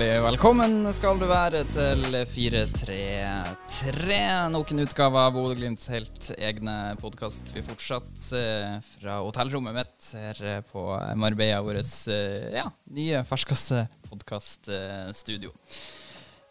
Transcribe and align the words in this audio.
Hjertelig 0.00 0.22
velkommen 0.24 0.86
skal 0.96 1.18
du 1.20 1.26
være 1.28 1.58
til 1.68 2.14
433. 2.32 4.14
Nok 4.48 4.70
en 4.72 4.80
utgave 4.86 5.24
av 5.26 5.34
Bodø-Glimts 5.34 5.90
helt 5.92 6.30
egne 6.38 6.96
podkast. 7.02 7.52
Vi 7.52 7.60
fortsatt 7.66 8.22
fra 8.94 9.18
hotellrommet 9.20 9.76
mitt 9.76 10.08
her 10.16 10.64
på 10.72 10.86
Marbella, 11.20 11.60
vårt 11.60 12.08
ja, 12.08 12.70
nye, 12.96 13.20
ferskeste 13.28 13.84
podkaststudio. 14.08 15.52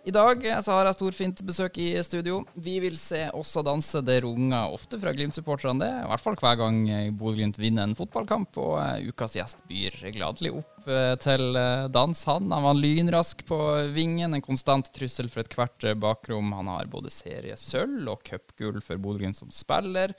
I 0.07 0.11
dag 0.15 0.45
eh, 0.47 0.59
så 0.63 0.71
har 0.71 0.87
jeg 0.87 0.95
storfint 0.95 1.41
besøk 1.43 1.77
i 1.83 1.89
studio. 2.07 2.39
Vi 2.55 2.77
vil 2.79 2.95
se 2.97 3.25
Åssa 3.35 3.59
danse. 3.67 3.99
Det 4.07 4.21
runger 4.23 4.71
ofte 4.71 4.95
fra 5.01 5.11
Glimt-supporterne, 5.11 5.83
det. 5.83 5.89
I 5.91 6.07
hvert 6.07 6.23
fall 6.23 6.37
hver 6.39 6.59
gang 6.61 6.77
Bodø-Glimt 7.19 7.59
vinner 7.59 7.83
en 7.83 7.97
fotballkamp. 7.99 8.55
Og 8.63 8.77
eh, 8.79 9.09
ukas 9.11 9.35
gjest 9.35 9.65
byr 9.67 9.97
gladelig 10.15 10.53
opp 10.61 10.87
eh, 10.87 11.15
til 11.19 11.59
dans. 11.91 12.21
Han, 12.31 12.47
han 12.55 12.67
var 12.69 12.79
lynrask 12.79 13.43
på 13.49 13.59
vingen, 13.91 14.37
en 14.37 14.45
konstant 14.45 14.87
trussel 14.95 15.27
for 15.33 15.43
ethvert 15.43 15.89
bakrom. 15.99 16.53
Han 16.55 16.71
har 16.71 16.87
både 16.91 17.11
seriesølv 17.11 18.13
og 18.13 18.23
cupgull 18.23 18.79
for 18.85 19.03
Bodø-Glimt 19.03 19.41
som 19.41 19.51
spiller, 19.51 20.15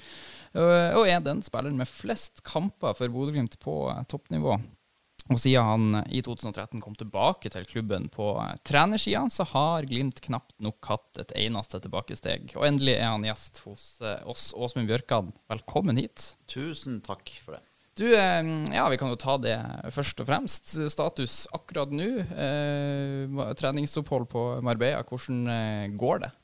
og 0.53 1.07
er 1.09 1.23
den 1.25 1.41
spilleren 1.47 1.79
med 1.79 1.89
flest 1.89 2.45
kamper 2.47 2.93
for 2.99 3.13
Bodø-Glimt 3.13 3.57
på 3.65 3.81
toppnivå. 4.13 4.59
Og 5.31 5.39
siden 5.39 5.63
han 5.63 6.09
i 6.11 6.23
2013 6.27 6.81
kom 6.83 6.97
tilbake 6.99 7.53
til 7.55 7.67
klubben 7.71 8.09
på 8.11 8.33
eh, 8.43 8.57
trenersida, 8.67 9.23
så 9.31 9.47
har 9.53 9.87
Glimt 9.87 10.19
knapt 10.25 10.57
nok 10.63 10.91
hatt 10.91 11.23
et 11.23 11.35
eneste 11.47 11.79
tilbakesteg. 11.85 12.51
Og 12.59 12.67
endelig 12.67 12.97
er 12.99 13.13
han 13.13 13.27
gjest 13.27 13.63
hos 13.67 13.85
eh, 14.03 14.19
oss, 14.27 14.51
Åsmund 14.59 14.91
Bjørkan. 14.91 15.31
Velkommen 15.53 16.01
hit. 16.03 16.33
Tusen 16.51 16.99
takk 17.07 17.31
for 17.45 17.57
det. 17.57 17.63
Du, 18.01 18.09
eh, 18.11 18.51
ja, 18.75 18.89
vi 18.91 18.99
kan 18.99 19.13
jo 19.13 19.21
ta 19.21 19.37
det 19.39 19.55
først 19.95 20.25
og 20.25 20.31
fremst. 20.33 20.75
Status 20.91 21.45
akkurat 21.55 21.95
nå. 21.95 22.11
Eh, 22.27 23.55
treningsopphold 23.61 24.27
på 24.35 24.45
Marbella, 24.67 25.07
hvordan 25.07 25.95
går 26.01 26.27
det? 26.27 26.35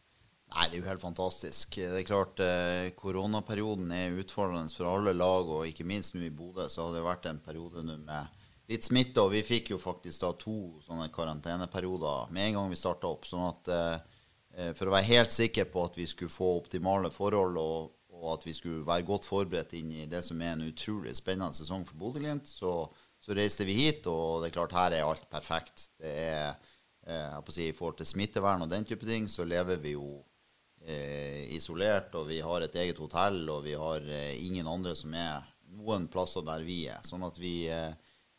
Nei, 0.55 0.69
Det 0.71 0.79
er 0.79 0.83
jo 0.85 0.89
helt 0.89 1.03
fantastisk. 1.03 1.75
Det 1.75 2.01
er 2.01 2.07
klart 2.07 2.41
eh, 2.41 2.95
Koronaperioden 2.97 3.91
er 3.93 4.15
utfordrende 4.23 4.73
for 4.73 4.89
alle 4.89 5.13
lag, 5.17 5.49
og 5.51 5.67
ikke 5.69 5.87
minst 5.89 6.15
nå 6.15 6.23
i 6.23 6.33
Bodø 6.33 6.69
så 6.71 6.87
har 6.87 6.95
det 6.95 7.03
vært 7.05 7.27
en 7.31 7.43
periode 7.43 7.83
nå 7.85 7.99
med 8.07 8.36
litt 8.71 8.87
smitte. 8.87 9.23
Og 9.23 9.33
vi 9.35 9.43
fikk 9.47 9.73
jo 9.75 9.81
faktisk 9.83 10.23
da 10.25 10.33
to 10.39 10.59
sånne 10.87 11.09
karanteneperioder 11.15 12.33
med 12.35 12.51
en 12.51 12.61
gang 12.61 12.73
vi 12.73 12.81
starta 12.81 13.11
opp. 13.11 13.27
sånn 13.29 13.47
at 13.49 13.73
eh, 13.73 13.97
eh, 14.57 14.73
for 14.77 14.89
å 14.89 14.97
være 14.97 15.11
helt 15.11 15.35
sikker 15.35 15.71
på 15.73 15.87
at 15.87 15.99
vi 15.99 16.09
skulle 16.11 16.33
få 16.33 16.57
optimale 16.61 17.11
forhold, 17.15 17.59
og, 17.63 17.97
og, 18.17 18.29
at 18.37 18.47
vi 18.47 18.55
skulle 18.57 18.87
være 18.87 19.07
godt 19.09 19.29
forberedt 19.29 19.77
inn 19.79 19.93
i 19.93 20.07
det 20.11 20.23
som 20.27 20.41
er 20.43 20.55
en 20.55 20.69
utrolig 20.69 21.17
spennende 21.19 21.57
sesong 21.57 21.87
for 21.89 21.99
Bodø-Glimt, 22.01 22.49
så, 22.51 22.79
så, 23.21 23.35
reiste 23.37 23.67
vi 23.69 23.81
hit. 23.85 24.07
Og 24.11 24.43
det 24.43 24.51
er 24.51 24.59
klart, 24.61 24.77
her 24.77 24.97
er 24.97 25.09
alt 25.09 25.29
perfekt. 25.31 25.91
Det 26.01 26.15
er, 26.29 26.57
eh, 27.07 27.37
si, 27.51 27.69
I 27.69 27.77
forhold 27.77 28.01
til 28.01 28.15
smittevern 28.15 28.67
og 28.67 28.73
den 28.73 28.89
type 28.89 29.07
ting, 29.07 29.29
så 29.31 29.47
lever 29.47 29.79
vi 29.83 29.95
jo 29.95 30.17
eh, 30.87 31.47
isolert, 31.55 32.15
og 32.19 32.29
vi 32.31 32.41
har 32.43 32.65
et 32.65 32.75
eget 32.83 32.99
hotell, 33.03 33.45
og 33.51 33.65
vi 33.67 33.77
har 33.79 34.03
eh, 34.11 34.35
ingen 34.47 34.69
andre 34.71 34.95
som 34.99 35.15
er 35.15 35.45
noen 35.77 36.07
plasser 36.09 36.45
der 36.47 36.63
vi 36.67 36.85
er. 36.91 37.03
Sånn 37.07 37.25
at 37.27 37.39
vi 37.41 37.67
eh, 37.73 37.93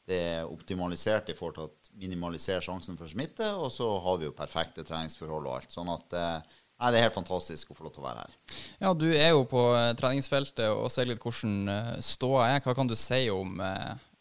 det 0.08 0.18
er 0.24 0.48
optimalisert 0.48 1.28
i 1.32 1.36
forhold 1.36 1.58
til 1.58 1.66
å 1.68 2.00
minimalisere 2.00 2.64
sjansen 2.64 2.98
for 3.00 3.12
smitte. 3.12 3.50
Og 3.60 3.72
så 3.76 3.88
har 4.04 4.20
vi 4.22 4.30
jo 4.30 4.36
perfekte 4.36 4.86
treningsforhold 4.88 5.50
og 5.50 5.58
alt. 5.58 5.74
Sånn 5.74 5.90
at 5.92 6.16
eh, 6.16 6.54
nei, 6.80 6.92
det 6.94 7.00
er 7.00 7.08
helt 7.10 7.18
fantastisk 7.18 7.74
å 7.74 7.78
få 7.78 7.88
lov 7.88 7.96
til 7.96 8.06
å 8.06 8.08
være 8.08 8.24
her. 8.24 8.38
Ja, 8.86 8.94
Du 8.96 9.08
er 9.10 9.34
jo 9.34 9.44
på 9.52 9.66
eh, 9.76 9.92
treningsfeltet 10.00 10.70
og 10.72 10.88
ser 10.94 11.10
litt 11.10 11.24
hvordan 11.24 11.74
eh, 11.74 11.98
ståa 12.06 12.46
er. 12.54 12.62
Hva 12.64 12.78
kan 12.78 12.88
du 12.88 12.96
si 13.00 13.26
om 13.34 13.60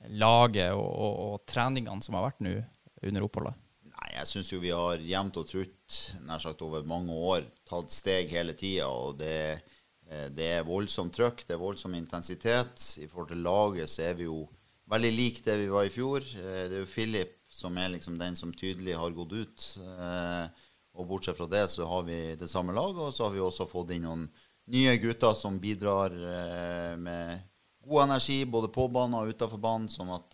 laget 0.06 0.75
og, 0.75 0.91
og, 0.91 1.14
og 1.28 1.46
treningene 1.50 2.02
som 2.02 2.19
har 2.19 2.28
vært 2.28 2.42
nå 2.46 2.56
under 3.06 3.28
oppholdet? 3.28 3.62
Nei, 3.86 4.10
Jeg 4.19 4.30
syns 4.32 4.52
jo 4.52 4.60
vi 4.62 4.75
har 4.75 5.06
jevnt 5.06 5.38
og 5.38 5.48
trutt 5.48 6.02
nær 6.26 6.42
sagt 6.42 6.66
over 6.66 6.82
mange 6.86 7.14
år 7.14 7.46
tatt 7.69 7.94
steg 7.94 8.34
hele 8.34 8.58
tida. 8.58 8.91
Og 8.91 9.22
det, 9.22 9.62
det 10.34 10.50
er 10.58 10.66
voldsomt 10.66 11.14
trøkk, 11.14 11.46
det 11.46 11.54
er 11.54 11.62
voldsom 11.62 11.94
intensitet. 11.94 12.91
I 12.98 13.06
forhold 13.06 13.30
til 13.30 13.46
laget 13.46 13.94
så 13.94 14.08
er 14.10 14.19
vi 14.19 14.26
jo 14.26 14.42
veldig 14.91 15.12
lik 15.12 15.44
det 15.44 15.56
vi 15.56 15.69
var 15.72 15.86
i 15.86 15.92
fjor. 15.92 16.24
Eh, 16.36 16.62
det 16.70 16.78
er 16.78 16.84
jo 16.84 16.91
Philip 16.91 17.34
som 17.56 17.76
er 17.78 17.94
liksom 17.94 18.19
den 18.20 18.36
som 18.36 18.52
tydelig 18.54 18.97
har 18.98 19.14
gått 19.16 19.32
ut. 19.32 19.66
Eh, 19.82 20.64
og 20.97 21.08
bortsett 21.08 21.38
fra 21.38 21.48
det 21.50 21.66
så 21.72 21.86
har 21.88 22.06
vi 22.06 22.20
det 22.38 22.48
samme 22.48 22.74
laget, 22.76 23.02
og 23.02 23.14
så 23.14 23.26
har 23.26 23.34
vi 23.34 23.42
også 23.44 23.69
fått 23.69 23.92
inn 23.96 24.06
noen 24.06 24.26
nye 24.72 24.96
gutter 24.98 25.36
som 25.38 25.58
bidrar 25.62 26.14
eh, 26.14 26.94
med 26.98 27.42
god 27.86 28.08
energi 28.08 28.41
både 28.50 28.70
på 28.75 28.88
banen 28.91 29.19
og 29.19 29.30
utenfor 29.30 29.60
banen, 29.62 29.91
sånn 29.92 30.08
at 30.10 30.32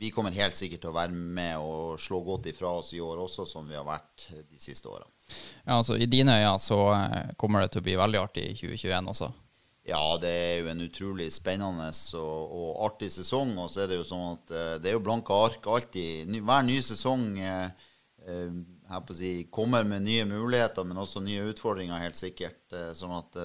vi 0.00 0.08
kommer 0.10 0.34
helt 0.34 0.56
sikkert 0.58 0.80
til 0.82 0.90
å 0.90 0.96
være 0.96 1.14
med 1.14 1.62
og 1.62 2.00
slå 2.02 2.18
godt 2.26 2.48
ifra 2.50 2.72
oss 2.80 2.90
i 2.96 2.98
år 3.04 3.20
også, 3.22 3.44
som 3.46 3.68
vi 3.70 3.76
har 3.78 3.86
vært 3.86 4.24
de 4.48 4.58
siste 4.58 4.90
åra. 4.90 5.06
Ja, 5.62 5.76
altså, 5.76 5.94
I 5.94 6.08
dine 6.10 6.40
øyne 6.40 6.56
så 6.58 6.80
kommer 7.38 7.62
det 7.62 7.70
til 7.70 7.84
å 7.84 7.86
bli 7.86 7.94
veldig 8.00 8.18
artig 8.18 8.48
i 8.48 8.56
2021 8.58 9.12
også? 9.14 9.30
Ja, 9.90 10.16
det 10.22 10.30
er 10.30 10.58
jo 10.60 10.70
en 10.70 10.82
utrolig 10.84 11.26
spennende 11.34 11.88
og, 12.18 12.52
og, 12.54 12.68
artig 12.86 13.10
sesong. 13.14 13.56
Og 13.58 13.70
så 13.72 13.84
er 13.84 13.90
det 13.90 13.98
jo 13.98 14.06
sånn 14.06 14.36
at 14.36 14.52
uh, 14.54 14.74
det 14.78 14.92
er 14.92 14.96
jo 14.96 15.04
blanke 15.04 15.34
ark 15.34 15.66
alltid. 15.66 16.30
Hver 16.46 16.66
ny 16.66 16.76
sesong 16.86 17.24
uh, 17.42 17.88
uh, 18.28 19.00
si, 19.16 19.32
kommer 19.50 19.86
med 19.88 20.06
nye 20.06 20.26
muligheter, 20.30 20.86
men 20.86 21.00
også 21.02 21.22
nye 21.24 21.48
utfordringer, 21.50 22.04
helt 22.04 22.18
sikkert. 22.18 22.62
sånn 22.94 23.16
at 23.16 23.38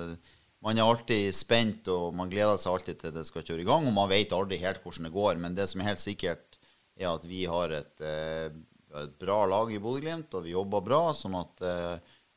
man 0.66 0.78
er 0.78 0.86
alltid 0.86 1.34
spent, 1.38 1.90
og 1.94 2.14
man 2.18 2.30
gleder 2.30 2.58
seg 2.62 2.74
alltid 2.74 3.02
til 3.02 3.14
det 3.14 3.26
skal 3.28 3.46
kjøre 3.46 3.66
i 3.66 3.68
gang. 3.70 3.90
Og 3.90 3.98
man 3.98 4.12
vet 4.12 4.34
aldri 4.34 4.62
helt 4.62 4.82
hvordan 4.86 5.10
det 5.10 5.16
går. 5.16 5.42
Men 5.42 5.58
det 5.58 5.70
som 5.72 5.82
er 5.82 5.92
helt 5.94 6.04
sikkert, 6.04 6.60
er 6.98 7.12
at 7.12 7.26
vi 7.30 7.44
har 7.50 7.74
et, 7.76 7.94
vi 8.02 9.02
et 9.02 9.18
bra 9.22 9.42
lag 9.50 9.74
i 9.74 9.82
Bodø-Glimt, 9.82 10.34
og 10.38 10.46
vi 10.46 10.54
jobber 10.56 10.86
bra. 10.86 11.02
sånn 11.18 11.38
at 11.42 11.66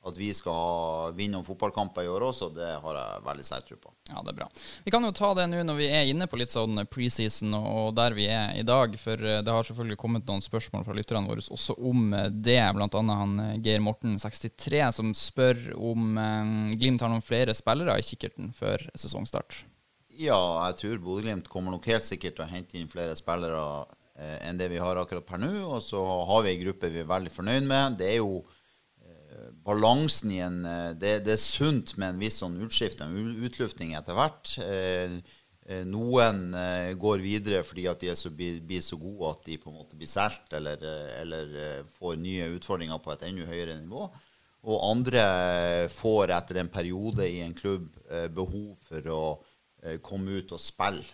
at 0.06 0.18
vi 0.18 0.28
skal 0.34 1.12
vinne 1.16 1.36
noen 1.36 1.46
fotballkamper 1.46 2.06
i 2.06 2.10
år 2.10 2.28
også, 2.28 2.48
det 2.54 2.68
har 2.82 2.98
jeg 2.98 3.22
veldig 3.26 3.46
sterk 3.46 3.66
tro 3.66 3.78
på. 3.80 3.92
Ja, 4.08 4.22
det 4.22 4.32
er 4.32 4.38
bra. 4.38 4.46
Vi 4.84 4.92
kan 4.94 5.04
jo 5.04 5.10
ta 5.16 5.32
det 5.36 5.48
nå 5.50 5.64
når 5.66 5.78
vi 5.80 5.88
er 5.90 6.10
inne 6.10 6.28
på 6.30 6.38
litt 6.38 6.52
sånn 6.52 6.78
preseason 6.88 7.56
og 7.58 7.96
der 7.98 8.14
vi 8.16 8.28
er 8.30 8.54
i 8.56 8.64
dag. 8.66 8.94
For 9.00 9.18
eh, 9.18 9.40
det 9.44 9.54
har 9.54 9.66
selvfølgelig 9.66 9.98
kommet 10.00 10.28
noen 10.28 10.44
spørsmål 10.44 10.86
fra 10.86 10.96
lytterne 10.96 11.28
våre 11.28 11.42
også 11.42 11.76
om 11.90 12.12
eh, 12.14 12.28
det. 12.30 12.60
Blant 12.76 12.94
annet 12.98 13.22
han 13.22 13.34
eh, 13.42 13.56
Geir 13.64 13.82
Morten 13.84 14.14
63 14.22 14.84
som 14.94 15.10
spør 15.16 15.72
om 15.74 16.14
Glimt 16.78 17.02
har 17.02 17.10
noen 17.10 17.24
flere 17.24 17.54
spillere 17.56 17.98
i 17.98 18.06
kikkerten 18.06 18.52
før 18.56 18.86
sesongstart. 18.98 19.64
Ja, 20.18 20.38
jeg 20.68 20.78
tror 20.80 21.02
Bodø-Glimt 21.02 21.50
kommer 21.50 21.74
nok 21.74 21.86
helt 21.90 22.06
sikkert 22.06 22.38
til 22.38 22.46
å 22.46 22.50
hente 22.50 22.78
inn 22.78 22.90
flere 22.90 23.14
spillere 23.18 23.86
enn 24.18 24.58
det 24.58 24.66
vi 24.72 24.80
har 24.82 24.98
akkurat 24.98 25.26
per 25.26 25.38
nå. 25.38 25.50
Og 25.68 25.82
så 25.84 26.00
har 26.02 26.42
vi 26.42 26.54
ei 26.54 26.62
gruppe 26.62 26.90
vi 26.90 27.04
er 27.04 27.10
veldig 27.10 27.30
fornøyd 27.30 27.68
med. 27.68 28.00
Det 28.00 28.08
er 28.16 28.18
jo 28.18 28.40
balansen 29.68 30.32
i 30.32 30.38
en 30.44 30.62
eh, 30.64 30.92
det, 30.96 31.18
det, 31.26 31.34
er 31.36 31.42
sunt 31.42 31.96
med 31.98 32.14
en 32.14 32.22
viss 32.22 32.40
sånn 32.42 32.56
utskift, 32.64 33.02
en 33.04 33.34
utluftning 33.44 33.94
etter 33.98 34.16
hvert. 34.16 34.54
Eh, 34.64 35.18
eh, 35.68 35.84
noen 35.88 36.46
går 37.00 37.24
videre 37.24 37.64
fordi 37.66 37.88
at 37.90 38.00
de 38.04 38.14
så, 38.16 38.32
blir, 38.32 38.80
så 38.84 38.98
gode 39.00 39.34
at 39.34 39.44
de 39.48 39.58
på 39.60 39.72
en 39.72 39.78
måte 39.82 39.98
blir 39.98 40.10
solgt 40.10 40.56
eller, 40.56 40.82
eller, 41.20 41.84
får 41.98 42.16
nye 42.22 42.48
utfordringer 42.56 43.02
på 43.04 43.12
et 43.14 43.28
enda 43.28 43.50
høyere 43.50 43.76
nivå. 43.82 44.08
Og 44.68 44.88
andre 44.88 45.22
får 45.92 46.32
etter 46.34 46.58
en 46.60 46.72
periode 46.72 47.28
i 47.30 47.38
en 47.44 47.54
klubb 47.54 47.92
behov 48.34 48.72
for 48.88 49.12
å 49.14 49.22
komme 50.02 50.40
ut 50.40 50.50
og 50.56 50.58
spille, 50.58 51.04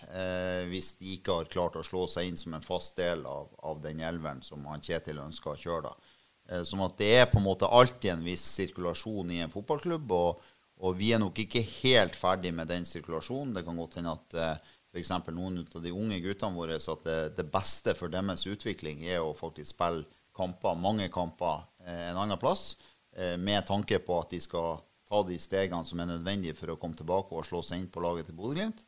hvis 0.70 0.94
de 0.96 1.18
ikke 1.18 1.36
har 1.36 1.50
klart 1.52 1.76
å 1.76 1.84
slå 1.84 2.06
seg 2.08 2.30
inn 2.30 2.38
som 2.40 2.56
en 2.56 2.64
fast 2.64 2.96
del 2.96 3.26
av, 3.28 3.50
av 3.68 3.82
den 3.84 4.00
elveren 4.00 4.40
som 4.42 4.64
han 4.70 4.82
Kjetil 4.82 5.20
ønsker 5.26 5.52
å 5.52 5.60
kjøre. 5.60 5.90
da. 5.90 6.13
Sånn 6.44 6.82
at 6.84 6.98
det 7.00 7.10
er 7.16 7.28
på 7.30 7.38
en 7.40 7.46
måte 7.46 7.68
alltid 7.72 8.10
en 8.12 8.24
viss 8.24 8.44
sirkulasjon 8.58 9.30
i 9.32 9.40
en 9.40 9.52
fotballklubb. 9.52 10.10
Og, 10.12 10.42
og 10.84 10.96
vi 10.98 11.12
er 11.14 11.22
nok 11.22 11.38
ikke 11.40 11.62
helt 11.80 12.16
ferdig 12.18 12.52
med 12.54 12.68
den 12.68 12.84
sirkulasjonen. 12.88 13.54
Det 13.56 13.64
kan 13.66 13.78
godt 13.80 13.98
hende 14.00 14.12
at 14.12 14.36
eh, 14.36 14.72
f.eks. 14.92 15.12
noen 15.32 15.62
av 15.64 15.84
de 15.84 15.92
unge 15.94 16.20
guttene 16.24 16.58
våre 16.58 16.78
at 16.78 17.06
det, 17.06 17.18
det, 17.38 17.46
beste 17.52 17.94
for 17.98 18.12
deres 18.12 18.44
utvikling 18.50 19.06
er 19.06 19.22
å 19.22 19.32
faktisk 19.36 19.72
spille 19.72 20.04
kamper, 20.36 20.76
mange 20.76 21.08
kamper 21.14 21.64
eh, 21.86 22.10
en 22.10 22.20
annen 22.20 22.40
plass, 22.40 22.74
eh, 23.16 23.38
med 23.40 23.64
tanke 23.68 24.02
på 24.04 24.18
at 24.20 24.34
de 24.34 24.42
skal 24.44 24.82
ta 25.08 25.22
de 25.24 25.38
stegene 25.40 25.86
som 25.86 26.00
er 26.00 26.10
nødvendige 26.10 26.58
for 26.58 26.74
å 26.74 26.78
komme 26.80 26.98
tilbake 26.98 27.32
og 27.32 27.46
slå 27.46 27.62
seg 27.64 27.80
inn 27.80 27.92
på 27.92 28.02
laget 28.04 28.28
til 28.28 28.36
Bodø-Glimt. 28.38 28.86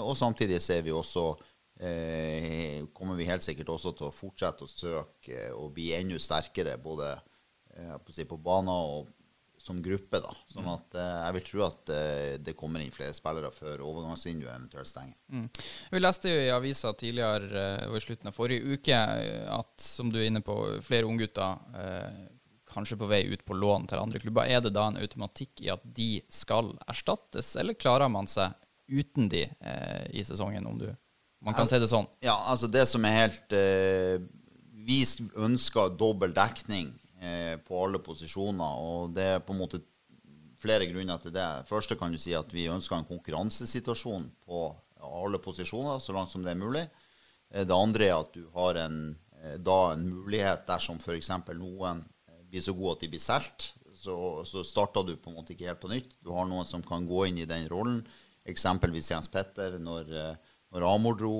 Og 0.00 0.14
samtidig 0.16 0.56
ser 0.64 0.80
vi 0.86 0.92
også 0.96 1.34
eh, 1.80 2.84
kommer 2.94 3.18
vi 3.18 3.28
helt 3.28 3.44
sikkert 3.44 3.72
også 3.76 3.94
til 3.96 4.08
å 4.08 4.14
fortsette 4.14 4.66
å 4.66 4.70
søke 4.70 5.48
og 5.56 5.72
bli 5.76 5.90
enda 5.96 6.20
sterkere, 6.20 6.76
både 6.82 7.14
eh, 7.14 7.96
på, 8.04 8.14
si, 8.14 8.26
på 8.28 8.38
baner 8.40 8.92
og 8.98 9.08
som 9.60 9.82
gruppe. 9.82 10.20
da. 10.20 10.32
Sånn 10.48 10.64
mm. 10.64 10.72
at 10.72 10.96
eh, 10.96 11.16
Jeg 11.26 11.36
vil 11.36 11.46
tro 11.50 11.64
at 11.66 11.92
eh, 11.92 12.34
det 12.40 12.56
kommer 12.56 12.80
inn 12.80 12.94
flere 12.94 13.16
spillere 13.16 13.52
før 13.52 13.84
overgangsvinduet 13.84 14.54
eventuelt 14.54 14.88
stenger. 14.88 15.18
Mm. 15.28 15.48
Vi 15.92 16.00
leste 16.00 16.32
jo 16.32 16.42
i 16.46 16.52
avisa 16.54 16.94
tidligere 16.96 17.64
eh, 17.66 17.88
og 17.90 17.98
i 17.98 18.04
slutten 18.04 18.32
av 18.32 18.36
forrige 18.36 18.76
uke 18.76 19.00
at 19.60 19.84
som 19.84 20.12
du 20.12 20.20
er 20.20 20.30
inne 20.30 20.44
på, 20.44 20.56
flere 20.86 21.08
unggutter 21.08 21.76
eh, 21.76 22.24
kanskje 22.70 22.96
på 22.96 23.10
vei 23.10 23.24
ut 23.28 23.44
på 23.44 23.56
lån 23.58 23.88
til 23.90 24.00
andre 24.00 24.22
klubber. 24.22 24.48
Er 24.48 24.64
det 24.64 24.72
da 24.76 24.86
en 24.88 25.00
automatikk 25.00 25.64
i 25.66 25.70
at 25.74 25.84
de 25.84 26.22
skal 26.32 26.72
erstattes, 26.88 27.52
eller 27.60 27.78
klarer 27.78 28.08
man 28.12 28.30
seg 28.30 28.54
uten 28.90 29.28
de 29.30 29.44
eh, 29.44 30.04
i 30.16 30.24
sesongen, 30.26 30.66
om 30.66 30.78
du 30.80 30.88
man 31.44 31.56
kan 31.56 31.68
si 31.68 31.78
det 31.80 31.88
sånn. 31.90 32.08
Ja, 32.24 32.36
altså 32.52 32.68
det 32.68 32.86
som 32.90 33.04
er 33.08 33.16
helt 33.16 33.54
eh, 33.56 34.18
vi 34.86 35.02
ønsker 35.38 35.94
dobbel 35.98 36.34
dekning 36.36 36.90
eh, 37.20 37.56
på 37.64 37.84
alle 37.84 38.00
posisjoner, 38.02 38.82
og 38.84 39.14
det 39.16 39.26
er 39.36 39.44
på 39.44 39.54
en 39.54 39.62
måte 39.62 39.80
flere 40.60 40.88
grunner 40.90 41.20
til 41.22 41.32
det. 41.34 41.48
Første 41.68 41.96
kan 41.98 42.12
du 42.12 42.20
si 42.20 42.34
at 42.36 42.52
vi 42.52 42.68
ønsker 42.72 42.98
en 42.98 43.08
konkurransesituasjon 43.08 44.28
på 44.44 44.68
alle 45.00 45.40
posisjoner 45.40 46.00
så 46.02 46.14
langt 46.16 46.32
som 46.32 46.44
det 46.44 46.52
er 46.52 46.60
mulig. 46.60 46.84
Eh, 47.50 47.66
det 47.66 47.76
andre 47.76 48.08
er 48.08 48.16
at 48.18 48.32
du 48.34 48.46
har 48.54 48.80
en, 48.84 49.00
eh, 49.40 49.58
da 49.58 49.80
en 49.94 50.06
mulighet 50.08 50.66
dersom 50.68 51.00
f.eks. 51.00 51.32
noen 51.56 52.02
eh, 52.28 52.42
blir 52.50 52.64
så 52.64 52.76
gode 52.76 52.98
at 52.98 53.04
de 53.04 53.12
blir 53.14 53.24
solgt, 53.24 53.72
så, 54.00 54.16
så, 54.48 54.64
starter 54.64 55.04
du 55.04 55.16
på 55.20 55.28
en 55.28 55.36
måte 55.36 55.52
ikke 55.52 55.68
helt 55.68 55.82
på 55.82 55.92
nytt. 55.92 56.14
Du 56.24 56.32
har 56.32 56.48
noen 56.48 56.68
som 56.68 56.84
kan 56.84 57.04
gå 57.08 57.26
inn 57.28 57.42
i 57.42 57.48
den 57.48 57.68
rollen. 57.68 58.00
Eksempelvis 58.48 59.10
Jens 59.12 59.28
Petter 59.28 59.76
når, 59.76 60.08
når 60.74 60.86
Amor 60.88 61.18
dro. 61.18 61.34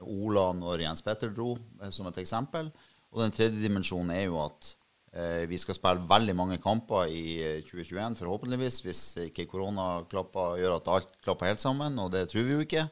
Ola 0.00 0.50
når 0.56 0.86
Jens 0.86 1.02
Petter 1.04 1.28
dro, 1.34 1.54
som 1.92 2.06
et 2.08 2.20
eksempel. 2.22 2.70
Og 3.12 3.20
den 3.20 3.34
tredje 3.36 3.60
dimensjonen 3.60 4.14
er 4.14 4.28
jo 4.30 4.38
at 4.40 4.70
Eh, 5.10 5.44
vi 5.50 5.58
skal 5.58 5.74
spille 5.74 6.06
veldig 6.06 6.34
mange 6.38 6.58
kamper 6.62 7.10
i 7.10 7.22
2021, 7.66 8.12
eh, 8.12 8.18
forhåpentligvis, 8.20 8.76
hvis 8.84 9.02
ikke 9.26 9.48
koronaklapper 9.50 10.60
gjør 10.60 10.76
at 10.76 10.90
alt 10.94 11.16
klapper 11.24 11.50
helt 11.50 11.62
sammen, 11.62 11.98
og 11.98 12.12
det 12.14 12.28
tror 12.30 12.46
vi 12.46 12.54
jo 12.54 12.66
ikke. 12.66 12.84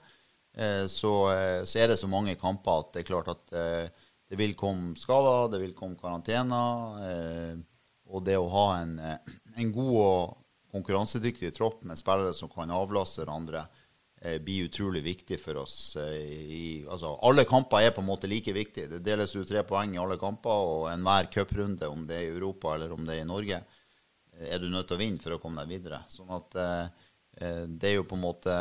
Eh, 0.59 0.87
så, 0.91 1.13
så, 1.63 1.79
er 1.79 1.93
det 1.93 2.01
så 2.01 2.11
mange 2.11 2.35
kamper 2.35 2.83
at 2.83 2.93
det 2.93 3.05
er 3.05 3.11
klart 3.13 3.31
at 3.31 3.55
det 4.29 4.37
vil 4.37 4.57
komme 4.59 4.97
skader, 4.99 5.47
det 5.53 5.61
vil 5.63 5.77
komme 5.79 5.97
karantener. 5.97 7.63
Og 8.09 8.25
det 8.25 8.35
å 8.37 8.51
ha 8.51 8.67
en, 8.81 8.99
en 8.99 9.73
god 9.73 9.95
og 10.03 10.35
konkurransedyktig 10.75 11.53
tropp 11.55 11.85
med 11.87 12.01
spillere 12.01 12.35
som 12.35 12.51
kan 12.51 12.73
avlaste 12.75 13.23
hverandre, 13.23 13.63
Eh, 13.63 13.78
blir 14.21 14.65
utrolig 14.65 15.03
viktig 15.03 15.41
for 15.41 15.57
oss. 15.57 15.97
Eh, 15.97 16.15
I, 16.59 16.87
altså, 16.91 17.15
alle 17.23 17.45
kamper 17.47 17.85
er 17.87 17.93
på 17.95 18.03
en 18.03 18.09
måte 18.09 18.31
like 18.31 18.53
viktige. 18.53 18.91
Det 18.91 19.03
deles 19.07 19.35
ut 19.37 19.49
tre 19.49 19.63
poeng 19.67 19.95
i 19.95 20.01
alle 20.03 20.19
kamper, 20.19 20.65
og 20.71 20.87
enhver 20.93 21.31
cuprunde, 21.33 21.87
om 21.89 22.07
det 22.09 22.17
er 22.17 22.25
i 22.27 22.33
Europa 22.33 22.75
eller 22.75 22.95
om 22.95 23.05
det 23.07 23.19
er 23.19 23.23
i 23.23 23.29
Norge, 23.29 23.61
eh, 24.35 24.49
er 24.55 24.63
du 24.63 24.67
nødt 24.73 24.91
til 24.91 24.99
å 24.99 25.03
vinne 25.03 25.23
for 25.23 25.37
å 25.37 25.43
komme 25.43 25.63
deg 25.63 25.77
videre. 25.77 26.03
Sånn 26.11 26.33
at 26.35 26.59
eh, 26.65 27.07
det 27.69 27.93
er 27.93 27.95
jo 28.01 28.09
på 28.11 28.19
en 28.19 28.25
måte 28.25 28.55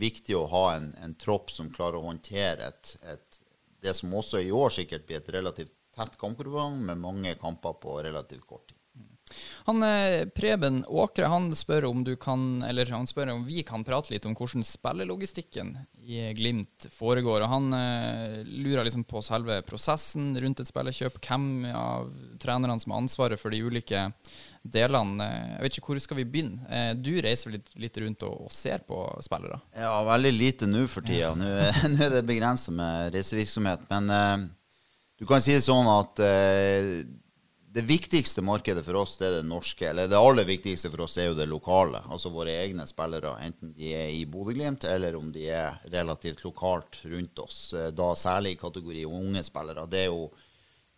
viktig 0.00 0.34
å 0.34 0.48
ha 0.50 0.64
en, 0.74 0.90
en 1.04 1.14
tropp 1.14 1.52
som 1.54 1.70
klarer 1.70 2.00
å 2.00 2.08
håndtere 2.08 2.72
et, 2.72 2.96
et, 3.06 3.40
det 3.82 3.94
som 3.94 4.14
også 4.18 4.42
i 4.42 4.50
år 4.50 4.74
sikkert 4.74 5.06
blir 5.06 5.20
et 5.20 5.30
relativt 5.36 5.70
tett 5.94 6.16
kampprogram 6.18 6.80
med 6.88 6.98
mange 6.98 7.34
kamper 7.38 7.76
på 7.78 8.00
relativt 8.02 8.46
kort 8.48 8.66
tid. 8.72 8.81
Han 9.68 9.82
eh, 9.86 10.24
Preben 10.34 10.82
Åkre 10.88 11.30
han 11.32 11.50
spør 11.56 11.88
om 11.90 12.04
du 12.04 12.14
kan, 12.20 12.62
eller 12.66 12.90
han 12.92 13.06
spør 13.06 13.34
om 13.34 13.44
vi 13.46 13.62
kan 13.66 13.84
prate 13.86 14.12
litt 14.12 14.26
om 14.28 14.36
hvordan 14.38 14.64
spillelogistikken 14.66 15.76
i 16.02 16.32
Glimt 16.34 16.88
foregår. 16.90 17.44
og 17.44 17.52
Han 17.52 17.74
uh, 17.74 18.42
lurer 18.44 18.84
liksom 18.86 19.04
på 19.08 19.22
selve 19.22 19.60
prosessen 19.66 20.32
rundt 20.40 20.62
et 20.62 20.70
spillekjøp. 20.70 21.20
Hvem 21.22 21.68
av 21.70 22.10
trenerne 22.42 22.80
som 22.82 22.94
har 22.94 23.04
ansvaret 23.04 23.40
for 23.40 23.54
de 23.54 23.62
ulike 23.62 24.08
delene. 24.62 25.26
Jeg 25.26 25.62
vet 25.62 25.78
ikke 25.78 25.92
hvor 25.92 26.02
skal 26.02 26.20
vi 26.20 26.26
begynne. 26.34 26.66
Uh, 26.66 26.92
du 26.98 27.14
reiser 27.22 27.54
litt, 27.54 27.70
litt 27.78 28.02
rundt 28.02 28.26
og, 28.26 28.48
og, 28.48 28.54
ser 28.54 28.82
på 28.86 29.04
spillere? 29.24 29.60
Ja, 29.78 29.94
veldig 30.06 30.34
lite 30.34 30.70
nå 30.70 30.86
for 30.90 31.06
tida. 31.06 31.32
Nå, 31.38 31.52
nå 31.94 32.06
er 32.08 32.18
det 32.18 32.26
begrensa 32.28 32.74
med 32.74 33.14
reisevirksomhet. 33.14 33.86
Men 33.92 34.10
uh, 34.10 34.48
du 35.22 35.26
kan 35.28 35.42
si 35.44 35.54
det 35.54 35.62
sånn 35.62 35.86
at 35.86 36.18
det 37.72 37.82
viktigste 37.88 38.42
markedet 38.44 38.82
for 38.84 38.98
oss 39.00 39.14
det 39.16 39.28
er 39.30 39.38
det 39.38 39.48
norske. 39.48 39.86
Eller 39.88 40.08
det 40.10 40.18
aller 40.18 40.44
viktigste 40.44 40.90
for 40.92 41.06
oss 41.06 41.16
er 41.16 41.30
jo 41.30 41.36
det 41.38 41.46
lokale. 41.48 42.02
Altså 42.12 42.32
våre 42.32 42.52
egne 42.60 42.84
spillere. 42.88 43.32
Enten 43.46 43.72
de 43.76 43.94
er 43.96 44.10
i 44.12 44.26
Bodø-Glimt, 44.28 44.84
eller 44.84 45.16
om 45.16 45.30
de 45.32 45.46
er 45.48 45.78
relativt 45.94 46.44
lokalt 46.44 47.00
rundt 47.08 47.40
oss. 47.40 47.62
Eh, 47.72 47.88
da 47.96 48.10
særlig 48.18 48.56
i 48.56 48.60
kategori 48.60 49.06
unge 49.08 49.44
spillere. 49.48 49.86
Det 49.88 50.04
er, 50.04 50.12
jo, 50.12 50.28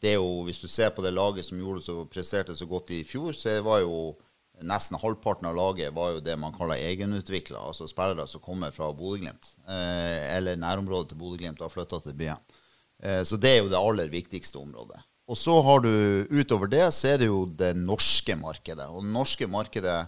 det 0.02 0.14
er 0.14 0.18
jo, 0.18 0.42
Hvis 0.48 0.64
du 0.64 0.66
ser 0.68 0.90
på 0.90 1.04
det 1.06 1.14
laget 1.14 1.46
som 1.46 1.62
gjorde 1.62 1.84
så, 1.86 2.00
presterte 2.10 2.58
så 2.58 2.66
godt 2.66 2.90
i 2.90 3.04
fjor, 3.06 3.32
så 3.38 3.60
var 3.62 3.84
jo 3.84 4.16
nesten 4.62 4.98
halvparten 4.98 5.46
av 5.50 5.56
laget 5.58 5.94
var 5.94 6.12
jo 6.14 6.26
det 6.26 6.34
man 6.38 6.54
kaller 6.58 6.82
egenutvikla. 6.82 7.62
Altså 7.70 7.86
spillere 7.86 8.26
som 8.26 8.42
kommer 8.42 8.74
fra 8.74 8.90
Bodø-Glimt. 8.90 9.54
Eh, 9.62 10.34
eller 10.34 10.58
nærområdet 10.58 11.14
til 11.14 11.22
Bodø-Glimt 11.22 11.62
og 11.62 11.68
har 11.68 11.76
flytta 11.78 12.02
til 12.02 12.18
byen. 12.18 12.54
Eh, 12.98 13.22
så 13.22 13.38
det 13.38 13.54
er 13.54 13.60
jo 13.62 13.70
det 13.70 13.78
aller 13.78 14.10
viktigste 14.10 14.58
området. 14.58 15.04
Og 15.24 15.38
så 15.40 15.54
har 15.64 15.80
du 15.84 15.90
utover 16.28 16.68
det, 16.68 16.84
så 16.92 17.14
er 17.14 17.20
det 17.22 17.30
jo 17.30 17.44
det 17.48 17.72
norske 17.78 18.36
markedet. 18.36 18.88
Og 18.92 19.04
det 19.04 19.12
norske 19.14 19.48
markedet 19.48 20.00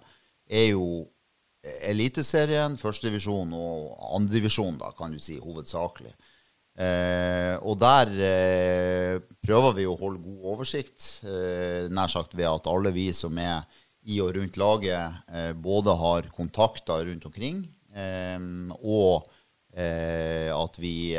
er 0.47 0.67
jo 0.75 1.07
Eliteserien, 1.67 2.77
førstedivisjon 2.79 3.51
og 3.57 3.95
andredivisjon, 4.15 4.79
kan 4.99 5.11
du 5.11 5.19
si, 5.19 5.39
hovedsakelig. 5.43 6.13
Eh, 6.77 7.57
og 7.65 7.79
der 7.81 8.13
eh, 8.21 9.15
prøver 9.43 9.75
vi 9.79 9.87
å 9.89 9.97
holde 9.97 10.21
god 10.23 10.45
oversikt, 10.53 11.07
eh, 11.25 11.89
nær 11.89 12.13
sagt 12.13 12.37
ved 12.37 12.47
at 12.51 12.69
alle 12.71 12.93
vi 12.95 13.09
som 13.17 13.39
er 13.41 13.65
i 14.07 14.21
og 14.23 14.35
rundt 14.37 14.59
laget, 14.61 15.23
eh, 15.33 15.53
både 15.57 15.97
har 15.99 16.29
kontakter 16.37 17.09
rundt 17.09 17.25
omkring, 17.27 17.65
eh, 17.97 18.39
og 18.77 19.27
eh, 19.73 20.53
at 20.53 20.79
vi 20.79 21.17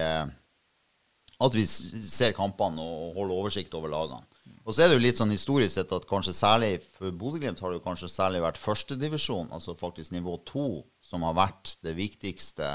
at 1.38 1.54
vi 1.54 1.66
ser 1.68 2.34
kampene 2.38 2.82
og 2.82 3.18
holder 3.20 3.38
oversikt 3.44 3.76
over 3.78 3.92
lagene. 3.94 4.26
Og 4.68 4.76
så 4.76 4.84
er 4.84 4.90
det 4.90 4.98
jo 4.98 5.04
litt 5.06 5.20
sånn 5.20 5.32
historisk 5.32 5.78
sett 5.78 5.94
at 5.96 6.06
kanskje 6.10 6.34
særlig 6.36 6.72
for 6.98 7.14
Bodø-Glimt 7.16 7.62
har 7.64 7.72
det 7.72 7.78
jo 7.80 7.86
kanskje 7.86 8.10
særlig 8.12 8.42
vært 8.44 8.60
førstedivisjon, 8.60 9.54
altså 9.56 9.78
faktisk 9.80 10.12
nivå 10.12 10.36
to, 10.50 10.68
som 11.00 11.24
har 11.24 11.38
vært 11.38 11.78
det 11.88 11.94
viktigste 11.96 12.74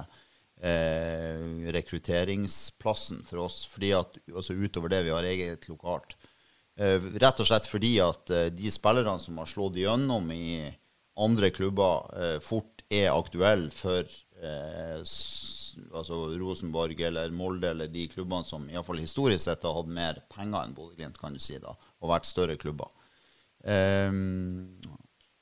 eh, 0.64 1.42
rekrutteringsplassen 1.76 3.20
for 3.28 3.44
oss. 3.44 3.66
fordi 3.68 3.92
at, 3.98 4.16
altså 4.32 4.56
Utover 4.56 4.94
det 4.94 5.02
vi 5.04 5.12
har 5.12 5.28
eget 5.28 5.68
lokalt. 5.68 6.16
Eh, 6.80 6.96
rett 7.20 7.44
og 7.44 7.50
slett 7.50 7.68
fordi 7.68 7.98
at 8.00 8.32
eh, 8.32 8.48
de 8.56 8.72
spillerne 8.72 9.18
som 9.20 9.42
har 9.42 9.50
slått 9.50 9.76
gjennom 9.82 10.32
i 10.32 10.70
andre 11.20 11.52
klubber, 11.52 12.08
eh, 12.16 12.38
fort 12.40 12.86
er 12.88 13.12
aktuelle 13.12 13.68
for 13.74 14.08
eh, 14.40 15.02
altså 15.92 16.24
Rosenborg 16.40 17.00
eller 17.08 17.34
Molde 17.34 17.70
eller 17.72 17.90
de 17.92 18.08
klubbene 18.12 18.48
som 18.48 18.68
iallfall 18.70 19.00
historisk 19.02 19.44
sett 19.46 19.64
har 19.66 19.76
hatt 19.76 19.90
mer 19.90 20.20
penger 20.32 20.64
enn 20.64 20.74
Bodø-Glimt, 20.76 21.20
kan 21.20 21.36
du 21.36 21.42
si, 21.42 21.58
da, 21.62 21.74
og 22.00 22.12
vært 22.12 22.28
større 22.28 22.58
klubber. 22.60 22.90
Um, 23.62 24.68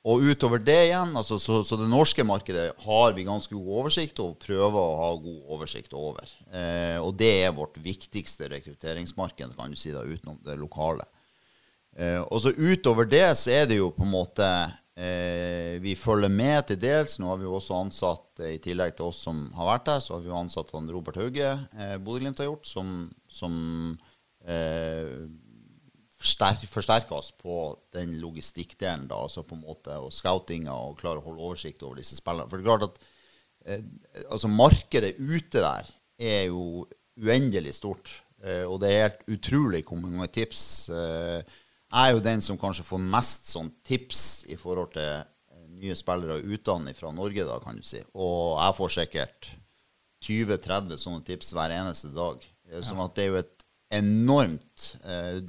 og 0.01 0.23
utover 0.25 0.61
det 0.65 0.79
igjen, 0.87 1.11
altså, 1.17 1.37
så, 1.37 1.59
så, 1.65 1.77
det 1.77 1.85
norske 1.89 2.23
markedet 2.25 2.71
har 2.87 3.13
vi 3.13 3.25
ganske 3.27 3.53
god 3.53 3.73
oversikt 3.83 4.17
og 4.23 4.39
prøver 4.41 4.77
å 4.81 4.97
ha 4.97 5.09
god 5.21 5.51
oversikt 5.53 5.93
over. 5.93 6.31
Eh, 6.49 6.97
og 6.97 7.13
det 7.19 7.29
er 7.43 7.53
vårt 7.53 7.77
viktigste 7.83 8.49
rekrutteringsmarked, 8.49 9.53
kan 9.57 9.69
du 9.69 9.77
si 9.77 9.93
da, 9.93 10.01
utenom 10.01 10.39
det 10.41 10.57
lokale. 10.57 11.05
Eh, 11.93 12.17
og 12.17 12.41
så 12.41 12.49
utover 12.57 13.05
det 13.11 13.27
så 13.37 13.53
er 13.53 13.69
det 13.69 13.77
jo 13.77 13.91
på 13.93 14.07
en 14.07 14.15
måte 14.15 14.47
Eh, 14.91 15.77
vi 15.79 15.93
følger 15.95 16.31
med 16.31 16.65
til 16.67 16.79
dels. 16.81 17.15
Nå 17.19 17.29
har 17.31 17.39
vi 17.39 17.47
også 17.47 17.77
ansatt, 17.79 18.41
eh, 18.43 18.57
i 18.57 18.63
tillegg 18.63 18.97
til 18.97 19.07
oss 19.07 19.21
som 19.23 19.45
har 19.55 19.69
vært 19.69 19.85
der, 19.87 20.01
så 20.03 20.15
har 20.15 20.25
vi 20.25 20.27
jo 20.27 20.39
ansatt 20.39 20.73
han 20.75 20.89
Robert 20.91 21.15
Hauge, 21.15 21.51
eh, 21.77 21.95
Bodø-Glimt 21.97 22.41
har 22.43 22.49
gjort, 22.49 22.67
som, 22.67 23.07
som 23.31 23.53
eh, 24.43 25.29
forsterker 26.21 27.15
oss 27.15 27.31
på 27.31 27.77
den 27.95 28.17
logistikkdelen, 28.19 29.07
da, 29.07 29.21
altså 29.23 29.45
på 29.47 29.55
en 29.55 29.63
måte, 29.63 29.95
og 29.95 30.11
scoutinga, 30.13 30.75
og 30.75 30.99
klarer 30.99 31.23
å 31.23 31.29
holde 31.29 31.47
oversikt 31.47 31.83
over 31.87 32.01
disse 32.01 32.19
spillerne. 32.19 32.49
For 32.51 32.59
det 32.59 32.67
er 32.67 32.69
klart 32.69 32.89
at 32.89 33.01
eh, 33.65 33.87
altså 34.27 34.51
markedet 34.51 35.15
ute 35.17 35.63
der 35.63 35.89
er 36.19 36.45
jo 36.51 36.85
uendelig 37.21 37.77
stort, 37.79 38.11
eh, 38.43 38.67
og 38.67 38.81
det 38.83 38.91
er 38.91 39.05
helt 39.07 39.27
utrolig 39.39 39.85
hvor 39.87 40.03
mange 40.03 40.27
tips 40.35 40.63
eh, 40.91 41.59
er 41.91 42.13
jo 42.13 42.23
den 42.23 42.43
som 42.43 42.59
kanskje 42.59 42.85
får 42.87 43.01
mest 43.03 43.51
sånn 43.51 43.71
tips 43.87 44.45
i 44.51 44.57
forhold 44.59 44.93
til 44.95 45.09
eh, 45.21 45.65
nye 45.81 45.97
spillere 45.99 46.39
utdannet 46.41 46.99
fra 46.99 47.11
Norge, 47.15 47.47
da, 47.47 47.57
kan 47.63 47.79
du 47.79 47.83
si. 47.85 48.01
Og 48.13 48.59
jeg 48.59 48.77
får 48.77 48.95
sikkert 48.97 49.51
20-30 50.27 51.01
sånne 51.01 51.25
tips 51.27 51.51
hver 51.57 51.73
eneste 51.75 52.13
dag. 52.15 52.45
Eh, 52.69 52.79
sånn 52.85 53.01
at 53.03 53.17
det 53.17 53.25
er 53.25 53.33
jo 53.33 53.41
et 53.41 53.67
enormt 53.91 54.93
eh, 55.03 55.41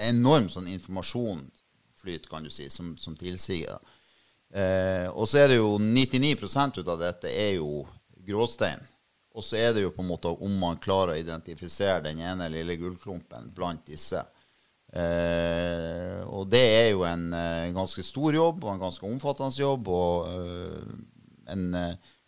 enorm 0.00 0.48
sånn 0.50 0.68
informasjonsflyt, 0.70 2.28
kan 2.30 2.44
du 2.44 2.50
si, 2.52 2.68
som, 2.72 2.94
som 2.98 3.16
tilsier 3.18 3.74
det. 3.76 3.96
Eh, 4.50 5.06
og 5.12 5.28
så 5.30 5.44
er 5.44 5.52
det 5.52 5.60
jo 5.60 5.76
99 5.78 6.32
ut 6.80 6.88
av 6.88 6.98
dette 6.98 7.30
er 7.30 7.54
jo 7.60 7.84
gråstein. 8.26 8.80
Og 9.30 9.44
så 9.46 9.60
er 9.60 9.74
det 9.74 9.84
jo 9.84 9.92
på 9.94 10.02
en 10.02 10.10
måte 10.10 10.32
om 10.42 10.56
man 10.58 10.80
klarer 10.82 11.14
å 11.14 11.20
identifisere 11.20 12.02
den 12.08 12.18
ene 12.24 12.48
lille 12.50 12.74
gullklumpen 12.80 13.52
blant 13.54 13.84
disse. 13.86 14.24
Eh, 14.90 16.18
og 16.26 16.48
det 16.50 16.62
er 16.66 16.88
jo 16.90 17.04
en, 17.06 17.28
en, 17.30 17.38
eh, 17.68 17.74
ganske 17.76 18.02
stor 18.02 18.34
jobb 18.34 18.64
og 18.64 18.72
en 18.72 18.82
ganske 18.82 19.06
omfattende 19.06 19.62
jobb. 19.62 19.88
Og 19.88 20.28
eh, 20.34 20.92
en, 21.54 21.64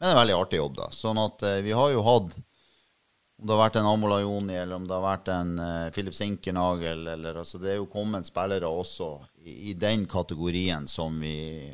men 0.02 0.10
en 0.10 0.18
veldig 0.18 0.34
artig 0.34 0.58
jobb, 0.58 0.78
da. 0.80 0.88
Sånn 0.94 1.20
at 1.22 1.44
eh, 1.46 1.60
vi 1.66 1.74
har 1.76 1.92
jo 1.94 2.02
hatt 2.06 2.34
Om 3.42 3.46
det 3.46 3.54
har 3.54 3.62
vært 3.64 3.76
en 3.80 3.88
Amola 3.90 4.20
Joni, 4.22 4.54
eller 4.54 4.78
om 4.78 4.84
det 4.86 4.94
har 4.94 5.02
vært 5.02 5.28
en 5.34 5.56
uh, 5.58 5.90
Philip 5.94 6.14
Sinkernagel 6.14 7.06
eller, 7.14 7.40
altså, 7.42 7.58
Det 7.58 7.72
er 7.72 7.80
jo 7.80 7.88
kommet 7.90 8.28
spillere 8.28 8.68
også 8.68 9.08
i, 9.42 9.70
i, 9.70 9.72
den 9.74 10.04
kategorien 10.06 10.86
som 10.86 11.16
vi 11.18 11.72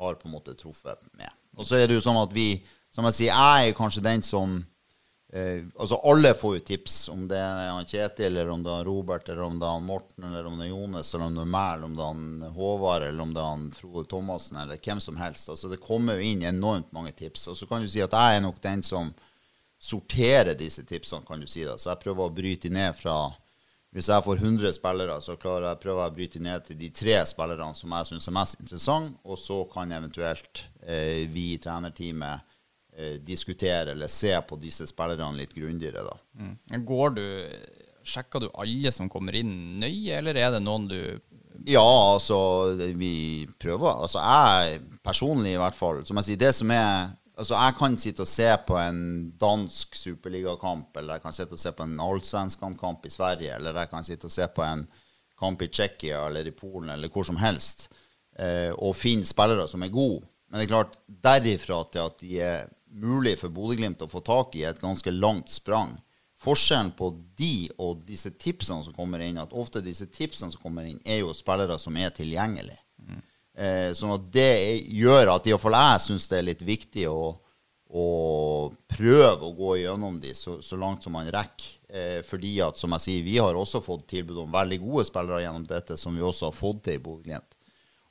har 0.00 0.16
på 0.18 0.26
en 0.26 0.34
måte 0.34 0.56
truffet 0.58 1.04
med. 1.14 1.30
Og 1.54 1.66
så 1.66 1.78
er 1.78 1.86
det 1.86 2.00
jo 2.00 2.02
sånn 2.02 2.18
at 2.18 2.34
vi, 2.34 2.48
som 2.90 3.06
jeg 3.06 3.18
sier, 3.20 3.30
jeg 3.30 3.70
er 3.70 3.78
kanskje 3.78 4.02
den 4.02 4.24
som 4.26 4.58
Eh, 5.36 5.64
altså 5.76 5.96
Alle 5.96 6.34
får 6.34 6.54
jo 6.56 6.60
tips, 6.64 7.08
om 7.12 7.26
det 7.28 7.36
er 7.36 7.68
han 7.68 7.84
Kjetil, 7.84 8.30
eller 8.30 8.48
om 8.54 8.62
det 8.64 8.70
er 8.72 8.78
han 8.80 8.86
Robert, 8.88 9.28
eller 9.28 9.44
om 9.44 9.58
det 9.60 9.66
er 9.68 9.74
han 9.74 9.84
Morten, 9.84 10.24
eller 10.24 10.46
om 10.48 10.54
det 10.56 10.64
er 10.64 10.70
Jones, 10.70 11.10
eller 11.12 11.26
om 11.26 11.36
det 11.36 11.42
er 11.42 11.50
meg, 11.52 11.72
eller 11.74 11.88
om 11.90 11.96
det 11.96 12.04
er 12.04 12.12
han 12.14 12.54
Håvard, 12.56 13.04
eller 13.04 13.24
om 13.26 13.34
det 13.34 13.42
er 13.42 13.50
han 13.50 13.66
Frode 13.76 14.08
Thomassen, 14.08 14.60
eller 14.62 14.80
hvem 14.86 15.02
som 15.04 15.18
helst. 15.20 15.50
Altså 15.52 15.68
Det 15.68 15.82
kommer 15.82 16.16
jo 16.16 16.30
inn 16.30 16.46
enormt 16.46 16.88
mange 16.96 17.12
tips. 17.18 17.48
Og 17.52 17.58
så 17.60 17.68
kan 17.68 17.84
du 17.84 17.90
si 17.92 18.00
at 18.04 18.16
jeg 18.16 18.38
er 18.38 18.46
nok 18.46 18.62
den 18.64 18.86
som 18.86 19.12
sorterer 19.76 20.56
disse 20.56 20.86
tipsene, 20.88 21.26
kan 21.28 21.42
du 21.42 21.50
si. 21.50 21.66
da. 21.68 21.76
Så 21.76 21.90
jeg 21.92 22.04
prøver 22.06 22.24
å 22.24 22.36
bryte 22.40 22.72
ned 22.72 22.96
fra 22.96 23.18
Hvis 23.96 24.10
jeg 24.12 24.24
får 24.24 24.40
100 24.42 24.74
spillere, 24.76 25.14
så 25.24 25.38
klarer 25.40 25.70
jeg 25.70 25.80
prøver 25.80 26.02
jeg 26.02 26.12
å 26.12 26.14
bryte 26.16 26.40
ned 26.42 26.64
til 26.66 26.76
de 26.76 26.88
tre 26.92 27.14
spillerne 27.24 27.70
som 27.74 27.92
jeg 27.96 28.08
syns 28.08 28.26
er 28.28 28.34
mest 28.36 28.58
interessante, 28.60 29.14
og 29.24 29.38
så 29.40 29.62
kan 29.72 29.92
eventuelt 29.92 30.66
eh, 30.82 31.24
vi 31.32 31.54
i 31.54 31.60
trenerteamet 31.62 32.55
eh, 32.96 33.16
diskutere 33.22 33.92
eller 33.92 34.10
se 34.10 34.32
på 34.48 34.58
disse 34.60 34.86
spillerne 34.88 35.36
litt 35.36 35.54
grundigere. 35.54 36.04
da. 36.06 36.16
Mm. 36.40 36.84
Går 36.86 37.16
du, 37.16 37.26
Sjekker 38.06 38.44
du 38.44 38.50
alle 38.54 38.92
som 38.94 39.08
kommer 39.10 39.34
inn 39.34 39.80
nøye, 39.80 40.18
eller 40.20 40.38
er 40.38 40.52
det 40.54 40.62
noen 40.62 40.84
du 40.86 41.00
Ja, 41.66 41.82
altså 42.12 42.76
Vi 42.94 43.46
prøver. 43.58 44.02
Altså 44.06 44.22
jeg 44.22 44.82
personlig, 45.02 45.56
i 45.56 45.60
hvert 45.60 45.74
fall. 45.74 46.04
Som 46.06 46.20
jeg 46.20 46.28
sier, 46.28 46.42
det 46.44 46.52
som 46.54 46.70
er 46.70 47.14
Altså 47.36 47.52
Jeg 47.52 47.74
kan 47.76 47.96
sitte 48.00 48.24
og 48.24 48.28
se 48.32 48.46
på 48.64 48.78
en 48.80 49.00
dansk 49.36 49.94
superligakamp, 49.94 50.96
eller 50.96 51.18
jeg 51.18 51.22
kan 51.26 51.34
sitte 51.36 51.52
og 51.52 51.60
se 51.60 51.72
på 51.76 51.84
en 51.84 51.98
allsvenskkamp 52.00 53.04
i 53.04 53.12
Sverige, 53.12 53.58
eller 53.58 53.76
jeg 53.76 53.90
kan 53.90 54.06
sitte 54.06 54.30
og 54.30 54.32
se 54.32 54.46
på 54.48 54.64
en 54.64 54.86
kamp 55.36 55.60
i 55.60 55.68
Tsjekkia 55.68 56.22
eller 56.30 56.48
i 56.48 56.54
Polen 56.56 56.94
eller 56.94 57.12
hvor 57.12 57.26
som 57.28 57.36
helst, 57.36 57.90
eh, 58.38 58.72
og 58.72 58.96
finne 58.96 59.28
spillere 59.28 59.68
som 59.68 59.84
er 59.84 59.92
gode. 59.92 60.24
Men 60.48 60.60
det 60.60 60.64
er 60.64 60.72
klart, 60.72 60.96
derifra 61.06 61.82
til 61.92 62.06
at 62.06 62.18
de 62.22 62.40
er 62.40 62.72
mulig 63.00 63.36
for 63.40 63.52
Bodø-Glimt 63.52 64.02
å 64.04 64.10
få 64.10 64.22
tak 64.24 64.56
i, 64.56 64.64
et 64.68 64.80
ganske 64.80 65.12
langt 65.14 65.52
sprang. 65.52 65.96
Forskjellen 66.42 66.92
på 66.96 67.10
de 67.38 67.68
og 67.80 68.02
disse 68.04 68.32
tipsene 68.36 68.84
som 68.84 68.96
kommer 68.96 69.22
inn, 69.24 69.40
at 69.40 69.54
ofte 69.56 69.84
disse 69.84 70.08
tipsene 70.12 70.52
som 70.52 70.62
kommer 70.62 70.88
inn, 70.88 71.00
er 71.04 71.22
jo 71.22 71.34
spillere 71.36 71.78
som 71.80 71.96
er 71.96 72.12
tilgjengelige. 72.16 72.80
Eh, 73.56 73.90
sånn 73.96 74.12
at 74.12 74.24
det 74.32 74.84
gjør 74.92 75.32
at 75.32 75.46
iallfall 75.48 75.78
jeg 75.78 76.00
syns 76.04 76.28
det 76.28 76.38
er 76.38 76.44
litt 76.50 76.64
viktig 76.66 77.06
å, 77.08 77.30
å 77.88 78.08
prøve 78.90 79.48
å 79.48 79.54
gå 79.56 79.70
gjennom 79.80 80.18
de 80.20 80.34
så, 80.36 80.58
så 80.60 80.76
langt 80.76 81.06
som 81.06 81.16
man 81.16 81.30
rekker. 81.32 81.70
Eh, 81.88 82.20
fordi 82.26 82.58
at, 82.60 82.76
som 82.76 82.92
jeg 82.96 83.04
sier, 83.06 83.24
vi 83.24 83.38
har 83.40 83.56
også 83.56 83.80
fått 83.80 84.04
tilbud 84.12 84.42
om 84.42 84.52
veldig 84.52 84.80
gode 84.82 85.06
spillere 85.08 85.44
gjennom 85.46 85.64
dette, 85.70 85.96
som 85.96 86.16
vi 86.16 86.24
også 86.26 86.50
har 86.50 86.58
fått 86.58 86.84
til 86.84 86.98
i 86.98 87.02
Bodø-Glimt. 87.02 87.56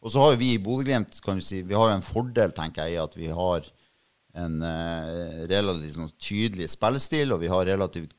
Og 0.02 0.14
så 0.14 0.22
har 0.26 0.38
vi 0.42 0.56
i 0.56 0.62
Bodø-Glimt 0.62 1.14
si, 1.46 1.62
vi 1.62 1.78
har 1.78 1.94
en 1.94 2.06
fordel, 2.06 2.54
tenker 2.56 2.90
jeg, 2.90 2.98
i 2.98 3.04
at 3.04 3.18
vi 3.18 3.30
har 3.30 3.70
en 4.36 4.62
eh, 4.68 5.42
relativt 5.50 5.96
sånn 5.96 6.14
tydelig 6.20 6.70
spillestil, 6.74 7.34
og 7.36 7.42
vi 7.44 7.52
har 7.52 7.68
relativt 7.68 8.16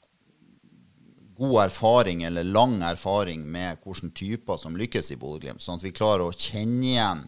god 1.37 1.67
erfaring 1.67 2.23
eller 2.25 2.45
lang 2.49 2.79
erfaring 2.87 3.43
med 3.45 3.83
hvilke 3.85 4.09
typer 4.17 4.61
som 4.61 4.77
lykkes 4.81 5.13
i 5.13 5.19
Bodø-Glimt. 5.21 5.61
Sånn 5.61 5.77
at 5.77 5.85
vi 5.85 5.93
klarer 5.97 6.25
å 6.25 6.33
kjenne 6.33 6.87
igjen 6.95 7.25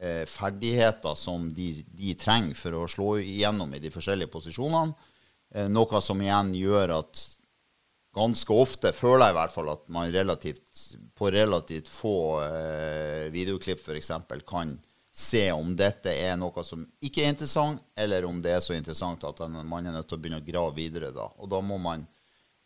eh, 0.00 0.24
ferdigheter 0.30 1.16
som 1.18 1.50
de, 1.52 1.70
de 1.92 2.14
trenger 2.16 2.56
for 2.56 2.78
å 2.80 2.88
slå 2.88 3.10
igjennom 3.20 3.76
i 3.76 3.82
de 3.84 3.92
forskjellige 3.92 4.32
posisjonene. 4.32 4.96
Eh, 5.54 5.68
noe 5.68 6.00
som 6.02 6.22
igjen 6.24 6.54
gjør 6.56 6.96
at 7.02 7.26
ganske 8.14 8.56
ofte, 8.56 8.94
føler 8.94 9.26
jeg 9.26 9.34
i 9.34 9.38
hvert 9.40 9.54
fall, 9.54 9.70
at 9.74 9.86
man 9.92 10.10
relativt, 10.14 10.82
på 11.18 11.30
relativt 11.34 11.90
få 11.90 12.16
eh, 12.46 13.28
videoklipp 13.34 13.82
f.eks. 13.82 14.12
kan 14.48 14.76
se 15.14 15.44
om 15.52 15.76
dette 15.78 16.10
er 16.10 16.34
noe 16.34 16.64
som 16.66 16.82
ikke 17.06 17.22
er 17.22 17.30
interessant, 17.30 17.82
eller 17.94 18.26
om 18.26 18.40
det 18.42 18.56
er 18.56 18.62
så 18.64 18.74
interessant 18.74 19.22
at 19.28 19.42
man 19.46 19.86
er 19.86 19.94
nødt 19.94 20.08
til 20.10 20.18
å 20.18 20.22
begynne 20.22 20.40
å 20.42 20.46
grave 20.46 20.74
videre. 20.74 21.12
da. 21.14 21.28
Og 21.38 21.50
da 21.52 21.60
må 21.62 21.78
man 21.78 22.02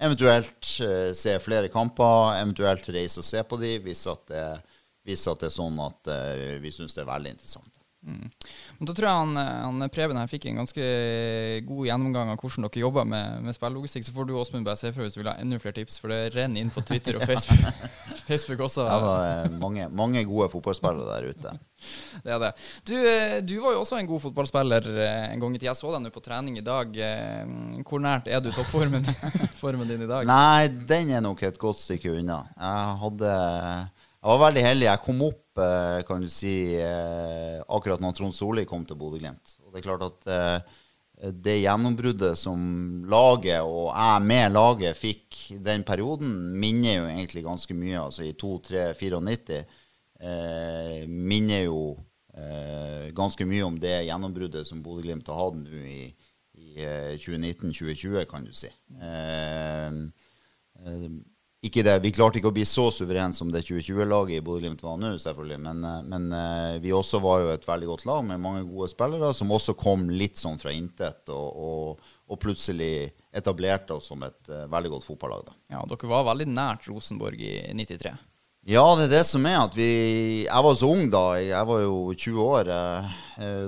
eventuelt 0.00 0.70
eh, 0.80 1.10
se 1.12 1.34
flere 1.44 1.68
kamper, 1.68 2.38
eventuelt 2.38 2.88
reise 2.94 3.20
og 3.20 3.28
se 3.28 3.42
på 3.44 3.58
de, 3.60 3.74
hvis 3.84 4.06
at 4.08 4.24
det, 4.32 4.46
hvis 5.04 5.26
at 5.28 5.42
det 5.42 5.50
er 5.50 5.56
sånn 5.58 5.76
at 5.84 6.12
eh, 6.14 6.56
vi 6.62 6.72
syns 6.72 6.96
det 6.96 7.04
er 7.04 7.10
veldig 7.10 7.34
interessant. 7.36 7.77
Men 8.08 8.88
da 8.88 8.94
tror 8.94 9.08
jeg 9.08 9.20
han, 9.22 9.36
han 9.38 9.88
Preben 9.94 10.18
her 10.20 10.30
fikk 10.30 10.46
en 10.50 10.60
ganske 10.62 10.84
god 11.68 11.86
gjennomgang 11.88 12.32
av 12.32 12.40
hvordan 12.40 12.66
dere 12.68 12.82
jobber 12.84 13.06
med, 13.08 13.40
med 13.46 13.56
spillelogistikk. 13.56 14.06
Så 14.06 14.14
får 14.16 14.28
du 14.28 14.34
Åsmund 14.38 14.66
bare 14.68 14.80
se 14.80 14.92
for 14.94 15.04
hvis 15.04 15.16
du 15.16 15.22
vil 15.22 15.30
ha 15.32 15.36
enda 15.42 15.58
flere 15.62 15.78
tips, 15.80 15.98
for 16.02 16.12
det 16.12 16.20
renner 16.36 16.62
inn 16.62 16.72
på 16.74 16.84
Twitter 16.88 17.18
og 17.20 17.26
Facebook, 17.30 17.64
Facebook 18.28 18.62
også. 18.68 18.86
Ja, 18.88 18.98
det 19.04 19.32
er 19.54 19.58
mange, 19.62 19.88
mange 19.90 20.24
gode 20.28 20.48
fotballspillere 20.54 21.08
der 21.18 21.28
ute. 21.32 21.56
Det 22.24 22.32
er 22.34 22.40
det. 22.42 22.52
Du, 22.88 22.94
eh, 22.96 23.36
du 23.46 23.54
var 23.62 23.76
jo 23.76 23.82
også 23.84 24.00
en 24.00 24.08
god 24.10 24.20
fotballspiller 24.24 24.88
eh, 24.98 25.28
en 25.32 25.42
gang 25.42 25.54
i 25.54 25.60
tida. 25.60 25.70
Jeg 25.70 25.78
så 25.78 25.92
deg 25.94 26.02
nå 26.02 26.10
på 26.14 26.22
trening 26.24 26.56
i 26.58 26.64
dag. 26.66 26.96
Eh, 26.96 27.82
Hvor 27.86 28.02
nært 28.02 28.26
er 28.26 28.42
du 28.42 28.50
toppformen 28.54 29.06
formen 29.62 29.86
din 29.90 30.02
i 30.02 30.10
dag? 30.10 30.26
Nei, 30.26 30.66
den 30.90 31.12
er 31.14 31.22
nok 31.22 31.42
et 31.46 31.58
godt 31.60 31.78
stykke 31.78 32.16
unna. 32.18 32.40
Jeg 32.58 32.98
hadde 33.04 33.30
Jeg 33.30 34.26
var 34.32 34.40
veldig 34.48 34.64
heldig. 34.66 34.88
Jeg 34.90 35.04
kom 35.06 35.22
opp, 35.28 35.38
eh, 35.38 35.47
kan 36.08 36.22
du 36.22 36.28
si, 36.32 36.74
eh, 36.78 37.58
akkurat 37.68 38.02
når 38.02 38.14
Trond 38.16 38.36
Solli 38.36 38.66
kom 38.68 38.84
til 38.86 38.98
Bodø-Glimt. 39.00 39.56
Og 39.64 39.72
det 39.72 39.80
er 39.80 39.86
klart 39.86 40.06
at 40.06 40.30
eh, 40.32 40.76
det 41.34 41.56
gjennombruddet 41.64 42.38
som 42.38 42.60
laget, 43.10 43.60
og 43.66 43.90
jeg 43.90 44.26
med 44.28 44.52
laget, 44.54 44.98
fikk 44.98 45.38
den 45.64 45.82
perioden, 45.86 46.30
minner 46.60 47.00
jo 47.00 47.08
egentlig 47.10 47.44
ganske 47.46 47.74
mye. 47.74 48.04
Altså 48.04 48.26
i 48.28 48.34
2-3-94 48.38 49.58
eh, 49.58 51.08
minner 51.08 51.64
jo 51.66 51.80
eh, 52.34 53.10
ganske 53.16 53.46
mye 53.48 53.66
om 53.66 53.80
det 53.82 54.04
gjennombruddet 54.06 54.66
som 54.68 54.82
Bodø-Glimt 54.84 55.28
har 55.30 55.40
hatt 55.42 55.58
nå 55.58 55.82
i, 55.82 56.04
i 56.58 56.78
eh, 56.84 57.16
2019-2020, 57.18 58.22
kan 58.30 58.46
du 58.46 58.54
si. 58.54 58.70
Eh, 59.02 59.98
eh, 60.84 61.10
ikke 61.58 61.82
det, 61.82 61.96
Vi 62.04 62.12
klarte 62.14 62.38
ikke 62.38 62.52
å 62.52 62.54
bli 62.54 62.62
så 62.68 62.84
suverene 62.94 63.34
som 63.34 63.48
det 63.50 63.64
2020-laget 63.66 64.38
i 64.38 64.44
Bodø-Glimt 64.46 64.82
var 64.84 64.98
nå, 65.00 65.16
selvfølgelig. 65.18 65.58
Men, 65.64 65.82
eh, 65.82 66.04
men 66.06 66.28
eh, 66.30 66.76
vi 66.84 66.94
også 66.94 67.18
var 67.24 67.40
jo 67.42 67.50
et 67.50 67.66
veldig 67.66 67.88
godt 67.90 68.04
lag 68.06 68.22
med 68.28 68.42
mange 68.44 68.62
gode 68.68 68.86
spillere, 68.92 69.32
som 69.34 69.50
også 69.50 69.74
kom 69.78 70.06
litt 70.12 70.38
sånn 70.38 70.60
fra 70.62 70.70
intet, 70.70 71.24
og, 71.34 71.58
og, 71.58 72.14
og 72.30 72.38
plutselig 72.38 73.10
etablerte 73.34 73.96
oss 73.98 74.06
som 74.12 74.22
et 74.22 74.52
eh, 74.54 74.68
veldig 74.70 74.94
godt 74.94 75.08
fotballag. 75.08 75.48
da. 75.50 75.58
Ja, 75.74 75.82
Dere 75.90 76.12
var 76.14 76.28
veldig 76.30 76.46
nært 76.52 76.86
Rosenborg 76.92 77.42
i 77.42 77.56
93. 77.74 78.14
Ja, 78.68 78.86
det 78.94 79.08
er 79.08 79.14
det 79.16 79.24
som 79.26 79.46
er 79.48 79.62
at 79.62 79.74
vi 79.78 79.90
Jeg 80.44 80.62
var 80.66 80.74
så 80.76 80.88
ung 80.92 81.06
da. 81.10 81.38
Jeg 81.40 81.66
var 81.66 81.82
jo 81.82 82.00
20 82.12 82.40
år. 82.44 82.72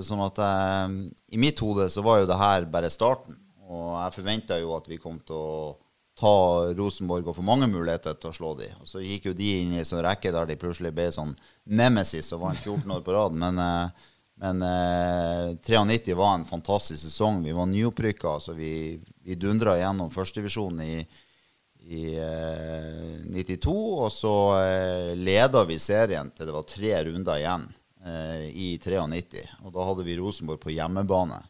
Sånn 0.05 0.21
at 0.21 0.41
jeg, 0.43 0.97
i 1.33 1.39
mitt 1.41 1.59
hode 1.63 1.87
så 1.89 2.03
var 2.05 2.21
jo 2.21 2.27
det 2.29 2.37
her 2.37 2.67
bare 2.69 2.91
starten. 2.93 3.39
Og 3.65 3.95
jeg 3.97 4.15
forventa 4.19 4.59
jo 4.61 4.75
at 4.77 4.87
vi 4.91 4.99
kom 5.01 5.17
til 5.25 5.39
å 5.39 5.55
ta 6.19 6.35
Rosenborg 6.77 7.31
og 7.31 7.37
få 7.37 7.45
mange 7.45 7.69
muligheter 7.71 8.17
til 8.19 8.29
å 8.31 8.35
slå 8.35 8.53
de. 8.59 8.69
Og 8.81 8.89
så 8.89 9.01
gikk 9.03 9.29
jo 9.29 9.35
de 9.37 9.49
inn 9.61 9.73
i 9.75 9.81
en 9.81 9.87
sånn 9.87 10.03
rekke 10.05 10.33
der 10.33 10.49
de 10.49 10.59
plutselig 10.59 10.93
ble 10.95 11.07
sånn 11.13 11.33
nemesis 11.71 12.31
og 12.35 12.43
vant 12.45 12.61
14 12.61 12.95
år 12.97 13.03
på 13.05 13.15
rad. 13.15 13.37
Men, 13.41 13.61
eh, 13.63 14.11
men 14.43 14.61
eh, 14.67 15.55
93 15.63 16.15
var 16.19 16.35
en 16.35 16.47
fantastisk 16.49 17.03
sesong. 17.05 17.41
Vi 17.45 17.55
var 17.57 17.69
nyopprykka, 17.71 18.37
Altså 18.37 18.53
vi, 18.57 18.99
vi 19.23 19.39
dundra 19.39 19.77
gjennom 19.79 20.13
førstedivisjonen 20.13 20.87
i 20.87 20.95
i 21.81 22.17
eh, 22.17 23.21
92, 23.25 23.71
og 23.73 24.11
så 24.13 24.33
eh, 24.61 25.13
leda 25.17 25.63
vi 25.65 25.79
serien 25.81 26.29
til 26.35 26.47
det 26.47 26.53
var 26.55 26.67
tre 26.69 26.91
runder 27.07 27.39
igjen 27.41 27.65
eh, 28.05 28.45
i 28.53 28.67
93. 28.77 29.47
Og 29.65 29.73
da 29.73 29.87
hadde 29.89 30.05
vi 30.05 30.17
Rosenborg 30.19 30.61
på 30.61 30.75
hjemmebane. 30.75 31.41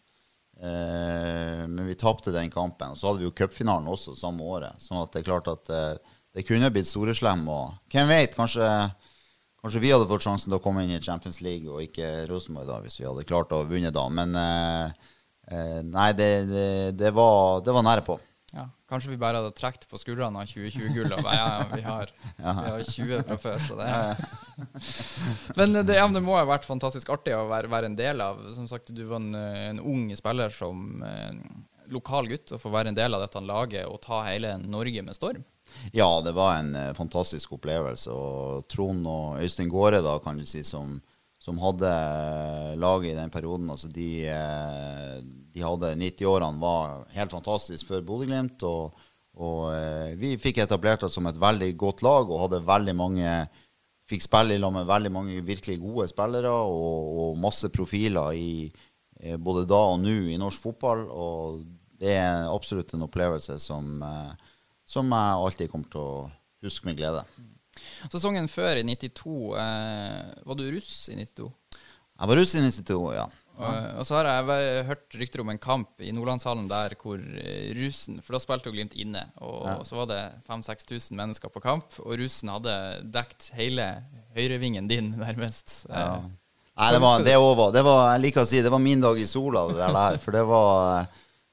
Eh, 0.62 1.68
men 1.68 1.86
vi 1.88 1.96
tapte 1.96 2.34
den 2.34 2.52
kampen. 2.54 2.94
Og 2.94 3.00
så 3.00 3.10
hadde 3.10 3.24
vi 3.24 3.30
jo 3.30 3.36
cupfinalen 3.36 3.90
også 3.90 4.16
samme 4.18 4.46
året. 4.46 4.78
sånn 4.82 5.02
det 5.10 5.22
er 5.22 5.30
klart 5.30 5.50
at 5.50 5.72
eh, 5.74 6.18
det 6.38 6.46
kunne 6.48 6.70
blitt 6.74 6.90
storeslem. 6.90 7.48
Og 7.50 7.74
hvem 7.92 8.12
vet, 8.12 8.38
kanskje, 8.38 8.68
kanskje 9.62 9.82
vi 9.82 9.94
hadde 9.94 10.10
fått 10.10 10.28
sjansen 10.28 10.52
til 10.52 10.60
å 10.60 10.64
komme 10.64 10.86
inn 10.86 10.94
i 10.98 11.02
Champions 11.02 11.42
League, 11.42 11.66
og 11.66 11.82
ikke 11.88 12.28
Rosenborg 12.30 12.70
da, 12.70 12.82
hvis 12.86 13.00
vi 13.02 13.08
hadde 13.10 13.26
klart 13.30 13.56
å 13.58 13.64
vunne 13.66 13.94
da. 13.96 14.06
Men 14.14 14.38
eh, 14.38 15.80
nei, 15.88 16.12
det, 16.18 16.32
det, 16.52 16.68
det, 17.00 17.16
var, 17.18 17.64
det 17.66 17.74
var 17.76 17.88
nære 17.88 18.06
på. 18.06 18.20
Ja, 18.52 18.66
Kanskje 18.92 19.14
vi 19.14 19.18
bare 19.22 19.40
hadde 19.40 19.54
trukket 19.56 19.88
på 19.88 20.00
skuldrene 20.02 20.42
av 20.42 20.50
2020-gullet 20.52 21.14
og 21.16 21.24
bare, 21.24 21.38
Ja, 21.40 21.68
vi 21.72 21.84
har, 21.86 22.10
vi 22.38 22.72
har 22.74 22.84
20 22.84 23.22
fra 23.30 23.38
før, 23.40 23.62
så 23.64 23.78
det 23.80 23.90
Men 25.60 25.78
det, 25.80 25.96
ja, 25.96 26.08
det 26.12 26.24
må 26.26 26.36
ha 26.36 26.44
vært 26.50 26.68
fantastisk 26.68 27.14
artig 27.16 27.36
å 27.38 27.46
være, 27.48 27.72
være 27.72 27.92
en 27.92 27.96
del 27.96 28.24
av. 28.24 28.42
Som 28.58 28.68
sagt, 28.68 28.92
du 28.92 29.06
var 29.08 29.24
en, 29.24 29.36
en 29.36 29.80
ung 29.80 30.10
spiller 30.20 30.52
som 30.52 31.04
en 31.08 31.40
lokal 31.92 32.28
gutt, 32.32 32.52
og 32.56 32.62
få 32.62 32.72
være 32.74 32.92
en 32.92 32.98
del 32.98 33.16
av 33.16 33.24
dette 33.24 33.42
laget 33.44 33.88
og 33.88 34.00
ta 34.04 34.22
hele 34.28 34.56
Norge 34.64 35.04
med 35.06 35.18
storm. 35.18 35.44
Ja, 35.96 36.10
det 36.24 36.34
var 36.36 36.58
en 36.60 36.74
eh, 36.76 36.92
fantastisk 36.98 37.54
opplevelse. 37.58 38.12
Og 38.12 38.68
Trond 38.72 39.08
og 39.08 39.42
Øystein 39.44 39.72
Gaare, 39.72 40.02
da, 40.04 40.18
kan 40.24 40.40
du 40.40 40.48
si, 40.48 40.64
som, 40.68 40.98
som 41.42 41.58
hadde 41.58 41.92
laget 42.78 43.16
i 43.16 43.18
den 43.18 43.32
perioden, 43.34 43.70
altså 43.74 43.90
de, 43.90 44.10
eh, 44.30 45.16
de 45.54 45.64
hadde 45.66 45.96
90-årene, 45.98 46.62
var 46.62 47.08
helt 47.16 47.34
fantastisk 47.34 47.90
for 47.90 48.06
Bodø-Glimt. 48.06 48.62
Og, 48.68 49.00
og 49.42 49.64
eh, 49.74 50.14
vi 50.22 50.36
fikk 50.42 50.62
etablert 50.62 51.02
oss 51.08 51.18
som 51.18 51.26
et 51.26 51.40
veldig 51.42 51.72
godt 51.82 52.04
lag 52.06 52.30
og 52.30 52.46
hadde 52.46 52.66
veldig 52.68 52.98
mange 52.98 53.34
Fikk 54.12 54.26
spille 54.26 54.58
i 54.58 54.60
med 54.60 54.90
veldig 54.90 55.10
mange 55.16 55.38
virkelig 55.48 55.78
gode 55.80 56.04
spillere 56.12 56.50
og, 56.52 57.12
og 57.22 57.38
masse 57.40 57.70
profiler 57.72 58.34
i 58.36 58.66
eh, 59.22 59.38
både 59.40 59.62
da 59.70 59.78
og 59.94 60.02
nå 60.04 60.16
i 60.34 60.40
norsk 60.42 60.66
fotball. 60.66 61.06
Og 61.08 61.62
det 62.02 62.18
er 62.18 62.50
absolutt 62.52 62.92
en 62.92 63.06
opplevelse 63.08 63.56
som, 63.64 64.04
som 64.84 65.16
jeg 65.16 65.40
alltid 65.46 65.72
kommer 65.72 65.94
til 65.94 66.04
å 66.04 66.28
huske 66.68 66.90
med 66.90 67.00
glede. 67.00 67.24
Sesongen 68.10 68.50
før, 68.52 68.80
i 68.82 68.86
92, 68.88 69.36
eh, 69.62 70.42
var 70.48 70.58
du 70.58 70.66
russ 70.74 71.06
i 71.12 71.20
92? 71.20 71.52
Jeg 72.22 72.30
var 72.32 72.38
russ 72.38 72.56
i 72.56 72.64
92, 72.64 73.00
ja. 73.18 73.28
Og, 73.62 73.88
og 74.00 74.06
så 74.08 74.16
har 74.18 74.30
jeg 74.30 74.86
hørt 74.88 75.16
rykter 75.20 75.44
om 75.44 75.52
en 75.54 75.60
kamp 75.62 76.02
i 76.02 76.10
Nordlandshallen 76.16 76.70
der 76.72 76.96
hvor 76.98 77.20
russen 77.78 78.22
For 78.24 78.34
da 78.34 78.40
spilte 78.42 78.72
jo 78.72 78.74
Glimt 78.74 78.96
inne, 78.98 79.26
og 79.44 79.84
så 79.86 80.00
var 80.00 80.08
det 80.10 80.22
5000-6000 80.48 81.18
mennesker 81.20 81.52
på 81.54 81.62
kamp, 81.62 82.00
og 82.02 82.16
russen 82.22 82.50
hadde 82.50 82.74
dekt 83.14 83.52
hele 83.58 83.86
høyrevingen 84.38 84.90
din, 84.90 85.12
nærmest. 85.26 85.84
Ja. 85.92 86.24
Nei, 86.72 86.92
det 86.96 87.02
var, 87.04 87.22
det 87.22 87.36
var, 87.38 87.74
det 87.76 87.84
var, 87.86 88.04
jeg 88.16 88.24
liker 88.24 88.46
å 88.46 88.50
si, 88.50 88.62
det 88.64 88.72
var 88.74 88.82
min 88.82 89.04
dag 89.04 89.20
i 89.20 89.28
sola, 89.30 89.68
det 89.76 89.90
der 89.94 90.18
for 90.24 90.34
det 90.34 90.46
var, 90.48 91.10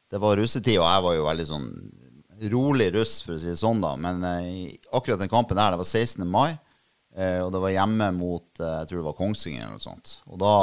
det 0.09 0.21
var 0.23 0.38
russetid, 0.38 0.78
og 0.78 0.87
jeg 0.87 1.05
var 1.05 1.17
jo 1.19 1.26
veldig 1.26 1.47
sånn 1.50 1.67
rolig 2.52 2.92
russ, 2.95 3.18
for 3.25 3.37
å 3.37 3.40
si 3.42 3.50
det 3.50 3.59
sånn, 3.61 3.83
da. 3.83 3.95
Men 4.00 4.23
eh, 4.25 4.78
akkurat 4.95 5.21
den 5.21 5.30
kampen 5.33 5.59
der, 5.59 5.75
det 5.75 5.80
var 5.83 5.88
16. 5.88 6.25
mai, 6.28 6.57
eh, 7.16 7.40
og 7.42 7.52
det 7.54 7.62
var 7.64 7.75
hjemme 7.75 8.11
mot, 8.16 8.47
eh, 8.61 8.75
jeg 8.80 8.90
tror 8.90 9.00
det 9.00 9.07
var 9.09 9.18
Kongsvinger 9.18 9.64
eller 9.64 9.76
noe 9.78 9.85
sånt. 9.85 10.14
Og 10.30 10.40
da, 10.42 10.54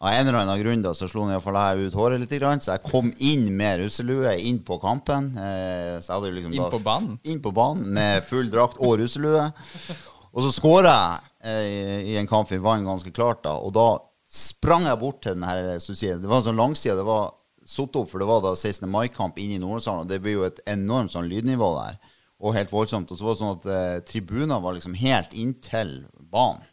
av 0.00 0.10
en 0.10 0.26
eller 0.26 0.40
annen 0.42 0.60
grunn, 0.62 0.84
da, 0.84 0.94
så 0.96 1.08
slo 1.10 1.26
i 1.28 1.32
hvert 1.34 1.44
fall 1.44 1.60
jeg 1.60 1.88
ut 1.90 1.98
håret 2.00 2.22
litt, 2.22 2.36
grann, 2.40 2.62
så 2.64 2.74
jeg 2.74 2.86
kom 2.90 3.12
inn 3.18 3.48
med 3.56 3.84
russelue 3.84 4.36
inn 4.42 4.62
på 4.66 4.80
kampen. 4.82 5.32
Eh, 5.38 5.98
liksom 6.00 6.54
Inn 6.56 6.70
på 6.72 6.82
banen? 6.84 7.18
Inn 7.24 7.42
på 7.44 7.54
banen 7.56 7.90
med 7.96 8.24
full 8.28 8.50
drakt 8.52 8.80
og 8.80 8.98
russelue. 9.02 9.50
Og 10.30 10.46
så 10.46 10.54
skåra 10.54 10.94
jeg 11.42 12.06
i 12.12 12.16
en 12.20 12.28
kamp 12.28 12.50
vi 12.52 12.58
vant 12.62 12.86
ganske 12.86 13.10
klart, 13.16 13.42
da. 13.46 13.56
Og 13.58 13.72
da 13.74 13.88
sprang 14.30 14.84
jeg 14.86 15.00
bort 15.00 15.22
til 15.24 15.34
den 15.34 15.42
her 15.42 15.80
Det 15.80 16.28
var 16.28 16.38
en 16.38 16.46
sånn 16.46 16.60
langside. 16.60 16.96
Det 16.96 17.06
var 17.06 17.32
satt 17.70 17.98
opp, 18.00 18.10
for 18.10 18.22
det 18.22 18.28
var 18.30 18.42
da 18.44 18.54
16. 18.56 18.86
mai-kamp 18.90 19.38
inne 19.38 19.58
i 19.58 19.62
Nordlandshallen, 19.62 20.06
og 20.06 20.10
det 20.10 20.20
blir 20.24 20.38
jo 20.38 20.46
et 20.48 20.58
enormt 20.70 21.14
sånn 21.14 21.30
lydnivå 21.30 21.70
der. 21.78 22.00
Og 22.40 22.56
helt 22.56 22.72
voldsomt. 22.72 23.10
Og 23.12 23.18
så 23.20 23.26
var 23.26 23.34
det 23.36 23.40
sånn 23.42 23.58
at 23.58 23.68
eh, 23.70 23.98
tribuner 24.08 24.62
var 24.64 24.76
liksom 24.76 24.96
helt 24.98 25.34
inntil 25.36 26.00
banen. 26.32 26.64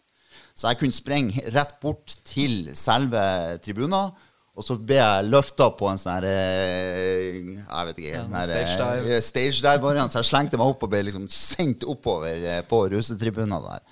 Så 0.58 0.72
jeg 0.72 0.80
kunne 0.80 0.96
sprenge 0.96 1.44
rett 1.54 1.76
bort 1.84 2.16
til 2.26 2.72
selve 2.78 3.22
tribunen. 3.62 4.16
Og 4.58 4.66
så 4.66 4.74
ble 4.82 4.98
jeg 4.98 5.28
løfta 5.30 5.68
på 5.78 5.86
en 5.86 6.00
sånn 6.02 6.26
eh, 6.26 7.36
Jeg 7.60 7.90
vet 7.90 8.00
ikke. 8.02 8.14
Ja, 8.16 8.24
her, 8.32 8.54
eh, 8.56 8.72
stage 8.72 9.04
dive. 9.04 9.20
stage 9.22 9.62
dive-variant. 9.62 10.14
Så 10.14 10.24
jeg 10.24 10.32
slengte 10.32 10.58
meg 10.58 10.72
opp 10.72 10.88
og 10.88 10.92
ble 10.96 11.04
liksom 11.06 11.28
sendt 11.30 11.86
oppover 11.86 12.42
eh, 12.42 12.64
på 12.66 12.82
russetribunen 12.96 13.54
der. 13.68 13.86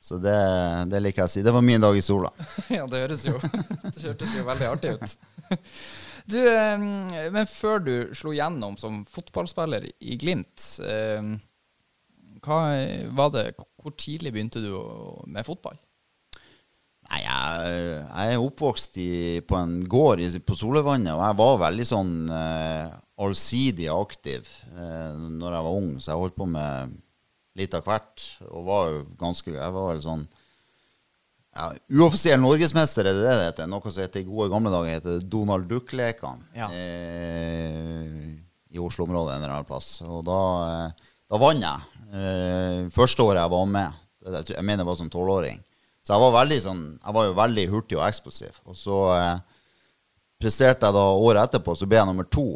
Så 0.00 0.16
det, 0.22 0.38
det 0.88 1.02
liker 1.02 1.24
jeg 1.24 1.28
å 1.28 1.34
si. 1.34 1.44
Det 1.44 1.52
var 1.52 1.64
min 1.66 1.84
dag 1.84 1.98
i 1.98 2.04
sola. 2.04 2.30
ja, 2.78 2.86
det 2.88 3.04
høres 3.04 3.26
jo 3.26 3.36
Det 3.84 4.06
hørtes 4.06 4.36
jo 4.38 4.48
veldig 4.48 4.72
artig 4.72 4.96
ut. 4.96 5.16
Du, 6.26 6.40
men 7.30 7.46
før 7.46 7.82
du 7.86 7.94
slo 8.18 8.32
gjennom 8.34 8.74
som 8.80 9.04
fotballspiller 9.10 9.86
i 10.02 10.16
Glimt, 10.18 10.64
hva 12.42 12.58
var 13.14 13.30
det 13.34 13.44
Hvor 13.56 13.94
tidlig 13.94 14.32
begynte 14.34 14.62
du 14.62 14.72
med 15.30 15.46
fotball? 15.46 15.78
Nei, 17.06 17.20
jeg, 17.22 17.74
jeg 18.02 18.34
er 18.34 18.42
oppvokst 18.42 18.96
i, 18.98 19.10
på 19.46 19.58
en 19.60 19.76
gård 19.86 20.22
i, 20.24 20.30
på 20.42 20.56
solevannet, 20.58 21.12
og 21.14 21.22
jeg 21.22 21.38
var 21.38 21.60
veldig 21.62 21.86
sånn 21.86 22.14
eh, 22.34 22.96
allsidig 23.22 23.86
aktiv 23.92 24.48
eh, 24.74 25.12
når 25.14 25.54
jeg 25.54 25.66
var 25.68 25.76
ung, 25.78 25.92
så 26.00 26.12
jeg 26.12 26.22
holdt 26.24 26.38
på 26.40 26.48
med 26.50 26.96
litt 27.56 27.76
av 27.78 27.86
hvert. 27.86 28.26
Og 28.50 28.66
var 28.66 28.90
jo 28.90 29.04
ganske 29.20 29.54
Jeg 29.54 29.76
var 29.76 29.92
vel 29.92 30.02
sånn 30.04 30.26
ja, 31.56 31.66
Uoffisiell 31.96 32.40
norgesmester, 32.42 33.08
er 33.08 33.16
det 33.16 33.24
det 33.24 33.34
det 33.38 33.46
heter? 33.48 33.68
Noe 33.70 33.90
som 33.90 34.02
heter 34.04 34.22
i 34.22 34.28
gode 34.28 34.50
gamle 34.52 34.72
dager 34.72 34.98
heter 34.98 35.22
Donald 35.32 35.68
Duck-lekene. 35.70 36.44
Ja. 36.56 36.68
Eh, 36.68 38.36
I 38.76 38.82
Oslo-området 38.82 39.36
en 39.36 39.44
eller 39.44 39.54
annen 39.56 39.68
plass. 39.68 39.94
Og 40.04 40.20
da, 40.28 40.40
eh, 40.68 41.14
da 41.32 41.40
vant 41.40 41.64
jeg. 41.64 42.04
Eh, 42.12 42.82
første 42.94 43.24
året 43.24 43.40
jeg 43.42 43.54
var 43.56 43.66
med. 43.72 44.04
Jeg, 44.26 44.52
jeg 44.52 44.64
mener 44.66 44.84
jeg 44.84 44.90
var 44.90 45.00
som 45.00 45.10
tolvåring. 45.12 45.62
Så 46.06 46.14
jeg 46.14 46.22
var, 46.22 46.36
veldig 46.36 46.60
sånn, 46.62 46.82
jeg 47.02 47.14
var 47.16 47.26
jo 47.26 47.36
veldig 47.40 47.66
hurtig 47.72 47.98
og 47.98 48.06
eksplosiv. 48.06 48.60
Og 48.70 48.78
så 48.78 49.00
eh, 49.16 49.36
presterte 50.38 50.86
jeg 50.86 50.94
da 50.94 51.04
året 51.18 51.48
etterpå, 51.48 51.74
så 51.74 51.88
ble 51.88 51.98
jeg 51.98 52.10
nummer 52.12 52.28
to. 52.30 52.46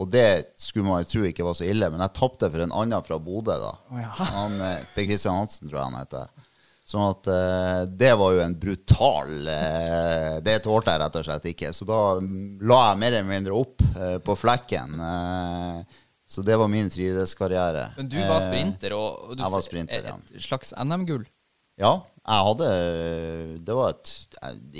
Og 0.00 0.08
det 0.12 0.26
skulle 0.60 0.88
man 0.88 1.02
jo 1.04 1.08
tro 1.08 1.24
ikke 1.28 1.44
var 1.44 1.56
så 1.56 1.66
ille, 1.68 1.88
men 1.92 2.02
jeg 2.04 2.16
tapte 2.16 2.48
for 2.52 2.64
en 2.64 2.74
annen 2.76 3.04
fra 3.06 3.18
Bodø 3.20 3.56
da. 3.60 3.72
Oh, 3.92 3.98
ja. 4.00 4.10
Han, 4.34 4.58
eh, 4.64 4.86
Per 4.94 5.08
Kristian 5.08 5.38
Hansen, 5.38 5.68
tror 5.68 5.80
jeg 5.80 5.88
han 5.92 6.00
heter. 6.02 6.48
Sånn 6.90 7.04
at 7.06 7.28
eh, 7.30 7.80
det 7.86 8.10
var 8.18 8.32
jo 8.34 8.40
en 8.42 8.54
brutal 8.58 9.46
eh, 9.46 10.38
Det 10.42 10.56
tålte 10.64 10.90
jeg 10.90 11.02
rett 11.04 11.18
og 11.20 11.26
slett 11.28 11.44
ikke. 11.52 11.70
Så 11.76 11.86
da 11.86 11.98
mm, 12.18 12.62
la 12.66 12.78
jeg 12.88 13.00
mer 13.02 13.12
eller 13.14 13.28
mindre 13.28 13.58
opp 13.58 13.84
eh, 13.94 14.16
på 14.26 14.34
flekken. 14.38 14.96
Eh, 14.98 16.00
så 16.30 16.42
det 16.46 16.56
var 16.58 16.70
min 16.70 16.90
friidrettskarriere. 16.90 17.84
Men 17.98 18.10
du 18.10 18.18
var 18.18 18.40
Eh, 18.40 18.46
sprinter, 18.48 18.96
og, 18.98 19.22
og 19.28 19.38
du 19.38 19.44
jeg 19.44 19.54
var 19.54 19.66
sprinter, 19.66 20.02
et, 20.02 20.10
ja. 20.10 20.16
et 20.34 20.46
slags 20.46 20.74
NM-gull. 20.78 21.28
Ja, 21.80 21.92
jeg 22.26 22.46
hadde 22.50 22.66
Det 23.64 23.76
var 23.78 23.94
et 23.94 24.10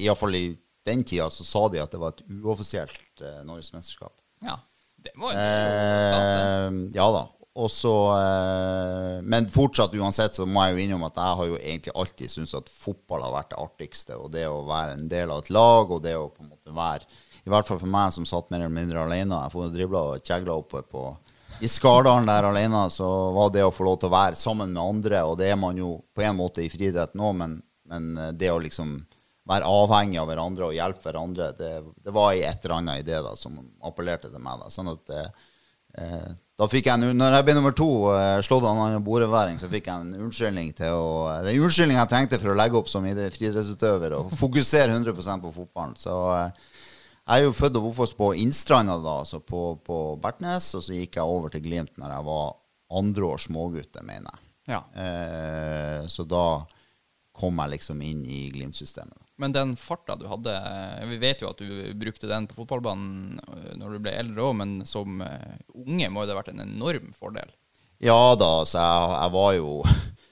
Iallfall 0.03 0.37
i 0.37 0.44
den 0.87 1.05
tida 1.07 1.29
så 1.31 1.46
sa 1.46 1.62
de 1.73 1.81
at 1.83 1.92
det 1.94 2.01
var 2.01 2.14
et 2.16 2.25
uoffisielt 2.27 3.23
eh, 3.23 3.42
norgesmesterskap. 3.46 4.16
Ja. 4.46 4.59
Det 5.01 5.14
må 5.16 5.31
jo. 5.31 5.38
Eh, 5.38 6.81
ja 6.96 7.07
da. 7.14 7.23
Og 7.58 7.70
så 7.70 7.94
eh, 8.14 9.16
Men 9.26 9.48
fortsatt, 9.50 9.94
uansett, 9.98 10.36
så 10.38 10.46
må 10.46 10.62
jeg 10.66 10.76
jo 10.76 10.84
innom 10.84 11.06
at 11.08 11.18
jeg 11.18 11.38
har 11.40 11.48
jo 11.48 11.56
egentlig 11.58 11.96
alltid 11.98 12.30
syntes 12.30 12.54
at 12.60 12.70
fotball 12.70 13.24
har 13.26 13.34
vært 13.34 13.50
det 13.54 13.58
artigste. 13.62 14.18
Og 14.18 14.30
det 14.34 14.46
å 14.46 14.62
være 14.68 14.94
en 14.94 15.08
del 15.10 15.32
av 15.34 15.42
et 15.42 15.50
lag, 15.54 15.90
og 15.90 16.04
det 16.04 16.14
å 16.18 16.30
på 16.30 16.44
en 16.44 16.52
måte 16.52 16.76
være 16.76 17.08
I 17.40 17.50
hvert 17.50 17.66
fall 17.66 17.80
for 17.80 17.90
meg 17.90 18.14
som 18.14 18.28
satt 18.28 18.50
mer 18.52 18.62
eller 18.62 18.76
mindre 18.76 19.02
alene. 19.02 19.42
Jeg 19.46 19.54
får 19.56 19.74
dribla 19.74 20.06
og 20.12 20.24
kjegla 20.30 20.56
oppe 20.60 20.84
på 20.86 21.08
i 21.60 21.68
Skardalen 21.68 22.28
der 22.28 22.46
alene, 22.48 22.86
så 22.88 23.06
var 23.36 23.50
det 23.52 23.66
å 23.66 23.72
få 23.74 23.84
lov 23.84 23.98
til 24.00 24.08
å 24.08 24.14
være 24.14 24.38
sammen 24.38 24.70
med 24.72 24.80
andre, 24.80 25.18
og 25.28 25.34
det 25.36 25.50
er 25.52 25.58
man 25.60 25.76
jo 25.76 25.90
på 26.16 26.22
en 26.24 26.38
måte 26.38 26.62
i 26.64 26.70
friidrett 26.72 27.12
nå, 27.18 27.34
men, 27.36 27.58
men 27.90 28.06
eh, 28.16 28.30
det 28.32 28.48
å 28.48 28.62
liksom 28.62 28.94
være 29.50 29.68
avhengig 29.68 30.22
av 30.22 30.30
hverandre 30.30 30.70
og 30.70 30.76
hjelpe 30.78 31.04
hverandre, 31.04 31.50
det, 31.58 31.72
det 32.00 32.14
var 32.16 32.32
i 32.32 32.46
et 32.48 32.64
eller 32.64 32.76
annet 32.78 33.02
i 33.02 33.04
det 33.10 33.20
da, 33.26 33.34
som 33.36 33.58
appellerte 33.84 34.30
til 34.32 34.40
meg. 34.40 34.62
da, 34.62 34.72
sånn 34.72 34.88
at 34.94 35.04
det 35.10 35.26
Eh, 35.98 36.30
da 36.61 36.66
fikk 36.68 36.90
jeg, 36.90 37.12
når 37.16 37.35
jeg 37.38 37.44
ble 37.46 37.55
nummer 37.57 37.73
to, 37.73 37.88
eh, 38.12 38.38
slått 38.44 38.66
av 38.68 38.79
en 38.85 39.05
bordeværing, 39.05 39.57
så 39.57 39.68
fikk 39.70 39.87
jeg 39.88 40.03
en 40.03 40.27
unnskyldning 40.27 40.75
til 40.77 40.92
å 40.92 41.07
Det 41.40 41.55
er 41.55 41.57
en 41.57 41.64
unnskyldning 41.64 41.96
jeg 41.96 42.11
trengte 42.11 42.40
for 42.42 42.53
å 42.53 42.57
legge 42.59 42.77
opp 42.77 42.90
som 42.92 43.07
friidrettsutøver 43.09 44.12
og 44.18 44.35
fokusere 44.37 44.92
100 44.92 45.40
på 45.40 45.55
fotballen. 45.55 45.96
Så 45.96 46.12
eh, 46.37 46.51
jeg 47.31 47.38
er 47.38 47.46
jo 47.46 47.57
født 47.57 47.79
og 47.81 47.88
oppvokst 47.92 48.18
på 48.18 48.29
Innstranda, 48.42 48.99
da, 49.01 49.16
altså 49.25 49.40
på, 49.40 49.79
på 49.87 49.99
Bertnes, 50.20 50.75
og 50.77 50.85
så 50.85 50.99
gikk 50.99 51.16
jeg 51.16 51.25
over 51.25 51.49
til 51.49 51.64
Glimt 51.64 51.96
når 51.96 52.12
jeg 52.16 52.29
var 52.29 52.53
andre 53.01 53.33
år 53.33 53.42
smågutte, 53.46 54.05
mener 54.05 54.29
jeg. 54.29 54.46
Ja. 54.75 54.83
Eh, 55.01 56.07
så 56.12 56.29
da 56.29 56.44
kom 57.40 57.64
jeg 57.64 57.77
liksom 57.79 58.05
inn 58.05 58.20
i 58.29 58.42
Glimt-systemet. 58.53 59.16
Men 59.40 59.55
den 59.57 59.72
farta 59.81 60.18
du 60.20 60.26
hadde 60.29 60.53
eh, 60.53 61.07
Vi 61.09 61.18
vet 61.22 61.40
jo 61.42 61.50
at 61.50 61.62
du 61.62 61.94
brukte 61.98 62.29
den 62.29 62.48
på 62.50 62.59
fotballbanen 62.61 63.40
eh, 63.40 63.72
når 63.81 63.96
du 63.96 64.05
ble 64.05 64.14
eldre 64.20 64.46
òg, 64.50 64.57
men 64.61 64.74
som 64.88 65.22
eh, 65.24 65.57
unge 65.81 66.11
må 66.12 66.24
det 66.24 66.35
ha 66.35 66.40
vært 66.42 66.53
en 66.53 66.64
enorm 66.66 67.11
fordel. 67.16 67.53
Ja 68.00 68.35
da, 68.38 68.53
så 68.68 68.81
jeg, 68.81 69.12
jeg 69.16 69.35
var 69.37 69.53
jo 69.59 69.74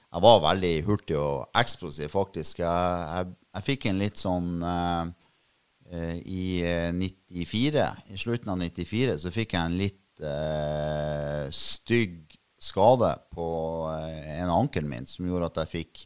Jeg 0.09 0.25
var 0.25 0.39
veldig 0.41 0.71
hurtig 0.87 1.17
og 1.21 1.59
eksplosiv, 1.59 2.09
faktisk. 2.09 2.63
Jeg, 2.63 3.01
jeg, 3.13 3.33
jeg 3.53 3.65
fikk 3.67 3.83
en 3.85 3.99
litt 4.01 4.17
sånn 4.17 4.47
eh, 4.65 6.15
I 6.25 6.45
eh, 6.65 6.89
94, 6.97 7.85
i 8.09 8.17
slutten 8.17 8.49
av 8.55 8.57
94, 8.57 9.19
så 9.21 9.33
fikk 9.33 9.53
jeg 9.53 9.61
en 9.61 9.77
litt 9.77 10.23
eh, 10.25 11.45
stygg 11.53 12.23
skade 12.59 13.13
på 13.31 13.45
en 13.87 14.49
ankel 14.51 14.83
min 14.89 15.05
som 15.07 15.29
gjorde 15.29 15.47
at 15.47 15.61
jeg 15.61 15.71
fikk 15.77 16.01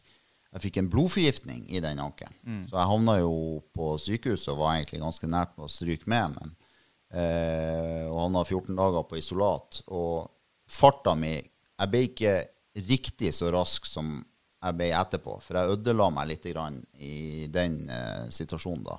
jeg 0.54 0.62
fikk 0.68 0.76
en 0.78 0.90
blodforgiftning 0.90 1.64
i 1.74 1.80
den 1.82 1.98
ankelen. 1.98 2.34
Så 2.68 2.76
jeg 2.78 2.90
havna 2.92 3.16
jo 3.18 3.34
på 3.74 3.94
sykehus 3.98 4.46
og 4.52 4.60
var 4.60 4.76
egentlig 4.76 5.02
ganske 5.02 5.30
nært 5.30 5.56
med 5.56 5.66
å 5.66 5.72
stryke 5.72 6.10
med. 6.10 6.36
Men, 6.36 6.52
eh, 7.10 8.04
og 8.06 8.20
havna 8.28 8.44
14 8.44 8.78
dager 8.78 9.08
på 9.08 9.18
isolat. 9.18 9.82
Og 9.88 10.30
farta 10.70 11.16
mi 11.18 11.42
Jeg 11.74 11.90
ble 11.90 12.00
ikke 12.06 12.32
riktig 12.86 13.32
så 13.34 13.50
rask 13.50 13.84
som 13.84 14.24
jeg 14.62 14.76
ble 14.78 14.92
etterpå, 14.94 15.40
for 15.42 15.58
jeg 15.58 15.74
ødela 15.74 16.06
meg 16.14 16.28
litt 16.30 16.46
grann 16.52 16.78
i 17.02 17.48
den 17.50 17.90
eh, 17.90 18.30
situasjonen 18.30 18.84
da. 18.86 18.94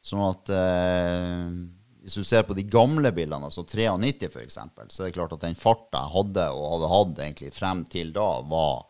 Sånn 0.00 0.22
at 0.24 0.48
eh, 0.48 1.52
hvis 2.00 2.16
du 2.16 2.24
ser 2.24 2.46
på 2.48 2.56
de 2.56 2.64
gamle 2.64 3.12
bildene, 3.12 3.50
altså 3.50 3.66
93 3.68 4.30
f.eks., 4.30 4.58
så 4.88 5.02
er 5.02 5.10
det 5.10 5.14
klart 5.14 5.36
at 5.36 5.44
den 5.44 5.58
farta 5.60 6.06
jeg 6.06 6.14
hadde, 6.16 6.48
og 6.56 6.72
hadde 6.72 6.90
hatt 6.94 7.22
egentlig 7.26 7.52
frem 7.52 7.84
til 7.92 8.14
da, 8.16 8.26
var 8.48 8.86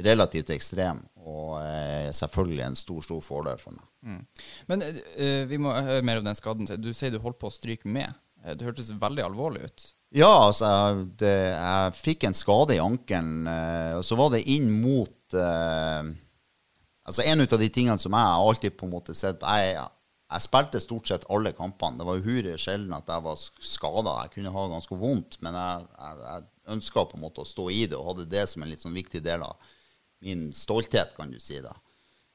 relativt 0.00 0.50
ekstrem. 0.54 1.02
Og 1.22 1.58
eh, 1.60 2.10
selvfølgelig 2.16 2.64
en 2.66 2.78
stor, 2.78 3.02
stor 3.04 3.22
fordel 3.24 3.58
for 3.60 3.76
meg. 3.76 3.88
Mm. 4.02 4.22
Men 4.70 4.84
eh, 4.88 5.42
vi 5.50 5.58
må 5.60 5.74
høre 5.76 6.02
mer 6.06 6.22
om 6.22 6.26
den 6.26 6.38
skaden. 6.38 6.68
Du 6.80 6.92
sier 6.96 7.12
du 7.14 7.20
holdt 7.22 7.40
på 7.42 7.50
å 7.50 7.54
stryke 7.54 7.88
med. 7.88 8.10
Eh, 8.44 8.56
Det 8.56 8.66
hørtes 8.66 8.90
veldig 8.90 9.26
alvorlig 9.28 9.66
ut. 9.68 9.86
Ja, 10.12 10.32
altså, 10.48 10.68
det, 11.16 11.32
jeg 11.54 11.94
fikk 11.96 12.26
en 12.28 12.36
skade 12.36 12.76
i 12.76 12.82
ankelen, 12.82 13.46
eh, 13.48 13.94
og 13.96 14.04
så 14.04 14.18
var 14.18 14.34
det 14.34 14.44
inn 14.50 14.68
mot 14.82 15.36
eh, 15.38 16.12
Altså, 17.02 17.24
en 17.26 17.40
av 17.42 17.58
de 17.58 17.66
tingene 17.74 17.98
som 17.98 18.14
jeg 18.14 18.42
alltid 18.46 18.76
på 18.78 18.86
en 18.86 18.92
måte 18.92 19.14
sett 19.18 19.40
på 19.40 19.54
Jeg, 19.58 19.72
jeg 20.32 20.44
spilte 20.44 20.80
stort 20.80 21.10
sett 21.10 21.24
alle 21.34 21.50
kampene. 21.56 21.98
Det 21.98 22.06
var 22.06 22.20
uhyre 22.22 22.52
sjelden 22.60 22.94
at 22.94 23.10
jeg 23.10 23.24
var 23.24 23.40
skada. 23.42 24.12
Jeg 24.22 24.36
kunne 24.36 24.52
ha 24.54 24.62
ganske 24.70 24.98
vondt, 25.00 25.40
men 25.42 25.58
jeg, 25.58 25.88
jeg, 25.98 26.20
jeg 26.28 26.76
ønska 26.76 27.04
på 27.10 27.18
en 27.18 27.24
måte 27.24 27.42
å 27.42 27.48
stå 27.48 27.66
i 27.74 27.82
det 27.90 27.98
og 27.98 28.12
hadde 28.12 28.28
det 28.30 28.44
som 28.48 28.62
en 28.62 28.70
litt 28.70 28.84
sånn 28.84 28.94
viktig 28.94 29.20
del 29.24 29.42
av 29.42 29.72
min 30.22 30.50
stolthet, 30.56 31.16
kan 31.18 31.32
du 31.32 31.40
si. 31.42 31.60
da. 31.62 31.74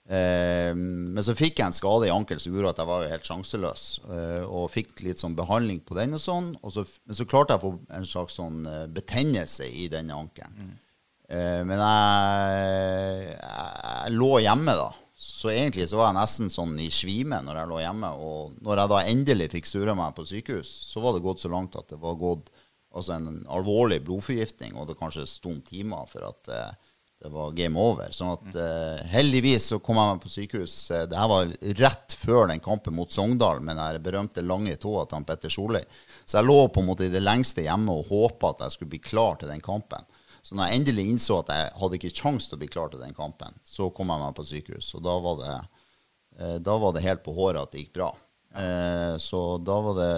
Eh, 0.08 0.72
men 0.76 1.20
så 1.24 1.36
fikk 1.36 1.60
jeg 1.60 1.68
en 1.68 1.76
skade 1.76 2.08
i 2.08 2.14
ankelen 2.14 2.40
som 2.40 2.54
gjorde 2.56 2.72
at 2.72 2.82
jeg 2.82 2.90
var 2.90 3.04
jo 3.04 3.12
helt 3.12 3.30
sjanseløs. 3.30 3.86
Eh, 4.08 4.44
og 4.46 4.70
fikk 4.72 5.04
litt 5.06 5.24
sånn 5.24 5.36
behandling 5.38 5.82
på 5.88 5.98
den 6.00 6.16
og 6.18 6.24
sånn. 6.24 6.52
Og 6.62 6.76
så, 6.76 6.86
men 7.08 7.20
så 7.20 7.28
klarte 7.30 7.56
jeg 7.56 7.64
å 7.64 7.66
få 7.66 7.74
en 8.00 8.08
slags 8.08 8.38
sånn 8.40 8.62
eh, 8.72 8.86
betennelse 9.00 9.68
i 9.68 9.90
denne 9.92 10.16
ankelen. 10.16 10.56
Mm. 10.56 10.78
Eh, 11.28 11.64
men 11.68 11.84
jeg, 11.84 13.34
jeg, 13.34 13.74
jeg, 13.84 14.16
lå 14.16 14.32
hjemme 14.46 14.78
da. 14.80 14.88
Så 15.18 15.50
egentlig 15.50 15.88
så 15.90 15.98
var 15.98 16.12
jeg 16.12 16.20
nesten 16.20 16.52
sånn 16.54 16.76
i 16.80 16.92
svime 16.94 17.40
når 17.44 17.60
jeg 17.62 17.72
lå 17.72 17.82
hjemme. 17.82 18.14
Og 18.22 18.56
når 18.64 18.84
jeg 18.84 18.94
da 18.94 19.02
endelig 19.12 19.52
fikk 19.58 19.68
surra 19.68 19.98
meg 19.98 20.16
på 20.16 20.28
sykehus, 20.30 20.72
så 20.94 21.04
var 21.04 21.18
det 21.18 21.26
gått 21.26 21.44
så 21.44 21.52
langt 21.52 21.76
at 21.80 21.90
det 21.92 22.00
var 22.00 22.20
gått 22.22 22.54
altså 22.98 23.18
en 23.18 23.42
alvorlig 23.52 24.00
blodforgiftning, 24.06 24.78
og 24.78 24.88
det 24.90 24.98
kanskje 24.98 25.28
sto 25.30 25.52
timer 25.68 26.08
for 26.10 26.26
at 26.30 26.52
eh, 26.54 26.87
det 27.20 27.30
var 27.30 27.52
game 27.52 27.80
over. 27.82 28.12
Sånn 28.14 28.36
at 28.36 28.58
uh, 28.58 29.06
heldigvis 29.10 29.72
så 29.72 29.80
kom 29.82 29.98
jeg 29.98 30.12
meg 30.12 30.22
på 30.22 30.30
sykehus. 30.32 30.76
Uh, 30.92 31.06
det 31.10 31.18
her 31.18 31.32
var 31.32 31.54
rett 31.80 32.14
før 32.14 32.52
den 32.52 32.62
kampen 32.62 32.94
mot 32.98 33.14
Sogndal 33.14 33.62
med 33.66 33.80
den 33.80 34.04
berømte 34.06 34.44
lange 34.46 34.76
tåa 34.78 35.08
til 35.10 35.26
Petter 35.26 35.54
Solli. 35.54 35.82
Så 36.26 36.38
jeg 36.38 36.48
lå 36.48 36.60
på 36.70 36.84
en 36.84 36.90
måte 36.92 37.08
i 37.08 37.14
det 37.14 37.24
lengste 37.24 37.66
hjemme 37.66 37.96
og 37.96 38.12
håpa 38.12 38.54
at 38.54 38.68
jeg 38.68 38.76
skulle 38.76 38.94
bli 38.94 39.02
klar 39.02 39.40
til 39.42 39.50
den 39.50 39.64
kampen. 39.66 40.06
Så 40.46 40.56
når 40.56 40.70
jeg 40.70 40.80
endelig 40.80 41.08
innså 41.12 41.40
at 41.42 41.50
jeg 41.56 41.72
hadde 41.82 41.98
ikke 41.98 42.16
kjangs 42.22 42.48
til 42.48 42.60
å 42.60 42.62
bli 42.62 42.70
klar 42.72 42.94
til 42.94 43.02
den 43.02 43.18
kampen, 43.18 43.58
så 43.66 43.90
kom 43.90 44.14
jeg 44.14 44.24
meg 44.24 44.38
på 44.38 44.46
sykehus. 44.52 44.94
Og 45.00 45.04
da 45.10 45.16
var 45.26 45.42
det, 45.42 45.56
uh, 46.38 46.58
da 46.70 46.78
var 46.86 46.94
det 46.94 47.06
helt 47.08 47.26
på 47.26 47.34
håret 47.40 47.64
at 47.64 47.74
det 47.74 47.86
gikk 47.86 47.98
bra. 47.98 48.14
så 49.22 49.40
da 49.62 49.74
var 49.86 49.98
det 50.00 50.14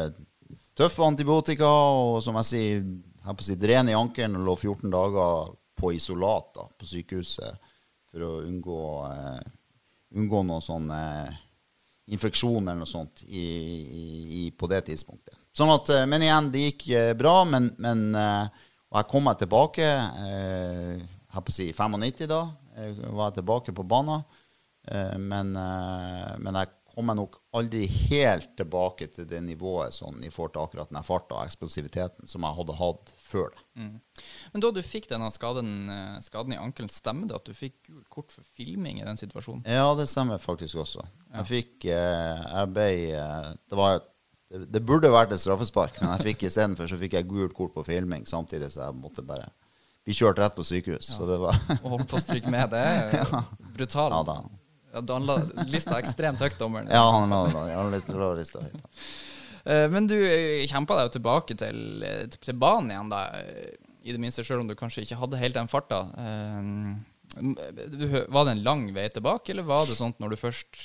tøffe 0.77 1.03
antibiotika 1.03 1.67
og 1.67 2.21
som 2.23 2.37
jeg 2.39 2.47
sier, 2.47 2.83
jeg 3.25 3.35
på 3.35 3.43
å 3.43 3.47
si, 3.47 3.55
dren 3.59 3.89
i 3.89 3.97
ankelen 3.97 4.37
og 4.39 4.45
lå 4.45 4.53
14 4.55 4.93
dager 4.93 5.49
på 5.79 5.93
isolat 5.95 6.53
da, 6.55 6.65
på 6.77 6.87
sykehuset 6.87 7.69
for 8.09 8.25
å 8.25 8.31
unngå, 8.45 8.81
uh, 9.05 10.17
unngå 10.17 10.43
noen 10.47 10.65
sånne 10.65 11.03
infeksjoner 11.03 11.45
infeksjon 12.09 12.63
eller 12.65 12.79
noe 12.81 12.89
sånt 12.89 13.21
i, 13.27 13.43
i, 14.39 14.39
på 14.57 14.65
det 14.65 14.79
tidspunktet. 14.87 15.35
Sånn 15.53 15.69
at, 15.69 15.91
uh, 15.93 16.05
men 16.09 16.25
igjen, 16.25 16.47
det 16.49 16.63
gikk 16.63 16.87
bra. 17.19 17.43
Men, 17.45 17.67
men 17.77 18.07
og 18.17 18.97
jeg 18.97 19.09
kom 19.11 19.27
meg 19.29 19.37
tilbake 19.37 19.85
jeg 19.85 21.43
på 21.45 21.53
å 21.53 21.53
si 21.53 21.67
95 21.69 22.25
da. 22.31 22.39
Jeg 22.79 23.13
var 23.13 23.35
tilbake 23.35 23.75
på 23.77 23.85
banen. 23.85 24.23
men, 25.21 25.51
men 25.53 26.57
jeg 26.57 26.71
kom 26.99 27.11
jeg 27.11 27.19
nok 27.21 27.37
aldri 27.55 27.85
helt 28.09 28.55
tilbake 28.59 29.07
til 29.13 29.27
det 29.29 29.39
nivået 29.45 29.95
sånn, 29.95 30.17
i 30.25 30.31
forhold 30.33 30.55
til 30.55 30.63
akkurat 30.65 30.89
den 30.91 31.05
farta 31.07 31.37
og 31.37 31.47
eksplosiviteten 31.47 32.27
som 32.27 32.43
jeg 32.43 32.57
hadde 32.57 32.75
hatt 32.75 33.13
før 33.29 33.51
det. 33.53 33.63
Mm. 33.79 33.95
Men 34.53 34.63
da 34.63 34.71
du 34.73 34.81
fikk 34.85 35.09
denne 35.11 35.29
skaden, 35.33 35.73
eh, 35.93 36.19
skaden 36.25 36.55
i 36.55 36.59
ankelen, 36.59 36.89
stemmer 36.93 37.29
det 37.29 37.37
at 37.37 37.49
du 37.49 37.55
fikk 37.57 37.77
gult 37.87 38.09
kort 38.11 38.33
for 38.33 38.45
filming 38.57 39.01
i 39.01 39.07
den 39.07 39.19
situasjonen? 39.19 39.63
Ja, 39.69 39.87
det 39.97 40.09
stemmer 40.11 40.41
faktisk 40.41 40.81
også. 40.85 41.05
Ja. 41.29 41.39
Jeg 41.39 41.49
fikk 41.49 41.89
eh, 41.93 42.43
Jeg 42.49 42.73
ble 42.73 42.89
eh, 43.13 43.49
Det 43.69 43.77
var 43.77 44.01
det, 44.49 44.65
det 44.73 44.81
burde 44.81 45.11
vært 45.13 45.33
et 45.35 45.41
straffespark, 45.41 45.99
men 46.01 46.15
jeg 46.15 46.31
fikk 46.31 46.47
istedenfor 46.49 46.89
så 46.89 46.97
fikk 46.97 47.19
jeg 47.19 47.29
gult 47.29 47.53
kort 47.57 47.75
på 47.75 47.85
filming, 47.85 48.25
samtidig 48.25 48.71
så 48.73 48.87
jeg 48.87 48.97
måtte 48.97 49.21
bare 49.25 49.51
bli 50.07 50.15
kjørt 50.17 50.41
rett 50.41 50.55
på 50.57 50.65
sykehus. 50.65 51.11
Ja. 51.11 51.17
Så 51.19 51.27
det 51.29 51.37
var 51.41 51.59
Å 51.83 51.93
holde 51.93 52.07
på 52.09 52.17
å 52.17 52.23
stryke 52.23 52.49
med, 52.49 52.73
det 52.73 52.81
er 52.81 53.13
ja. 53.21 53.43
brutalt. 53.77 54.15
Ja, 54.15 54.23
da. 54.25 54.39
Ja, 54.89 55.03
han 55.05 55.27
la 55.29 55.35
lista 55.69 55.99
ekstremt 56.01 56.41
høyt, 56.41 56.57
dommeren. 56.57 56.89
Ja, 56.89 57.03
han 57.13 57.29
la, 57.29 57.43
han 57.77 57.93
la 57.93 58.31
lista 58.39 58.63
høyt. 58.63 58.81
Uh, 58.81 59.38
men 59.91 60.09
du 60.09 60.17
eh, 60.17 60.65
kjempa 60.69 60.97
deg 60.97 61.09
jo 61.09 61.15
tilbake 61.19 61.55
til, 61.59 61.79
eh, 62.05 62.25
til, 62.33 62.57
banen 62.57 62.93
igjen, 62.93 63.11
da. 63.11 63.21
I 63.99 64.15
det 64.15 64.21
minste, 64.21 64.45
sjøl 64.47 64.63
om 64.63 64.69
du 64.69 64.77
kanskje 64.79 65.03
ikke 65.03 65.19
hadde 65.19 65.39
helt 65.41 65.57
den 65.57 65.69
farta. 65.69 66.05
Var 67.29 68.45
det 68.47 68.53
en 68.55 68.63
lang 68.65 68.87
vei 68.95 69.05
tilbake, 69.13 69.51
eller 69.53 69.67
var 69.67 69.85
det 69.85 69.99
sånn 69.99 70.15
når 70.17 70.33
du 70.33 70.37
først 70.39 70.79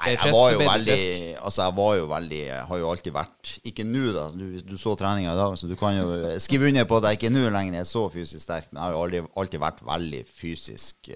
Nei, 0.00 0.14
jeg 0.16 0.32
var 0.32 0.48
jo 0.54 0.62
veldig 0.64 0.96
Altså, 1.44 1.60
jeg 1.60 1.74
var 1.76 1.90
jo 1.98 2.06
veldig 2.10 2.40
Jeg 2.40 2.64
har 2.70 2.80
jo 2.80 2.88
alltid 2.90 3.14
vært 3.14 3.50
Ikke 3.68 3.84
nå, 3.84 4.06
da. 4.16 4.24
Du, 4.32 4.46
du 4.64 4.74
så 4.80 4.96
treninga 4.98 5.34
i 5.34 5.38
dag, 5.38 5.54
så 5.60 5.68
du 5.70 5.76
kan 5.78 5.94
jo 5.94 6.32
skrive 6.42 6.72
under 6.72 6.88
på 6.88 6.98
at 6.98 7.10
jeg 7.10 7.20
ikke 7.20 7.32
nå 7.36 7.44
lenger 7.52 7.84
er 7.84 7.86
så 7.86 8.06
fysisk 8.10 8.42
sterk. 8.42 8.72
Men 8.72 8.80
jeg 8.80 8.86
har 8.86 8.96
jo 8.96 9.04
aldri, 9.04 9.22
alltid 9.44 9.62
vært 9.68 9.84
veldig 9.92 10.24
fysisk 10.40 11.12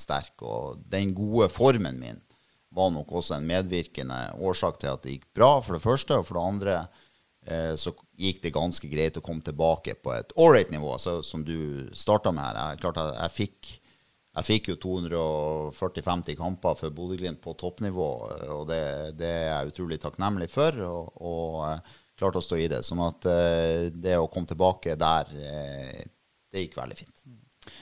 sterk. 0.00 0.32
Og 0.46 0.80
den 0.94 1.12
gode 1.18 1.50
formen 1.52 2.00
min 2.00 2.22
var 2.74 2.90
nok 2.94 3.12
også 3.20 3.36
en 3.36 3.48
medvirkende 3.48 4.18
årsak 4.38 4.78
til 4.80 4.92
at 4.92 5.04
det 5.04 5.16
gikk 5.16 5.28
bra, 5.36 5.52
for 5.64 5.76
det 5.76 5.84
første. 5.84 6.20
Og 6.20 6.28
for 6.28 6.38
det 6.38 6.46
andre 6.46 6.76
eh, 7.46 7.74
så 7.80 7.94
gikk 8.20 8.42
det 8.44 8.54
ganske 8.54 8.90
greit 8.92 9.18
å 9.18 9.24
komme 9.24 9.44
tilbake 9.46 9.96
på 9.98 10.14
et 10.14 10.34
ålreit 10.38 10.72
nivå, 10.74 10.94
så, 11.02 11.18
som 11.26 11.44
du 11.46 11.90
starta 11.96 12.32
med 12.34 12.46
her. 12.46 12.60
Jeg, 12.74 12.82
klart 12.84 13.02
jeg 13.02 13.36
fikk 13.36 13.76
jeg 14.30 14.46
fikk 14.46 14.68
jo 14.70 14.76
240-50 15.74 16.36
kamper 16.38 16.76
for 16.78 16.94
Bodø-Glimt 16.94 17.40
på 17.42 17.56
toppnivå, 17.58 18.10
og 18.54 18.68
det, 18.70 18.78
det, 19.18 19.26
er 19.26 19.48
jeg 19.48 19.72
utrolig 19.72 19.98
takknemlig 19.98 20.46
for. 20.52 20.78
Og, 20.86 21.16
og 21.18 21.56
uh, 21.66 21.96
klarte 22.20 22.40
å 22.40 22.44
stå 22.44 22.60
i 22.60 22.68
det. 22.70 22.82
Sånn 22.86 23.00
at 23.04 23.26
eh, 23.30 23.88
det 23.90 24.18
å 24.20 24.28
komme 24.30 24.50
tilbake 24.50 24.96
der, 25.00 25.30
eh, 25.40 26.02
det 26.52 26.66
gikk 26.66 26.76
veldig 26.80 26.98
fint. 26.98 27.24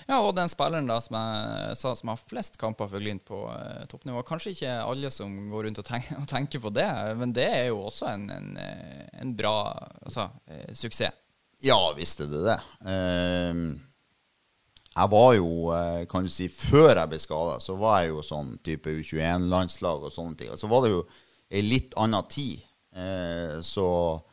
Ja, 0.09 0.23
og 0.25 0.33
den 0.39 0.49
spilleren 0.49 0.89
da 0.89 0.97
som 1.05 1.19
jeg 1.19 1.75
sa 1.77 1.93
som 1.99 2.13
har 2.15 2.21
flest 2.31 2.57
kamper 2.61 2.89
for 2.89 3.03
Glimt 3.03 3.27
på 3.29 3.43
eh, 3.53 3.83
toppnivå. 3.91 4.23
Kanskje 4.25 4.55
ikke 4.55 4.77
alle 4.81 5.11
som 5.13 5.35
går 5.53 5.69
rundt 5.69 5.83
og, 5.83 5.89
tenk, 5.89 6.09
og, 6.21 6.25
tenker 6.31 6.63
på 6.65 6.73
det, 6.73 6.89
men 7.21 7.35
det 7.37 7.49
er 7.49 7.67
jo 7.69 7.83
også 7.91 8.09
en, 8.15 8.31
en, 8.33 8.55
en 9.21 9.35
bra 9.37 9.59
altså, 10.01 10.31
suksess. 10.73 11.25
Ja 11.59 11.77
visst 11.97 12.21
er 12.23 12.29
det 12.31 12.41
det. 12.47 12.59
Uh, 12.87 13.77
jeg 14.99 15.11
var 15.13 15.35
jo, 15.37 15.51
eh, 15.75 16.07
kan 16.11 16.27
du 16.27 16.31
si, 16.33 16.49
Før 16.49 16.97
jeg 16.97 17.11
ble 17.11 17.19
skada, 17.23 17.59
så 17.63 17.77
var 17.79 18.03
jeg 18.03 18.13
jo 18.13 18.25
sånn 18.27 18.57
type 18.67 18.91
U21-landslag 18.91 20.09
og 20.09 20.15
sånne 20.15 20.39
ting. 20.41 20.51
Og 20.51 20.59
så 20.59 20.71
var 20.71 20.85
det 20.85 20.95
jo 20.95 21.05
ei 21.51 21.63
litt 21.63 21.95
anna 22.01 22.25
tid. 22.27 22.65
Eh, 22.99 23.61
så 23.63 23.89
eh, 24.17 24.28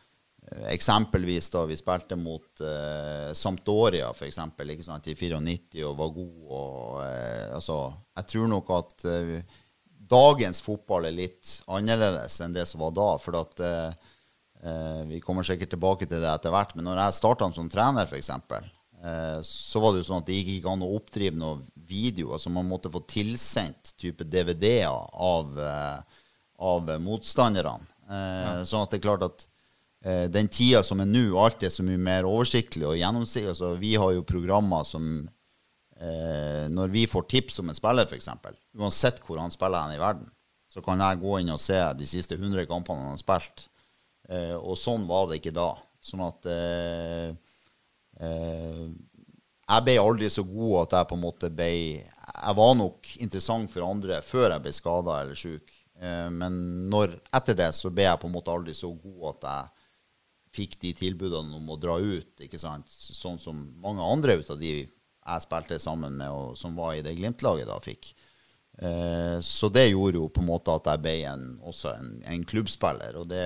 eksempelvis 0.70 1.50
da 1.54 1.64
vi 1.66 1.78
spilte 1.80 2.18
mot 2.20 2.62
eh, 2.62 3.32
Sampdoria, 3.34 4.12
for 4.14 4.28
eksempel, 4.28 4.74
ikke 4.74 4.86
sant, 4.86 5.08
i 5.10 5.16
94 5.18 5.86
og 5.90 6.00
var 6.00 6.12
god 6.16 6.50
og 6.60 7.00
eh, 7.06 7.46
Altså, 7.56 7.80
jeg 8.20 8.30
tror 8.34 8.52
nok 8.52 8.74
at 8.76 9.08
eh, 9.10 9.56
dagens 10.16 10.62
fotball 10.62 11.10
er 11.10 11.18
litt 11.18 11.60
annerledes 11.72 12.40
enn 12.46 12.54
det 12.56 12.68
som 12.70 12.84
var 12.84 12.94
da. 12.94 13.10
For 13.22 13.40
at 13.40 13.64
vi 15.10 15.18
kommer 15.22 15.46
sikkert 15.46 15.72
tilbake 15.74 16.06
til 16.10 16.22
det 16.22 16.30
etter 16.30 16.54
hvert. 16.54 16.76
Men 16.78 16.88
når 16.88 17.00
jeg 17.04 17.18
starta 17.18 17.48
som 17.54 17.70
trener, 17.70 18.06
f.eks., 18.06 18.30
Eh, 19.06 19.42
så 19.42 19.82
var 19.82 19.94
det 19.94 20.02
jo 20.02 20.08
sånn 20.10 20.24
at 20.24 20.30
det 20.30 20.38
gikk 20.40 20.52
ikke 20.56 20.72
an 20.74 20.86
å 20.86 20.94
oppdrive 20.98 21.38
noen 21.38 21.66
video. 21.76 22.34
altså 22.34 22.52
Man 22.54 22.70
måtte 22.70 22.92
få 22.92 23.04
tilsendt 23.10 23.94
type 24.02 24.26
DVD-er 24.26 24.90
av, 25.14 25.60
eh, 25.60 26.22
av 26.72 26.90
motstanderne. 27.02 27.86
Eh, 28.10 28.16
ja. 28.16 28.56
Sånn 28.66 28.86
at 28.86 28.94
det 28.94 29.00
er 29.02 29.08
klart 29.08 29.28
at 29.28 29.48
den 30.06 30.50
tida 30.54 30.84
som 30.86 31.00
er 31.02 31.08
nå, 31.10 31.24
alt 31.42 31.64
er 31.66 31.72
så 31.74 31.82
mye 31.82 31.98
mer 31.98 32.28
oversiktlig 32.30 32.86
og 32.86 33.00
gjennomsiktig. 33.00 33.56
Altså, 33.56 33.72
vi 33.82 33.96
har 33.98 34.12
jo 34.14 34.28
programmer 34.28 34.84
som 34.86 35.08
Når 35.96 36.92
vi 36.94 37.08
får 37.08 37.24
tips 37.32 37.58
om 37.64 37.72
en 37.72 37.78
spiller, 37.78 38.06
f.eks., 38.06 38.28
uansett 38.78 39.22
hvor 39.26 39.40
han 39.40 39.50
spiller 39.50 39.82
hen 39.82 39.96
i 39.96 40.02
verden, 40.02 40.28
så 40.70 40.84
kan 40.86 41.00
jeg 41.00 41.22
gå 41.24 41.40
inn 41.40 41.50
og 41.56 41.62
se 41.64 41.80
de 41.98 42.06
siste 42.06 42.36
100 42.36 42.68
kampene 42.70 43.02
han 43.02 43.16
har 43.16 43.22
spilt. 43.24 43.66
og 44.60 44.78
sånn 44.78 45.08
var 45.08 45.30
det 45.32 45.40
ikke 45.40 45.56
da. 45.56 45.72
Sånn 46.04 46.22
at 46.28 46.46
Eh, 48.22 48.84
jeg 49.66 49.84
ble 49.84 49.96
aldri 50.00 50.30
så 50.32 50.46
god 50.48 50.76
at 50.86 51.00
jeg 51.00 51.10
på 51.10 51.18
en 51.18 51.24
måte 51.26 51.50
ble 51.52 51.70
Jeg 52.00 52.58
var 52.60 52.76
nok 52.78 53.10
interessant 53.24 53.72
for 53.74 53.88
andre 53.88 54.22
før 54.24 54.54
jeg 54.54 54.64
ble 54.64 54.76
skada 54.76 55.18
eller 55.22 55.40
sjuk. 55.40 55.74
Eh, 56.00 56.30
men 56.32 56.60
når, 56.92 57.18
etter 57.36 57.58
det 57.60 57.72
så 57.76 57.92
ble 57.92 58.08
jeg 58.08 58.22
på 58.22 58.30
en 58.30 58.36
måte 58.36 58.54
aldri 58.54 58.76
så 58.78 58.92
god 58.94 59.34
at 59.34 59.50
jeg 59.50 59.85
fikk 60.56 60.78
de 60.82 60.94
tilbudene 60.98 61.58
om 61.58 61.74
å 61.74 61.80
dra 61.80 61.98
ut. 62.00 62.32
ikke 62.42 62.60
sant? 62.62 62.92
Sånn 62.92 63.40
som 63.42 63.66
mange 63.84 64.04
andre 64.04 64.40
ut 64.42 64.52
av 64.54 64.62
de 64.62 64.78
jeg 65.26 65.42
spilte 65.42 65.80
sammen 65.82 66.20
med, 66.20 66.30
og 66.30 66.58
som 66.60 66.76
var 66.78 66.94
i 66.96 67.04
det 67.06 67.16
Glimt-laget 67.18 67.68
da, 67.70 67.80
fikk. 67.82 68.12
Eh, 68.78 69.40
så 69.42 69.72
det 69.74 69.88
gjorde 69.88 70.20
jo 70.20 70.30
på 70.30 70.44
en 70.44 70.52
måte 70.52 70.76
at 70.76 70.92
jeg 70.92 71.02
ble 71.02 71.16
en, 71.32 71.48
også 71.66 71.96
en, 71.96 72.12
en 72.30 72.46
klubbspiller. 72.46 73.18
og 73.22 73.30
det 73.32 73.46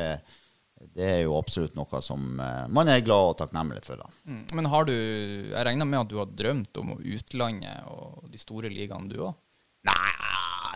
det 0.79 1.03
er 1.03 1.17
jo 1.25 1.35
absolutt 1.35 1.75
noe 1.75 1.99
som 2.03 2.39
uh, 2.39 2.65
man 2.71 2.87
er 2.87 3.03
glad 3.03 3.33
og 3.33 3.37
takknemlig 3.41 3.81
for. 3.83 3.99
Mm. 4.23 4.45
Men 4.55 4.69
har 4.71 4.87
du 4.87 4.93
Jeg 4.95 5.65
regner 5.67 5.87
med 5.89 5.99
at 5.99 6.11
du 6.11 6.17
har 6.21 6.31
drømt 6.31 6.79
om 6.79 6.93
utlandet 6.95 7.83
og 7.91 8.29
de 8.31 8.39
store 8.39 8.71
ligaene, 8.71 9.11
du 9.11 9.19
òg? 9.27 9.35
Nei, 9.87 10.11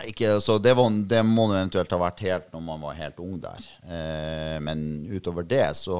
ikke, 0.10 0.36
så 0.44 0.58
det, 0.62 0.74
var, 0.78 0.92
det, 1.10 1.24
må 1.28 1.48
nå 1.48 1.58
eventuelt 1.58 1.92
ha 1.96 2.00
vært 2.02 2.24
helt 2.26 2.54
når 2.54 2.64
man 2.66 2.84
var 2.84 3.00
helt 3.00 3.20
ung 3.24 3.40
der. 3.42 3.66
Eh, 3.88 4.60
men 4.64 5.04
utover 5.12 5.48
det 5.48 5.66
så 5.80 5.98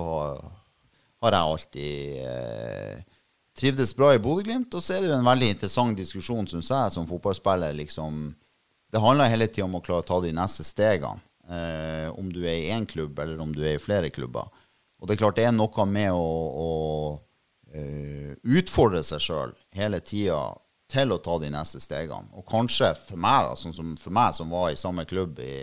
har 1.24 1.36
jeg 1.38 1.50
alltid 1.54 2.24
eh, 2.28 3.04
trivdes 3.58 3.96
bra 3.96 4.14
i 4.14 4.22
Bodø-Glimt. 4.22 4.74
Og 4.76 4.84
så 4.84 4.98
er 4.98 5.04
det 5.04 5.12
jo 5.12 5.18
en 5.18 5.28
veldig 5.28 5.52
interessant 5.56 6.00
diskusjon, 6.00 6.50
syns 6.50 6.72
jeg, 6.74 6.96
som 6.96 7.10
fotballspiller. 7.10 7.76
liksom 7.80 8.34
det 8.94 9.02
handler 9.02 9.32
hele 9.32 9.48
tida 9.50 9.66
om 9.66 9.80
å 9.80 9.82
klare 9.82 10.04
å 10.04 10.06
ta 10.06 10.20
de 10.22 10.34
neste 10.36 10.66
stegene. 10.68 11.22
eh, 11.50 12.08
om 12.16 12.30
du 12.32 12.46
er 12.46 12.56
i 12.56 12.70
én 12.72 12.86
klubb 12.88 13.18
eller 13.20 13.40
om 13.42 13.50
du 13.52 13.66
er 13.66 13.76
i 13.76 13.82
flere 13.82 14.10
klubber. 14.10 14.48
Og 15.02 15.08
det 15.08 15.16
er 15.16 15.20
klart 15.20 15.36
det 15.36 15.48
er 15.50 15.52
noe 15.52 15.86
med 15.86 16.14
å, 16.16 16.28
å 16.64 16.70
uh, 17.76 18.30
utfordre 18.44 19.02
seg 19.04 19.20
sjøl 19.20 19.52
hele 19.76 20.00
tida 20.00 20.38
til 20.94 21.14
å 21.14 21.20
ta 21.24 21.40
de 21.42 21.50
neste 21.54 21.82
stegene. 21.82 22.32
Og 22.38 22.46
kanskje 22.50 22.94
for 23.08 23.20
meg, 23.20 23.50
da, 23.50 23.58
sånn 23.60 23.76
som 23.76 23.96
for 24.00 24.14
meg 24.16 24.36
som 24.38 24.54
var 24.54 24.72
i 24.72 24.80
samme 24.80 25.06
klubb 25.10 25.42
i 25.44 25.56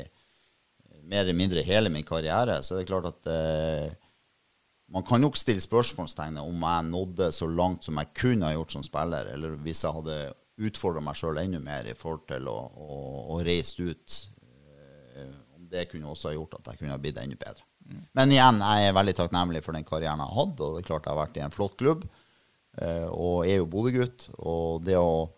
mer 1.11 1.25
eller 1.25 1.37
mindre 1.39 1.65
hele 1.67 1.91
min 1.91 2.07
karriere, 2.07 2.61
så 2.63 2.75
er 2.75 2.83
det 2.83 2.91
klart 2.91 3.09
at 3.11 3.31
eh, 3.31 3.91
man 4.91 5.07
kan 5.07 5.23
nok 5.23 5.39
stille 5.39 5.63
spørsmålstegnet 5.63 6.43
om 6.43 6.67
jeg 6.67 6.91
nådde 6.91 7.31
så 7.35 7.49
langt 7.51 7.87
som 7.87 7.99
jeg 8.01 8.13
kunne 8.19 8.49
ha 8.49 8.57
gjort 8.57 8.75
som 8.75 8.87
spiller, 8.87 9.33
eller 9.35 9.57
hvis 9.65 9.85
jeg 9.87 9.97
hadde 9.97 10.21
utfordra 10.61 11.03
meg 11.05 11.17
sjøl 11.19 11.41
enda 11.41 11.61
mer 11.63 11.89
i 11.89 11.97
forhold 11.97 12.27
til 12.29 12.49
å, 12.51 12.59
å, 12.77 13.01
å 13.35 13.41
reise 13.47 13.87
ut. 13.87 14.17
Eh, 15.17 15.35
om 15.57 15.67
det 15.71 15.87
kunne 15.91 16.11
også 16.11 16.31
ha 16.31 16.37
gjort 16.37 16.59
at 16.59 16.73
jeg 16.73 16.83
kunne 16.83 16.95
ha 16.95 17.01
blitt 17.01 17.21
enda 17.23 17.39
bedre. 17.41 17.67
Mm. 17.87 18.03
Men 18.19 18.35
igjen, 18.35 18.61
jeg 18.67 18.89
er 18.89 18.99
veldig 18.99 19.17
takknemlig 19.19 19.63
for 19.65 19.77
den 19.77 19.87
karrieren 19.89 20.21
jeg 20.21 20.33
har 20.33 20.41
hatt, 20.43 20.61
og 20.61 20.75
det 20.75 20.83
er 20.83 20.91
klart 20.91 21.07
jeg 21.07 21.15
har 21.15 21.23
vært 21.23 21.39
i 21.41 21.45
en 21.47 21.55
flott 21.55 21.79
klubb. 21.81 22.05
Eh, 22.81 23.07
og 23.11 23.47
er 23.47 23.61
jo 23.61 23.69
Bodø-gutt. 23.71 24.29
Og 24.39 24.83
det 24.87 24.99
å 24.99 25.29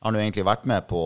Jeg 0.00 0.06
har 0.06 0.14
nå 0.14 0.20
egentlig 0.22 0.46
vært 0.48 0.62
med 0.64 0.86
på 0.88 1.00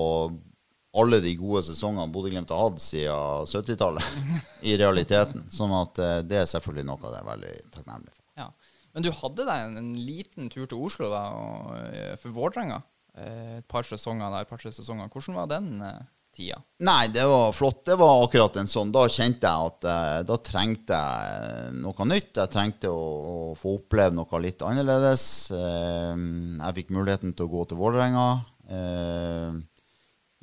alle 0.95 1.19
de 1.19 1.33
gode 1.35 1.65
sesongene 1.67 2.13
Bodø-Glimt 2.15 2.53
har 2.55 2.69
hatt 2.69 2.83
siden 2.83 3.49
70-tallet, 3.51 4.21
i 4.71 4.77
realiteten. 4.79 5.49
Sånn 5.51 5.75
at 5.75 5.99
eh, 5.99 6.21
det 6.23 6.45
er 6.45 6.51
selvfølgelig 6.51 6.87
noe 6.93 7.11
jeg 7.11 7.19
er 7.19 7.31
veldig 7.33 7.55
takknemlig 7.75 8.13
for. 8.15 8.23
Ja. 8.39 8.51
Men 8.95 9.03
du 9.03 9.11
hadde 9.11 9.47
deg 9.49 9.65
en, 9.65 9.79
en 9.81 9.95
liten 9.99 10.51
tur 10.55 10.69
til 10.71 10.79
Oslo 10.87 11.11
da, 11.11 11.25
og, 11.35 12.21
for 12.23 12.37
Vålerenga? 12.37 12.85
Eh, 13.15 13.59
et 13.59 13.67
par 13.71 13.87
sesonger 13.87 14.31
der, 14.31 14.43
et 14.43 14.51
par-tre 14.51 14.73
sesonger. 14.75 15.11
Hvordan 15.11 15.37
var 15.39 15.51
den 15.51 15.83
eh, 15.83 16.07
tida? 16.35 16.59
Nei, 16.85 17.09
det 17.15 17.25
var 17.31 17.55
flott. 17.57 17.85
Det 17.87 17.97
var 18.01 18.25
akkurat 18.25 18.59
en 18.61 18.71
sånn. 18.71 18.93
Da 18.95 19.05
kjente 19.09 19.49
jeg 19.49 19.71
at 19.71 19.87
eh, 19.91 20.19
da 20.29 20.39
trengte 20.45 20.99
jeg 20.99 21.77
noe 21.81 22.09
nytt. 22.11 22.33
Jeg 22.41 22.53
trengte 22.53 22.91
å, 22.93 23.05
å 23.05 23.37
få 23.59 23.77
oppleve 23.79 24.17
noe 24.19 24.43
litt 24.43 24.65
annerledes. 24.67 25.27
Jeg 25.55 26.77
fikk 26.81 26.93
muligheten 26.97 27.37
til 27.37 27.47
å 27.47 27.53
gå 27.55 27.65
til 27.71 27.81
Vålerenga. 27.81 28.27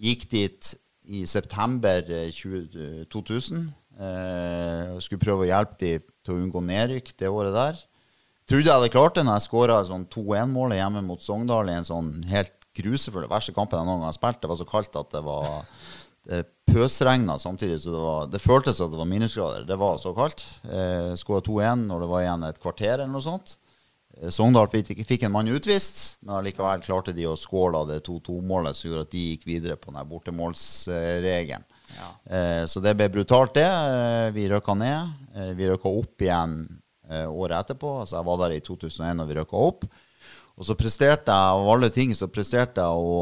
Gikk 0.02 0.26
dit 0.32 0.74
i 1.12 1.26
september 1.30 2.06
20, 2.34 3.06
2000. 3.12 3.64
Skulle 5.04 5.22
prøve 5.22 5.46
å 5.46 5.50
hjelpe 5.52 5.80
dem 5.82 6.10
til 6.26 6.36
å 6.36 6.42
unngå 6.42 6.64
nedrykk 6.66 7.16
det 7.20 7.30
året 7.30 7.58
der. 7.58 7.82
Trodde 8.50 8.68
jeg 8.68 8.74
hadde 8.74 8.92
klart 8.92 9.16
det 9.16 9.24
når 9.24 9.38
jeg 9.38 9.48
skåra 9.48 9.78
sånn 9.88 10.08
2-1-målet 10.12 10.82
hjemme 10.82 11.04
mot 11.06 11.22
Sogndal 11.24 11.70
i 11.72 11.78
en 11.78 11.88
sånn 11.88 12.10
helt 12.32 12.61
grusefull 12.78 13.28
verste 13.32 13.56
kampen 13.56 13.80
jeg 13.80 13.88
noen 13.88 14.02
gang 14.02 14.12
har 14.12 14.18
spilt. 14.18 14.42
Det 14.42 14.52
var 14.52 14.60
så 14.60 14.68
kaldt 14.70 15.00
at 15.00 15.12
det 15.16 15.24
var 15.26 15.66
det 16.30 16.44
pøsregna 16.70 17.38
samtidig. 17.40 17.80
Så 17.82 17.92
det, 17.94 18.04
var, 18.04 18.30
det 18.32 18.44
føltes 18.44 18.78
som 18.78 18.92
det 18.92 19.00
var 19.00 19.10
minusgrader. 19.10 19.66
Det 19.68 19.80
var 19.80 19.98
så 20.02 20.14
kaldt. 20.18 20.44
Eh, 20.70 21.12
Skåra 21.20 21.44
2-1 21.46 21.88
når 21.90 22.06
det 22.06 22.12
var 22.14 22.24
igjen 22.26 22.48
et 22.48 22.62
kvarter 22.62 22.94
eller 22.94 23.12
noe 23.12 23.26
sånt. 23.26 23.56
Eh, 24.20 24.30
Sogndal 24.34 24.70
fikk, 24.72 24.94
fikk, 25.08 25.26
en 25.26 25.34
mann 25.34 25.52
utvist, 25.52 26.22
men 26.22 26.38
allikevel 26.40 26.84
klarte 26.86 27.16
de 27.18 27.28
å 27.30 27.38
skåle 27.40 27.84
det 27.90 28.02
2-2-målet 28.08 28.78
som 28.78 28.90
gjorde 28.90 29.08
at 29.08 29.16
de 29.16 29.26
gikk 29.32 29.48
videre 29.50 29.80
på 29.80 29.94
den 29.96 30.12
bortemålsregelen. 30.12 31.68
Ja. 31.92 32.12
Eh, 32.38 32.64
så 32.72 32.84
det 32.84 32.96
ble 33.00 33.10
brutalt, 33.12 33.56
det. 33.58 33.68
Eh, 33.68 34.30
vi 34.36 34.48
røkka 34.52 34.78
ned. 34.78 35.28
Eh, 35.36 35.52
vi 35.58 35.68
røkka 35.72 35.92
opp 35.92 36.24
igjen 36.24 36.62
eh, 37.10 37.28
året 37.28 37.58
etterpå. 37.60 37.98
Altså 38.04 38.20
jeg 38.20 38.30
var 38.30 38.42
der 38.46 38.56
i 38.56 38.64
2001 38.64 39.26
og 39.26 39.32
vi 39.32 39.40
røkka 39.42 39.66
opp. 39.72 39.90
Og 40.62 40.68
så 40.68 40.76
presterte 40.78 41.34
jeg 41.34 41.54
av 41.58 41.68
alle 41.74 41.88
ting 41.90 42.12
så 42.14 42.28
presterte 42.30 42.84
jeg 42.86 43.06
å 43.10 43.22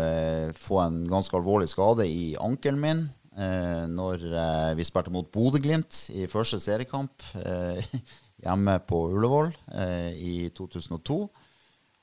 eh, 0.00 0.52
få 0.56 0.78
en 0.80 1.02
ganske 1.10 1.36
alvorlig 1.36 1.68
skade 1.68 2.06
i 2.08 2.30
ankelen 2.40 2.78
min 2.80 3.02
eh, 3.36 3.84
når 3.92 4.24
eh, 4.24 4.70
vi 4.78 4.86
spilte 4.88 5.12
mot 5.12 5.28
Bodø-Glimt 5.28 6.06
i 6.16 6.24
første 6.32 6.56
seriekamp 6.64 7.26
eh, 7.42 7.84
hjemme 8.46 8.78
på 8.88 9.02
Ullevål 9.10 9.52
eh, 9.76 10.16
i 10.16 10.32
2002. 10.56 11.18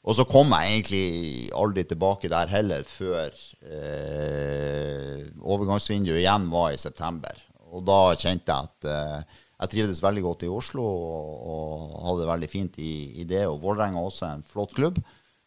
Og 0.06 0.14
så 0.20 0.28
kom 0.30 0.54
jeg 0.54 0.76
egentlig 0.76 1.06
aldri 1.58 1.88
tilbake 1.90 2.30
der 2.30 2.54
heller 2.54 2.86
før 2.86 3.34
eh, 3.66 5.26
overgangsvinduet 5.42 6.22
igjen 6.22 6.46
var 6.54 6.76
i 6.76 6.78
september. 6.78 7.42
Og 7.74 7.82
da 7.90 8.14
kjente 8.14 8.54
jeg 8.54 8.70
at 8.70 9.34
jeg 9.56 9.72
trivdes 9.72 10.02
veldig 10.04 10.24
godt 10.26 10.44
i 10.48 10.52
Oslo 10.52 10.84
og, 10.84 11.46
og 11.56 11.96
hadde 12.10 12.24
det 12.24 12.32
veldig 12.34 12.52
fint 12.52 12.80
i, 12.84 12.96
i 13.22 13.28
det. 13.30 13.46
Og 13.48 13.62
Vålerenga 13.64 14.02
er 14.02 14.10
også 14.10 14.28
en 14.28 14.46
flott 14.48 14.76
klubb. 14.76 15.00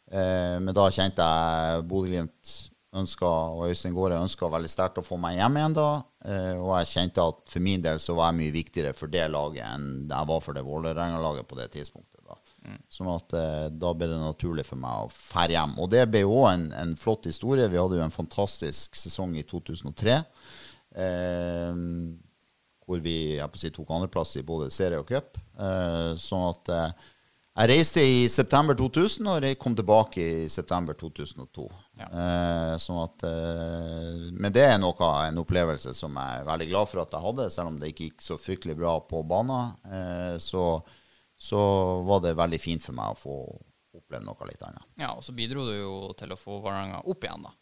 Eh, 0.09 0.57
men 0.65 0.73
da 0.77 0.89
kjente 0.95 1.25
jeg 1.25 1.87
Bodø-Glimt 1.91 2.57
og 2.99 3.67
Øystein 3.69 3.95
Gaare 3.95 4.23
ønska 4.23 4.49
veldig 4.49 4.71
sterkt 4.73 4.99
å 4.99 5.05
få 5.05 5.19
meg 5.21 5.37
hjem 5.37 5.59
igjen 5.61 5.77
da. 5.77 5.89
Eh, 6.25 6.55
og 6.57 6.73
jeg 6.81 6.93
kjente 6.95 7.27
at 7.31 7.43
for 7.53 7.65
min 7.65 7.83
del 7.85 8.01
så 8.01 8.17
var 8.17 8.33
jeg 8.33 8.41
mye 8.41 8.55
viktigere 8.55 8.95
for 8.97 9.13
det 9.13 9.27
laget 9.31 9.67
enn 9.67 10.09
jeg 10.09 10.31
var 10.31 10.41
for 10.45 10.57
det 10.57 10.65
Vålerenga-laget 10.67 11.49
på 11.49 11.59
det 11.61 11.69
tidspunktet. 11.77 12.23
da. 12.25 12.39
Mm. 12.65 12.79
Sånn 12.91 13.11
at 13.13 13.37
eh, 13.39 13.67
da 13.71 13.93
ble 13.95 14.09
det 14.11 14.21
naturlig 14.23 14.65
for 14.67 14.81
meg 14.81 15.05
å 15.05 15.13
fære 15.13 15.59
hjem. 15.59 15.77
Og 15.85 15.91
det 15.93 16.07
ble 16.11 16.25
jo 16.25 16.41
en, 16.49 16.71
en, 16.73 16.97
flott 16.99 17.29
historie. 17.29 17.69
Vi 17.69 17.81
hadde 17.81 18.01
jo 18.01 18.07
en 18.07 18.15
fantastisk 18.15 18.97
sesong 18.99 19.37
i 19.37 19.45
2003. 19.47 20.17
Eh, 21.05 21.85
hvor 22.89 23.05
vi 23.05 23.37
si, 23.61 23.71
tok 23.75 23.93
andreplass 23.93 24.39
i 24.41 24.47
både 24.47 24.71
serie 24.73 24.99
og 25.01 25.09
cup. 25.09 25.37
Eh, 25.61 26.13
sånn 26.21 26.47
at 26.49 26.73
eh, 26.73 27.07
jeg 27.59 27.71
reiste 27.73 28.03
i 28.07 28.19
september 28.31 28.77
2000 28.79 29.29
og 29.29 29.45
jeg 29.45 29.59
kom 29.59 29.75
tilbake 29.77 30.23
i 30.23 30.49
september 30.53 30.97
2002. 30.97 31.67
Ja. 31.99 32.07
Eh, 32.07 32.75
sånn 32.81 33.01
at, 33.03 33.27
men 34.39 34.55
det 34.55 34.63
er 34.69 34.79
noe, 34.79 35.11
en 35.27 35.43
opplevelse 35.43 35.93
som 35.99 36.15
jeg 36.17 36.41
er 36.41 36.47
veldig 36.49 36.69
glad 36.71 36.91
for 36.93 37.03
at 37.03 37.17
jeg 37.17 37.27
hadde, 37.27 37.49
selv 37.51 37.73
om 37.73 37.81
det 37.83 37.91
ikke 37.93 38.11
gikk 38.13 38.25
så 38.25 38.39
fryktelig 38.39 38.79
bra 38.79 38.95
på 39.11 39.25
banen. 39.27 39.75
Eh, 39.91 40.37
så, 40.43 40.69
så 41.35 41.63
var 42.07 42.23
det 42.25 42.39
veldig 42.39 42.63
fint 42.63 42.87
for 42.87 42.97
meg 42.97 43.13
å 43.17 43.19
få 43.19 43.41
oppleve 43.99 44.25
noe 44.25 44.49
litt 44.49 44.63
annet. 44.63 44.87
Ja, 45.03 45.13
og 45.17 45.27
så 45.27 45.35
bidro 45.35 45.67
du 45.67 45.75
jo 45.75 45.97
til 46.19 46.33
å 46.33 46.39
få 46.39 46.61
Varanger 46.63 47.05
opp 47.11 47.27
igjen, 47.27 47.45
da. 47.49 47.53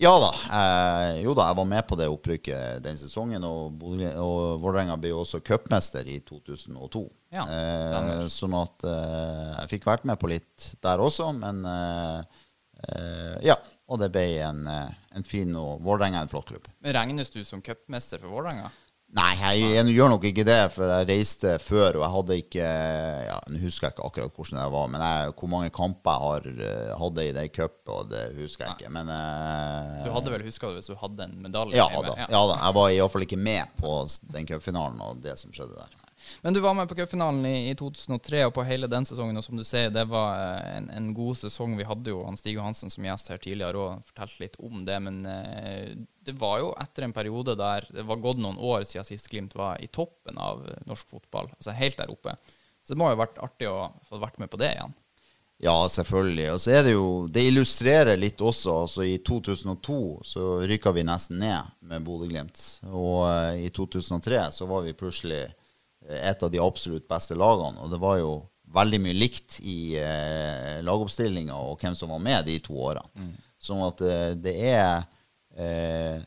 Ja 0.00 0.12
da. 0.22 0.30
Eh, 0.58 1.20
jo 1.24 1.32
da, 1.34 1.48
jeg 1.50 1.58
var 1.58 1.66
med 1.66 1.86
på 1.88 1.96
det 1.98 2.06
opprykket 2.10 2.82
den 2.84 2.98
sesongen. 3.00 3.42
Og, 3.44 3.80
og 4.14 4.60
Vålerenga 4.62 4.94
ble 5.00 5.10
jo 5.10 5.24
også 5.24 5.40
cupmester 5.42 6.06
i 6.06 6.20
2002. 6.26 7.02
Ja, 7.34 7.42
eh, 7.44 8.26
sånn 8.32 8.54
at 8.56 8.86
eh, 8.86 9.48
jeg 9.56 9.72
fikk 9.74 9.88
vært 9.90 10.06
med 10.08 10.20
på 10.22 10.30
litt 10.30 10.68
der 10.84 11.02
også, 11.02 11.32
men 11.36 11.64
eh, 11.66 12.44
eh, 12.86 13.34
ja. 13.50 13.58
Og 13.88 13.96
det 14.02 14.10
ble 14.12 14.22
en, 14.44 14.66
eh, 14.68 14.96
en 15.16 15.24
fin 15.24 15.54
og 15.56 15.80
Vålerenga 15.80 16.20
er 16.20 16.26
en 16.26 16.30
flott 16.30 16.50
klubb. 16.50 16.66
Men 16.84 16.94
Regnes 16.94 17.32
du 17.32 17.40
som 17.48 17.62
cupmester 17.64 18.20
for 18.20 18.36
Vålerenga? 18.36 18.68
Nei, 19.16 19.30
jeg, 19.40 19.68
jeg, 19.72 19.92
gjør 19.96 20.10
nok 20.12 20.24
ikke 20.28 20.44
det, 20.44 20.58
for 20.74 20.90
jeg 20.92 21.06
reiste 21.08 21.54
før, 21.64 21.96
og 21.96 22.02
jeg 22.02 22.12
hadde 22.12 22.36
ikke 22.42 22.66
ja, 23.24 23.38
Nå 23.48 23.60
husker 23.62 23.86
jeg 23.86 23.94
ikke 23.94 24.04
akkurat 24.04 24.34
hvordan 24.36 24.58
det 24.60 24.66
var, 24.74 24.90
men 24.92 25.04
jeg, 25.06 25.30
hvor 25.40 25.50
mange 25.54 25.70
kamper 25.72 26.12
jeg 26.12 26.24
har, 26.26 26.48
uh, 26.58 26.90
hadde 27.00 27.24
i 27.24 27.30
det 27.38 27.46
cupet, 27.54 27.94
og 27.94 28.10
det 28.12 28.26
husker 28.36 28.66
jeg 28.66 28.76
ikke. 28.76 28.92
Men 28.98 29.08
uh, 29.08 30.04
Du 30.04 30.12
hadde 30.12 30.34
vel 30.34 30.44
huska 30.44 30.68
det 30.68 30.82
hvis 30.82 30.92
du 30.92 30.98
hadde 31.00 31.24
en 31.24 31.38
medalje? 31.46 31.80
Ja 31.80 31.88
da, 31.88 32.12
ja. 32.20 32.28
ja 32.28 32.42
da. 32.52 32.60
Jeg 32.66 32.76
var 32.80 32.92
iallfall 32.98 33.24
ikke 33.24 33.40
med 33.40 33.72
på 33.80 33.96
den 34.36 34.50
cupfinalen 34.50 35.00
og 35.06 35.24
det 35.24 35.38
som 35.40 35.56
skjedde 35.56 35.78
der. 35.78 35.96
Men 36.42 36.54
du 36.54 36.60
var 36.60 36.74
med 36.74 36.88
på 36.90 36.96
cupfinalen 36.98 37.46
i, 37.46 37.70
i, 37.70 37.74
2003, 37.78 38.44
og 38.46 38.54
på 38.56 38.66
hele 38.68 38.90
den 38.90 39.06
sesongen. 39.08 39.38
Og 39.40 39.46
som 39.46 39.58
du 39.58 39.64
sier, 39.66 39.90
det 39.94 40.04
var 40.10 40.38
eh, 40.42 40.76
en, 40.78 40.90
en 40.94 41.08
god 41.16 41.40
sesong. 41.40 41.76
Vi 41.78 41.88
hadde 41.88 42.14
jo 42.14 42.22
Stig 42.38 42.58
Johansen 42.58 42.92
som 42.92 43.08
gjest 43.08 43.32
her 43.32 43.42
tidligere 43.42 43.82
og 43.82 44.06
fortalte 44.10 44.44
litt 44.44 44.60
om 44.62 44.84
det. 44.88 45.00
Men 45.04 45.20
eh, 45.28 45.96
det 46.28 46.36
var 46.38 46.62
jo 46.62 46.70
etter 46.80 47.08
en 47.08 47.16
periode 47.16 47.56
der 47.58 47.88
det 47.94 48.06
var 48.08 48.22
gått 48.22 48.40
noen 48.42 48.60
år 48.60 48.86
siden 48.88 49.08
sist 49.08 49.30
Glimt 49.32 49.56
var 49.58 49.82
i 49.82 49.90
toppen 49.92 50.38
av 50.38 50.64
norsk 50.88 51.10
fotball. 51.10 51.52
Altså 51.58 51.76
helt 51.76 52.00
der 52.00 52.14
oppe. 52.14 52.36
Så 52.82 52.94
det 52.94 53.00
må 53.00 53.10
jo 53.10 53.18
ha 53.18 53.24
vært 53.26 53.42
artig 53.44 53.68
å 53.68 53.90
få 54.08 54.20
vært 54.22 54.38
med 54.40 54.50
på 54.52 54.60
det 54.60 54.72
igjen. 54.76 54.96
Ja, 55.58 55.88
selvfølgelig. 55.90 56.52
Og 56.54 56.60
så 56.62 56.70
er 56.78 56.84
det 56.86 56.92
jo 56.94 57.06
Det 57.26 57.42
illustrerer 57.48 58.16
litt 58.16 58.40
også. 58.40 58.74
Altså 58.84 59.04
I 59.04 59.18
2002 59.26 59.98
så 60.24 60.44
rykka 60.70 60.92
vi 60.94 61.06
nesten 61.06 61.40
ned 61.42 61.72
med 61.90 62.04
Bodø-Glimt. 62.06 62.62
Og 62.86 63.26
i 63.58 63.70
2003 63.74 64.44
så 64.54 64.68
var 64.70 64.86
vi 64.86 64.94
plutselig 64.94 65.48
et 66.08 66.42
av 66.42 66.50
de 66.50 66.60
absolutt 66.62 67.08
beste 67.08 67.36
lagene. 67.36 67.80
Og 67.84 67.92
det 67.92 68.00
var 68.02 68.18
jo 68.20 68.32
veldig 68.74 69.00
mye 69.00 69.16
likt 69.16 69.58
i 69.64 69.96
eh, 70.00 70.80
lagoppstillinga 70.84 71.56
og 71.56 71.78
hvem 71.80 71.96
som 71.96 72.12
var 72.12 72.22
med 72.22 72.48
de 72.48 72.58
to 72.64 72.76
årene. 72.76 73.08
Mm. 73.16 73.36
Sånn 73.68 73.84
at 73.86 74.02
eh, 74.04 74.32
det 74.38 74.56
er 74.70 74.90
eh, 75.56 76.18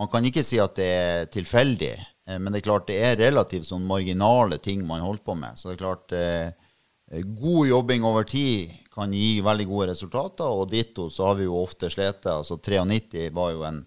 Man 0.00 0.08
kan 0.08 0.24
ikke 0.24 0.44
si 0.46 0.56
at 0.62 0.76
det 0.78 0.86
er 0.86 1.30
tilfeldig, 1.32 1.94
eh, 1.98 2.38
men 2.38 2.52
det 2.52 2.60
er 2.60 2.66
klart 2.68 2.88
det 2.88 2.98
er 3.04 3.18
relativt 3.20 3.68
sånn 3.68 3.86
marginale 3.86 4.60
ting 4.62 4.82
man 4.86 5.04
holdt 5.04 5.24
på 5.26 5.34
med. 5.38 5.58
Så 5.58 5.70
det 5.70 5.76
er 5.76 5.82
klart 5.82 6.14
eh, 6.16 7.24
God 7.26 7.66
jobbing 7.68 8.06
over 8.06 8.26
tid 8.28 8.70
kan 8.94 9.12
gi 9.14 9.40
veldig 9.42 9.66
gode 9.70 9.90
resultater, 9.92 10.50
og 10.50 10.70
ditto 10.70 11.08
så 11.10 11.30
har 11.30 11.38
vi 11.38 11.46
jo 11.46 11.58
ofte 11.62 11.90
slitt. 11.90 12.26
Altså 12.26 12.58
93 12.58 13.30
var 13.34 13.54
jo 13.54 13.64
en 13.66 13.84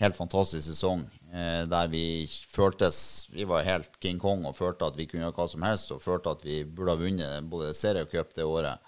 helt 0.00 0.16
fantastisk 0.16 0.64
sesong 0.66 1.04
der 1.30 1.86
vi 1.92 2.26
føltes 2.50 3.28
Vi 3.30 3.44
var 3.46 3.62
helt 3.62 3.92
King 4.02 4.16
Kong 4.18 4.40
og 4.48 4.56
følte 4.56 4.88
at 4.88 4.96
vi 4.98 5.04
kunne 5.06 5.22
gjøre 5.22 5.36
hva 5.36 5.46
som 5.52 5.62
helst, 5.62 5.92
og 5.94 6.02
følte 6.02 6.32
at 6.34 6.42
vi 6.42 6.56
burde 6.66 6.96
ha 6.96 6.98
vunnet 6.98 7.46
både 7.52 7.68
serie 7.78 8.02
og 8.02 8.10
cup 8.10 8.32
det 8.34 8.42
året. 8.42 8.82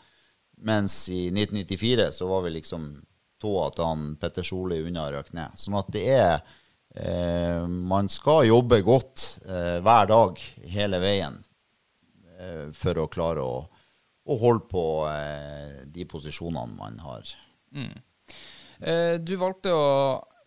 Mens 0.62 1.08
i 1.08 1.28
1994 1.30 2.08
så 2.18 2.26
var 2.26 2.42
vi 2.42 2.56
liksom 2.56 2.90
tåa 3.42 3.70
til 3.74 3.88
han 3.88 4.02
Petter 4.20 4.46
Solli 4.46 4.80
unna 4.86 5.08
røk 5.10 5.32
ned. 5.34 5.56
Sånn 5.58 5.78
at 5.80 5.88
det 5.94 6.04
er 6.14 6.34
eh, 6.94 7.64
man 7.66 8.10
skal 8.12 8.46
jobbe 8.46 8.82
godt 8.86 9.24
eh, 9.46 9.78
hver 9.82 10.10
dag 10.10 10.42
hele 10.74 11.02
veien 11.02 11.40
eh, 12.38 12.68
for 12.76 13.02
å 13.02 13.08
klare 13.10 13.42
å, 13.42 13.62
å 14.22 14.38
holde 14.44 14.68
på 14.70 14.84
eh, 15.10 15.82
de 15.90 16.06
posisjonene 16.10 16.78
man 16.78 17.00
har. 17.02 17.34
Eh, 18.78 19.16
du 19.18 19.34
valgte 19.40 19.74
å 19.74 19.88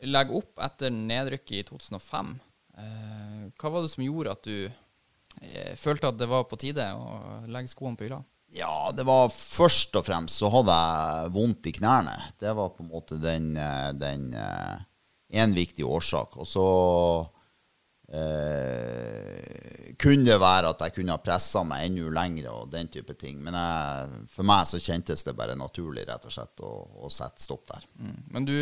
legge 0.03 0.35
opp 0.35 0.59
etter 0.63 0.93
nedrykket 0.93 1.57
i 1.59 1.65
2005. 1.69 2.33
Eh, 2.77 3.43
hva 3.55 3.71
var 3.71 3.85
det 3.85 3.91
som 3.93 4.03
gjorde 4.03 4.35
at 4.35 4.47
du 4.47 4.57
eh, 4.67 5.75
følte 5.79 6.11
at 6.11 6.19
det 6.19 6.29
var 6.31 6.47
på 6.49 6.59
tide 6.59 6.87
å 6.95 7.45
legge 7.47 7.71
skoene 7.71 7.99
på 7.99 8.07
hylla? 8.07 8.23
Ja, 8.55 8.91
det 8.95 9.03
var 9.07 9.31
først 9.33 9.95
og 9.99 10.05
fremst 10.07 10.39
så 10.39 10.51
hadde 10.53 10.75
jeg 10.75 11.31
vondt 11.35 11.71
i 11.71 11.73
knærne. 11.75 12.15
Det 12.39 12.53
var 12.55 12.75
på 12.75 12.85
en 12.85 12.91
måte 12.91 13.17
den, 13.19 13.55
eh, 13.57 13.89
den 13.97 14.29
en 15.29 15.55
viktig 15.55 15.85
årsak. 15.85 16.37
Og 16.37 16.47
så 16.47 16.67
eh, 18.13 19.93
kunne 19.99 20.27
det 20.27 20.37
være 20.41 20.71
at 20.71 20.83
jeg 20.85 20.95
kunne 20.97 21.15
ha 21.15 21.23
pressa 21.23 21.63
meg 21.67 21.87
enda 21.89 22.11
lengre 22.19 22.53
og 22.53 22.71
den 22.73 22.89
type 22.91 23.15
ting. 23.19 23.39
Men 23.43 23.57
jeg, 23.57 24.21
for 24.31 24.47
meg 24.47 24.69
så 24.69 24.81
kjentes 24.81 25.25
det 25.27 25.35
bare 25.37 25.57
naturlig 25.59 26.05
rett 26.07 26.27
og 26.27 26.35
slett 26.35 26.65
å, 26.65 26.73
å 27.05 27.11
sette 27.13 27.43
stopp 27.43 27.67
der. 27.73 27.87
Mm. 27.99 28.17
Men 28.35 28.47
du, 28.47 28.55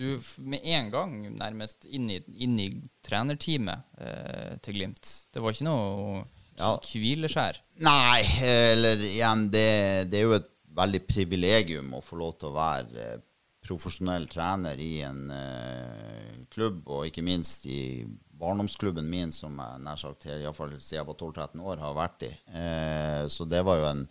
du 0.00 0.42
med 0.50 0.64
en 0.64 0.90
gang 0.92 1.14
nærmest 1.38 1.84
inn 1.86 2.08
i, 2.10 2.18
inn 2.44 2.56
i 2.62 2.68
trenerteamet 3.06 3.84
eh, 4.00 4.54
til 4.64 4.78
Glimt. 4.80 5.10
Det 5.32 5.42
var 5.44 5.54
ikke 5.56 5.68
noe 5.68 6.22
Ja. 6.60 6.74
hvileskjær. 6.84 7.60
Nei, 7.86 8.20
eller 8.44 9.00
igjen, 9.06 9.46
det, 9.54 9.66
det 10.12 10.18
er 10.20 10.26
jo 10.26 10.34
et 10.40 10.48
veldig 10.80 11.00
privilegium 11.08 11.94
å 11.96 12.02
få 12.04 12.18
lov 12.20 12.34
til 12.40 12.50
å 12.50 12.56
være 12.56 13.04
eh, 13.14 13.20
profesjonell 13.66 14.24
trener 14.32 14.80
i 14.80 14.92
en 15.04 15.22
eh, 15.36 16.34
klubb, 16.52 16.82
og 16.88 17.06
ikke 17.10 17.22
minst 17.26 17.66
i 17.70 17.80
barndomsklubben 18.40 19.04
min, 19.12 19.32
som 19.36 19.58
jeg 19.60 19.82
nær 19.84 19.98
sagt 20.00 20.24
iallfall 20.32 20.72
siden 20.78 20.96
jeg 21.02 21.08
var 21.10 21.18
12-13 21.20 21.60
år, 21.60 21.82
har 21.84 21.96
vært 21.98 22.24
i. 22.24 22.30
Eh, 22.56 23.24
så 23.28 23.44
det 23.48 23.60
var 23.68 23.82
jo 23.82 23.88
en 23.90 24.04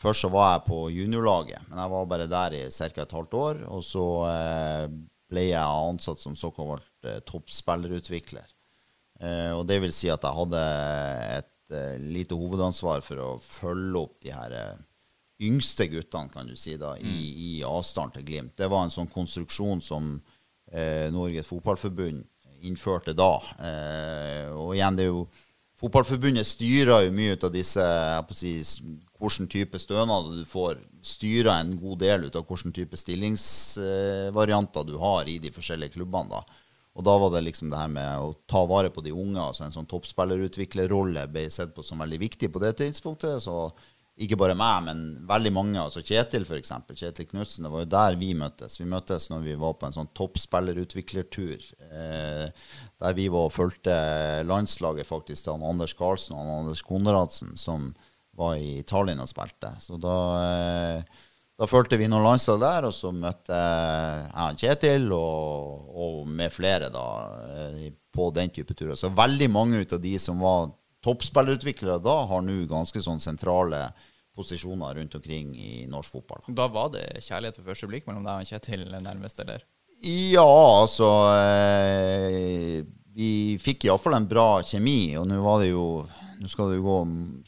Først 0.00 0.24
så 0.24 0.30
var 0.32 0.54
jeg 0.54 0.66
på 0.66 0.80
juniorlaget, 0.94 1.66
men 1.68 1.80
jeg 1.82 1.92
var 1.92 2.06
bare 2.08 2.28
der 2.30 2.56
i 2.56 2.62
ca. 2.72 2.88
et 2.88 3.16
halvt 3.16 3.34
år. 3.36 3.62
Og 3.68 3.84
så 3.84 4.04
eh, 4.30 4.86
ble 5.30 5.46
jeg 5.50 5.60
ansatt 5.60 6.22
som 6.22 6.36
såkalt 6.38 6.88
eh, 7.04 7.20
toppspillerutvikler. 7.28 8.48
Eh, 9.20 9.50
og 9.52 9.66
det 9.68 9.80
vil 9.84 9.92
si 9.92 10.08
at 10.08 10.24
jeg 10.24 10.38
hadde 10.40 10.62
et 11.36 11.56
lite 12.02 12.34
hovedansvar 12.34 13.04
for 13.06 13.20
å 13.22 13.34
følge 13.44 14.00
opp 14.00 14.16
de 14.24 14.32
her 14.34 14.54
yngste 15.40 15.86
guttene, 15.88 16.28
kan 16.32 16.48
du 16.48 16.56
si, 16.58 16.76
da, 16.80 16.94
i, 16.98 17.20
i 17.30 17.50
avstand 17.64 18.14
til 18.16 18.26
Glimt. 18.26 18.56
Det 18.58 18.68
var 18.70 18.84
en 18.84 18.92
sånn 18.92 19.10
konstruksjon 19.12 19.80
som 19.84 20.12
eh, 20.72 21.08
Norges 21.12 21.48
Fotballforbund 21.48 22.24
innførte 22.68 23.14
da. 23.16 23.32
Eh, 23.56 24.50
og 24.52 24.74
igjen, 24.76 24.98
det 24.98 25.06
er 25.06 25.14
jo 25.14 25.24
Fotballforbundet 25.80 26.44
styrer 26.44 27.06
jo 27.06 27.12
mye 27.16 27.34
ut 27.38 27.44
av 27.46 27.52
disse 27.54 27.84
hvilken 28.28 29.46
type 29.48 29.78
stønader 29.80 30.42
du 30.42 30.48
får. 30.48 30.80
Styrer 31.00 31.54
en 31.54 31.76
god 31.80 32.02
del 32.02 32.26
ut 32.28 32.36
av 32.36 32.44
hvilken 32.44 32.74
type 32.76 32.98
stillingsvarianter 33.00 34.84
du 34.84 34.98
har 35.00 35.28
i 35.28 35.38
de 35.40 35.52
forskjellige 35.54 35.96
klubbene. 35.96 36.36
da. 36.36 36.42
Og 36.98 37.06
da 37.06 37.14
var 37.22 37.32
det 37.32 37.46
liksom 37.46 37.70
det 37.72 37.80
her 37.80 37.88
med 37.88 38.26
å 38.26 38.34
ta 38.50 38.66
vare 38.68 38.90
på 38.92 39.00
de 39.00 39.14
unge. 39.14 39.40
altså 39.40 39.64
En 39.64 39.72
sånn 39.72 39.88
toppspillerutviklerrolle 39.88 41.24
ble 41.32 41.46
sett 41.48 41.72
på 41.74 41.84
som 41.86 42.02
veldig 42.02 42.20
viktig 42.28 42.52
på 42.52 42.60
det 42.60 42.74
tidspunktet. 42.76 43.40
så 43.40 43.72
ikke 44.20 44.36
bare 44.40 44.56
meg, 44.58 44.82
men 44.84 45.00
veldig 45.28 45.52
mange. 45.54 45.78
altså 45.80 46.02
Kjetil, 46.04 46.44
f.eks. 46.44 46.72
Kjetil 46.92 47.28
Knutsen. 47.30 47.64
Det 47.64 47.72
var 47.72 47.84
jo 47.84 47.90
der 47.94 48.18
vi 48.20 48.34
møttes. 48.36 48.76
Vi 48.80 48.88
møttes 48.88 49.30
når 49.32 49.46
vi 49.46 49.56
var 49.60 49.78
på 49.80 49.88
en 49.88 49.96
sånn 49.96 50.10
toppspillerutviklertur. 50.18 51.64
Eh, 51.88 52.68
der 53.00 53.16
vi 53.16 53.30
var 53.32 53.48
og 53.48 53.54
fulgte 53.54 53.96
landslaget 54.48 55.08
faktisk 55.08 55.46
til 55.46 55.64
Anders 55.64 55.96
Karlsen 55.96 56.36
og 56.36 56.52
Anders 56.58 56.84
Konradsen, 56.84 57.56
som 57.60 57.90
var 58.36 58.58
i 58.60 58.82
Tallinn 58.88 59.22
og 59.24 59.30
spilte. 59.30 59.72
Så 59.80 59.96
da, 60.00 60.18
eh, 60.44 61.22
da 61.60 61.68
fulgte 61.68 61.96
vi 62.00 62.08
noen 62.10 62.26
landslag 62.28 62.60
der, 62.60 62.90
og 62.90 62.96
så 62.96 63.14
møtte 63.16 63.56
jeg 63.56 64.60
Kjetil 64.64 65.08
og, 65.16 65.88
og 65.96 66.28
med 66.28 66.52
flere 66.52 66.92
da, 66.92 67.06
eh, 67.56 67.88
på 68.12 68.28
den 68.36 68.52
type 68.52 68.76
turer. 68.76 68.98
Så 69.00 69.12
veldig 69.16 69.48
mange 69.48 69.80
av 69.86 70.00
de 70.02 70.18
som 70.20 70.44
var 70.44 70.70
toppspillerutviklere 71.04 72.00
da, 72.04 72.16
har 72.28 72.44
nå 72.44 72.64
ganske 72.68 73.00
sånn 73.02 73.20
sentrale 73.22 73.86
posisjoner 74.36 74.94
rundt 75.00 75.14
omkring 75.18 75.52
i 75.58 75.72
norsk 75.90 76.16
fotball. 76.18 76.46
Da 76.56 76.68
var 76.70 76.92
det 76.94 77.06
kjærlighet 77.26 77.60
ved 77.60 77.68
første 77.72 77.90
blikk 77.90 78.08
mellom 78.08 78.26
deg 78.26 78.44
og 78.44 78.50
Kjetil 78.50 78.86
nærmest, 79.00 79.42
eller? 79.42 79.66
Ja, 80.00 80.46
altså 80.80 81.10
eh, 81.36 82.80
Vi 83.12 83.58
fikk 83.60 83.84
iallfall 83.84 84.16
en 84.16 84.30
bra 84.30 84.62
kjemi, 84.64 85.16
og 85.20 85.26
nå 85.28 85.42
var 85.44 85.60
det 85.64 85.74
jo 85.74 85.86
nå 86.40 86.48
skal 86.48 86.70
det 86.70 86.78
jo 86.78 86.84
gå, 86.86 86.96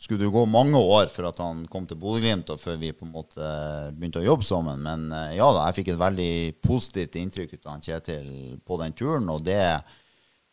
skulle 0.03 0.21
det 0.21 0.27
jo 0.27 0.35
gå 0.35 0.43
mange 0.53 0.77
år 0.77 1.09
for 1.13 1.25
at 1.31 1.39
han 1.41 1.63
kom 1.73 1.87
til 1.89 1.97
Bodø-Glimt, 2.01 2.51
og 2.53 2.61
før 2.61 2.77
vi 2.81 2.91
på 2.93 3.07
en 3.07 3.15
måte 3.15 3.53
begynte 3.97 4.21
å 4.21 4.27
jobbe 4.27 4.45
sammen. 4.45 4.83
Men 4.85 5.07
eh, 5.17 5.39
ja 5.39 5.49
da, 5.49 5.65
jeg 5.71 5.79
fikk 5.79 5.93
et 5.95 6.03
veldig 6.03 6.35
positivt 6.65 7.17
inntrykk 7.21 7.55
ut 7.57 7.65
av 7.65 7.73
han 7.73 7.85
Kjetil 7.87 8.29
på 8.69 8.79
den 8.83 8.97
turen. 8.99 9.31
Og 9.33 9.41
det, 9.47 9.63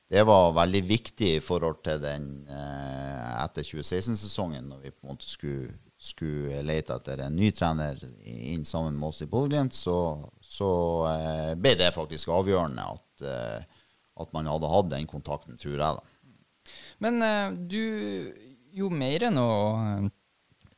det 0.08 0.24
var 0.30 0.56
veldig 0.56 0.84
viktig 0.88 1.34
i 1.36 1.44
forhold 1.44 1.82
til 1.84 2.00
den 2.06 2.30
eh, 2.48 3.28
etter 3.44 3.68
2016-sesongen, 3.68 4.72
når 4.72 4.86
vi 4.86 4.96
på 4.96 5.04
en 5.04 5.12
måte 5.18 5.28
skulle, 5.28 5.76
skulle 6.00 6.62
lete 6.64 6.96
etter 6.96 7.26
en 7.26 7.36
ny 7.36 7.50
trener 7.52 8.00
inn 8.24 8.64
sammen 8.66 8.96
med 8.96 9.10
oss 9.12 9.24
i 9.26 9.28
Bodø-Glimt, 9.28 9.76
så, 9.76 9.98
så 10.40 10.70
eh, 11.12 11.56
ble 11.60 11.76
det 11.80 11.92
faktisk 11.96 12.32
avgjørende 12.32 12.86
at, 12.96 13.26
eh, 13.28 13.82
at 14.24 14.32
man 14.36 14.48
hadde 14.48 14.72
hatt 14.72 14.94
den 14.94 15.10
kontakten, 15.12 15.60
tror 15.60 15.76
jeg. 15.76 16.00
da. 16.00 16.40
Men 17.04 17.22
eh, 17.26 17.60
du 17.72 17.84
Jo 18.80 18.86
mer 18.94 19.24
enn 19.26 19.40
å 19.42 19.52
eh, 19.82 20.10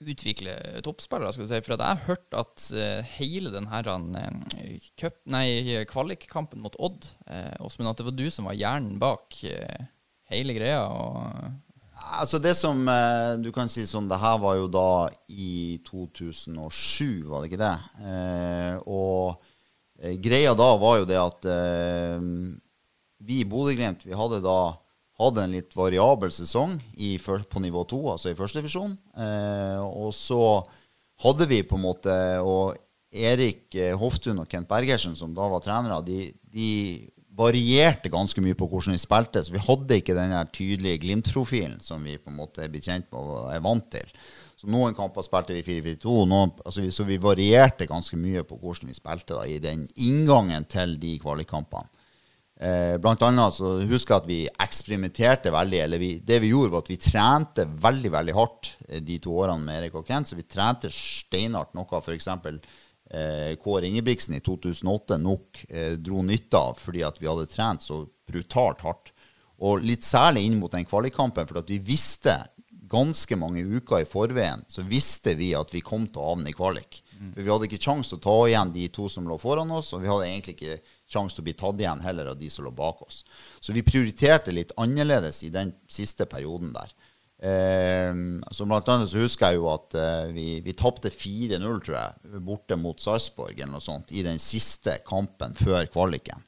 utvikle 0.02 0.56
toppspillere, 0.82 1.34
skal 1.36 1.46
du 1.46 1.52
si. 1.52 1.62
For 1.62 1.76
jeg 1.76 1.84
har 1.84 2.06
hørt 2.08 2.38
at 2.40 2.70
eh, 2.74 3.16
hele 3.20 3.52
den 3.54 3.68
her 3.70 3.90
eh, 3.92 4.86
cup, 4.98 5.20
kvalikkampen 5.92 6.64
mot 6.64 6.78
Odd, 6.80 7.12
Åsmund, 7.62 7.92
at 7.92 8.00
det 8.00 8.08
var 8.10 8.16
du 8.18 8.30
som 8.34 8.48
var 8.50 8.58
hjernen 8.58 8.98
bak 9.02 9.44
hele 10.32 10.58
greia. 10.58 10.88
og... 10.88 11.60
Altså 12.22 12.40
det 12.42 12.54
som 12.58 12.82
eh, 12.90 13.38
du 13.42 13.52
kan 13.56 13.70
si 13.72 13.86
sånn, 13.88 14.10
det 14.10 14.20
her 14.20 14.38
var 14.42 14.58
jo 14.60 14.68
da 14.72 15.10
i 15.30 15.80
2007, 15.88 17.28
var 17.30 17.42
det 17.42 17.52
ikke 17.52 17.62
det? 17.62 17.76
Eh, 18.04 18.76
og 18.90 19.42
eh, 20.02 20.18
greia 20.22 20.56
da 20.58 20.70
var 20.82 21.02
jo 21.02 21.10
det 21.10 21.20
at 21.22 21.50
vi 23.22 23.42
i 23.42 23.48
Bodø-Glimt 23.48 24.08
vi 24.08 24.18
hadde 24.18 24.42
da 24.44 24.60
hadde 25.22 25.44
en 25.46 25.54
litt 25.54 25.76
variabel 25.78 26.32
sesong 26.34 26.80
i, 26.98 27.14
på 27.22 27.62
nivå 27.62 27.84
2, 27.90 28.00
altså 28.16 28.32
i 28.32 28.38
første 28.38 28.62
divisjon. 28.62 28.96
Eh, 29.14 29.82
og 29.82 30.10
så 30.18 30.42
hadde 31.22 31.46
vi 31.46 31.62
på 31.62 31.78
en 31.78 31.84
måte 31.86 32.14
Og 32.42 32.74
Erik 33.12 33.76
Hoftun 34.00 34.40
og 34.42 34.48
Kent 34.50 34.70
Bergersen, 34.70 35.14
som 35.20 35.36
da 35.36 35.46
var 35.52 35.62
trenere, 35.62 36.00
de, 36.08 36.32
de 36.50 36.70
varierte 37.38 38.12
ganske 38.12 38.44
mye 38.44 38.58
på 38.60 38.68
hvordan 38.68 38.96
vi 38.96 39.02
spilte. 39.02 39.44
Så 39.44 39.54
vi 39.54 39.64
hadde 39.64 39.98
ikke 40.02 40.18
den 40.18 40.36
tydelige 40.54 41.02
Glimt-profilen 41.06 41.80
som 41.84 42.04
vi 42.04 42.18
på 42.20 42.32
en 42.32 42.40
måte 42.40 42.66
er 42.66 42.72
blitt 42.72 42.90
kjent 42.90 43.08
med 43.12 43.20
og 43.22 43.52
er 43.54 43.64
vant 43.64 43.88
til. 43.94 44.12
Så 44.62 44.70
noen 44.70 44.94
kamper 44.94 45.26
spilte 45.26 45.56
vi 45.58 45.64
4-4-2, 45.66 46.12
altså 46.68 46.84
så 46.94 47.06
vi 47.08 47.18
varierte 47.18 47.88
ganske 47.90 48.20
mye 48.20 48.44
på 48.46 48.60
hvordan 48.62 48.92
vi 48.92 48.98
spilte 48.98 49.34
da, 49.34 49.48
i 49.50 49.58
den 49.64 49.88
inngangen 49.98 50.68
til 50.70 51.00
de 51.02 51.16
kvalikkampene. 51.24 51.90
Eh, 52.62 53.00
blant 53.02 53.24
annet 53.26 53.56
så 53.58 53.72
husker 53.90 54.14
jeg 54.14 54.22
at 54.22 54.28
vi 54.30 54.40
eksperimenterte 54.68 55.50
veldig. 55.54 55.80
eller 55.82 55.98
vi, 55.98 56.12
Det 56.20 56.38
vi 56.44 56.52
gjorde, 56.52 56.76
var 56.76 56.84
at 56.84 56.92
vi 56.92 56.98
trente 57.02 57.66
veldig 57.66 58.12
veldig 58.14 58.36
hardt 58.38 58.76
eh, 58.88 59.02
de 59.02 59.18
to 59.18 59.34
årene 59.34 59.66
med 59.66 59.80
Erik 59.80 59.96
og 59.98 60.06
Kent. 60.06 60.30
Så 60.30 60.38
vi 60.38 60.46
trente 60.46 60.92
steinhardt 60.94 61.74
noe 61.74 62.02
f.eks. 62.04 62.30
Eh, 63.12 63.56
Kåre 63.60 63.90
Ingebrigtsen 63.90 64.38
i 64.38 64.40
2008 64.40 65.18
nok 65.20 65.66
eh, 65.70 65.98
dro 66.00 66.22
nytte 66.24 66.58
av 66.58 66.80
fordi 66.80 67.04
at 67.04 67.20
vi 67.20 67.28
hadde 67.28 67.50
trent 67.52 67.84
så 67.84 68.06
brutalt 68.28 68.86
hardt. 68.86 69.12
Og 69.62 69.84
litt 69.84 70.06
særlig 70.08 70.46
inn 70.48 70.58
mot 70.58 70.72
den 70.72 70.88
kvalikkampen, 70.88 71.46
for 71.50 71.60
at 71.62 71.70
vi 71.70 71.78
visste 71.84 72.40
ganske 72.92 73.38
mange 73.40 73.62
uker 73.64 74.02
i 74.02 74.08
forveien 74.10 74.64
så 74.68 74.84
visste 74.84 75.36
vi 75.40 75.52
at 75.56 75.70
vi 75.72 75.84
kom 75.86 76.08
til 76.08 76.24
å 76.24 76.32
havne 76.34 76.52
i 76.52 76.56
kvalik. 76.56 77.02
For 77.22 77.44
Vi 77.44 77.52
hadde 77.52 77.68
ikke 77.70 77.84
sjanse 77.84 78.10
til 78.10 78.18
å 78.18 78.24
ta 78.26 78.38
igjen 78.50 78.74
de 78.74 78.88
to 78.96 79.06
som 79.12 79.28
lå 79.30 79.38
foran 79.40 79.72
oss, 79.76 79.92
og 79.94 80.02
vi 80.02 80.10
hadde 80.10 80.28
egentlig 80.28 80.56
ikke 80.58 80.80
sjanse 81.12 81.38
til 81.38 81.44
å 81.44 81.48
bli 81.48 81.54
tatt 81.60 81.84
igjen 81.84 82.02
heller 82.02 82.32
av 82.32 82.40
de 82.40 82.50
som 82.50 82.66
lå 82.66 82.72
bak 82.76 83.04
oss. 83.06 83.22
Så 83.62 83.76
vi 83.76 83.86
prioriterte 83.86 84.56
litt 84.56 84.74
annerledes 84.82 85.44
i 85.46 85.52
den 85.54 85.76
siste 85.92 86.26
perioden 86.26 86.74
der. 86.74 86.92
Eh, 87.42 88.14
så 88.54 88.68
blant 88.70 88.94
annet 88.94 89.10
så 89.10 89.24
husker 89.24 89.50
jeg 89.50 89.62
jo 89.62 89.68
at 89.74 89.98
eh, 89.98 90.30
vi, 90.36 90.48
vi 90.66 90.78
tapte 90.78 91.10
4-0, 91.10 91.66
tror 91.86 91.98
jeg, 91.98 92.42
borte 92.46 92.78
mot 92.78 93.02
Sarpsborg 93.02 93.58
eller 93.58 93.74
noe 93.76 93.84
sånt, 93.84 94.14
i 94.14 94.24
den 94.26 94.40
siste 94.42 95.00
kampen 95.08 95.58
før 95.58 95.90
kvaliken. 95.90 96.46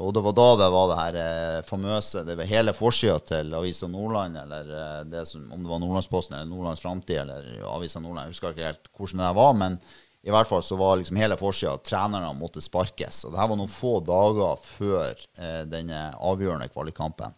Og 0.00 0.14
det 0.14 0.22
var 0.22 0.34
da 0.36 0.46
det 0.60 0.68
var 0.72 0.86
det 0.88 0.98
her 1.00 1.16
eh, 1.20 1.62
famøse 1.66 2.22
Det 2.24 2.36
var 2.38 2.48
hele 2.48 2.74
forsida 2.76 3.18
til 3.26 3.50
Avisa 3.58 3.88
Nordland, 3.90 4.38
eller 4.38 4.70
eh, 4.70 5.00
det 5.10 5.26
som, 5.28 5.42
om 5.52 5.64
det 5.64 5.72
var 5.72 5.82
Nordlandsposten 5.82 6.36
eller 6.38 6.48
Nordlands 6.48 6.80
Framtid 6.84 7.18
eller 7.24 7.50
Avisa 7.68 8.00
Nordland, 8.00 8.28
jeg 8.28 8.36
husker 8.36 8.54
ikke 8.54 8.70
helt 8.70 8.88
hvordan 8.96 9.24
det 9.24 9.34
var. 9.40 9.58
Men 9.58 9.80
I 10.22 10.32
hvert 10.32 10.48
fall 10.48 10.62
så 10.64 10.78
var 10.80 11.00
liksom 11.00 11.18
hele 11.20 11.36
forsida 11.40 11.74
at 11.76 11.84
trenerne 11.88 12.30
måtte 12.38 12.62
sparkes. 12.64 13.24
Og 13.26 13.34
det 13.34 13.42
her 13.42 13.50
var 13.50 13.60
noen 13.60 13.72
få 13.72 13.98
dager 14.06 14.64
før 14.64 15.26
eh, 15.36 15.62
denne 15.68 16.06
avgjørende 16.16 16.70
kvalikkampen. 16.72 17.36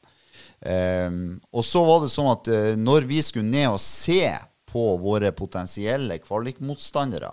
Um, 0.63 1.41
og 1.51 1.65
så 1.67 1.81
var 1.83 2.05
det 2.05 2.13
sånn 2.13 2.29
at 2.31 2.47
uh, 2.47 2.75
når 2.79 3.09
vi 3.11 3.19
skulle 3.25 3.51
ned 3.51 3.73
og 3.75 3.81
se 3.83 4.31
på 4.71 4.85
våre 5.03 5.33
potensielle 5.35 6.21
kvalikmotstandere, 6.23 7.33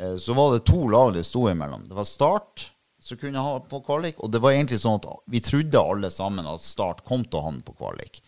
uh, 0.00 0.16
så 0.20 0.36
var 0.36 0.52
det 0.52 0.66
to 0.68 0.82
lag 0.92 1.14
det 1.16 1.24
sto 1.24 1.46
imellom. 1.48 1.86
Det 1.88 1.96
var 1.96 2.08
Start 2.08 2.66
som 3.02 3.18
kunne 3.18 3.40
ha 3.42 3.56
på 3.66 3.80
kvalik, 3.86 4.20
og 4.20 4.30
det 4.30 4.42
var 4.44 4.52
egentlig 4.52 4.82
sånn 4.82 5.00
at 5.00 5.08
vi 5.32 5.40
trodde 5.42 5.80
alle 5.80 6.10
sammen 6.12 6.46
at 6.46 6.64
Start 6.66 7.00
kom 7.08 7.24
til 7.24 7.40
å 7.40 7.46
havne 7.46 7.64
på 7.64 7.74
kvalik. 7.80 8.20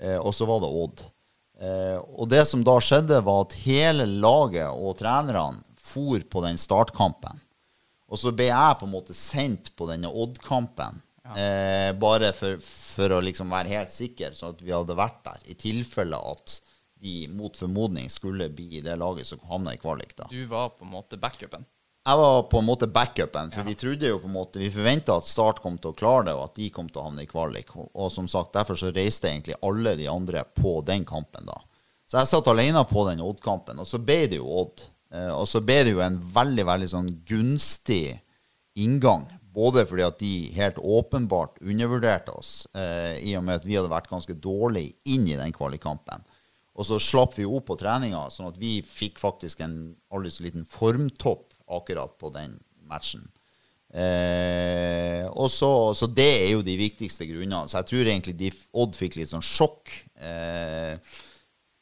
Uh, 0.00 0.16
og 0.16 0.32
så 0.32 0.48
var 0.48 0.64
det 0.64 0.72
Odd. 0.84 1.04
og 2.14 2.28
det 2.30 2.44
som 2.46 2.60
da 2.62 2.76
skjedde, 2.80 3.20
var 3.26 3.44
at 3.44 3.56
hele 3.66 4.06
laget 4.06 4.70
og 4.70 4.96
trenerne 5.00 5.58
for 5.82 6.22
på 6.30 6.42
den 6.44 6.56
startkampen. 6.60 7.40
Og 8.08 8.20
så 8.20 8.30
ble 8.32 8.46
jeg 8.48 8.78
på 8.78 8.86
en 8.86 8.94
måte 8.94 9.16
sendt 9.16 9.72
på 9.76 9.88
denne 9.90 10.08
Odd-kampen 10.08 11.02
Eh, 11.36 11.92
bare 12.00 12.32
for, 12.36 12.60
for, 12.62 13.16
å 13.16 13.20
liksom 13.24 13.50
være 13.52 13.74
helt 13.76 13.92
sikker, 13.92 14.36
sånn 14.36 14.54
at 14.54 14.62
vi 14.64 14.74
hadde 14.74 14.96
vært 14.98 15.20
der. 15.26 15.42
I 15.52 15.56
tilfelle 15.58 16.20
at 16.30 16.58
de 16.98 17.28
mot 17.30 17.54
formodning 17.56 18.08
skulle 18.10 18.48
bli 18.50 18.78
i 18.78 18.84
det 18.84 18.96
laget 18.98 19.28
som 19.28 19.42
havna 19.50 19.74
i 19.74 19.80
kvalik. 19.80 20.16
da. 20.16 20.28
Du 20.30 20.40
var 20.50 20.72
på 20.76 20.86
en 20.86 20.94
måte 20.94 21.20
backupen? 21.20 21.66
Jeg 22.08 22.16
var 22.16 22.42
på 22.48 22.60
en 22.62 22.64
måte 22.64 22.86
backupen. 22.88 23.50
For 23.52 23.60
ja. 23.60 23.68
vi 23.68 23.76
trodde 23.76 24.08
jo 24.08 24.20
på 24.22 24.30
en 24.30 24.36
måte, 24.38 24.60
vi 24.62 24.70
forventa 24.72 25.18
at 25.18 25.28
Start 25.28 25.60
kom 25.60 25.76
til 25.78 25.92
å 25.92 25.98
klare 25.98 26.30
det, 26.30 26.36
og 26.38 26.46
at 26.46 26.56
de 26.56 26.70
kom 26.72 26.88
til 26.88 27.02
å 27.02 27.08
havne 27.10 27.26
i 27.26 27.30
kvalik. 27.30 27.74
Og, 27.76 27.90
og, 27.92 28.08
som 28.14 28.28
sagt, 28.30 28.54
derfor 28.56 28.80
så 28.80 28.92
reiste 28.94 29.28
egentlig 29.28 29.58
alle 29.66 29.92
de 29.98 30.08
andre 30.08 30.46
på 30.56 30.78
den 30.86 31.04
kampen 31.08 31.50
da. 31.50 31.58
Så 32.08 32.22
jeg 32.22 32.30
satt 32.30 32.48
alene 32.48 32.80
på 32.88 33.04
den 33.10 33.20
Odd-kampen, 33.20 33.82
og 33.82 33.88
så 33.88 34.00
ble 34.00 34.22
det 34.32 34.40
jo 34.40 34.48
Odd. 34.62 34.86
Eh, 35.12 35.32
og 35.34 35.44
så 35.48 35.60
ble 35.64 35.82
det 35.84 35.92
jo 35.92 36.00
en 36.04 36.16
veldig, 36.16 36.64
veldig 36.70 36.88
sånn 36.94 37.10
gunstig 37.28 38.16
inngang 38.80 39.26
både 39.58 39.84
fordi 39.90 40.06
at 40.06 40.20
de 40.22 40.32
helt 40.54 40.78
åpenbart 40.78 41.58
undervurderte 41.64 42.34
oss, 42.34 42.52
eh, 42.78 43.18
i 43.26 43.34
og 43.38 43.46
med 43.46 43.58
at 43.58 43.66
vi 43.66 43.76
hadde 43.78 43.90
vært 43.90 44.10
ganske 44.10 44.36
dårlige 44.38 44.94
inn 45.10 45.26
i 45.26 45.38
den 45.38 45.54
kvalikkampen. 45.54 46.22
Og 46.78 46.86
så 46.86 47.00
slapp 47.02 47.34
vi 47.34 47.46
opp 47.46 47.66
på 47.72 47.78
treninga, 47.78 48.28
sånn 48.30 48.52
at 48.52 48.58
vi 48.60 48.78
fikk 48.86 49.18
faktisk 49.18 49.64
en 49.66 49.96
aldri 50.14 50.30
så 50.30 50.44
liten 50.46 50.68
formtopp 50.68 51.56
akkurat 51.74 52.14
på 52.20 52.30
den 52.36 52.54
matchen. 52.88 53.26
Eh, 53.88 55.24
og 55.32 55.48
så, 55.50 55.70
så, 55.96 56.06
det 56.12 56.28
er 56.28 56.50
jo 56.52 56.64
de 56.64 56.76
viktigste 56.78 57.26
grunnene. 57.26 57.66
Så 57.68 57.80
jeg 57.80 57.88
tror 57.90 58.10
egentlig 58.12 58.36
de, 58.38 58.52
Odd 58.78 58.98
fikk 58.98 59.16
litt 59.16 59.32
sånn 59.32 59.44
sjokk 59.44 59.90
eh, 60.20 61.00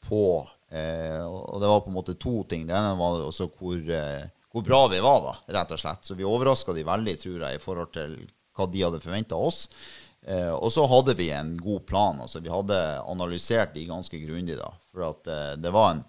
på 0.07 0.23
eh, 0.71 1.19
Og 1.27 1.59
det 1.59 1.67
var 1.67 1.83
på 1.83 1.91
en 1.91 1.97
måte 1.97 2.15
to 2.15 2.39
ting. 2.47 2.65
Det 2.67 2.75
ene 2.77 2.95
var 2.99 3.19
også 3.27 3.49
hvor 3.59 3.75
eh, 3.75 4.23
hvor 4.57 4.65
bra 4.65 4.87
vi 4.89 4.99
var, 4.99 5.21
da, 5.21 5.53
rett 5.53 5.71
og 5.75 5.79
slett. 5.79 6.05
Så 6.05 6.15
vi 6.17 6.25
overraska 6.25 6.73
de 6.73 6.81
veldig, 6.87 7.13
tror 7.21 7.43
jeg, 7.45 7.55
i 7.59 7.61
forhold 7.61 7.91
til 7.93 8.15
hva 8.57 8.65
de 8.73 8.81
hadde 8.81 9.01
forventa 9.03 9.37
oss. 9.37 9.67
Eh, 10.25 10.49
og 10.49 10.71
så 10.73 10.87
hadde 10.89 11.13
vi 11.19 11.29
en 11.29 11.51
god 11.61 11.85
plan. 11.85 12.21
altså 12.21 12.41
Vi 12.41 12.49
hadde 12.49 12.77
analysert 13.05 13.75
de 13.75 13.85
ganske 13.85 14.17
grundig. 14.17 14.57
da, 14.57 14.71
For 14.89 15.05
at 15.11 15.29
eh, 15.29 15.53
det 15.61 15.73
var 15.75 15.91
en, 15.91 16.01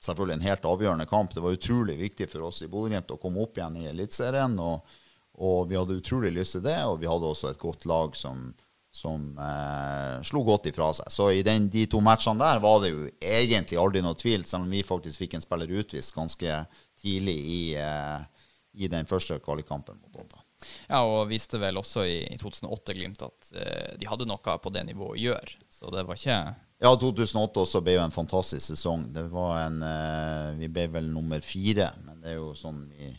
selvfølgelig 0.00 0.38
en 0.38 0.48
helt 0.48 0.64
avgjørende 0.72 1.06
kamp. 1.10 1.34
Det 1.34 1.44
var 1.44 1.58
utrolig 1.58 1.98
viktig 2.00 2.30
for 2.32 2.48
oss 2.48 2.62
i 2.64 2.70
Bodø-Glimt 2.72 3.12
å 3.12 3.20
komme 3.20 3.44
opp 3.44 3.60
igjen 3.60 3.76
i 3.82 3.88
Eliteserien. 3.92 4.56
Og, 4.64 4.96
og, 5.36 5.68
vi 5.68 5.76
hadde 5.76 6.00
utrolig 6.00 6.32
lyst 6.32 6.56
til 6.56 6.64
det, 6.64 6.80
og 6.88 7.02
vi 7.04 7.10
hadde 7.10 7.28
også 7.28 7.52
et 7.52 7.60
godt 7.60 7.84
lag 7.84 8.16
som, 8.16 8.54
som 8.94 9.38
eh, 9.38 10.22
slo 10.22 10.44
godt 10.46 10.68
ifra 10.70 10.92
seg. 10.94 11.10
Så 11.10 11.28
i 11.34 11.42
den, 11.46 11.66
de 11.70 11.82
to 11.90 11.98
matchene 12.04 12.38
der 12.38 12.60
var 12.62 12.78
det 12.84 12.92
jo 12.92 13.08
egentlig 13.18 13.80
aldri 13.80 14.04
noe 14.04 14.14
tvil, 14.18 14.46
selv 14.46 14.68
om 14.68 14.70
vi 14.70 14.84
faktisk 14.86 15.24
fikk 15.24 15.34
en 15.34 15.42
spiller 15.42 15.72
utvist 15.80 16.14
ganske 16.14 16.60
tidlig 17.02 17.34
i, 17.34 17.62
eh, 17.80 18.44
i 18.78 18.90
den 18.90 19.10
første 19.10 19.40
kvalikkampen 19.42 19.98
mot 19.98 20.22
Odda. 20.22 20.44
Ja, 20.86 21.02
og 21.02 21.26
viste 21.28 21.58
vel 21.60 21.76
også 21.80 22.04
i, 22.06 22.20
i 22.30 22.38
2008 22.40 22.94
Glimt 22.96 23.24
at 23.26 23.50
eh, 23.58 23.90
de 23.98 24.08
hadde 24.08 24.28
noe 24.30 24.58
på 24.62 24.72
det 24.72 24.86
nivået 24.86 25.18
å 25.18 25.22
gjøre. 25.24 25.58
Så 25.74 25.90
det 25.90 26.06
var 26.06 26.20
ikke 26.20 26.38
Ja, 26.84 26.94
2008 26.94 27.64
også 27.64 27.82
ble 27.82 27.98
jo 27.98 28.04
en 28.04 28.14
fantastisk 28.14 28.62
sesong. 28.70 29.08
Det 29.14 29.26
var 29.32 29.64
en 29.64 29.82
uh, 29.82 30.54
Vi 30.58 30.70
ble 30.70 30.86
vel 30.92 31.10
nummer 31.10 31.42
fire, 31.42 31.90
men 32.06 32.22
det 32.22 32.34
er 32.34 32.38
jo 32.38 32.52
sånn 32.58 32.84
vi 32.94 33.10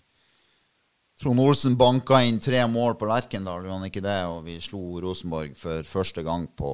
Trond 1.22 1.40
Olsen 1.40 1.78
banka 1.80 2.20
inn 2.28 2.42
tre 2.44 2.60
mål 2.68 2.98
på 3.00 3.08
Lerkendal, 3.08 3.64
gjorde 3.64 3.78
han 3.78 3.88
ikke 3.88 4.04
det? 4.04 4.18
Og 4.28 4.42
vi 4.44 4.58
slo 4.64 5.00
Rosenborg 5.04 5.56
for 5.60 5.88
første 5.88 6.26
gang 6.28 6.50
på 6.60 6.72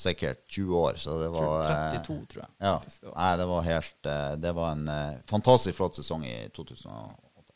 sikkert 0.00 0.46
20 0.48 0.76
år. 0.80 0.94
Så 0.96 1.18
det 1.20 1.28
var 1.34 1.64
32, 1.92 2.14
eh, 2.14 2.26
tror 2.32 2.44
jeg. 2.44 2.50
Ja. 2.58 2.76
Nei, 3.10 3.32
det 3.36 3.48
var 3.50 3.66
helt 3.66 4.06
eh, 4.06 4.30
Det 4.40 4.54
var 4.56 4.72
en 4.72 4.88
eh, 4.88 5.18
fantastisk 5.28 5.76
flott 5.76 6.00
sesong 6.00 6.24
i 6.24 6.38
2008. 6.56 7.52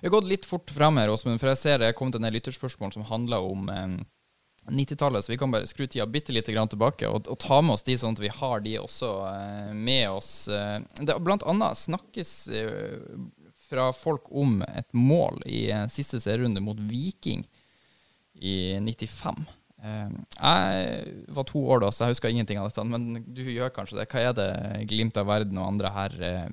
Vi 0.00 0.06
har 0.06 0.14
gått 0.14 0.30
litt 0.30 0.46
fort 0.46 0.70
fram 0.70 0.98
her, 0.98 1.10
Åsmund, 1.10 1.38
for 1.42 1.50
jeg 1.52 1.60
ser 1.60 1.82
det 1.82 1.90
er 1.90 1.98
kommet 1.98 2.18
en 2.18 2.26
del 2.26 2.34
lytterspørsmål 2.38 2.94
som 2.94 3.06
handler 3.10 3.42
om 3.46 3.68
eh, 3.74 3.98
90-tallet, 4.70 5.24
så 5.24 5.32
vi 5.32 5.38
kan 5.40 5.50
bare 5.50 5.66
skru 5.66 5.86
tida 5.86 6.06
bitte 6.06 6.34
lite 6.34 6.52
grann 6.54 6.68
tilbake 6.70 7.08
og, 7.08 7.26
og, 7.26 7.38
ta 7.42 7.58
med 7.64 7.74
oss 7.74 7.86
de, 7.86 7.96
sånn 7.98 8.14
at 8.14 8.22
vi 8.22 8.30
har 8.30 8.60
de 8.62 8.76
også 8.78 9.08
med 9.74 10.04
oss. 10.12 10.30
Det 11.00 11.16
blant 11.24 11.46
annet 11.48 11.80
snakkes 11.80 12.34
fra 13.70 13.88
folk 13.94 14.28
om 14.34 14.60
et 14.66 14.88
mål 14.96 15.40
i 15.46 15.68
siste 15.92 16.20
serierunde 16.22 16.62
mot 16.64 16.78
Viking 16.90 17.46
i 18.34 18.74
95. 18.82 19.44
Ehm, 19.80 20.16
jeg 20.36 21.32
var 21.32 21.46
to 21.48 21.62
år 21.72 21.82
da, 21.84 21.90
så 21.92 22.04
jeg 22.04 22.16
husker 22.16 22.32
ingenting 22.32 22.60
av 22.60 22.68
dette. 22.68 22.84
Men 22.84 23.24
du 23.24 23.42
gjør 23.48 23.72
kanskje 23.74 24.00
det. 24.00 24.08
Hva 24.12 24.24
er 24.28 24.36
det 24.36 24.50
Glimt 24.90 25.20
av 25.20 25.28
verden 25.30 25.60
og 25.60 25.68
andre 25.72 25.92
her 25.94 26.16
eh, 26.20 26.48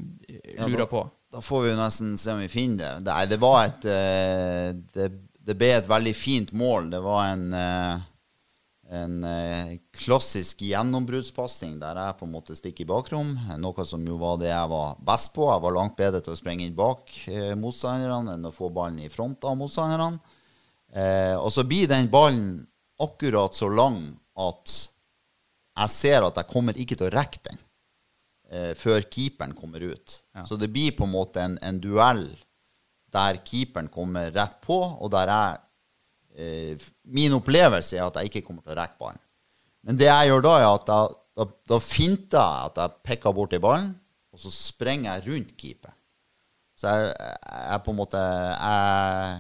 lurer 0.63 0.86
ja, 0.86 0.91
på? 0.91 1.03
Da 1.34 1.43
får 1.43 1.65
vi 1.65 1.72
jo 1.74 1.80
nesten 1.80 2.13
se 2.20 2.36
om 2.36 2.43
vi 2.43 2.51
finner 2.51 2.99
det. 2.99 3.07
Nei, 3.09 3.24
det 3.30 3.39
var 3.41 3.63
et 3.65 3.88
eh, 3.91 4.70
det, 4.95 5.09
det, 5.43 5.57
ble 5.57 5.74
et 5.76 5.89
veldig 5.89 6.15
fint 6.15 6.53
mål. 6.55 6.91
Det 6.93 7.01
var 7.03 7.34
en, 7.34 7.47
eh, 7.57 8.05
en 8.88 9.16
klassisk 9.92 10.62
gjennombruddspasning 10.64 11.74
der 11.82 11.98
jeg 12.00 12.16
på 12.20 12.24
en 12.24 12.32
måte 12.32 12.56
stikker 12.56 12.86
i 12.86 12.88
bakrom. 12.88 13.34
Noe 13.60 13.86
som 13.86 14.06
jo 14.08 14.16
var 14.22 14.38
det 14.40 14.48
jeg 14.48 14.70
var 14.72 14.96
best 15.10 15.34
på. 15.36 15.50
Jeg 15.52 15.64
var 15.66 15.76
langt 15.76 15.98
bedre 16.00 16.22
til 16.24 16.32
å 16.32 16.40
sprenge 16.40 16.64
inn 16.64 16.78
bak 16.78 17.12
motstanderne 17.60 18.38
enn 18.38 18.48
å 18.48 18.54
få 18.56 18.70
ballen 18.72 19.02
i 19.04 19.12
front 19.12 19.44
av 19.44 19.58
motstanderne. 19.60 20.22
og 21.44 21.50
så 21.52 21.66
blir 21.68 21.92
den 21.92 22.08
ballen 22.08 22.62
akkurat 23.04 23.56
så 23.56 23.68
lang 23.70 24.00
at 24.38 24.74
jeg 25.78 25.94
ser 25.94 26.26
at 26.26 26.40
jeg 26.40 26.50
kommer 26.50 26.78
ikke 26.80 26.98
til 26.98 27.10
å 27.10 27.14
rekke 27.14 27.44
den 27.46 27.60
eh, 28.50 28.74
før 28.78 29.06
keeperen 29.06 29.56
kommer 29.58 29.84
ut. 29.86 30.20
Ja. 30.36 30.46
Så 30.48 30.58
det 30.60 30.72
blir 30.74 30.96
på 30.98 31.06
en 31.06 31.14
måte 31.14 31.44
en, 31.44 31.58
en, 31.62 31.82
duell 31.82 32.28
der 33.14 33.40
keeperen 33.46 33.92
kommer 33.94 34.32
rett 34.34 34.58
på, 34.66 34.78
og 34.78 35.12
der 35.14 35.32
jeg 35.32 35.58
eh, 35.58 35.64
Min 36.38 37.34
opplevelse 37.38 37.98
er 37.98 38.06
at 38.06 38.20
jeg 38.20 38.30
ikke 38.30 38.44
kommer 38.46 38.62
til 38.62 38.76
å 38.76 38.80
rekke 38.80 39.00
ballen. 39.02 39.22
Men 39.88 39.98
det 39.98 40.10
jeg 40.10 40.30
gjør 40.30 40.44
da, 40.46 40.56
er 40.60 40.68
at 40.70 40.92
jeg, 40.92 41.16
da, 41.40 41.46
da 41.72 41.80
finter 41.82 42.38
jeg 42.38 42.72
at 42.72 42.82
jeg 42.82 42.98
pekker 43.10 43.36
borti 43.38 43.60
ballen, 43.64 43.94
og 44.34 44.42
så 44.42 44.52
sprenger 44.54 45.16
jeg 45.16 45.28
rundt 45.32 45.54
keeper. 45.58 45.94
Så 46.78 46.92
jeg, 46.94 47.14
jeg 47.42 47.84
på 47.86 47.94
en 47.94 47.98
måte 47.98 48.20
jeg, 48.22 49.38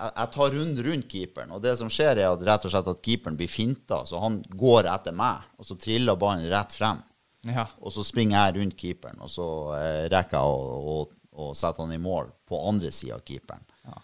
jeg 0.00 0.32
tar 0.34 0.52
runden 0.54 0.82
rundt 0.84 1.08
keeperen, 1.10 1.54
og 1.56 1.62
det 1.64 1.76
som 1.80 1.92
skjer, 1.92 2.20
er 2.20 2.28
at 2.30 2.44
rett 2.46 2.66
og 2.66 2.72
slett 2.72 2.90
at 2.92 3.00
keeperen 3.04 3.38
blir 3.38 3.50
finta. 3.50 4.02
Så 4.08 4.20
han 4.20 4.40
går 4.48 4.88
etter 4.90 5.16
meg, 5.16 5.48
og 5.60 5.68
så 5.68 5.76
triller 5.80 6.18
ballen 6.20 6.48
rett 6.52 6.76
frem. 6.76 7.00
Ja. 7.48 7.66
Og 7.80 7.92
så 7.94 8.04
springer 8.04 8.36
jeg 8.36 8.58
rundt 8.58 8.76
keeperen, 8.80 9.20
og 9.24 9.32
så 9.32 9.46
eh, 9.78 10.04
rekker 10.12 10.36
jeg 10.36 10.44
å, 10.44 10.78
å, 10.92 10.96
å, 11.40 11.50
sette 11.56 11.80
han 11.80 11.94
i 11.96 12.00
mål 12.00 12.28
på 12.48 12.60
andre 12.68 12.92
sida 12.92 13.16
av 13.16 13.24
keeperen. 13.24 13.64
Ja. 13.88 13.96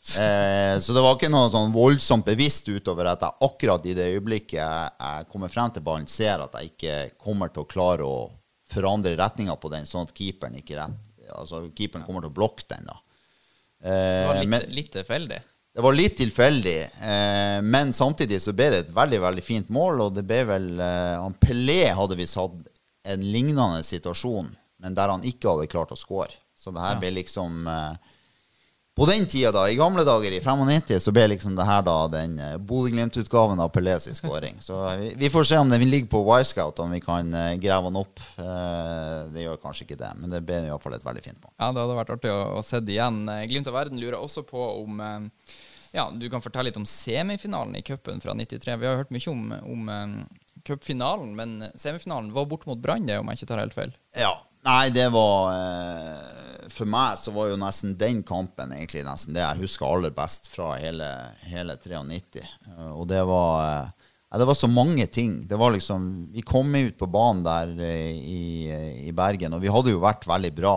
Eh, 0.00 0.78
så 0.80 0.96
det 0.96 1.04
var 1.04 1.16
ikke 1.16 1.32
noe 1.32 1.50
sånn 1.52 1.74
voldsomt 1.74 2.26
bevisst 2.26 2.68
utover 2.70 3.10
at 3.12 3.26
jeg 3.26 3.48
akkurat 3.48 3.86
i 3.86 3.94
det 3.96 4.08
øyeblikket 4.14 4.58
jeg, 4.58 4.94
jeg 4.96 5.28
kommer 5.32 5.52
frem 5.52 5.74
til 5.74 5.84
ballen, 5.86 6.08
ser 6.10 6.44
at 6.44 6.56
jeg 6.58 6.72
ikke 6.72 6.96
kommer 7.20 7.52
til 7.52 7.64
å 7.64 7.70
klare 7.70 8.08
å 8.08 8.18
forandre 8.70 9.16
retninga 9.18 9.56
på 9.60 9.70
den, 9.72 9.86
sånn 9.88 10.06
at 10.06 10.14
keeperen 10.16 10.58
ikke 10.60 10.78
rett, 10.78 10.98
altså 11.34 11.66
keeperen 11.74 12.06
kommer 12.06 12.24
til 12.24 12.32
å 12.32 12.38
blokke 12.38 12.68
den. 12.70 12.86
da. 12.86 13.00
Det 13.80 14.26
var 14.28 14.38
litt, 14.40 14.52
men, 14.52 14.68
litt 14.76 14.92
tilfeldig? 14.94 15.40
Det 15.70 15.84
var 15.84 15.94
litt 15.94 16.16
tilfeldig, 16.18 16.78
eh, 16.82 17.58
men 17.62 17.92
samtidig 17.94 18.40
så 18.42 18.52
ble 18.56 18.66
det 18.72 18.78
et 18.84 18.94
veldig 18.94 19.20
veldig 19.22 19.44
fint 19.44 19.68
mål. 19.70 20.02
Og 20.06 20.16
det 20.16 20.24
ble 20.26 20.40
vel 20.48 20.66
eh, 20.82 21.26
Pelé 21.38 21.84
hadde 21.94 22.18
visst 22.18 22.38
hatt 22.40 22.56
en 23.10 23.22
lignende 23.22 23.84
situasjon, 23.86 24.50
men 24.82 24.96
der 24.98 25.12
han 25.12 25.24
ikke 25.26 25.52
hadde 25.52 25.70
klart 25.70 25.94
å 25.94 25.98
score. 25.98 26.32
Så 26.58 26.74
det 26.74 26.82
her 26.82 26.96
ja. 26.96 27.00
ble 27.04 27.12
liksom 27.20 27.70
eh, 27.70 28.09
på 29.00 29.06
den 29.06 29.26
tida, 29.26 29.48
da, 29.52 29.62
i 29.70 29.76
gamle 29.76 30.02
dager, 30.04 30.32
i 30.32 30.40
95, 30.44 30.98
så 31.00 31.12
ble 31.16 31.22
liksom 31.32 31.54
det 31.56 31.64
her 31.64 31.80
da 31.86 31.94
den 32.12 32.34
uh, 32.36 32.58
Bodø-Glimt-utgaven 32.60 33.62
av 33.64 33.70
Pelés 33.72 34.10
i 34.10 34.12
skåring. 34.12 34.58
Så 34.60 34.76
vi, 35.00 35.14
vi, 35.16 35.30
får 35.32 35.46
se 35.48 35.60
om 35.62 35.70
den 35.72 35.86
ligger 35.88 36.10
på 36.12 36.20
Wisecout, 36.26 36.82
om 36.84 36.92
vi 36.92 37.00
kan 37.00 37.32
uh, 37.32 37.54
grave 37.62 37.88
den 37.88 37.96
opp. 37.96 38.20
Uh, 38.36 39.30
det 39.32 39.46
gjør 39.46 39.56
kanskje 39.62 39.86
ikke 39.86 39.96
det, 40.02 40.10
men 40.20 40.34
det 40.34 40.42
ble 40.44 40.58
iallfall 40.66 40.98
et 40.98 41.06
veldig 41.06 41.22
fint 41.24 41.40
mål. 41.40 41.54
Ja, 41.54 41.70
det 41.70 41.80
hadde 41.80 41.96
vært 42.02 42.12
artig 42.18 42.34
å, 42.34 42.42
å 42.58 42.66
se 42.66 42.82
det 42.84 42.92
igjen. 42.98 43.22
Glimt 43.48 43.72
av 43.72 43.78
verden 43.78 44.04
lurer 44.04 44.18
også 44.20 44.44
på 44.44 44.68
om 44.82 45.00
ja, 45.96 46.04
du 46.12 46.28
kan 46.28 46.44
fortelle 46.44 46.68
litt 46.68 46.82
om 46.82 46.84
semifinalen 46.84 47.80
i 47.80 47.84
cupen 47.86 48.20
fra 48.20 48.36
93. 48.36 48.76
Vi 48.84 48.90
har 48.90 49.00
hørt 49.00 49.16
mye 49.16 49.32
om, 49.32 49.48
om 49.64 49.88
cupfinalen, 50.68 51.32
men 51.40 51.72
semifinalen 51.72 52.34
var 52.36 52.52
bort 52.52 52.68
mot 52.68 52.84
Brann, 52.84 53.08
om 53.16 53.32
jeg 53.32 53.40
ikke 53.40 53.48
tar 53.54 53.64
helt 53.64 53.80
feil? 53.80 53.96
Ja, 54.12 54.36
Nei, 54.66 54.90
det 54.92 55.06
var 55.14 55.54
eh, 55.54 56.68
For 56.68 56.88
meg 56.88 57.16
så 57.16 57.32
var 57.32 57.48
jo 57.48 57.56
nesten 57.60 57.94
den 58.00 58.20
kampen 58.26 58.74
egentlig 58.76 59.06
nesten 59.06 59.32
det 59.36 59.40
jeg 59.40 59.62
husker 59.62 59.88
aller 59.88 60.12
best 60.14 60.50
fra 60.52 60.74
hele, 60.80 61.08
hele 61.48 61.78
93. 61.80 62.44
Eh, 62.68 62.90
og 62.92 63.06
det 63.08 63.22
var 63.28 63.64
eh, 63.64 64.08
ja, 64.30 64.38
Det 64.42 64.48
var 64.50 64.58
så 64.58 64.68
mange 64.70 65.06
ting. 65.06 65.40
Det 65.48 65.58
var 65.58 65.72
liksom 65.74 66.28
Vi 66.34 66.44
kom 66.46 66.74
ut 66.76 66.98
på 67.00 67.08
banen 67.10 67.44
der 67.46 67.72
eh, 67.88 68.16
i, 68.16 68.42
i 69.08 69.12
Bergen, 69.16 69.56
og 69.56 69.62
vi 69.64 69.72
hadde 69.72 69.94
jo 69.94 70.02
vært 70.04 70.28
veldig 70.28 70.52
bra. 70.58 70.74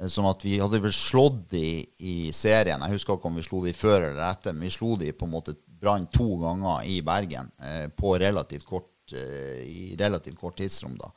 Eh, 0.00 0.08
Sånn 0.08 0.30
at 0.30 0.42
vi 0.46 0.56
hadde 0.62 0.80
vel 0.82 0.94
slått 0.96 1.44
de 1.52 1.66
i 2.00 2.16
serien. 2.34 2.80
Jeg 2.86 2.96
husker 2.96 3.18
ikke 3.18 3.28
om 3.28 3.36
vi 3.38 3.44
slo 3.46 3.60
de 3.66 3.76
før 3.76 4.08
eller 4.08 4.24
etter, 4.30 4.56
men 4.56 4.66
vi 4.66 4.72
slo 4.74 4.96
de 5.00 5.12
på 5.12 5.28
en 5.28 5.36
måte 5.36 5.58
Brann 5.82 6.06
to 6.14 6.36
ganger 6.38 6.84
i 6.86 7.00
Bergen 7.02 7.48
eh, 7.60 7.88
på 7.90 8.14
relativt 8.22 8.64
kort, 8.68 8.90
eh, 9.12 9.60
i 9.66 9.96
relativt 9.98 10.38
kort 10.38 10.56
tidsrom. 10.60 10.96
da. 10.96 11.10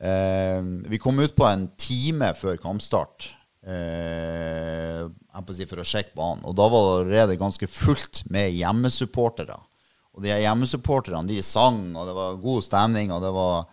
Eh, 0.00 0.60
vi 0.90 0.98
kom 0.98 1.18
ut 1.18 1.36
på 1.36 1.46
en 1.48 1.68
time 1.80 2.32
før 2.36 2.58
kampstart 2.60 3.30
eh, 3.64 5.06
for 5.06 5.80
å 5.80 5.86
sjekke 5.86 6.16
banen. 6.16 6.44
Og 6.44 6.56
da 6.56 6.68
var 6.68 6.84
det 6.84 6.92
allerede 6.98 7.40
ganske 7.40 7.68
fullt 7.70 8.24
med 8.32 8.52
hjemmesupportere. 8.56 9.56
Og 10.16 10.24
de 10.24 10.32
hjemmesupporterne 10.32 11.28
de 11.28 11.42
sang, 11.44 11.90
og 11.96 12.08
det 12.08 12.14
var 12.16 12.40
god 12.44 12.64
stemning. 12.64 13.12
og 13.12 13.24
det 13.24 13.34
var... 13.36 13.66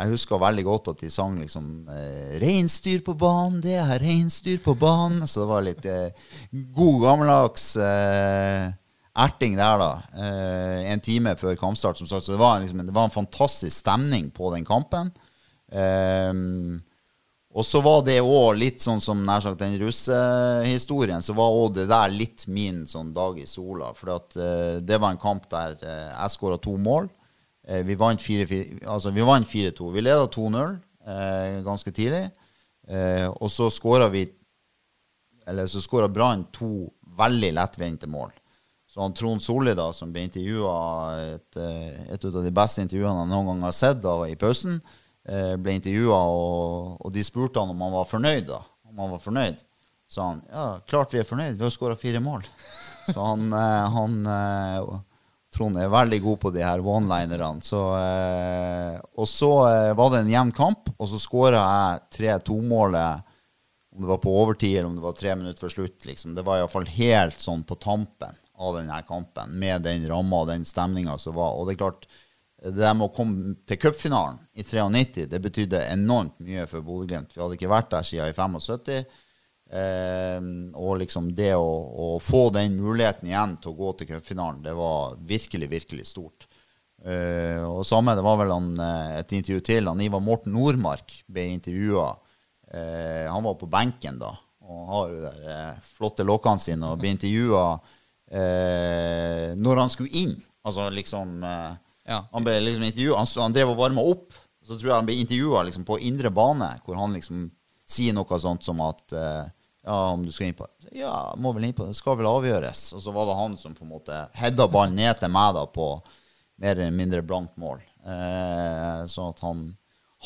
Jeg 0.00 0.14
husker 0.14 0.38
veldig 0.40 0.62
godt 0.64 0.86
at 0.92 1.00
de 1.02 1.08
sang 1.12 1.34
liksom 1.42 1.88
eh, 1.92 2.38
'Reinsdyr 2.40 3.02
på 3.04 3.12
banen, 3.18 3.58
det 3.60 3.74
er 3.76 3.98
reinsdyr 4.00 4.60
på 4.64 4.72
banen'. 4.78 5.26
Så 5.26 5.42
det 5.42 5.48
var 5.50 5.66
litt 5.66 5.84
eh, 5.84 6.14
god, 6.72 7.02
gammeldags 7.02 7.74
eh, 7.76 8.70
erting 9.18 9.58
der, 9.58 9.82
da. 9.82 9.90
Eh, 10.14 10.92
en 10.92 11.02
time 11.04 11.34
før 11.36 11.58
kampstart, 11.58 11.98
som 11.98 12.08
sagt. 12.08 12.24
Så 12.24 12.32
det 12.32 12.40
var, 12.40 12.62
liksom, 12.62 12.86
det 12.86 12.94
var 12.96 13.10
en 13.10 13.18
fantastisk 13.18 13.76
stemning 13.76 14.30
på 14.32 14.54
den 14.54 14.64
kampen. 14.64 15.10
Eh, 15.70 16.34
og 17.50 17.66
så 17.66 17.80
var 17.82 18.04
det 18.06 18.20
òg 18.22 18.60
litt 18.60 18.82
sånn 18.82 19.00
som 19.02 19.24
nær 19.26 19.42
sagt 19.42 19.58
den 19.58 19.74
russehistorien, 19.80 21.22
så 21.22 21.34
var 21.34 21.50
òg 21.50 21.80
det 21.80 21.88
der 21.90 22.12
litt 22.14 22.44
min 22.46 22.84
sånn 22.86 23.10
dag 23.14 23.40
i 23.42 23.46
sola. 23.50 23.90
For 23.98 24.12
at, 24.14 24.36
uh, 24.38 24.76
det 24.78 25.00
var 25.02 25.10
en 25.10 25.22
kamp 25.22 25.48
der 25.50 25.74
uh, 25.82 26.12
jeg 26.14 26.34
skåra 26.36 26.60
to 26.62 26.76
mål. 26.78 27.08
Uh, 27.66 27.80
vi 27.88 27.96
vant 27.98 28.22
4-2. 28.22 28.60
Altså, 28.84 29.10
vi 29.16 29.26
vant 29.26 29.50
4-2. 29.50 29.88
Vi 29.96 30.04
leda 30.04 30.28
2-0 30.30 30.76
eh, 31.10 31.58
ganske 31.66 31.92
tidlig. 31.94 32.28
Og 32.90 33.46
så 33.52 33.68
skåra 33.70 34.08
vi 34.10 34.24
Eller 35.46 35.66
så 35.70 35.78
skåra 35.82 36.08
Brann 36.10 36.42
to 36.50 36.88
veldig 37.18 37.52
lettvinte 37.54 38.08
mål. 38.10 38.32
Så 38.90 39.00
han 39.02 39.14
Trond 39.14 39.42
Solli, 39.42 39.74
da, 39.78 39.92
som 39.94 40.10
ble 40.10 40.24
intervjua 40.26 40.74
et, 41.36 41.58
et 42.10 42.24
av 42.26 42.40
de 42.42 42.52
beste 42.54 42.82
intervjuene 42.82 43.22
han 43.22 43.30
noen 43.30 43.52
gang 43.52 43.62
har 43.68 43.74
sett 43.74 44.02
da, 44.02 44.16
i 44.26 44.34
pausen, 44.38 44.80
ble 45.30 45.76
intervjua, 45.76 46.16
og, 46.26 46.96
og 47.06 47.12
de 47.14 47.22
spurte 47.22 47.62
han 47.62 47.70
om 47.70 47.84
han 47.84 47.92
var 47.94 48.08
fornøyd. 48.10 48.48
da, 48.48 48.58
om 48.90 48.98
han 49.04 49.12
var 49.14 49.22
fornøyd. 49.22 49.60
Så 50.10 50.24
han 50.24 50.40
ja, 50.50 50.64
klart 50.90 51.14
vi 51.14 51.20
er 51.20 51.28
fornøyd, 51.28 51.54
vi 51.54 51.66
har 51.66 51.74
skåra 51.74 51.98
fire 51.98 52.22
mål. 52.22 52.42
Så 53.12 53.18
han, 53.22 53.46
eh, 53.54 53.86
han 53.94 54.18
eh, 54.26 54.90
Trond 55.50 55.78
er 55.82 55.90
veldig 55.90 56.20
god 56.22 56.38
på 56.44 56.50
de 56.54 56.62
her 56.62 56.82
one-linerne. 56.86 57.58
Eh, 57.98 58.98
og 59.18 59.26
så 59.26 59.50
eh, 59.66 59.94
var 59.98 60.12
det 60.12 60.20
en 60.22 60.30
jevn 60.30 60.52
kamp, 60.54 60.92
og 60.94 61.10
så 61.10 61.18
skåra 61.18 61.62
jeg 61.64 62.20
3-2-målet. 62.20 63.26
Om 63.90 64.04
det 64.04 64.10
var 64.12 64.20
på 64.22 64.34
overtid 64.44 64.76
eller 64.76 64.86
om 64.92 64.94
det 65.00 65.02
var 65.02 65.16
tre 65.18 65.34
minutter 65.34 65.64
før 65.64 65.72
slutt. 65.74 66.06
Liksom. 66.06 66.36
Det 66.36 66.44
var 66.46 66.60
iallfall 66.60 66.86
helt 66.94 67.42
sånn 67.42 67.64
på 67.66 67.74
tampen 67.82 68.38
av 68.60 68.76
denne 68.76 69.00
kampen, 69.08 69.56
med 69.58 69.82
den 69.88 70.06
ramma 70.06 70.44
og 70.44 70.52
den 70.52 70.62
stemninga 70.68 71.16
som 71.18 71.34
var. 71.34 71.56
Og 71.58 71.66
det 71.66 71.74
er 71.74 71.82
klart, 71.82 72.06
det 72.60 72.92
med 72.92 73.06
å 73.06 73.14
komme 73.14 73.54
til 73.68 73.78
cupfinalen 73.80 74.38
i 74.52 74.64
93, 74.66 75.26
det 75.30 75.40
betydde 75.40 75.80
enormt 75.94 76.36
mye 76.44 76.66
for 76.68 76.84
Bodø-Glimt. 76.84 77.32
Vi 77.32 77.40
hadde 77.40 77.56
ikke 77.56 77.72
vært 77.72 77.90
der 77.94 78.06
siden 78.06 78.28
i 78.28 78.36
75. 78.36 79.04
Eh, 79.70 80.38
og 80.74 80.98
liksom 81.00 81.30
det 81.38 81.52
å, 81.54 81.68
å, 82.04 82.06
få 82.20 82.48
den 82.52 82.74
muligheten 82.80 83.30
igjen 83.30 83.54
til 83.62 83.70
å 83.72 83.78
gå 83.78 83.92
til 83.96 84.10
cupfinalen, 84.10 84.64
det 84.64 84.74
var 84.76 85.14
virkelig, 85.30 85.70
virkelig 85.70 86.08
stort. 86.10 86.48
Eh, 87.00 87.62
og 87.64 87.86
samme, 87.88 88.16
det 88.18 88.24
var 88.26 88.40
vel 88.42 88.52
han, 88.52 88.72
eh, 88.76 89.20
et 89.22 89.32
intervju 89.38 89.62
til. 89.64 89.88
Han 89.88 90.02
Ivar 90.04 90.20
Morten 90.24 90.52
Nordmark 90.56 91.22
ble 91.30 91.46
intervjua. 91.54 92.10
Eh, 92.74 93.30
han 93.30 93.46
var 93.46 93.56
på 93.60 93.70
benken 93.70 94.18
da, 94.20 94.34
og 94.66 94.82
har 94.90 95.14
jo 95.14 95.22
de 95.22 95.54
eh, 95.54 95.92
flotte 95.96 96.26
lokkene 96.26 96.62
sine, 96.62 96.90
og 96.90 97.00
ble 97.00 97.14
intervjua 97.14 97.64
eh, 98.28 99.46
når 99.56 99.84
han 99.84 99.92
skulle 99.92 100.12
inn. 100.26 100.36
Altså 100.66 100.90
liksom 100.92 101.38
Ja. 102.10 102.24
Han 102.32 102.46
ble 102.46 102.56
liksom 102.64 102.82
intervjuet, 102.88 103.18
han, 103.18 103.28
han 103.44 103.54
drev 103.54 103.72
og 103.72 103.78
varma 103.78 104.02
opp. 104.02 104.34
Så 104.66 104.76
tror 104.76 104.90
jeg 104.90 104.98
han 104.98 105.08
ble 105.08 105.18
intervjua 105.22 105.62
liksom, 105.66 105.86
på 105.86 105.98
indre 106.06 106.30
bane, 106.34 106.68
hvor 106.84 106.98
han 106.98 107.14
liksom 107.16 107.48
sier 107.90 108.14
noe 108.14 108.38
sånt 108.42 108.66
som 108.66 108.82
at 108.86 109.02
uh, 109.14 109.46
Ja, 109.86 109.96
om 110.12 110.22
du 110.26 110.30
skal 110.34 110.50
inn 110.50 110.58
på 110.58 110.66
Ja, 110.94 111.32
må 111.40 111.54
vel 111.56 111.68
inn 111.68 111.74
på 111.76 111.86
det. 111.86 111.96
Skal 111.98 112.18
vel 112.18 112.28
avgjøres. 112.30 112.90
Og 112.94 113.02
så 113.02 113.14
var 113.14 113.26
det 113.30 113.38
han 113.38 113.56
som 113.58 113.74
på 113.74 113.86
en 113.86 113.94
måte 113.94 114.24
heada 114.38 114.66
ballen 114.70 114.98
ned 114.98 115.18
til 115.22 115.32
meg 115.32 115.54
da 115.56 115.64
på 115.70 115.92
mer 116.60 116.76
eller 116.76 116.94
mindre 116.94 117.22
blankt 117.26 117.56
mål. 117.58 117.80
Uh, 118.04 119.06
sånn 119.10 119.32
at 119.32 119.42
han 119.46 119.64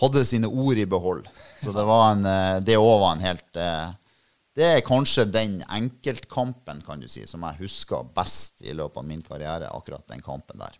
hadde 0.01 0.25
sine 0.27 0.51
ord 0.51 0.81
i 0.81 0.89
behold. 0.91 1.29
Så 1.63 1.73
det 1.77 1.85
var 1.87 2.09
en 2.15 2.27
uh, 2.27 2.63
Det 2.65 2.81
òg 2.81 2.97
var 3.05 3.15
en 3.15 3.29
helt 3.29 3.63
det 4.55 4.67
er 4.71 4.83
kanskje 4.87 5.25
den 5.35 5.57
enkeltkampen 5.67 6.79
kan 6.87 7.01
du 7.03 7.09
si, 7.11 7.25
som 7.27 7.43
jeg 7.43 7.59
husker 7.65 8.05
best 8.15 8.63
i 8.63 8.71
løpet 8.77 9.01
av 9.01 9.07
min 9.09 9.23
karriere. 9.27 9.67
akkurat 9.67 10.07
den 10.07 10.23
kampen 10.23 10.61
der. 10.63 10.77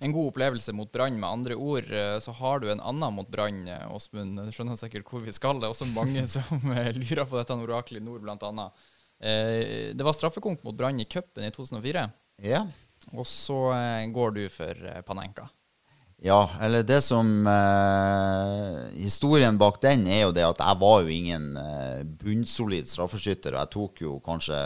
En 0.00 0.12
god 0.12 0.28
opplevelse 0.34 0.74
mot 0.76 0.90
Brann. 0.92 1.16
Med 1.20 1.30
andre 1.30 1.56
ord 1.56 1.88
eh, 1.88 2.18
så 2.20 2.34
har 2.36 2.60
du 2.60 2.68
en 2.70 2.80
annen 2.84 3.14
mot 3.16 3.28
Brann, 3.32 3.62
eh, 3.68 3.86
Åsmund. 3.94 4.36
Du 4.44 4.52
skjønner 4.52 4.76
sikkert 4.76 5.08
hvor 5.08 5.24
vi 5.24 5.32
skal. 5.32 5.60
Det 5.60 5.68
er 5.70 5.72
også 5.72 5.88
mange 5.94 6.26
som 6.34 6.60
eh, 6.74 6.92
lurer 6.92 7.24
på 7.24 7.40
dette 7.40 7.56
oraklet 7.56 8.02
i 8.02 8.04
nord. 8.04 8.28
Eh, 9.20 9.94
Det 9.96 10.04
var 10.04 10.12
straffekonk 10.12 10.62
mot 10.64 10.76
Brann 10.76 11.00
i 11.00 11.08
cupen 11.08 11.48
i 11.48 11.50
2004. 11.56 12.04
Ja. 12.44 12.66
Og 13.16 13.24
så 13.24 13.56
går 14.12 14.36
du 14.36 14.42
for 14.52 14.76
Panenka. 15.08 15.48
Ja, 16.22 16.50
eller 16.60 16.82
det 16.84 17.00
som 17.00 17.46
eh, 17.48 19.00
Historien 19.00 19.56
bak 19.58 19.78
den 19.80 20.04
er 20.04 20.26
jo 20.26 20.32
det 20.36 20.44
at 20.44 20.60
jeg 20.60 20.80
var 20.82 20.98
jo 21.00 21.14
ingen 21.14 21.54
eh, 21.56 22.02
bunnsolid 22.04 22.90
straffeskytter. 22.90 23.56
Og 23.56 23.62
jeg 23.62 23.72
tok 23.72 24.02
jo 24.04 24.18
kanskje 24.24 24.58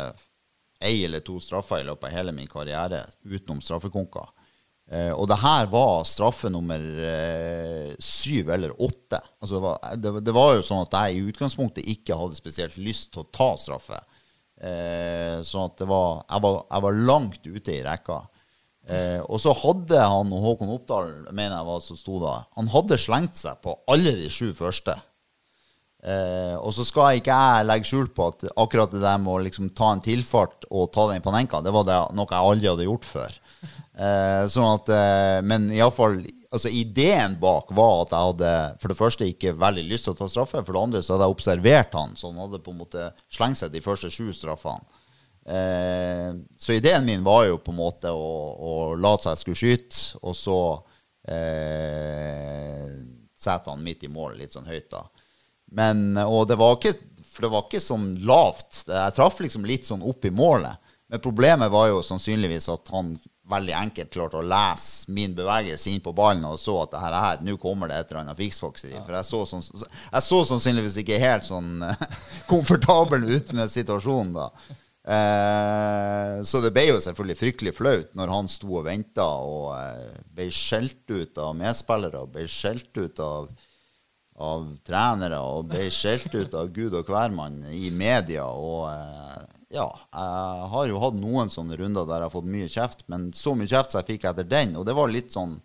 ei 0.85 1.05
eller 1.07 1.23
to 1.25 1.39
straffer 1.41 1.81
i 1.81 1.87
løpet 1.87 2.09
av 2.09 2.17
hele 2.17 2.35
min 2.35 2.51
karriere 2.51 3.05
utenom 3.23 3.63
straffekonker. 3.63 4.33
Eh, 4.91 5.13
og 5.15 5.29
det 5.31 5.39
her 5.41 5.71
var 5.73 6.03
straffe 6.11 6.51
nummer 6.53 6.83
eh, 6.83 7.95
syv 8.03 8.51
eller 8.53 8.75
åtte. 8.75 9.23
Altså 9.39 9.55
det, 9.55 9.63
var, 9.65 9.97
det, 9.97 10.15
det 10.27 10.35
var 10.37 10.53
jo 10.57 10.67
sånn 10.67 10.85
at 10.85 10.99
jeg 10.99 11.15
i 11.17 11.25
utgangspunktet 11.31 11.89
ikke 11.95 12.19
hadde 12.19 12.41
spesielt 12.41 12.77
lyst 12.83 13.13
til 13.15 13.23
å 13.23 13.31
ta 13.31 13.53
straffe. 13.61 14.03
Eh, 14.59 15.39
sånn 15.47 15.71
at 15.71 15.79
det 15.81 15.89
var 15.91 16.25
jeg, 16.27 16.45
var 16.45 16.61
jeg 16.67 16.87
var 16.89 17.03
langt 17.15 17.47
ute 17.47 17.79
i 17.79 17.83
rekka. 17.87 18.25
Eh, 18.85 19.21
og 19.25 19.41
så 19.41 19.55
hadde 19.57 19.97
han 19.97 20.33
og 20.35 20.45
Håkon 20.45 20.73
Oppdal, 20.75 21.11
mener 21.31 21.57
jeg 21.57 21.69
var 21.71 21.83
som 21.85 21.99
sto 21.99 22.19
da, 22.21 22.37
han 22.59 22.69
hadde 22.73 23.01
slengt 23.01 23.39
seg 23.41 23.63
på 23.65 23.79
alle 23.91 24.13
de 24.19 24.29
sju 24.33 24.51
første. 24.57 24.99
Eh, 26.05 26.57
og 26.61 26.75
så 26.77 26.85
skal 26.85 27.17
ikke 27.17 27.33
jeg 27.33 27.65
legge 27.65 27.89
skjul 27.89 28.11
på 28.13 28.27
at 28.29 28.45
akkurat 28.61 28.93
det 28.93 29.01
der 29.01 29.23
med 29.23 29.33
å 29.33 29.41
liksom 29.47 29.71
ta 29.73 29.95
en 29.95 30.05
tilfart 30.05 30.67
og 30.69 30.91
ta 30.93 31.09
den 31.09 31.25
panenka, 31.25 31.63
det 31.65 31.73
var 31.73 31.89
det, 31.89 31.97
noe 32.13 32.29
jeg 32.29 32.51
aldri 32.51 32.71
hadde 32.73 32.89
gjort 32.91 33.09
før. 33.09 33.41
Eh, 33.95 34.45
sånn 34.51 34.73
at, 34.75 34.89
eh, 34.91 35.41
men 35.47 35.69
iallfall 35.73 36.19
altså 36.55 36.71
ideen 36.71 37.37
bak 37.41 37.69
var 37.75 38.05
at 38.05 38.13
jeg 38.15 38.29
hadde 38.29 38.51
for 38.83 38.93
det 38.93 38.99
første 38.99 39.29
ikke 39.31 39.55
veldig 39.59 39.85
lyst 39.87 40.09
til 40.09 40.15
å 40.15 40.19
ta 40.19 40.29
straffe. 40.31 40.61
For 40.61 40.75
det 40.75 40.83
andre 40.83 41.03
så 41.03 41.15
hadde 41.15 41.29
jeg 41.29 41.37
observert 41.37 41.97
han, 41.99 42.15
så 42.19 42.31
han 42.31 42.43
hadde 42.43 42.63
på 42.63 42.75
en 42.75 42.83
måte 42.83 43.09
slengt 43.33 43.61
seg 43.61 43.73
de 43.75 43.83
første 43.85 44.11
sju 44.13 44.29
straffene. 44.35 44.85
Eh, 45.45 46.35
så 46.59 46.73
ideen 46.73 47.05
min 47.05 47.25
var 47.25 47.45
jo 47.45 47.59
på 47.61 47.73
en 47.73 47.81
måte 47.83 48.13
å, 48.13 48.31
å 48.55 48.95
late 48.97 49.29
seg 49.29 49.41
skulle 49.41 49.61
skyte, 49.61 50.21
og 50.25 50.37
så 50.39 50.59
eh, 51.29 52.95
sette 53.37 53.71
han 53.71 53.85
midt 53.85 54.07
i 54.07 54.13
mål, 54.13 54.39
litt 54.41 54.57
sånn 54.57 54.69
høyt, 54.69 54.89
da. 54.93 55.05
Men, 55.75 56.17
og 56.23 56.47
det 56.49 56.57
var 56.61 56.79
ikke, 56.79 56.95
for 57.29 57.47
det 57.47 57.53
var 57.53 57.67
ikke 57.67 57.83
sånn 57.83 58.09
lavt. 58.25 58.85
Jeg 58.89 59.15
traff 59.17 59.41
liksom 59.43 59.67
litt 59.69 59.89
sånn 59.89 60.05
opp 60.07 60.25
i 60.25 60.33
målet. 60.33 60.81
Men 61.11 61.21
problemet 61.21 61.73
var 61.73 61.89
jo 61.91 62.03
sannsynligvis 62.03 62.69
at 62.73 62.89
han 62.95 63.13
veldig 63.51 63.75
enkelt 63.77 64.13
klarte 64.15 64.39
å 64.41 64.47
lese 64.47 65.13
min 65.13 65.35
bevegelse 65.37 65.91
inn 65.93 66.01
på 66.01 66.15
ballen 66.17 66.47
og 66.49 66.57
så 66.61 66.79
at 66.81 66.95
det 66.95 67.03
her, 67.03 67.17
her 67.27 67.43
nå 67.45 67.59
kommer 67.61 67.91
det 67.91 67.99
et 67.99 68.13
eller 68.13 68.23
annet 68.23 68.39
fiksfakseri. 68.39 68.95
For 69.03 69.19
jeg 69.19 69.29
så, 69.29 69.43
sånn, 69.51 69.67
jeg 69.91 70.25
så 70.29 70.39
sannsynligvis 70.49 70.97
ikke 71.03 71.21
helt 71.21 71.45
sånn 71.49 71.85
komfortabel 72.53 73.29
ut 73.35 73.53
med 73.53 73.73
situasjonen 73.73 74.33
da. 74.39 74.49
Eh, 75.05 76.43
så 76.49 76.61
det 76.65 76.71
ble 76.73 76.87
jo 76.89 77.01
selvfølgelig 77.05 77.37
fryktelig 77.37 77.75
flaut 77.77 78.15
når 78.17 78.31
han 78.33 78.47
sto 78.49 78.71
og 78.79 78.87
venta 78.87 79.27
og 79.45 79.75
eh, 79.77 80.15
ble 80.33 80.47
skjelt 80.49 81.05
ut 81.13 81.41
av 81.45 81.51
medspillere 81.59 82.23
ble 82.33 82.47
skjelt 82.49 82.89
ut 82.97 83.21
av, 83.21 83.51
av 84.41 84.65
trenere 84.89 85.43
og 85.45 85.69
ble 85.75 85.91
skjelt 85.93 86.33
ut 86.33 86.57
av 86.57 86.73
gud 86.73 86.97
og 86.97 87.13
hvermann 87.13 87.61
i 87.69 87.91
media. 87.93 88.47
Og 88.49 88.89
eh, 88.95 89.45
ja, 89.77 89.91
jeg 89.93 90.73
har 90.73 90.89
jo 90.89 91.05
hatt 91.05 91.21
noen 91.21 91.53
sånne 91.53 91.77
runder 91.83 92.09
der 92.09 92.23
jeg 92.23 92.31
har 92.31 92.37
fått 92.39 92.53
mye 92.57 92.73
kjeft, 92.73 93.05
men 93.13 93.29
så 93.37 93.53
mye 93.59 93.69
kjeft 93.69 93.93
som 93.93 94.01
jeg 94.01 94.15
fikk 94.15 94.29
etter 94.31 94.49
den, 94.49 94.73
og 94.81 94.89
det 94.89 94.97
var 94.97 95.13
litt 95.13 95.37
sånn 95.37 95.59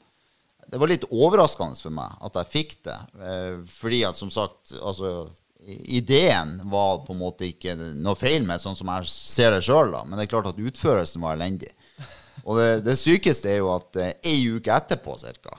det 0.70 0.78
var 0.78 0.92
litt 0.92 1.08
overraskende 1.10 1.80
for 1.80 1.96
meg 1.96 2.20
at 2.28 2.36
jeg 2.38 2.54
fikk 2.54 2.74
det. 2.86 2.98
Eh, 3.26 3.56
fordi 3.80 4.04
at 4.06 4.20
som 4.20 4.30
sagt, 4.34 4.76
altså 4.76 5.30
Ideen 5.60 6.62
var 6.72 7.02
på 7.06 7.14
en 7.14 7.20
måte 7.20 7.50
ikke 7.50 7.76
noe 7.76 8.16
feil 8.16 8.46
med, 8.48 8.62
sånn 8.64 8.78
som 8.80 8.90
jeg 8.94 9.10
ser 9.12 9.52
det 9.52 9.64
sjøl, 9.66 9.92
men 10.08 10.16
det 10.16 10.26
er 10.26 10.32
klart 10.32 10.48
at 10.54 10.62
utførelsen 10.62 11.24
var 11.24 11.36
elendig. 11.36 11.74
Og 12.46 12.56
det, 12.56 12.70
det 12.86 12.96
sykeste 13.00 13.52
er 13.52 13.60
jo 13.60 13.74
at 13.74 14.00
eh, 14.00 14.14
ei 14.32 14.48
uke 14.56 14.72
etterpå 14.72 15.18
cirka, 15.20 15.58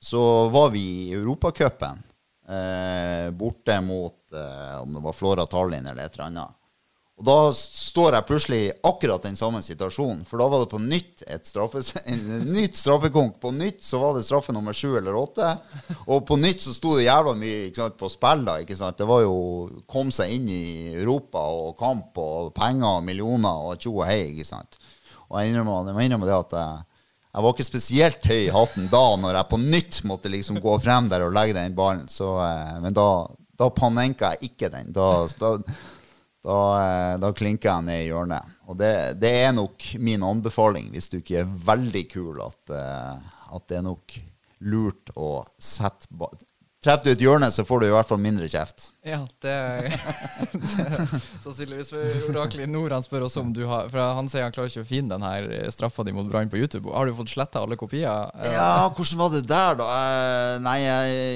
så 0.00 0.48
var 0.52 0.72
vi 0.72 0.84
i 1.04 1.12
Europacupen 1.16 2.00
eh, 2.48 3.28
borte 3.36 3.76
mot 3.84 4.32
eh, 4.32 4.80
om 4.80 4.96
det 4.96 5.04
var 5.04 5.16
Flora 5.16 5.46
Tallinn 5.46 5.86
eller 5.86 6.06
et 6.06 6.16
eller 6.16 6.30
annet. 6.30 6.56
Og 7.14 7.26
da 7.28 7.34
står 7.54 8.16
jeg 8.16 8.26
plutselig 8.26 8.56
i 8.58 8.70
akkurat 8.88 9.22
den 9.22 9.36
samme 9.38 9.60
situasjonen. 9.62 10.24
For 10.26 10.40
da 10.40 10.48
var 10.50 10.64
det 10.64 10.70
på 10.72 10.80
nytt 10.82 11.22
et 11.30 11.46
straffe, 11.46 11.82
en, 12.10 12.24
nytt 12.48 12.78
straffekonk. 12.78 13.36
På 13.42 13.52
nytt 13.54 13.84
så 13.86 14.00
var 14.02 14.16
det 14.16 14.24
straffe 14.26 14.54
nummer 14.54 14.74
sju 14.74 14.96
eller 14.98 15.14
åtte. 15.14 15.52
Og 16.08 16.24
på 16.26 16.38
nytt 16.42 16.64
så 16.64 16.74
sto 16.74 16.96
det 16.98 17.06
jævla 17.06 17.36
mye 17.38 17.68
sant, 17.76 17.94
på 18.00 18.10
spill 18.10 18.42
da. 18.48 18.56
ikke 18.64 18.78
sant? 18.80 18.98
Det 18.98 19.06
var 19.06 19.22
jo 19.22 19.36
kom 19.90 20.10
seg 20.14 20.34
inn 20.34 20.50
i 20.50 20.64
Europa 20.90 21.44
og 21.54 21.78
kamp 21.78 22.18
og 22.18 22.50
penger 22.56 22.98
og 22.98 23.06
millioner 23.06 23.70
og 23.70 23.78
tjo 23.78 23.94
og 24.00 24.10
hei. 24.10 24.34
ikke 24.34 24.50
sant? 24.50 24.82
Og 25.30 25.38
jeg 25.38 25.54
innrømmer, 25.54 25.94
jeg 25.94 26.10
innrømmer 26.10 26.32
det 26.32 26.36
at 26.40 26.58
jeg, 26.58 26.84
jeg 27.30 27.46
var 27.46 27.54
ikke 27.54 27.70
spesielt 27.70 28.30
høy 28.30 28.40
i 28.40 28.52
hatten 28.54 28.90
da 28.90 29.06
når 29.22 29.38
jeg 29.38 29.52
på 29.54 29.62
nytt 29.62 30.04
måtte 30.10 30.30
liksom 30.34 30.58
gå 30.62 30.78
frem 30.82 31.06
der 31.10 31.22
og 31.28 31.34
legge 31.38 31.54
den 31.62 31.78
ballen. 31.78 32.08
Så, 32.10 32.34
eh, 32.42 32.78
men 32.82 32.94
da, 32.94 33.08
da 33.54 33.70
panenka 33.70 34.34
jeg 34.34 34.50
ikke 34.50 34.74
den. 34.74 34.90
Da, 34.94 35.28
da 35.38 35.60
da, 36.44 36.60
eh, 36.84 37.16
da 37.22 37.32
klinker 37.36 37.70
jeg 37.70 37.88
ned 37.88 38.04
i 38.04 38.08
hjørnet. 38.10 38.54
Og 38.68 38.78
det, 38.80 38.94
det, 39.20 39.32
er 39.46 39.52
nok 39.56 39.90
min 40.00 40.24
anbefaling, 40.24 40.90
hvis 40.92 41.10
du 41.12 41.18
ikke 41.20 41.42
er 41.42 41.52
veldig 41.68 42.06
kul, 42.12 42.40
at, 42.44 42.74
eh, 42.76 43.30
at 43.56 43.70
det 43.70 43.80
er 43.80 43.86
nok 43.86 44.18
lurt 44.64 45.14
å 45.16 45.38
sette 45.60 46.12
Treffer 46.84 47.06
du 47.06 47.10
et 47.14 47.22
hjørne, 47.24 47.48
så 47.48 47.62
får 47.64 47.80
du 47.80 47.84
i 47.86 47.92
hvert 47.94 48.08
fall 48.10 48.18
mindre 48.20 48.44
kjeft. 48.44 48.90
Ja, 49.08 49.22
det, 49.40 49.52
det 50.52 50.88
Sannsynligvis. 51.40 51.94
Oraklet 52.28 52.66
i 52.66 52.68
nord 52.68 52.92
han 52.92 53.04
spør 53.04 53.24
også 53.24 53.40
om 53.40 53.54
du 53.56 53.62
har 53.70 53.88
For 53.88 54.16
han 54.18 54.28
sier 54.28 54.44
han 54.44 54.52
klarer 54.52 54.68
ikke 54.68 54.84
å 54.84 54.90
finne 54.90 55.16
den 55.16 55.24
her 55.24 55.72
straffa 55.72 56.04
di 56.04 56.12
mot 56.12 56.28
Brann 56.28 56.52
på 56.52 56.60
YouTube. 56.60 56.92
Har 56.92 57.08
du 57.08 57.16
fått 57.16 57.32
sletta 57.32 57.62
alle 57.64 57.80
kopier? 57.80 58.28
Ja, 58.52 58.90
hvordan 58.90 59.22
var 59.22 59.32
det 59.32 59.42
der, 59.48 59.80
da? 59.80 59.88
Eh, 59.96 60.58
nei, 60.66 60.76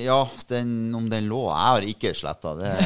ja, 0.04 0.20
den, 0.52 0.76
om 1.00 1.08
den 1.08 1.32
lå 1.32 1.40
Jeg 1.46 1.64
har 1.64 1.90
ikke 1.94 2.14
sletta. 2.20 2.52
Det, 2.60 2.76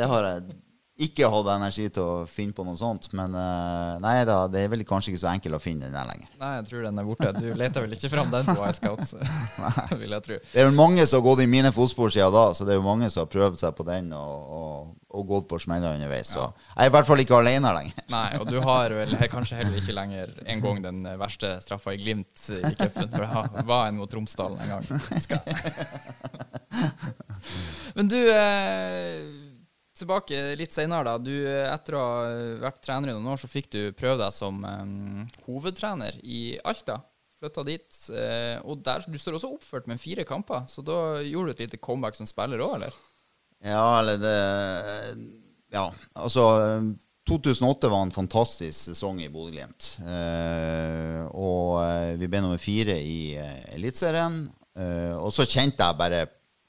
det 0.00 0.08
har 0.08 0.30
jeg 0.30 0.56
ikke 1.00 1.28
hatt 1.32 1.48
energi 1.54 1.86
til 1.92 2.04
å 2.04 2.24
finne 2.28 2.54
på 2.56 2.64
noe 2.66 2.78
sånt. 2.78 3.08
Men 3.16 3.34
uh, 3.36 3.96
nei 4.02 4.20
da, 4.28 4.42
det 4.52 4.64
er 4.64 4.72
vel 4.72 4.84
kanskje 4.88 5.14
ikke 5.14 5.22
så 5.22 5.30
enkelt 5.32 5.56
å 5.56 5.62
finne 5.62 5.88
den 5.88 5.96
der 5.96 6.08
lenger. 6.08 6.28
Nei, 6.40 6.52
jeg 6.58 6.66
tror 6.68 6.86
den 6.86 7.00
er 7.00 7.08
borte. 7.08 7.32
Du 7.38 7.48
leter 7.56 7.86
vel 7.86 7.96
ikke 7.96 8.10
fram 8.12 8.32
den 8.32 8.50
på 8.50 8.66
iScout, 8.68 9.14
vil 10.02 10.16
jeg 10.16 10.26
tro. 10.26 10.38
Det 10.52 10.62
er 10.62 10.68
vel 10.68 10.76
mange 10.76 11.06
som 11.06 11.20
har 11.20 11.26
gått 11.30 11.44
i 11.44 11.48
mine 11.50 11.72
fotspor 11.74 12.12
siden 12.12 12.34
da, 12.36 12.46
så 12.56 12.68
det 12.68 12.74
er 12.74 12.80
jo 12.80 12.86
mange 12.86 13.10
som 13.10 13.24
har 13.24 13.32
prøvd 13.32 13.60
seg 13.64 13.76
på 13.78 13.86
den 13.88 14.12
og, 14.16 14.54
og, 14.60 14.94
og 15.16 15.28
gått 15.32 15.50
på 15.50 15.60
smeller 15.64 15.96
underveis. 15.96 16.34
Så 16.36 16.44
jeg 16.44 16.84
er 16.84 16.92
i 16.92 16.94
hvert 16.96 17.08
fall 17.08 17.24
ikke 17.24 17.40
alene 17.40 17.74
lenger. 17.76 18.06
Nei, 18.16 18.28
og 18.40 18.48
du 18.50 18.58
har 18.64 18.96
vel 19.00 19.16
kanskje 19.32 19.60
heller 19.62 19.80
ikke 19.80 19.96
lenger 19.96 20.34
en 20.46 20.64
gang 20.64 20.82
den 20.84 21.04
verste 21.20 21.56
straffa 21.64 21.96
i 21.96 22.00
Glimt 22.00 22.48
i 22.56 22.74
cupen, 22.76 23.08
for 23.12 23.24
det 23.56 23.68
var 23.68 23.88
en 23.88 24.00
mot 24.00 24.18
Romsdalen 24.20 24.60
en 24.64 24.70
gang. 24.76 24.84
Men 27.96 28.08
du 28.08 28.18
eh, 28.30 29.49
tilbake 30.00 30.40
litt 30.58 30.74
senere, 30.74 31.04
da. 31.06 31.18
Du, 31.20 31.32
etter 31.46 31.96
å 31.96 32.02
ha 32.02 32.30
vært 32.64 32.82
trener 32.84 33.12
i 33.12 33.14
noen 33.16 33.30
år, 33.32 33.40
så 33.40 33.50
fikk 33.50 33.70
du 33.74 33.80
prøve 33.96 34.18
deg 34.22 34.34
som 34.34 34.62
um, 34.64 35.26
hovedtrener 35.46 36.18
i 36.22 36.58
Alta. 36.66 36.98
Flytta 37.40 37.64
dit. 37.68 37.88
Uh, 38.12 38.56
og 38.68 38.82
der, 38.86 39.04
du 39.08 39.18
står 39.20 39.38
også 39.38 39.52
oppført 39.54 39.86
med 39.90 40.02
fire 40.02 40.26
kamper, 40.28 40.66
så 40.68 40.84
da 40.84 41.20
gjorde 41.24 41.52
du 41.52 41.56
et 41.56 41.62
lite 41.66 41.80
comeback 41.82 42.18
som 42.18 42.28
spiller 42.28 42.64
òg, 42.64 42.80
eller? 42.80 42.98
Ja, 43.60 43.84
eller 44.00 44.20
det 44.20 44.36
Ja, 45.70 45.84
altså 46.16 46.44
2008 47.28 47.90
var 47.92 48.02
en 48.02 48.14
fantastisk 48.14 48.88
sesong 48.90 49.20
i 49.22 49.28
Bodø-Glimt. 49.30 49.92
Uh, 50.02 51.28
og 51.30 51.80
uh, 51.84 52.12
vi 52.20 52.28
ble 52.28 52.42
nummer 52.42 52.60
fire 52.60 52.96
i 52.98 53.36
Eliteserien. 53.76 54.46
og 55.20 55.32
så 55.34 55.44
kjente 55.44 55.84
jeg 55.84 55.98
bare 55.98 56.20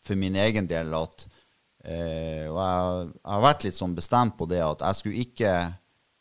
for 0.03 0.17
min 0.19 0.35
egen 0.35 0.67
del 0.67 0.89
at 0.97 1.27
Eh, 1.81 2.45
og 2.45 2.57
jeg, 2.61 3.05
jeg, 3.17 3.31
har 3.33 3.45
vært 3.45 3.63
litt 3.65 3.77
sånn 3.77 3.95
bestemt 3.97 4.35
på 4.37 4.45
det 4.49 4.59
at 4.61 4.83
jeg 4.85 4.97
skulle 4.99 5.23
ikke 5.23 5.53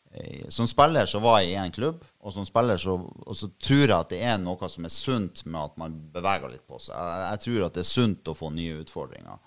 eh, 0.09 0.47
Som 0.49 0.65
spiller 0.65 1.05
så 1.05 1.19
var 1.21 1.43
jeg 1.43 1.51
i 1.53 1.59
en 1.61 1.75
klubb, 1.75 1.99
og 2.17 2.33
som 2.33 2.47
spiller 2.47 2.81
så, 2.81 2.95
så, 3.37 3.51
tror 3.61 3.83
jeg 3.83 3.93
at 3.93 4.09
det 4.09 4.23
er 4.25 4.39
noe 4.41 4.69
som 4.73 4.87
er 4.87 4.93
sunt 4.93 5.43
med 5.45 5.61
at 5.61 5.77
man 5.77 5.99
beveger 6.13 6.49
litt 6.49 6.65
på 6.65 6.81
seg. 6.81 6.97
Jeg, 6.97 7.27
jeg 7.27 7.43
tror 7.45 7.67
at 7.67 7.77
det 7.77 7.83
er 7.85 7.91
sunt 7.91 8.31
å 8.31 8.37
få 8.37 8.49
nye 8.55 8.81
utfordringer. 8.81 9.37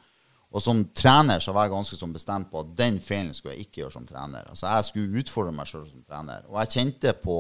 Og 0.55 0.63
som 0.63 0.85
trener 0.95 1.43
så 1.43 1.51
var 1.51 1.67
jeg 1.67 1.75
ganske 1.75 1.99
sånn 1.99 2.15
bestemt 2.15 2.47
på 2.53 2.63
at 2.63 2.75
den 2.79 3.01
feilen 3.03 3.35
skulle 3.35 3.57
jeg 3.57 3.67
ikke 3.67 3.81
gjøre 3.83 3.97
som 3.97 4.07
trener. 4.07 4.47
Altså 4.47 4.69
Jeg 4.71 4.87
skulle 4.87 5.23
utfordre 5.25 5.55
meg 5.57 5.67
sjøl 5.67 5.89
som 5.89 6.05
trener. 6.07 6.45
Og 6.47 6.61
jeg 6.63 6.75
kjente 6.77 7.15
på 7.25 7.39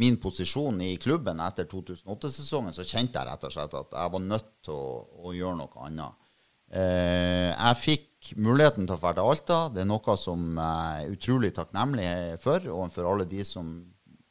min 0.00 0.16
posisjon 0.20 0.80
i 0.84 0.94
klubben 1.00 1.40
etter 1.44 1.68
2008-sesongen, 1.68 2.72
så 2.76 2.86
kjente 2.88 3.20
jeg 3.20 3.28
rett 3.28 3.44
og 3.44 3.52
slett 3.52 3.76
at 3.76 3.92
jeg 3.92 4.14
var 4.14 4.24
nødt 4.24 4.48
til 4.64 4.76
å, 4.76 5.04
å 5.28 5.34
gjøre 5.36 5.60
noe 5.60 5.84
annet. 5.84 6.27
Eh, 6.68 7.50
jeg 7.52 7.80
fikk 7.82 8.32
muligheten 8.36 8.88
til 8.88 8.96
å 8.96 9.00
dra 9.00 9.14
til 9.16 9.30
Alta. 9.32 9.60
Det 9.72 9.84
er 9.84 9.88
noe 9.88 10.16
som 10.20 10.50
jeg 10.58 11.04
er 11.04 11.14
utrolig 11.14 11.52
takknemlig 11.56 12.08
for, 12.42 12.66
og 12.74 12.90
for 12.92 13.08
alle 13.08 13.28
de 13.28 13.44
som 13.46 13.78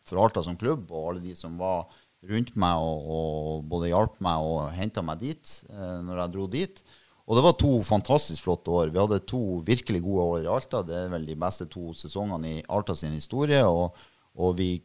for 0.08 0.24
Alta 0.24 0.44
som 0.46 0.58
klubb, 0.60 0.88
og 0.92 1.12
alle 1.12 1.24
de 1.24 1.34
som 1.36 1.58
var 1.60 1.88
rundt 2.28 2.56
meg 2.60 2.82
og, 2.82 3.10
og 3.14 3.66
både 3.70 3.92
hjalp 3.92 4.22
meg 4.26 4.46
og 4.48 4.72
henta 4.76 5.04
meg 5.06 5.20
dit 5.22 5.52
eh, 5.70 6.00
når 6.06 6.24
jeg 6.24 6.34
dro 6.36 6.48
dit. 6.52 6.82
Og 7.28 7.36
det 7.36 7.44
var 7.44 7.58
to 7.60 7.72
fantastisk 7.84 8.46
flotte 8.46 8.72
år. 8.72 8.92
Vi 8.94 9.02
hadde 9.02 9.26
to 9.28 9.60
virkelig 9.68 10.00
gode 10.06 10.28
år 10.32 10.46
i 10.46 10.52
Alta. 10.52 10.80
Det 10.88 10.96
er 10.96 11.10
vel 11.12 11.26
de 11.28 11.36
beste 11.40 11.68
to 11.72 11.92
sesongene 11.98 12.54
i 12.54 12.62
Alta 12.72 12.96
sin 12.96 13.18
historie. 13.18 13.60
Og, 13.68 13.98
og 14.40 14.56
vi 14.56 14.78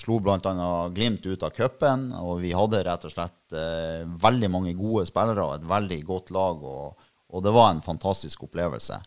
slo 0.00 0.16
bl.a. 0.24 0.70
Glimt 0.96 1.28
ut 1.28 1.44
av 1.44 1.52
cupen. 1.52 2.08
Og 2.24 2.40
vi 2.40 2.54
hadde 2.56 2.80
rett 2.88 3.04
og 3.04 3.12
slett 3.12 3.52
eh, 3.52 4.08
veldig 4.24 4.48
mange 4.48 4.72
gode 4.78 5.04
spillere 5.10 5.44
og 5.44 5.58
et 5.58 5.68
veldig 5.68 6.00
godt 6.08 6.32
lag. 6.32 6.64
Og, 6.72 6.99
og 7.30 7.44
det 7.44 7.54
var 7.54 7.70
en 7.72 7.82
fantastisk 7.84 8.44
opplevelse. 8.48 8.98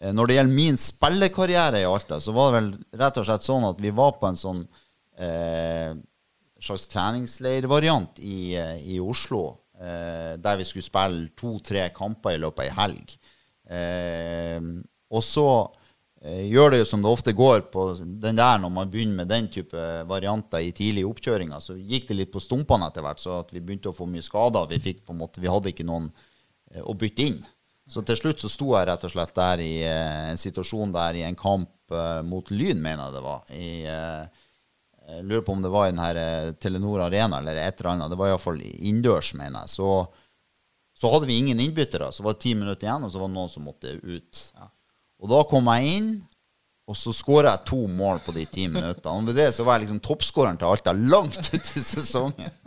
Eh, 0.00 0.12
når 0.14 0.30
det 0.30 0.38
gjelder 0.38 0.58
min 0.60 0.80
spillekarriere 0.80 1.82
i 1.82 1.88
Alta, 1.88 2.20
så 2.20 2.34
var 2.36 2.50
det 2.50 2.60
vel 2.60 2.72
rett 3.02 3.20
og 3.20 3.28
slett 3.28 3.46
sånn 3.46 3.68
at 3.68 3.82
vi 3.82 3.92
var 3.94 4.16
på 4.20 4.30
en 4.30 4.40
sånn 4.40 4.64
eh, 5.18 5.92
slags 6.64 6.88
treningsleirvariant 6.92 8.18
i, 8.22 8.56
eh, 8.58 8.80
i 8.94 8.98
Oslo. 9.02 9.44
Eh, 9.74 10.34
der 10.38 10.58
vi 10.60 10.66
skulle 10.68 10.86
spille 10.86 11.30
to-tre 11.36 11.88
kamper 11.94 12.36
i 12.36 12.42
løpet 12.42 12.62
av 12.62 12.68
ei 12.68 12.76
helg. 12.78 13.16
Eh, 13.74 14.60
og 15.14 15.22
så 15.26 15.48
Eh, 16.24 16.46
gjør 16.48 16.70
det 16.72 16.78
jo 16.80 16.86
som 16.88 17.02
det 17.04 17.10
ofte 17.12 17.34
går 17.36 17.66
på 17.68 17.82
den 18.00 18.38
der 18.38 18.60
når 18.60 18.70
man 18.72 18.88
begynner 18.88 19.18
med 19.18 19.28
den 19.28 19.48
type 19.52 19.80
varianter 20.08 20.64
i 20.64 20.72
tidlige 20.72 21.10
oppkjøringer. 21.10 21.60
Så 21.60 21.76
gikk 21.76 22.08
det 22.08 22.16
litt 22.16 22.32
på 22.32 22.40
stumpene 22.40 22.88
etter 22.88 23.04
hvert, 23.04 23.20
så 23.20 23.42
at 23.42 23.52
vi 23.52 23.60
begynte 23.60 23.90
å 23.92 23.96
få 23.96 24.06
mye 24.08 24.24
skader. 24.24 24.70
Vi, 24.70 24.80
fikk 24.80 25.02
måte, 25.12 25.42
vi 25.44 25.52
hadde 25.52 25.74
ikke 25.74 25.84
noen 25.84 26.08
å 26.80 26.94
bytte 26.96 27.28
inn. 27.28 27.42
Så 27.90 28.00
til 28.06 28.16
slutt 28.16 28.40
så 28.40 28.48
sto 28.48 28.70
jeg 28.72 28.88
rett 28.88 29.04
og 29.04 29.12
slett 29.12 29.34
der 29.36 29.60
i 29.60 29.74
eh, 29.84 30.30
en 30.30 30.40
situasjon 30.40 30.94
der 30.94 31.20
i 31.20 31.26
en 31.28 31.36
kamp 31.38 31.70
mot 32.24 32.48
Lyn, 32.48 32.78
mener 32.80 33.04
jeg 33.04 33.12
det 33.12 33.20
var. 33.22 33.42
I, 33.52 33.66
jeg 35.04 35.24
lurer 35.28 35.42
på 35.44 35.52
om 35.52 35.62
det 35.62 35.70
var 35.70 35.86
i 35.86 35.92
den 35.92 36.00
her 36.00 36.18
Telenor 36.56 37.02
Arena 37.04 37.38
eller 37.38 37.58
et 37.60 37.80
eller 37.80 37.90
annet. 37.90 38.10
Det 38.10 38.18
var 38.18 38.30
iallfall 38.30 38.62
innendørs, 38.64 39.34
mener 39.36 39.66
jeg. 39.66 39.74
Så, 39.74 39.88
så, 40.96 41.10
hadde 41.12 41.28
vi 41.28 41.36
ingen 41.42 41.60
innbyttere. 41.60 42.08
Så 42.12 42.24
var 42.24 42.34
det 42.34 42.44
ti 42.46 42.54
minutter 42.56 42.88
igjen, 42.88 43.04
og 43.04 43.12
så 43.12 43.20
var 43.20 43.28
det 43.28 43.36
noen 43.36 43.52
som 43.52 43.68
måtte 43.68 43.92
ut. 44.00 44.40
Ja. 44.56 44.70
Og 45.20 45.30
da 45.30 45.42
kom 45.50 45.68
jeg 45.74 45.98
inn, 45.98 46.08
og 46.88 46.98
så 47.00 47.14
skåra 47.16 47.54
jeg 47.54 47.64
to 47.68 47.82
mål 47.88 48.18
på 48.24 48.34
de 48.36 48.44
ti 48.44 48.66
minuttene. 48.68 49.12
Og 49.12 49.28
med 49.28 49.38
det 49.38 49.50
så 49.56 49.64
var 49.64 49.78
jeg 49.78 49.86
liksom 49.86 50.02
toppskåreren 50.04 50.58
til 50.60 50.68
Alta 50.68 50.92
langt 50.96 51.52
ut 51.52 51.70
i 51.76 51.84
sesongen. 51.84 52.58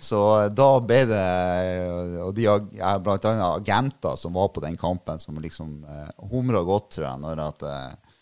Så 0.00 0.18
da 0.56 0.68
ble 0.80 1.00
det 1.10 1.24
Og 2.24 2.32
de 2.36 2.46
blant 3.04 3.26
annet 3.28 3.44
agenter 3.46 4.16
som 4.16 4.32
var 4.36 4.48
på 4.54 4.62
den 4.64 4.78
kampen, 4.80 5.20
som 5.20 5.36
liksom 5.40 5.82
eh, 5.84 6.08
humra 6.32 6.62
godt, 6.66 6.94
tror 6.96 7.06
jeg, 7.06 7.22
når 7.24 7.44
at 7.44 7.66
eh, 7.68 8.16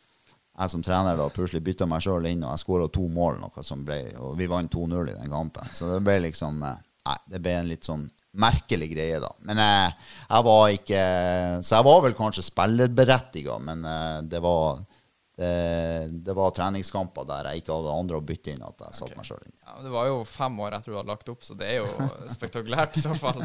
jeg 0.59 0.73
som 0.73 0.83
trener 0.83 1.19
da 1.19 1.29
plutselig 1.31 1.63
bytta 1.63 1.87
meg 1.87 2.03
sjøl 2.03 2.27
inn, 2.27 2.43
og 2.43 2.51
jeg 2.51 2.65
skåra 2.65 2.89
to 2.91 3.05
mål, 3.15 3.39
noe 3.39 3.63
som 3.67 3.85
ble, 3.87 4.01
og 4.19 4.35
vi 4.39 4.49
vant 4.51 4.73
2-0 4.75 5.13
i 5.13 5.17
den 5.21 5.31
kampen. 5.31 5.71
Så 5.75 5.93
det 5.93 6.03
ble 6.07 6.21
liksom 6.29 6.63
eh, 6.67 6.85
Nei, 7.09 7.15
det 7.33 7.39
ble 7.41 7.53
en 7.57 7.69
litt 7.71 7.87
sånn 7.87 8.03
merkelig 8.37 8.91
greie, 8.91 9.21
da. 9.23 9.31
Men 9.49 9.61
jeg, 9.63 9.93
jeg, 10.27 10.45
var 10.45 10.73
ikke 10.75 11.03
Så 11.65 11.79
jeg 11.79 11.87
var 11.87 12.03
vel 12.05 12.17
kanskje 12.19 12.45
spillerberettiga, 12.45 13.55
men 13.65 13.87
eh, 13.89 14.19
det 14.29 14.43
var 14.45 14.83
det, 15.39 16.09
det, 16.27 16.35
var 16.35 16.51
treningskamper 16.51 17.27
der 17.29 17.47
jeg 17.47 17.63
ikke 17.63 17.77
hadde 17.77 17.93
andre 17.95 18.19
å 18.19 18.25
bytte 18.27 18.51
inn. 18.51 18.63
at 18.67 18.81
jeg 18.83 18.97
satt 18.99 19.13
okay. 19.13 19.19
meg 19.21 19.27
selv 19.29 19.45
inn. 19.47 19.55
Ja, 19.63 19.75
det 19.85 19.93
var 19.93 20.09
jo 20.09 20.17
fem 20.27 20.57
år 20.65 20.75
etter 20.75 20.91
du 20.91 20.97
hadde 20.99 21.13
lagt 21.13 21.31
opp, 21.31 21.45
så 21.47 21.55
det 21.59 21.69
er 21.71 21.77
jo 21.85 22.09
spektakulært 22.37 22.99
i 22.99 23.05
så 23.05 23.15
fall. 23.15 23.45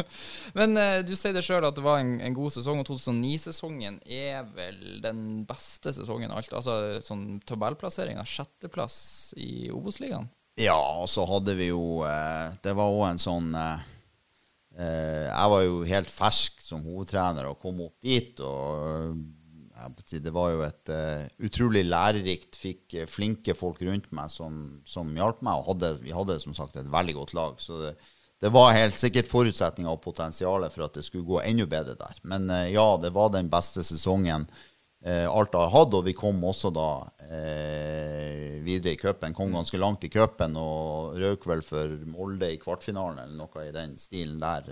Men 0.58 0.76
uh, 0.76 0.98
du 1.06 1.14
sier 1.16 1.32
det 1.32 1.44
sjøl 1.46 1.64
at 1.64 1.78
det 1.78 1.84
var 1.86 2.02
en, 2.02 2.18
en 2.20 2.36
god 2.36 2.52
sesong, 2.58 2.82
og 2.82 2.90
2009-sesongen 2.90 3.96
er 4.04 4.44
vel 4.52 5.00
den 5.00 5.22
beste 5.48 5.94
sesongen 5.96 6.34
alt. 6.34 6.52
Altså 6.52 7.00
sånn 7.06 7.40
tabellplassering 7.48 8.20
av 8.20 8.28
sjetteplass 8.28 8.98
i 9.40 9.70
Obos-ligaen? 9.72 10.28
Ja, 10.60 10.76
og 10.76 11.08
så 11.08 11.24
hadde 11.24 11.54
vi 11.56 11.70
jo 11.70 12.02
uh, 12.04 12.52
Det 12.60 12.76
var 12.76 12.92
òg 12.92 13.06
en 13.14 13.22
sånn 13.22 13.54
uh, 13.56 13.80
eh, 14.76 15.24
jeg 15.30 15.52
var 15.56 15.64
jo 15.64 15.82
helt 15.88 16.10
fersk 16.12 16.60
som 16.60 16.84
hovedtrener 16.84 17.48
og 17.48 17.62
kom 17.64 17.80
opp 17.86 17.96
dit. 18.04 18.36
og 18.44 19.16
det 20.24 20.32
var 20.34 20.52
jo 20.52 20.62
et 20.66 20.92
uh, 20.92 21.26
utrolig 21.46 21.84
lærerikt. 21.86 22.56
Fikk 22.60 22.96
uh, 23.00 23.06
flinke 23.08 23.54
folk 23.58 23.82
rundt 23.86 24.10
meg 24.16 24.30
som, 24.32 24.80
som 24.88 25.10
hjalp 25.16 25.42
meg. 25.46 25.60
Og 25.60 25.74
hadde, 25.74 25.92
vi 26.04 26.14
hadde 26.14 26.40
som 26.42 26.56
sagt 26.56 26.76
et 26.76 26.90
veldig 26.90 27.16
godt 27.20 27.34
lag. 27.38 27.60
Så 27.62 27.78
det, 27.82 27.94
det 28.40 28.52
var 28.54 28.76
helt 28.76 28.98
sikkert 28.98 29.30
forutsetninger 29.30 29.92
og 29.92 30.02
potensialet 30.04 30.72
for 30.74 30.86
at 30.86 30.96
det 30.96 31.04
skulle 31.06 31.28
gå 31.28 31.40
enda 31.44 31.68
bedre 31.70 31.96
der. 32.00 32.20
Men 32.24 32.50
uh, 32.50 32.66
ja, 32.70 32.86
det 33.00 33.12
var 33.16 33.32
den 33.34 33.52
beste 33.52 33.86
sesongen 33.86 34.48
Alta 35.00 35.62
har 35.62 35.70
hatt. 35.72 35.94
Og 35.96 36.04
vi 36.04 36.12
kom 36.12 36.42
også 36.44 36.68
da 36.76 36.90
videre 38.60 38.92
i 38.92 38.98
cupen. 39.00 39.32
Kom 39.32 39.54
ganske 39.56 39.78
langt 39.80 40.04
i 40.04 40.10
cupen 40.12 40.58
og 40.60 41.16
røk 41.16 41.46
vel 41.48 41.62
for 41.64 41.94
Molde 42.04 42.50
i 42.52 42.58
kvartfinalen 42.60 43.22
eller 43.22 43.38
noe 43.38 43.64
i 43.64 43.72
den 43.72 43.94
stilen 43.96 44.36
der. 44.42 44.68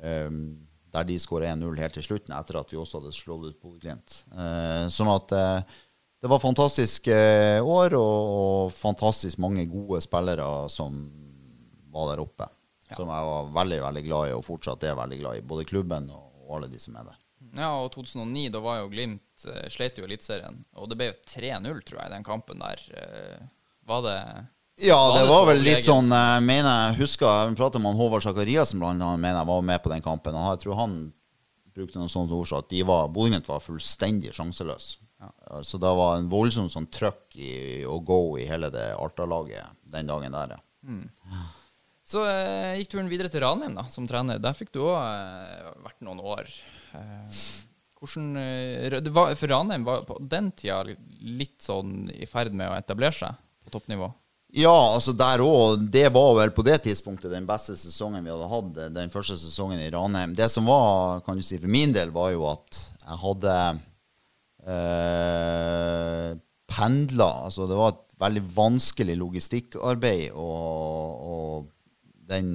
Um, 0.00 0.69
der 0.94 1.06
de 1.06 1.18
skåra 1.22 1.52
1-0 1.52 1.78
helt 1.80 1.96
til 1.96 2.06
slutten, 2.06 2.34
etter 2.36 2.58
at 2.60 2.72
vi 2.72 2.78
også 2.80 3.00
hadde 3.00 3.14
slått 3.14 3.46
ut 3.46 3.60
Bodø-Glimt. 3.62 4.16
Eh, 4.34 4.86
sånn 4.92 5.10
at 5.12 5.34
eh, 5.36 5.78
det 6.20 6.28
var 6.28 6.42
fantastisk 6.42 7.08
eh, 7.08 7.58
år, 7.64 7.96
og, 7.96 8.32
og, 8.40 8.72
fantastisk 8.76 9.40
mange 9.40 9.64
gode 9.70 10.02
spillere 10.04 10.46
som 10.72 10.98
var 11.90 12.12
der 12.12 12.22
oppe. 12.24 12.50
Ja. 12.90 12.98
Som 12.98 13.10
jeg 13.12 13.30
var 13.30 13.50
veldig 13.54 13.80
veldig 13.86 14.04
glad 14.04 14.28
i, 14.28 14.36
og 14.36 14.44
fortsatt 14.44 14.84
er 14.84 14.98
veldig 14.98 15.20
glad 15.22 15.38
i. 15.38 15.46
Både 15.54 15.68
klubben 15.68 16.10
og, 16.12 16.26
og 16.44 16.58
alle 16.58 16.70
de 16.72 16.82
som 16.82 16.98
er 16.98 17.08
der. 17.08 17.18
Ja, 17.56 17.70
og 17.80 17.90
2009, 17.94 18.48
da 18.54 18.60
var 18.62 18.82
jo 18.82 18.90
Glimt 18.92 19.46
eh, 19.48 19.66
slet 19.72 19.98
jo 19.98 20.06
Eliteserien. 20.06 20.60
Og 20.78 20.90
det 20.90 20.98
ble 21.00 21.10
3-0, 21.24 21.82
tror 21.86 22.02
jeg, 22.02 22.12
den 22.12 22.26
kampen 22.26 22.62
der. 22.62 22.82
Uh, 22.92 23.48
var 23.88 24.04
det 24.04 24.18
ja, 24.80 24.98
det 25.16 25.26
var 25.28 25.46
vel 25.50 25.62
litt 25.64 25.84
sånn 25.86 26.08
Jeg 26.12 26.42
mener, 26.46 26.90
jeg 26.90 27.00
husker 27.02 27.28
jeg 27.28 27.56
pratet 27.58 27.82
med 27.84 27.98
Håvard 27.98 28.24
Sakariassen 28.24 28.80
blant 28.82 29.00
annet, 29.00 29.22
mener 29.22 29.40
jeg 29.42 29.50
var 29.52 29.66
med 29.72 29.82
på 29.84 29.92
den 29.92 30.04
kampen. 30.04 30.36
og 30.36 30.52
Jeg 30.54 30.64
tror 30.64 30.80
han 30.80 30.98
brukte 31.76 32.00
noen 32.00 32.12
sånne 32.12 32.34
ord 32.36 32.50
som 32.50 32.64
at 32.64 32.70
de 32.72 32.82
var, 32.86 33.08
Bodø 33.12 33.40
var 33.46 33.62
fullstendig 33.64 34.34
sjanseløs. 34.36 34.96
Ja. 35.20 35.30
Så 35.66 35.78
det 35.80 35.92
var 36.00 36.16
en 36.16 36.28
voldsom 36.32 36.70
sånn 36.72 36.88
trøkk 36.92 37.36
i 37.36 37.84
å 37.84 37.98
gå 38.00 38.20
i 38.40 38.48
hele 38.48 38.70
det 38.72 38.90
Alta-laget 38.96 39.76
den 39.92 40.08
dagen 40.08 40.36
der, 40.36 40.56
ja. 40.56 40.60
Mm. 40.80 41.08
Så 42.10 42.24
eh, 42.26 42.78
gikk 42.80 42.94
turen 42.94 43.10
videre 43.10 43.30
til 43.30 43.44
Ranheim 43.44 43.76
da, 43.76 43.84
som 43.92 44.06
trener. 44.08 44.40
Der 44.42 44.56
fikk 44.56 44.72
du 44.74 44.80
òg 44.82 44.96
eh, 44.96 45.68
vært 45.84 46.00
noen 46.06 46.22
år. 46.24 46.48
Eh, 46.96 47.42
hvordan, 48.00 48.30
eh, 48.40 48.96
var, 49.12 49.36
for 49.38 49.52
Ranheim 49.52 49.84
var 49.86 50.02
på 50.08 50.16
den 50.24 50.50
tida 50.56 50.80
litt 50.88 51.60
sånn 51.62 52.08
i 52.10 52.26
ferd 52.26 52.56
med 52.56 52.72
å 52.72 52.78
etablere 52.78 53.14
seg 53.14 53.38
på 53.62 53.74
toppnivå? 53.76 54.08
Ja, 54.56 54.74
altså 54.96 55.12
der 55.14 55.42
òg. 55.44 55.84
Det 55.92 56.08
var 56.14 56.32
vel 56.40 56.50
på 56.54 56.64
det 56.66 56.80
tidspunktet 56.86 57.30
den 57.30 57.46
beste 57.46 57.76
sesongen 57.78 58.24
vi 58.24 58.32
hadde 58.32 58.48
hatt. 58.50 58.80
Den 58.96 59.12
første 59.12 59.38
sesongen 59.38 59.78
i 59.82 59.90
Ranheim. 59.94 60.34
Det 60.34 60.48
som 60.50 60.66
var, 60.66 61.22
kan 61.26 61.38
du 61.38 61.44
si, 61.46 61.58
for 61.60 61.70
min 61.70 61.94
del, 61.94 62.10
var 62.14 62.32
jo 62.34 62.48
at 62.50 62.80
jeg 62.80 63.20
hadde 63.24 63.54
eh, 64.66 66.32
pendla. 66.70 67.30
Altså 67.46 67.68
det 67.70 67.78
var 67.78 67.94
et 67.94 68.04
veldig 68.20 68.44
vanskelig 68.56 69.16
logistikkarbeid, 69.20 70.34
og, 70.34 71.22
og 71.30 71.70
den 72.30 72.52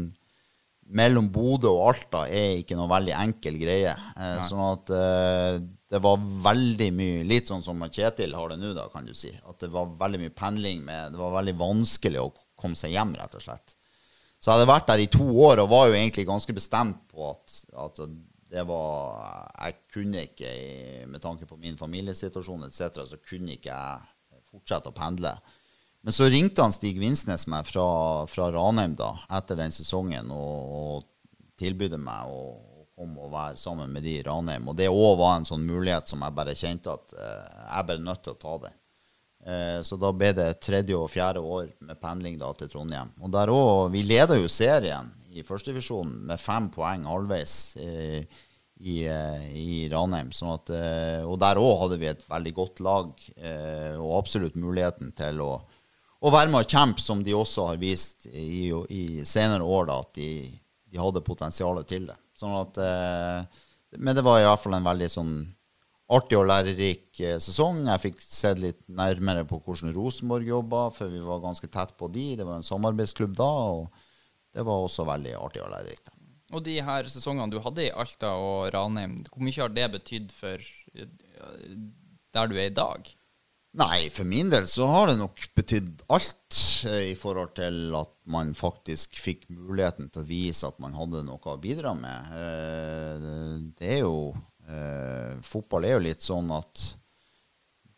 mellom 0.86 1.32
Bodø 1.34 1.72
og 1.72 1.88
Alta 1.90 2.28
er 2.30 2.60
ikke 2.60 2.78
noe 2.78 2.92
veldig 2.92 3.16
enkel 3.24 3.58
greie. 3.62 3.96
Eh, 3.96 4.44
sånn 4.50 4.66
at 4.68 4.92
eh, 4.94 5.64
det 5.92 6.02
var 6.02 6.18
veldig 6.20 6.90
mye 6.98 7.24
Litt 7.30 7.50
sånn 7.52 7.64
som 7.64 7.84
Kjetil 7.86 8.34
har 8.36 8.52
det 8.52 8.60
nå, 8.62 8.74
da, 8.78 8.88
kan 8.94 9.06
du 9.06 9.14
si. 9.18 9.32
At 9.46 9.62
det 9.62 9.72
var 9.74 9.94
veldig 10.00 10.24
mye 10.24 10.36
pendling 10.36 10.86
med 10.86 11.14
Det 11.14 11.22
var 11.22 11.36
veldig 11.38 11.56
vanskelig 11.60 12.22
å 12.24 12.32
komme 12.58 12.80
seg 12.80 12.96
hjem, 12.96 13.14
rett 13.20 13.36
og 13.38 13.44
slett. 13.44 13.76
Så 14.40 14.50
jeg 14.50 14.60
hadde 14.60 14.72
vært 14.72 14.90
der 14.90 15.04
i 15.04 15.12
to 15.12 15.26
år 15.46 15.62
og 15.64 15.72
var 15.72 15.90
jo 15.90 15.98
egentlig 15.98 16.26
ganske 16.28 16.56
bestemt 16.56 17.04
på 17.12 17.30
at, 17.32 17.60
at 17.86 18.02
det 18.56 18.64
var 18.70 19.50
Jeg 19.60 19.78
kunne 19.94 20.26
ikke, 20.30 20.52
med 21.10 21.22
tanke 21.22 21.48
på 21.50 21.58
min 21.60 21.78
familiesituasjon 21.78 22.68
etc., 22.68 23.06
så 23.10 23.22
kunne 23.22 23.58
ikke 23.58 23.74
jeg 23.74 24.44
fortsette 24.52 24.92
å 24.92 24.96
pendle. 24.96 25.34
Men 26.06 26.14
så 26.14 26.30
ringte 26.30 26.62
han 26.62 26.74
Stig 26.74 27.00
Vinsnes 27.02 27.48
meg 27.50 27.66
fra, 27.66 27.88
fra 28.30 28.52
Ranheim 28.54 28.94
da, 28.98 29.16
etter 29.34 29.58
den 29.58 29.74
sesongen 29.74 30.30
og, 30.32 30.76
og 30.78 31.58
tilbød 31.58 31.98
meg 31.98 32.30
å 32.30 32.75
om 32.96 33.18
å 33.20 33.28
være 33.32 33.60
sammen 33.60 33.92
med 33.92 34.06
de 34.06 34.18
i 34.20 34.24
Ranheim. 34.24 34.70
Og 34.72 34.78
det 34.80 34.88
òg 34.92 35.20
var 35.20 35.38
en 35.38 35.48
sånn 35.48 35.66
mulighet 35.68 36.08
som 36.08 36.24
jeg 36.24 36.36
bare 36.38 36.56
kjente 36.56 36.94
at 36.94 37.16
eh, 37.18 37.62
jeg 37.68 37.88
bare 37.92 38.06
nødt 38.08 38.24
til 38.24 38.36
å 38.36 38.40
ta 38.40 38.56
den. 38.64 38.78
Eh, 39.46 39.80
så 39.86 40.00
da 40.00 40.14
ble 40.16 40.32
det 40.38 40.48
tredje 40.64 40.98
og 40.98 41.12
fjerde 41.12 41.44
år 41.44 41.70
med 41.86 42.00
pendling 42.02 42.40
da 42.42 42.54
til 42.56 42.72
Trondheim. 42.72 43.12
Og 43.22 43.34
der 43.36 43.52
òg 43.54 43.92
Vi 43.94 44.06
leder 44.08 44.40
jo 44.40 44.50
serien 44.50 45.12
i 45.36 45.44
førstedivisjon 45.44 46.12
med 46.30 46.40
fem 46.40 46.70
poeng 46.72 47.04
halvveis 47.10 47.76
eh, 47.84 48.24
i, 48.80 48.98
eh, 49.04 49.48
i, 49.52 49.86
Ranheim. 49.92 50.32
Sånn 50.36 50.56
at, 50.56 50.72
eh, 50.72 51.22
og 51.28 51.40
der 51.44 51.60
òg 51.60 51.82
hadde 51.84 52.00
vi 52.00 52.12
et 52.12 52.24
veldig 52.32 52.54
godt 52.56 52.84
lag 52.86 53.12
og 54.00 54.12
absolutt 54.18 54.56
muligheten 54.60 55.12
til 55.18 55.44
å, 55.44 55.54
å 56.24 56.32
være 56.32 56.52
med 56.52 56.64
og 56.64 56.72
kjempe, 56.72 57.04
som 57.04 57.24
de 57.24 57.36
også 57.36 57.70
har 57.74 57.82
vist 57.82 58.30
i, 58.32 58.72
i 58.72 59.26
senere 59.28 59.68
år, 59.68 59.90
da, 59.92 60.00
at 60.06 60.16
de, 60.16 60.30
de 60.88 61.02
hadde 61.02 61.28
potensialet 61.28 61.92
til 61.92 62.08
det. 62.08 62.18
Sånn 62.36 62.56
at, 62.58 62.80
eh, 62.84 63.62
men 64.02 64.18
det 64.18 64.24
var 64.26 64.42
i 64.42 64.48
hvert 64.48 64.64
fall 64.64 64.76
en 64.78 64.90
veldig 64.90 65.12
sånn 65.12 65.36
artig 66.16 66.38
og 66.38 66.48
lærerik 66.50 67.20
eh, 67.24 67.38
sesong. 67.42 67.86
Jeg 67.90 68.04
fikk 68.04 68.22
sett 68.24 68.62
litt 68.62 68.82
nærmere 68.92 69.46
på 69.48 69.60
hvordan 69.64 69.94
Rosenborg 69.96 70.50
jobba, 70.50 70.88
for 70.94 71.12
vi 71.12 71.24
var 71.24 71.44
ganske 71.44 71.70
tett 71.72 71.96
på 71.98 72.10
de. 72.14 72.34
Det 72.40 72.48
var 72.48 72.60
en 72.60 72.68
samarbeidsklubb 72.68 73.36
da, 73.40 73.50
og 73.80 73.88
det 74.56 74.66
var 74.68 74.86
også 74.86 75.08
veldig 75.08 75.36
artig 75.40 75.64
og 75.64 75.72
lærerikt. 75.74 76.14
Og 76.54 76.62
de 76.64 76.78
her 76.86 77.08
sesongene 77.10 77.50
du 77.52 77.60
hadde 77.64 77.88
i 77.88 77.92
Alta 77.92 78.36
og 78.38 78.70
Ranheim, 78.76 79.18
hvor 79.32 79.44
mye 79.44 79.64
har 79.64 79.74
det 79.74 79.88
betydd 79.98 80.36
for 80.36 80.62
eh, 80.94 81.08
der 82.36 82.52
du 82.52 82.60
er 82.60 82.70
i 82.70 82.76
dag? 82.76 83.15
Nei, 83.76 84.10
for 84.10 84.24
min 84.24 84.48
del 84.50 84.70
så 84.72 84.86
har 84.88 85.10
det 85.10 85.18
nok 85.20 85.42
betydd 85.58 86.06
alt 86.16 86.60
eh, 86.88 87.10
i 87.12 87.16
forhold 87.20 87.58
til 87.58 87.96
at 88.00 88.14
man 88.32 88.54
faktisk 88.56 89.18
fikk 89.20 89.50
muligheten 89.52 90.08
til 90.14 90.22
å 90.22 90.28
vise 90.30 90.70
at 90.70 90.78
man 90.80 90.96
hadde 90.96 91.26
noe 91.28 91.52
å 91.52 91.60
bidra 91.60 91.92
med. 91.98 92.30
Eh, 92.40 93.26
det 93.76 93.90
er 93.98 94.06
jo 94.06 94.30
eh, 94.32 95.36
Fotball 95.44 95.90
er 95.90 95.98
jo 95.98 96.06
litt 96.06 96.24
sånn 96.24 96.54
at 96.56 96.86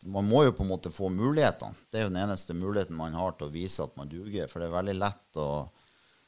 man 0.09 0.25
må 0.25 0.47
jo 0.47 0.55
på 0.57 0.65
en 0.65 0.71
måte 0.71 0.93
få 0.93 1.11
mulighetene. 1.13 1.77
Det 1.91 1.99
er 1.99 2.07
jo 2.07 2.13
den 2.13 2.23
eneste 2.23 2.57
muligheten 2.57 2.97
man 2.97 3.13
har 3.17 3.37
til 3.37 3.49
å 3.49 3.53
vise 3.53 3.85
at 3.85 3.93
man 3.99 4.09
duger. 4.09 4.49
For 4.49 4.63
det 4.63 4.71
er 4.71 4.77
veldig 4.79 4.97
lett 4.97 5.41
å 5.43 5.49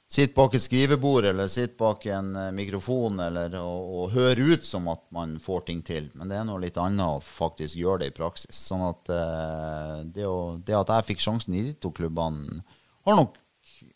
sitter 0.10 0.34
bak 0.34 0.55
et 0.57 0.64
skrivebord 0.64 1.28
eller 1.30 1.49
sitte 1.51 1.78
bak 1.78 2.05
en 2.10 2.32
uh, 2.36 2.47
mikrofon 2.55 3.20
eller, 3.22 3.53
og, 3.62 3.91
og 3.99 4.16
høre 4.16 4.55
ut 4.55 4.66
som 4.66 4.89
at 4.89 5.03
man 5.16 5.38
får 5.43 5.68
ting 5.68 5.84
til. 5.86 6.10
Men 6.18 6.32
det 6.32 6.39
er 6.39 6.47
noe 6.47 6.62
litt 6.64 6.80
annet 6.82 7.05
å 7.05 7.22
faktisk 7.24 7.78
gjøre 7.78 8.03
det 8.03 8.12
i 8.12 8.16
praksis. 8.18 8.64
Sånn 8.70 8.88
at 8.88 9.12
eh, 9.14 9.99
det, 10.10 10.26
å, 10.26 10.57
det, 10.57 10.76
at 10.78 10.89
jeg 10.95 11.12
fikk 11.12 11.24
sjansen 11.24 11.57
i 11.60 11.64
de 11.68 11.76
to 11.78 11.93
klubbene, 11.95 12.64
har 13.05 13.20
nok, 13.20 13.38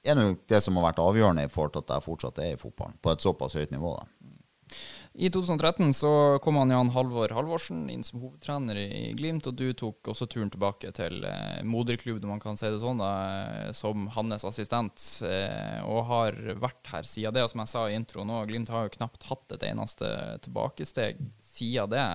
er 0.05 0.20
nok 0.20 0.45
det 0.49 0.61
som 0.64 0.78
har 0.78 0.91
vært 0.91 1.01
avgjørende 1.03 1.47
til 1.49 1.82
at 1.82 1.95
jeg 1.95 2.05
fortsatt 2.05 2.43
er 2.43 2.53
i 2.53 2.61
fotballen 2.61 2.99
på 3.01 3.14
et 3.14 3.26
såpass 3.26 3.57
høyt 3.57 3.74
nivå. 3.74 3.95
Da. 3.97 4.22
I 5.16 5.30
2013 5.30 5.93
så 5.93 6.39
kom 6.41 6.55
han 6.55 6.72
Jan 6.74 6.89
Halvor 6.89 7.30
Halvorsen 7.30 7.84
inn 7.93 8.01
som 8.03 8.24
hovedtrener 8.24 8.80
i 8.82 9.11
Glimt, 9.14 9.45
og 9.45 9.53
du 9.59 9.68
tok 9.78 10.09
også 10.09 10.26
turen 10.26 10.49
tilbake 10.49 10.89
til 10.97 11.22
moderklubben, 11.70 12.26
om 12.26 12.34
man 12.34 12.41
kan 12.41 12.57
si 12.57 12.66
det 12.74 12.80
sånn, 12.82 12.97
da, 12.97 13.11
eh, 13.43 13.70
som 13.78 14.07
hans 14.16 14.47
assistent, 14.49 15.05
eh, 15.30 15.86
og 15.86 16.07
har 16.09 16.39
vært 16.57 16.89
her 16.89 17.05
siden 17.05 17.38
det. 17.38 17.45
Og 17.45 17.53
som 17.53 17.61
jeg 17.61 17.74
sa 17.76 17.86
i 17.86 17.93
introen 17.99 18.34
òg, 18.34 18.49
Glimt 18.49 18.74
har 18.74 18.88
jo 18.88 18.95
knapt 18.97 19.30
hatt 19.30 19.53
et 19.53 19.68
eneste 19.70 20.09
tilbakesteg 20.47 21.22
siden 21.45 21.93
det. 21.93 22.09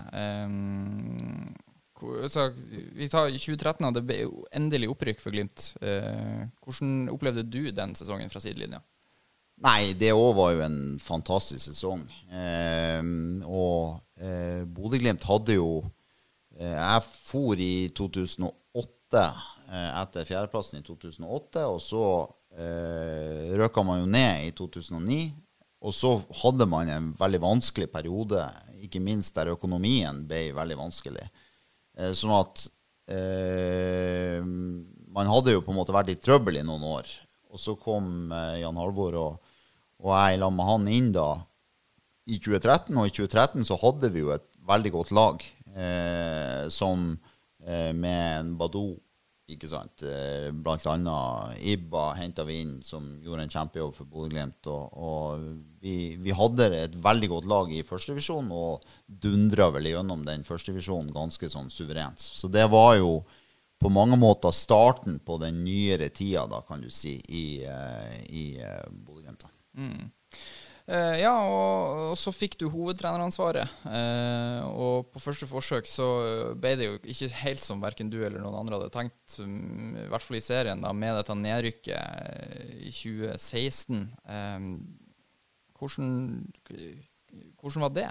Så 2.35 2.51
vi 2.99 3.07
tar 3.11 3.31
2013, 3.31 3.87
og 3.87 3.95
det 3.95 4.07
ble 4.07 4.21
endelig 4.51 4.91
opprykk 4.91 5.23
for 5.23 5.35
Glimt. 5.35 5.71
Hvordan 5.79 7.11
opplevde 7.15 7.47
du 7.47 7.71
den 7.71 7.95
sesongen 7.99 8.31
fra 8.31 8.43
sidelinja? 8.43 8.83
Nei, 9.59 9.91
det 9.99 10.13
òg 10.15 10.37
var 10.39 10.53
jo 10.55 10.61
en 10.63 10.79
fantastisk 11.03 11.65
sesong. 11.67 12.05
Eh, 12.31 13.01
og 13.43 13.99
eh, 14.23 14.63
Bodø-Glimt 14.63 15.27
hadde 15.27 15.57
jo 15.57 15.81
eh, 16.55 16.77
Jeg 16.77 17.03
for 17.27 17.59
i 17.59 17.89
2008, 17.99 19.25
eh, 19.73 19.91
etter 19.99 20.29
fjerdeplassen 20.29 20.79
i 20.79 20.87
2008, 20.87 21.65
og 21.73 21.83
så 21.83 22.05
eh, 22.55 23.51
røka 23.59 23.83
man 23.83 24.05
jo 24.05 24.13
ned 24.15 24.47
i 24.47 24.55
2009. 24.55 25.21
Og 25.89 25.95
så 25.95 26.15
hadde 26.45 26.67
man 26.71 26.91
en 26.91 27.11
veldig 27.19 27.43
vanskelig 27.43 27.91
periode, 27.91 28.47
ikke 28.83 29.03
minst 29.03 29.35
der 29.39 29.53
økonomien 29.57 30.23
ble 30.27 30.53
veldig 30.55 30.79
vanskelig. 30.79 31.27
Eh, 31.99 32.15
sånn 32.15 32.35
at 32.39 32.63
eh, 33.11 34.39
man 34.39 35.35
hadde 35.35 35.55
jo 35.59 35.67
på 35.67 35.75
en 35.75 35.83
måte 35.83 35.95
vært 35.95 36.15
i 36.15 36.19
trøbbel 36.23 36.63
i 36.63 36.67
noen 36.67 36.87
år. 36.95 37.11
Og 37.51 37.59
så 37.59 37.75
kom 37.81 38.29
Jan 38.61 38.77
Halvor 38.77 39.15
og 39.19 39.48
og 40.05 40.15
jeg 40.15 40.39
la 40.39 40.51
med 40.55 40.69
han 40.69 40.89
inn 40.95 41.13
da 41.15 41.31
i 42.29 42.39
2013. 42.39 42.95
Og 42.97 43.09
i 43.09 43.15
2013 43.15 43.67
så 43.67 43.79
hadde 43.81 44.13
vi 44.15 44.25
jo 44.25 44.33
et 44.35 44.47
veldig 44.69 44.95
godt 44.95 45.13
lag 45.17 45.45
eh, 45.75 46.65
som 46.73 47.11
eh, 47.65 47.93
med 47.97 48.25
en 48.39 48.57
Badou 48.61 48.99
Ikke 49.49 49.69
sant? 49.71 50.05
Eh, 50.05 50.51
Blant 50.53 50.85
annet 50.93 51.63
Ibba 51.73 52.11
henta 52.19 52.45
vi 52.45 52.59
inn, 52.61 52.75
som 52.85 53.07
gjorde 53.25 53.47
en 53.47 53.55
kjempejobb 53.55 53.95
for 53.97 54.11
Bodø-Glimt. 54.11 54.69
Og, 54.69 54.93
og 54.93 55.47
vi, 55.81 56.19
vi, 56.21 56.35
hadde 56.37 56.69
et 56.77 56.99
veldig 57.01 57.31
godt 57.33 57.49
lag 57.49 57.73
i 57.73 57.81
førstedivisjon 57.89 58.53
og 58.53 58.85
dundra 59.09 59.71
vel 59.73 59.89
gjennom 59.89 60.27
den 60.29 60.45
førstedivisjonen 60.45 61.15
ganske 61.17 61.49
sånn 61.49 61.73
suverent. 61.73 62.21
Så 62.21 62.53
det 62.53 62.67
var 62.69 62.99
jo 63.01 63.23
på 63.79 63.89
mange 63.95 64.19
måter 64.21 64.53
starten 64.53 65.17
på 65.25 65.39
den 65.41 65.63
nyere 65.65 66.11
tida, 66.11 66.45
da, 66.51 66.61
kan 66.67 66.83
du 66.83 66.91
si, 66.93 67.17
i, 67.17 67.47
eh, 67.65 68.21
i 68.29 68.47
Bodø-Glimt. 68.91 69.18
Mm. 69.79 70.09
Uh, 70.89 71.19
ja, 71.21 71.35
og, 71.45 71.99
og, 72.07 72.15
så 72.17 72.33
fikk 72.33 72.55
du 72.63 72.65
hovedtreneransvaret. 72.73 73.69
Uh, 73.85 74.65
og 74.73 75.11
på 75.13 75.21
første 75.21 75.45
forsøk 75.49 75.89
så 75.89 76.07
ble 76.57 76.73
det 76.81 76.87
jo 76.87 76.95
ikke 77.13 77.29
helt 77.43 77.61
som 77.61 77.83
verken 77.85 78.09
du 78.09 78.17
eller 78.23 78.41
noen 78.41 78.57
andre 78.63 78.79
hadde 78.79 78.95
tenkt, 78.95 79.35
um, 79.45 79.99
i 80.01 80.07
hvert 80.09 80.25
fall 80.25 80.39
i 80.41 80.45
serien, 80.45 80.81
da, 80.81 80.95
med 80.97 81.19
dette 81.21 81.37
nedrykket 81.37 82.81
i 82.81 82.95
2016. 82.95 84.01
Um, 84.25 84.71
hvordan, 85.77 86.09
hvordan, 87.61 87.85
var 87.85 87.93
det? 88.01 88.09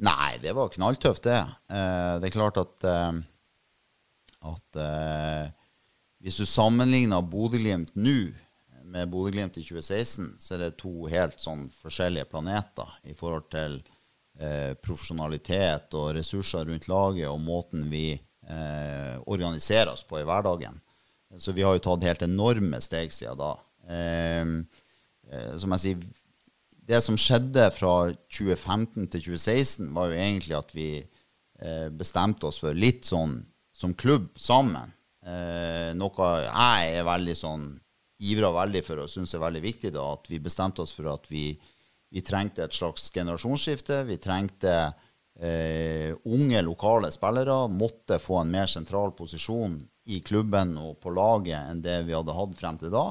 Nei, 0.00 0.32
det 0.40 0.56
var 0.56 0.72
knalltøft, 0.72 1.28
det. 1.28 1.42
Uh, 1.68 2.16
det 2.22 2.30
er 2.30 2.38
klart 2.38 2.62
at, 2.64 2.88
at 4.40 4.80
hvis 6.24 6.40
du 6.40 6.48
sammenligner 6.48 7.20
Bodø-Glimt 7.28 7.92
nå 7.92 8.32
med 8.90 9.10
Bodø-Glimt 9.10 9.58
i 9.58 9.64
2016, 9.64 10.34
så 10.42 10.54
er 10.56 10.64
det 10.64 10.76
to 10.80 11.06
helt 11.10 11.38
sånn 11.40 11.68
forskjellige 11.80 12.28
planeter 12.30 12.90
i 13.08 13.14
forhold 13.16 13.46
til 13.52 13.78
eh, 14.40 14.74
profesjonalitet 14.82 15.94
og 15.98 16.14
ressurser 16.18 16.66
rundt 16.68 16.88
laget 16.90 17.28
og 17.30 17.40
måten 17.44 17.86
vi 17.92 18.12
eh, 18.14 19.16
organiserer 19.30 19.92
oss 19.94 20.04
på 20.06 20.20
i 20.20 20.26
hverdagen. 20.26 20.80
Så 21.38 21.54
vi 21.54 21.62
har 21.62 21.76
jo 21.76 21.84
tatt 21.84 22.06
helt 22.08 22.24
enorme 22.26 22.80
steg 22.82 23.14
siden 23.14 23.38
da. 23.38 23.52
Eh, 23.86 24.56
eh 25.30 25.52
som 25.62 25.76
jeg 25.76 25.84
sier, 25.84 26.08
det 26.90 26.98
som 27.04 27.18
skjedde 27.18 27.68
fra 27.76 28.10
2015 28.32 29.06
til 29.12 29.22
2016, 29.30 29.92
var 29.94 30.10
jo 30.10 30.18
egentlig 30.18 30.56
at 30.58 30.74
vi 30.74 30.88
eh, 30.98 31.88
bestemte 31.94 32.48
oss 32.48 32.58
for 32.62 32.74
litt 32.74 33.06
sånn 33.06 33.38
som 33.70 33.94
klubb 33.94 34.32
sammen. 34.40 34.90
Eh, 35.22 35.92
noe 35.94 36.32
jeg 36.42 36.98
er 36.98 37.06
veldig 37.06 37.36
sånn 37.38 37.70
ivra 38.20 38.50
veldig 38.52 38.82
for 38.84 39.04
og 39.04 39.12
syns 39.12 39.32
er 39.34 39.42
veldig 39.42 39.62
viktig, 39.64 39.92
da, 39.94 40.04
at 40.14 40.28
vi 40.30 40.40
bestemte 40.42 40.84
oss 40.84 40.92
for 40.96 41.08
at 41.12 41.28
vi, 41.32 41.54
vi 42.12 42.24
trengte 42.26 42.66
et 42.66 42.76
slags 42.76 43.08
generasjonsskifte. 43.14 44.02
Vi 44.08 44.18
trengte 44.20 44.74
eh, 45.40 46.12
unge, 46.28 46.62
lokale 46.66 47.10
spillere. 47.14 47.62
Måtte 47.72 48.20
få 48.20 48.42
en 48.42 48.52
mer 48.52 48.68
sentral 48.70 49.14
posisjon 49.16 49.78
i 50.10 50.20
klubben 50.24 50.76
og 50.80 50.98
på 51.00 51.12
laget 51.14 51.70
enn 51.70 51.82
det 51.84 52.00
vi 52.08 52.16
hadde 52.16 52.36
hatt 52.36 52.56
frem 52.58 52.80
til 52.80 52.92
da. 52.92 53.10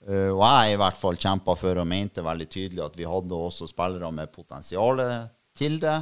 Uh, 0.00 0.32
og 0.32 0.40
jeg 0.40 0.72
i 0.72 0.76
hvert 0.80 0.96
fall 0.96 1.18
kjempa 1.20 1.52
for 1.60 1.76
og 1.76 1.84
mente 1.84 2.22
veldig 2.24 2.46
tydelig 2.48 2.80
at 2.86 2.94
vi 2.96 3.04
hadde 3.04 3.36
også 3.36 3.66
spillere 3.68 4.08
med 4.16 4.32
potensial 4.32 5.02
til 5.56 5.76
det. 5.82 5.98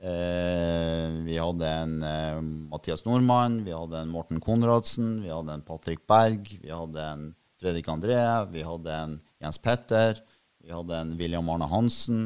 Uh, 0.00 1.24
vi 1.24 1.38
hadde 1.40 1.70
en 1.84 1.94
uh, 2.04 2.40
Mathias 2.72 3.06
Nordmann, 3.06 3.62
vi 3.64 3.72
hadde 3.72 4.02
en 4.02 4.12
Morten 4.12 4.40
Konradsen, 4.44 5.22
vi 5.24 5.32
hadde 5.32 5.56
en 5.56 5.64
Patrick 5.64 6.04
Berg, 6.08 6.52
vi 6.60 6.72
hadde 6.72 7.06
en 7.14 7.24
Fredrik 7.60 7.88
André, 7.92 8.16
vi 8.52 8.62
hadde 8.64 8.94
en 8.94 9.18
Jens 9.42 9.58
Petter, 9.60 10.22
vi 10.64 10.72
hadde 10.72 10.96
en 10.96 11.12
William 11.18 11.48
Arne 11.52 11.68
Hansen. 11.68 12.22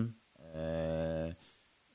Eh, 0.55 1.33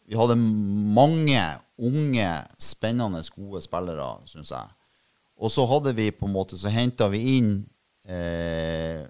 vi 0.10 0.18
hadde 0.18 0.36
mange 0.36 1.44
unge, 1.80 2.30
spennende, 2.60 3.22
gode 3.36 3.62
spillere, 3.64 4.10
syns 4.28 4.52
jeg. 4.52 4.76
Og 5.40 5.54
så 5.54 5.64
hadde 5.72 5.94
vi 5.96 6.10
på 6.12 6.28
en 6.28 6.36
måte, 6.36 6.60
så 6.60 6.72
henta 6.74 7.08
vi 7.14 7.22
inn 7.38 7.54
eh, 8.04 9.06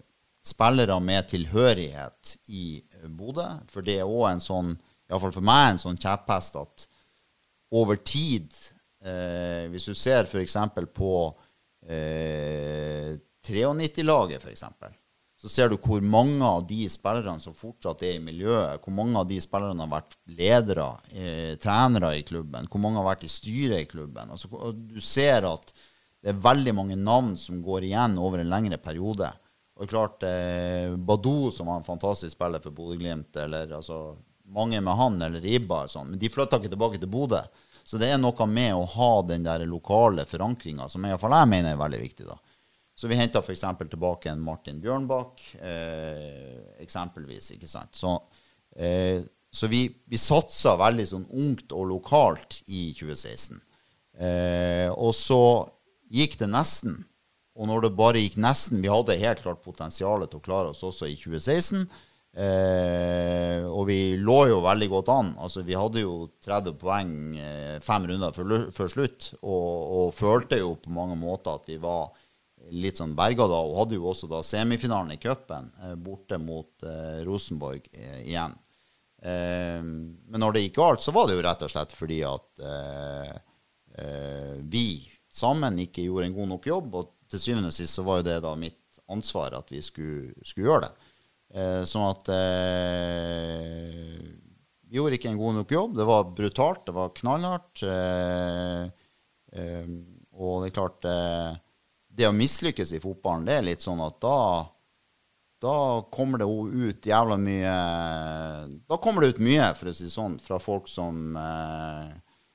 spillere 0.45 0.99
med 1.01 1.29
tilhørighet 1.31 2.35
i 2.53 2.65
Bodø. 3.07 3.47
For 3.71 3.85
det 3.85 3.97
er 3.97 4.09
òg 4.09 4.27
en 4.29 4.43
sånn, 4.43 4.75
iallfall 5.09 5.33
for 5.39 5.49
meg, 5.49 5.71
en 5.71 5.81
sånn 5.81 5.97
kjepphest 5.97 6.59
at 6.59 6.85
over 7.73 7.99
tid 8.01 8.49
eh, 9.05 9.69
Hvis 9.69 9.85
du 9.89 9.93
ser 9.97 10.25
f.eks. 10.25 10.55
på 10.93 11.13
eh, 11.85 13.17
93-laget, 13.49 14.43
f.eks., 14.43 14.63
så 15.39 15.47
ser 15.47 15.69
du 15.71 15.77
hvor 15.79 16.01
mange 16.03 16.43
av 16.43 16.65
de 16.67 16.81
spillerne 16.91 17.39
som 17.39 17.55
fortsatt 17.55 18.01
er 18.03 18.17
i 18.17 18.23
miljøet, 18.23 18.81
hvor 18.83 18.91
mange 18.91 19.21
av 19.21 19.27
de 19.29 19.37
spillerne 19.39 19.85
har 19.85 19.91
vært 19.93 20.17
ledere, 20.35 20.87
eh, 21.13 21.53
trenere 21.63 22.09
i 22.17 22.25
klubben, 22.27 22.67
hvor 22.67 22.81
mange 22.83 22.99
har 22.99 23.07
vært 23.07 23.23
i 23.23 23.31
styret 23.31 23.85
i 23.85 23.87
klubben. 23.87 24.33
Altså, 24.35 24.49
du 24.75 24.99
ser 24.99 25.47
at 25.47 25.71
det 26.19 26.33
er 26.33 26.41
veldig 26.43 26.73
mange 26.75 26.97
navn 26.99 27.37
som 27.39 27.61
går 27.63 27.87
igjen 27.87 28.17
over 28.19 28.43
en 28.43 28.51
lengre 28.51 28.81
periode. 28.83 29.31
Og 29.79 29.87
klart, 29.87 30.23
eh, 30.27 30.91
Badou, 30.97 31.53
som 31.55 31.71
var 31.71 31.79
en 31.79 31.87
fantastisk 31.87 32.35
spiller 32.35 32.59
for 32.59 32.75
Bodø-Glimt, 32.75 33.31
eller 33.39 33.71
altså, 33.79 34.17
mange 34.51 34.81
med 34.83 34.99
han, 34.99 35.21
eller 35.21 35.45
Ibar, 35.45 35.87
sånn, 35.87 36.11
men 36.11 36.19
de 36.19 36.27
flytta 36.29 36.59
ikke 36.59 36.73
tilbake 36.75 36.99
til 36.99 37.07
Bodø. 37.07 37.39
Så 37.87 37.97
det 37.97 38.11
er 38.11 38.19
noe 38.19 38.45
med 38.45 38.75
å 38.75 38.83
ha 38.85 39.11
den 39.23 39.47
der 39.47 39.63
lokale 39.65 40.27
forankringa 40.27 40.89
som 40.91 41.07
iallfall 41.07 41.33
jeg 41.37 41.49
mener 41.49 41.71
er 41.71 41.79
veldig 41.79 42.01
viktig. 42.03 42.27
da. 42.27 42.35
Så 42.99 43.07
vi 43.07 43.15
henta 43.15 43.39
f.eks. 43.39 43.63
tilbake 43.79 44.27
en 44.27 44.41
Martin 44.43 44.81
Bjørnbakk, 44.83 45.39
eh, 45.63 46.57
eksempelvis. 46.83 47.53
ikke 47.55 47.69
sant? 47.71 47.95
Så, 47.95 48.17
eh, 48.75 49.21
så 49.51 49.69
vi, 49.71 49.85
vi 50.03 50.19
satsa 50.19 50.75
veldig 50.81 51.05
sånn 51.07 51.23
ungt 51.31 51.71
og 51.71 51.87
lokalt 51.93 52.59
i 52.67 52.89
2016. 52.99 53.61
Eh, 54.19 54.91
og 54.91 55.15
så 55.15 55.39
gikk 56.11 56.35
det 56.43 56.51
nesten. 56.51 56.99
Og 57.55 57.71
når 57.71 57.87
det 57.87 57.95
bare 57.95 58.21
gikk 58.21 58.37
nesten 58.39 58.83
Vi 58.83 58.91
hadde 58.91 59.15
helt 59.19 59.41
klart 59.43 59.63
potensial 59.63 60.27
til 60.27 60.39
å 60.39 60.43
klare 60.43 60.75
oss 60.75 60.83
også 60.83 61.07
i 61.07 61.15
2016. 61.15 61.87
Eh, 62.35 63.63
og 63.63 63.87
vi 63.87 64.19
lå 64.19 64.39
jo 64.51 64.61
veldig 64.67 64.89
godt 64.91 65.15
an. 65.15 65.35
Altså, 65.39 65.63
vi 65.63 65.79
hadde 65.79 66.03
jo 66.03 66.33
30 66.43 66.75
poeng 66.83 67.13
eh, 67.39 67.77
fem 67.79 68.11
runder 68.11 68.35
før 68.35 68.91
slutt, 68.91 69.33
og, 69.39 69.69
og, 69.87 70.17
følte 70.19 70.59
jo 70.59 70.75
på 70.83 70.91
mange 70.93 71.15
måter 71.19 71.55
at 71.55 71.71
vi 71.71 71.79
var 71.81 72.11
litt 72.71 72.99
sånn 72.99 73.15
berga 73.17 73.47
da. 73.49 73.59
Hun 73.65 73.77
hadde 73.81 73.97
jo 73.97 74.09
også 74.11 74.29
da 74.31 74.41
semifinalen 74.45 75.15
i 75.15 75.21
cupen 75.21 75.69
eh, 75.83 75.95
borte 75.99 76.37
mot 76.41 76.83
eh, 76.85 77.21
Rosenborg 77.27 77.87
eh, 77.93 78.21
igjen. 78.27 78.55
Eh, 79.21 79.81
men 79.83 80.39
når 80.39 80.55
det 80.55 80.65
gikk 80.65 80.79
galt, 80.79 81.03
så 81.03 81.11
var 81.15 81.27
det 81.27 81.35
jo 81.37 81.45
rett 81.45 81.63
og 81.65 81.71
slett 81.73 81.95
fordi 81.95 82.19
at 82.27 82.63
eh, 82.63 83.33
eh, 83.99 84.55
vi 84.63 84.87
sammen 85.31 85.79
ikke 85.83 86.05
gjorde 86.05 86.29
en 86.29 86.37
god 86.37 86.49
nok 86.55 86.69
jobb. 86.71 86.95
Og 87.01 87.03
til 87.29 87.43
syvende 87.43 87.71
og 87.71 87.75
sist 87.75 87.95
så 87.97 88.05
var 88.07 88.15
jo 88.19 88.29
det 88.29 88.39
da 88.45 88.55
mitt 88.59 88.77
ansvar 89.09 89.57
at 89.57 89.71
vi 89.73 89.81
skulle, 89.81 90.33
skulle 90.45 90.69
gjøre 90.69 90.85
det. 90.85 90.93
sånn 91.89 92.05
at 92.05 92.27
vi 94.85 94.97
gjorde 94.99 95.17
ikke 95.17 95.31
en 95.31 95.39
god 95.39 95.55
nok 95.57 95.71
jobb. 95.73 95.95
Det 95.97 96.05
var 96.05 96.27
brutalt, 96.37 96.83
det 96.85 96.93
var 96.93 97.15
knallhardt. 97.17 97.81
og 100.29 100.53
det 100.61 100.67
er 100.69 100.75
klart 100.75 101.07
det 102.19 102.27
å 102.27 102.35
mislykkes 102.35 102.91
i 102.95 103.01
fotballen, 103.03 103.47
det 103.47 103.55
er 103.57 103.65
litt 103.71 103.85
sånn 103.85 104.03
at 104.03 104.19
da 104.23 104.39
da 105.59 106.01
kommer 106.11 106.39
det 106.39 106.45
ut 106.47 107.05
jævla 107.05 107.35
mye 107.37 107.71
Da 108.87 108.97
kommer 108.97 109.21
det 109.21 109.33
ut 109.33 109.41
mye, 109.43 109.73
for 109.75 109.91
å 109.91 109.93
si 109.95 110.07
det 110.07 110.13
sånn, 110.13 110.37
fra 110.39 110.59
folk 110.63 110.87
som 110.87 111.35
eh, 111.35 112.13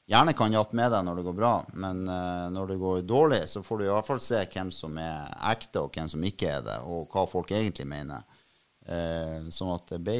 gjerne 0.09 0.33
kan 0.37 0.53
jatte 0.53 0.77
med 0.77 0.93
deg 0.93 1.05
når 1.05 1.21
det 1.21 1.25
går 1.27 1.37
bra, 1.37 1.53
men 1.77 2.01
eh, 2.09 2.47
når 2.55 2.73
det 2.73 2.79
går 2.81 3.03
dårlig, 3.05 3.43
så 3.53 3.61
får 3.65 3.81
du 3.81 3.85
i 3.87 3.91
hvert 3.93 4.09
fall 4.09 4.23
se 4.25 4.41
hvem 4.55 4.73
som 4.73 4.97
er 5.01 5.35
ekte, 5.53 5.83
og 5.85 5.93
hvem 5.93 6.09
som 6.12 6.25
ikke 6.25 6.49
er 6.57 6.65
det, 6.65 6.79
og 6.89 7.12
hva 7.12 7.27
folk 7.29 7.53
egentlig 7.53 7.87
mener. 7.93 8.25
Eh, 8.85 9.51
sånn 9.53 9.75
at 9.75 9.95
det 9.95 10.01
ble 10.05 10.19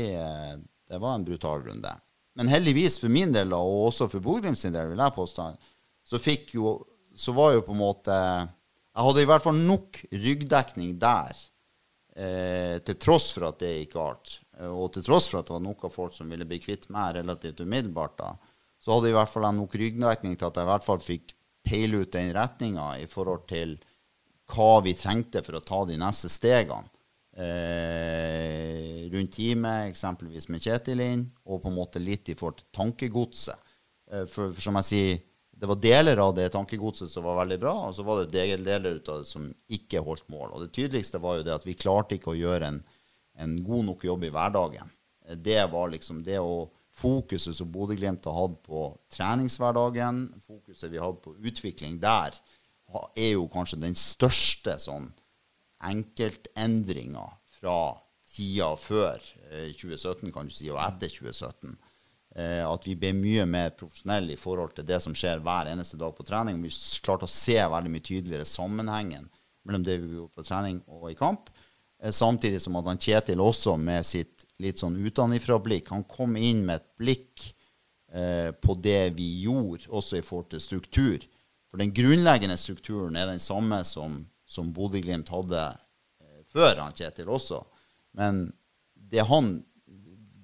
Det 0.89 1.01
var 1.01 1.15
en 1.17 1.25
brutal 1.25 1.63
runde. 1.65 1.91
Men 2.37 2.49
heldigvis 2.49 2.99
for 3.01 3.13
min 3.13 3.33
del, 3.33 3.53
og 3.57 3.89
også 3.89 4.09
for 4.13 4.25
Bodø 4.25 4.53
sin 4.57 4.73
del, 4.73 4.91
vil 4.93 5.01
jeg 5.01 5.17
påstå, 5.17 5.49
så 6.05 6.21
fikk 6.21 6.55
jo 6.59 6.83
Så 7.15 7.33
var 7.33 7.53
jo 7.55 7.61
på 7.63 7.71
en 7.73 7.79
måte 7.79 8.15
jeg 8.95 9.07
hadde 9.09 9.25
i 9.25 9.29
hvert 9.29 9.43
fall 9.43 9.59
nok 9.59 10.01
ryggdekning 10.13 10.97
der, 11.03 11.39
eh, 12.15 12.79
til 12.87 12.99
tross 13.03 13.33
for 13.35 13.49
at 13.49 13.59
det 13.63 13.73
gikk 13.81 13.97
galt. 13.97 14.37
Eh, 14.59 14.71
og 14.71 14.93
til 14.95 15.07
tross 15.07 15.27
for 15.31 15.41
at 15.41 15.49
det 15.49 15.57
var 15.57 15.65
noen 15.65 15.95
folk 15.95 16.15
som 16.15 16.31
ville 16.31 16.47
bli 16.47 16.61
kvitt 16.63 16.87
meg 16.95 17.17
relativt 17.19 17.65
umiddelbart, 17.65 18.19
da, 18.21 18.35
så 18.79 18.95
hadde 18.95 19.11
jeg 19.11 19.17
i 19.17 19.19
hvert 19.19 19.33
fall 19.33 19.49
nok 19.57 19.75
ryggdekning 19.81 20.39
til 20.39 20.47
at 20.47 20.61
jeg 20.61 20.69
i 20.69 20.71
hvert 20.71 20.87
fall 20.87 21.03
fikk 21.03 21.35
peile 21.65 22.05
ut 22.05 22.13
den 22.13 22.35
retninga 22.37 22.89
i 23.01 23.09
forhold 23.11 23.47
til 23.49 23.79
hva 24.53 24.83
vi 24.85 24.93
trengte 24.95 25.41
for 25.43 25.57
å 25.57 25.65
ta 25.65 25.85
de 25.89 25.97
neste 25.99 26.29
stegene. 26.31 26.91
Eh, 27.35 29.09
rundt 29.11 29.33
teamet, 29.35 29.89
eksempelvis 29.91 30.47
med 30.53 30.63
Kjetil 30.63 31.01
inn, 31.03 31.25
og 31.49 31.65
på 31.65 31.71
en 31.73 31.79
måte 31.81 32.03
litt 32.03 32.29
i 32.31 32.37
forhold 32.39 32.61
til 32.61 32.69
tankegodset. 32.77 33.73
Eh, 34.13 34.27
for, 34.31 34.53
for, 34.53 34.61
som 34.63 34.79
jeg 34.79 34.91
sier, 34.91 35.25
det 35.61 35.69
var 35.71 35.81
deler 35.81 36.21
av 36.23 36.35
det 36.37 36.49
tankegodset 36.55 37.11
som 37.11 37.25
var 37.27 37.39
veldig 37.43 37.59
bra, 37.63 37.75
og 37.89 37.95
så 37.97 38.05
var 38.07 38.23
det 38.23 38.35
deler 38.35 38.99
av 38.99 39.23
det 39.23 39.29
som 39.31 39.47
ikke 39.73 40.03
holdt 40.05 40.27
mål. 40.33 40.53
Og 40.53 40.65
det 40.65 40.73
tydeligste 40.75 41.21
var 41.23 41.39
jo 41.39 41.47
det 41.47 41.55
at 41.55 41.67
vi 41.67 41.77
klarte 41.79 42.19
ikke 42.19 42.33
å 42.33 42.39
gjøre 42.39 42.71
en, 42.73 42.81
en 43.39 43.59
god 43.67 43.91
nok 43.91 44.07
jobb 44.09 44.27
i 44.27 44.33
hverdagen. 44.35 44.91
Det 45.41 45.63
var 45.73 45.93
liksom 45.95 46.25
det 46.27 46.41
å 46.43 46.67
Fokuset 46.95 47.57
som 47.57 47.73
Bodø-Glimt 47.75 48.27
har 48.31 48.37
hatt 48.39 48.61
på 48.63 48.85
treningshverdagen, 49.11 50.29
fokuset 50.47 50.93
vi 50.93 51.01
hadde 51.03 51.19
på 51.25 51.33
utvikling 51.43 51.97
der, 52.03 52.37
er 53.19 53.33
jo 53.33 53.49
kanskje 53.51 53.81
den 53.83 53.97
største 53.99 54.77
sånn 54.79 55.09
enkeltendringa 55.83 57.25
fra 57.59 57.97
tida 58.31 58.71
før 58.79 59.19
eh, 59.51 59.73
2017, 59.75 60.31
kan 60.35 60.47
du 60.47 60.55
si, 60.55 60.69
og 60.71 60.79
etter 60.85 61.11
2017. 61.11 61.75
Eh, 62.35 62.65
at 62.67 62.87
vi 62.87 62.97
ble 62.99 63.13
mye 63.15 63.45
mer 63.47 63.75
profesjonelle 63.79 64.35
i 64.35 64.41
forhold 64.41 64.73
til 64.75 64.87
det 64.89 64.99
som 65.03 65.15
skjer 65.15 65.43
hver 65.45 65.71
eneste 65.71 65.99
dag 66.01 66.15
på 66.17 66.27
trening. 66.27 66.59
Vi 66.65 66.73
klarte 67.05 67.29
å 67.29 67.31
se 67.31 67.55
veldig 67.55 67.93
mye 67.93 68.03
tydeligere 68.05 68.49
sammenhengen 68.49 69.29
mellom 69.65 69.85
det 69.87 70.01
vi 70.03 70.17
gjorde 70.17 70.35
på 70.35 70.47
trening 70.47 70.81
og 70.91 71.13
i 71.13 71.19
kamp. 71.19 71.53
Eh, 72.03 72.11
samtidig 72.11 72.61
som 72.63 72.75
at 72.81 72.89
han 72.91 72.99
Kjetil 72.99 73.43
også 73.43 73.77
med 73.79 74.07
sitt 74.07 74.47
litt 74.63 74.79
sånn 74.79 74.97
utenfra-blikk 75.03 75.89
Han 75.91 76.05
kom 76.07 76.37
inn 76.39 76.63
med 76.67 76.83
et 76.83 76.91
blikk 76.99 77.47
eh, 78.13 78.51
på 78.51 78.77
det 78.83 79.15
vi 79.19 79.29
gjorde, 79.45 79.89
også 79.89 80.19
i 80.19 80.27
forhold 80.27 80.51
til 80.53 80.63
struktur. 80.63 81.25
For 81.71 81.83
den 81.83 81.95
grunnleggende 81.95 82.59
strukturen 82.61 83.17
er 83.19 83.31
den 83.31 83.43
samme 83.43 83.81
som, 83.87 84.21
som 84.47 84.75
Bodø-Glimt 84.75 85.31
hadde 85.31 85.63
eh, 85.71 86.43
før 86.51 86.83
han 86.83 86.99
Kjetil 86.99 87.31
også. 87.31 87.63
Men 88.15 88.49
det, 88.95 89.25
han, 89.31 89.57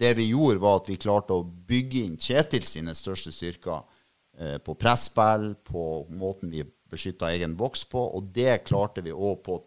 det 0.00 0.14
vi 0.16 0.30
gjorde, 0.30 0.62
var 0.62 0.80
at 0.80 0.88
vi 0.88 0.98
klarte 1.00 1.36
å 1.36 1.44
bygge 1.44 2.04
inn 2.06 2.16
Kjetil 2.20 2.64
sine 2.66 2.94
største 2.96 3.32
styrker 3.34 3.82
eh, 4.38 4.56
på 4.64 4.74
presspill, 4.80 5.52
på 5.64 6.06
måten 6.16 6.52
vi 6.54 6.64
beskytta 6.90 7.30
egen 7.34 7.56
boks 7.58 7.84
på, 7.90 8.00
og 8.16 8.30
det 8.34 8.62
klarte 8.66 9.04
vi 9.04 9.12
òg 9.12 9.42
på 9.44 9.60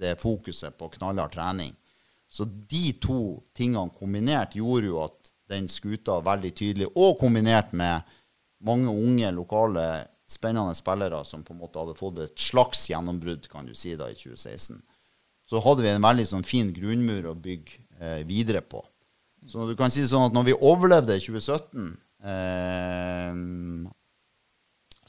det 0.00 0.16
fokuset 0.20 0.76
på 0.78 0.88
knallhard 0.96 1.34
trening. 1.34 1.74
Så 2.30 2.44
de 2.46 2.92
to 3.02 3.40
tingene 3.56 3.92
kombinert 3.94 4.56
gjorde 4.58 4.90
jo 4.90 5.00
at 5.04 5.30
den 5.50 5.66
skuta 5.70 6.20
veldig 6.22 6.52
tydelig, 6.54 6.90
og 6.94 7.18
kombinert 7.20 7.74
med 7.76 8.06
mange 8.66 8.92
unge, 8.92 9.32
lokale 9.34 9.86
spennende 10.30 10.76
spillere 10.78 11.24
som 11.26 11.42
på 11.42 11.54
en 11.54 11.62
måte 11.62 11.80
hadde 11.80 11.98
fått 11.98 12.20
et 12.22 12.38
slags 12.38 12.84
gjennombrudd 12.90 13.48
kan 13.50 13.66
du 13.66 13.74
si 13.74 13.96
da 13.98 14.10
i 14.10 14.18
2016. 14.18 14.78
Så 15.50 15.62
hadde 15.64 15.82
vi 15.82 15.90
en 15.90 16.06
veldig 16.06 16.26
sånn 16.30 16.46
fin 16.46 16.70
grunnmur 16.74 17.32
å 17.32 17.34
bygge 17.34 17.80
eh, 17.98 18.20
videre 18.28 18.62
på. 18.62 18.84
Så 19.48 19.66
du 19.68 19.74
kan 19.78 19.92
si 19.92 20.04
sånn 20.06 20.28
at 20.28 20.36
når 20.36 20.50
vi 20.50 20.58
overlevde 20.58 21.16
2017, 21.22 21.90
eh, 22.28 23.40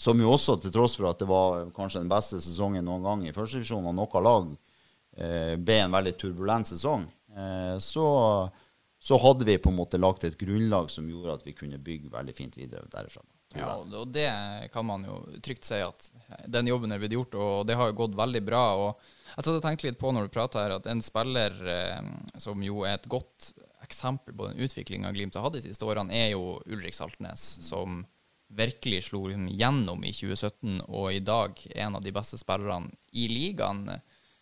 som 0.01 0.23
jo 0.23 0.31
også, 0.33 0.57
til 0.61 0.73
tross 0.73 0.95
for 0.97 1.11
at 1.11 1.19
det 1.21 1.27
var 1.29 1.67
kanskje 1.75 2.01
den 2.01 2.11
beste 2.11 2.39
sesongen 2.41 2.87
noen 2.87 3.05
gang 3.05 3.25
i 3.27 3.35
førstedivisjon, 3.35 3.89
og 3.91 3.97
noe 3.97 4.23
lag 4.25 4.47
eh, 5.17 5.53
ble 5.61 5.77
en 5.83 5.97
veldig 5.97 6.15
turbulent 6.21 6.71
sesong, 6.71 7.05
eh, 7.35 7.75
så, 7.83 8.07
så 8.97 9.19
hadde 9.21 9.45
vi 9.49 9.59
på 9.61 9.69
en 9.69 9.77
måte 9.81 10.01
lagt 10.01 10.25
et 10.25 10.39
grunnlag 10.39 10.89
som 10.93 11.09
gjorde 11.09 11.37
at 11.37 11.45
vi 11.45 11.57
kunne 11.57 11.81
bygge 11.81 12.13
veldig 12.13 12.37
fint 12.37 12.57
videre 12.57 12.87
derifra. 12.93 13.21
Ja, 13.51 13.75
og 13.75 14.13
det 14.15 14.29
kan 14.71 14.85
man 14.87 15.03
jo 15.03 15.17
trygt 15.43 15.67
si 15.67 15.81
at 15.83 16.05
den 16.47 16.69
jobben 16.71 16.93
er 16.95 17.01
blitt 17.01 17.17
gjort, 17.17 17.35
og 17.35 17.65
det 17.67 17.75
har 17.75 17.91
jo 17.91 17.97
gått 18.05 18.15
veldig 18.15 18.41
bra. 18.47 18.63
og 18.79 19.09
jeg 19.31 19.45
satt 19.45 19.57
og 19.57 19.63
tenkte 19.63 19.87
litt 19.87 19.99
på 19.99 20.11
når 20.11 20.27
du 20.27 20.33
prater 20.33 20.63
her, 20.63 20.73
at 20.75 20.87
en 20.91 21.01
spiller 21.03 21.55
eh, 21.71 22.07
som 22.41 22.63
jo 22.63 22.83
er 22.87 22.97
et 22.97 23.09
godt 23.11 23.51
eksempel 23.91 24.35
på 24.37 24.49
den 24.49 24.63
utviklinga 24.63 25.11
Glimt 25.13 25.37
har 25.37 25.45
hatt 25.45 25.59
de 25.59 25.65
siste 25.67 25.85
årene, 25.87 26.15
er 26.15 26.33
jo 26.33 26.57
Ulrik 26.71 26.97
Saltnes, 26.97 27.43
som 27.67 28.01
virkelig 28.51 29.05
slo 29.07 29.27
gjennom 29.31 30.03
i 30.03 30.11
2017, 30.15 30.81
og 30.89 31.11
i 31.13 31.21
dag 31.23 31.59
en 31.75 31.99
av 31.99 32.03
de 32.03 32.13
beste 32.15 32.39
spillerne 32.39 32.91
i 33.15 33.27
ligaen. 33.31 33.85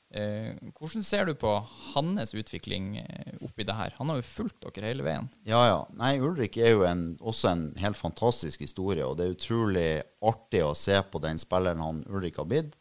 Eh, 0.10 0.56
hvordan 0.74 1.06
ser 1.06 1.28
du 1.30 1.36
på 1.38 1.52
hans 1.93 2.34
utvikling 2.34 2.95
eh, 3.04 3.36
oppi 3.45 3.66
det 3.68 3.76
her? 3.78 3.93
Han 4.00 4.10
har 4.10 4.18
jo 4.18 4.26
fulgt 4.26 4.66
dere 4.66 4.89
hele 4.89 5.06
veien. 5.06 5.30
Ja, 5.45 5.62
ja. 5.70 5.80
Nei, 6.00 6.16
Ulrik 6.18 6.58
er 6.58 6.74
jo 6.74 6.86
en, 6.89 7.12
også 7.22 7.52
en 7.52 7.66
helt 7.82 8.00
fantastisk 8.00 8.66
historie, 8.66 9.06
og 9.06 9.20
det 9.20 9.28
er 9.28 9.38
utrolig 9.38 9.89
artig 10.26 10.64
å 10.66 10.74
se 10.78 10.97
på 11.06 11.22
den 11.22 11.38
spilleren 11.41 11.86
han 11.86 12.02
Ulrik 12.10 12.41
har 12.41 12.50
blitt. 12.50 12.74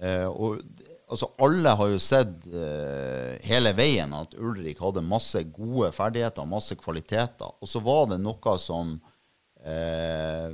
Eh, 0.00 0.28
og 0.30 0.62
altså, 1.10 1.28
alle 1.42 1.74
har 1.76 1.90
jo 1.92 2.00
sett 2.02 2.46
uh, 2.52 3.36
hele 3.46 3.72
veien 3.76 4.12
at 4.16 4.36
Ulrik 4.38 4.80
hadde 4.82 5.04
masse 5.06 5.42
gode 5.54 5.90
ferdigheter, 5.96 6.48
masse 6.48 6.76
kvaliteter. 6.78 7.50
Og 7.60 7.70
så 7.70 7.82
var 7.84 8.06
det 8.12 8.20
noe 8.22 8.56
som 8.62 8.94
uh, 8.96 10.48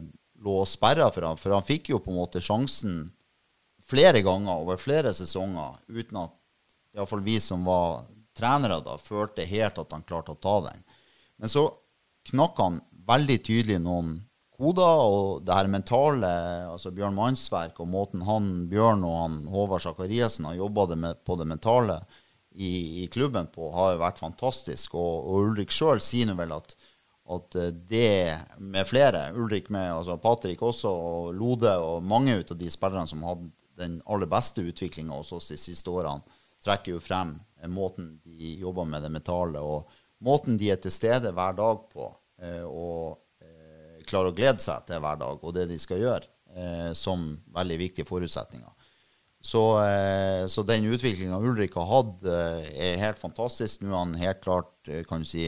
lå 0.47 0.57
sperra 0.69 1.11
for 1.13 1.29
ham, 1.29 1.39
for 1.41 1.57
han 1.57 1.67
fikk 1.67 1.93
jo 1.93 2.03
på 2.03 2.13
en 2.13 2.21
måte 2.21 2.43
sjansen 2.45 3.05
flere 3.87 4.23
ganger 4.27 4.65
over 4.65 4.81
flere 4.81 5.13
sesonger 5.15 5.79
uten 5.95 6.25
at 6.25 6.35
iallfall 6.97 7.23
vi 7.23 7.39
som 7.43 7.65
var 7.69 8.07
trenere 8.37 8.81
da, 8.85 8.97
følte 9.01 9.47
helt 9.49 9.79
at 9.81 9.93
han 9.95 10.05
klarte 10.07 10.35
å 10.35 10.41
ta 10.41 10.57
den. 10.69 10.83
Men 11.41 11.53
så 11.53 11.69
knakk 12.31 12.59
han 12.61 12.81
veldig 13.07 13.37
tydelig 13.47 13.79
noen 13.85 14.17
koder, 14.57 15.01
og 15.07 15.45
det 15.47 15.55
her 15.55 15.71
mentale, 15.71 16.31
altså 16.73 16.93
Bjørn 16.95 17.17
Mannsverk 17.17 17.81
og 17.83 17.91
måten 17.93 18.25
han, 18.27 18.51
Bjørn 18.71 19.05
og 19.07 19.17
han 19.21 19.37
Håvard 19.53 19.85
Sakariassen 19.85 20.49
har 20.49 20.59
jobba 20.59 20.87
på 21.25 21.39
det 21.41 21.49
mentale 21.49 22.01
i, 22.57 23.03
i, 23.03 23.07
klubben 23.13 23.49
på, 23.53 23.71
har 23.75 23.95
jo 23.95 24.03
vært 24.03 24.23
fantastisk. 24.23 24.97
Og, 24.97 25.29
og 25.29 25.51
Ulrik 25.51 25.75
sjøl 25.75 26.01
sier 26.05 26.29
nå 26.29 26.37
vel 26.39 26.55
at, 26.57 26.73
at 27.37 27.59
det 27.91 28.39
med 28.59 28.89
flere, 28.89 29.29
Ulrik 29.37 29.69
med, 29.69 29.91
altså 29.93 30.17
Patrick 30.23 30.65
også, 30.65 30.91
og 30.91 31.35
Lode 31.37 31.77
og 31.83 32.05
mange 32.05 32.39
av 32.41 32.57
de 32.57 32.73
spillerne 32.73 33.11
som 33.11 33.25
hadde 33.29 33.51
den 33.77 34.01
aller 34.09 34.31
beste 34.31 34.65
utviklinga 34.65 35.19
hos 35.19 35.35
oss 35.37 35.51
de 35.53 35.61
siste 35.61 35.93
årene, 35.93 36.25
trekker 36.65 36.97
jo 36.97 37.03
frem 37.05 37.37
måten 37.69 38.17
de 38.25 38.57
jobber 38.61 38.85
med 38.89 39.03
det 39.05 39.13
mentale, 39.13 39.61
og 39.61 39.91
måten 40.25 40.57
de 40.59 40.71
er 40.73 40.81
til 40.81 40.93
stede 40.95 41.33
hver 41.35 41.57
dag 41.57 41.83
på, 41.93 42.09
eh, 42.43 42.65
og 42.65 43.13
eh, 43.13 43.23
klarer 44.09 44.33
å 44.33 44.37
glede 44.37 44.63
seg 44.63 44.87
til 44.89 45.03
hver 45.03 45.21
dag, 45.21 45.43
og 45.43 45.55
det 45.57 45.69
de 45.71 45.79
skal 45.83 46.03
gjøre, 46.03 46.31
eh, 46.55 46.91
som 46.97 47.29
veldig 47.55 47.79
viktige 47.85 48.09
forutsetninger. 48.09 48.73
Så, 49.47 49.61
så 50.51 50.63
den 50.67 50.89
utviklinga 50.91 51.37
Ulrik 51.39 51.77
har 51.79 51.85
hatt, 51.87 52.25
er 52.27 52.97
helt 52.99 53.21
fantastisk. 53.21 53.85
Nå 53.85 53.93
er 53.93 54.01
han 54.01 54.15
helt 54.19 54.41
klart, 54.43 54.73
kan 55.07 55.23
du 55.23 55.29
si, 55.29 55.45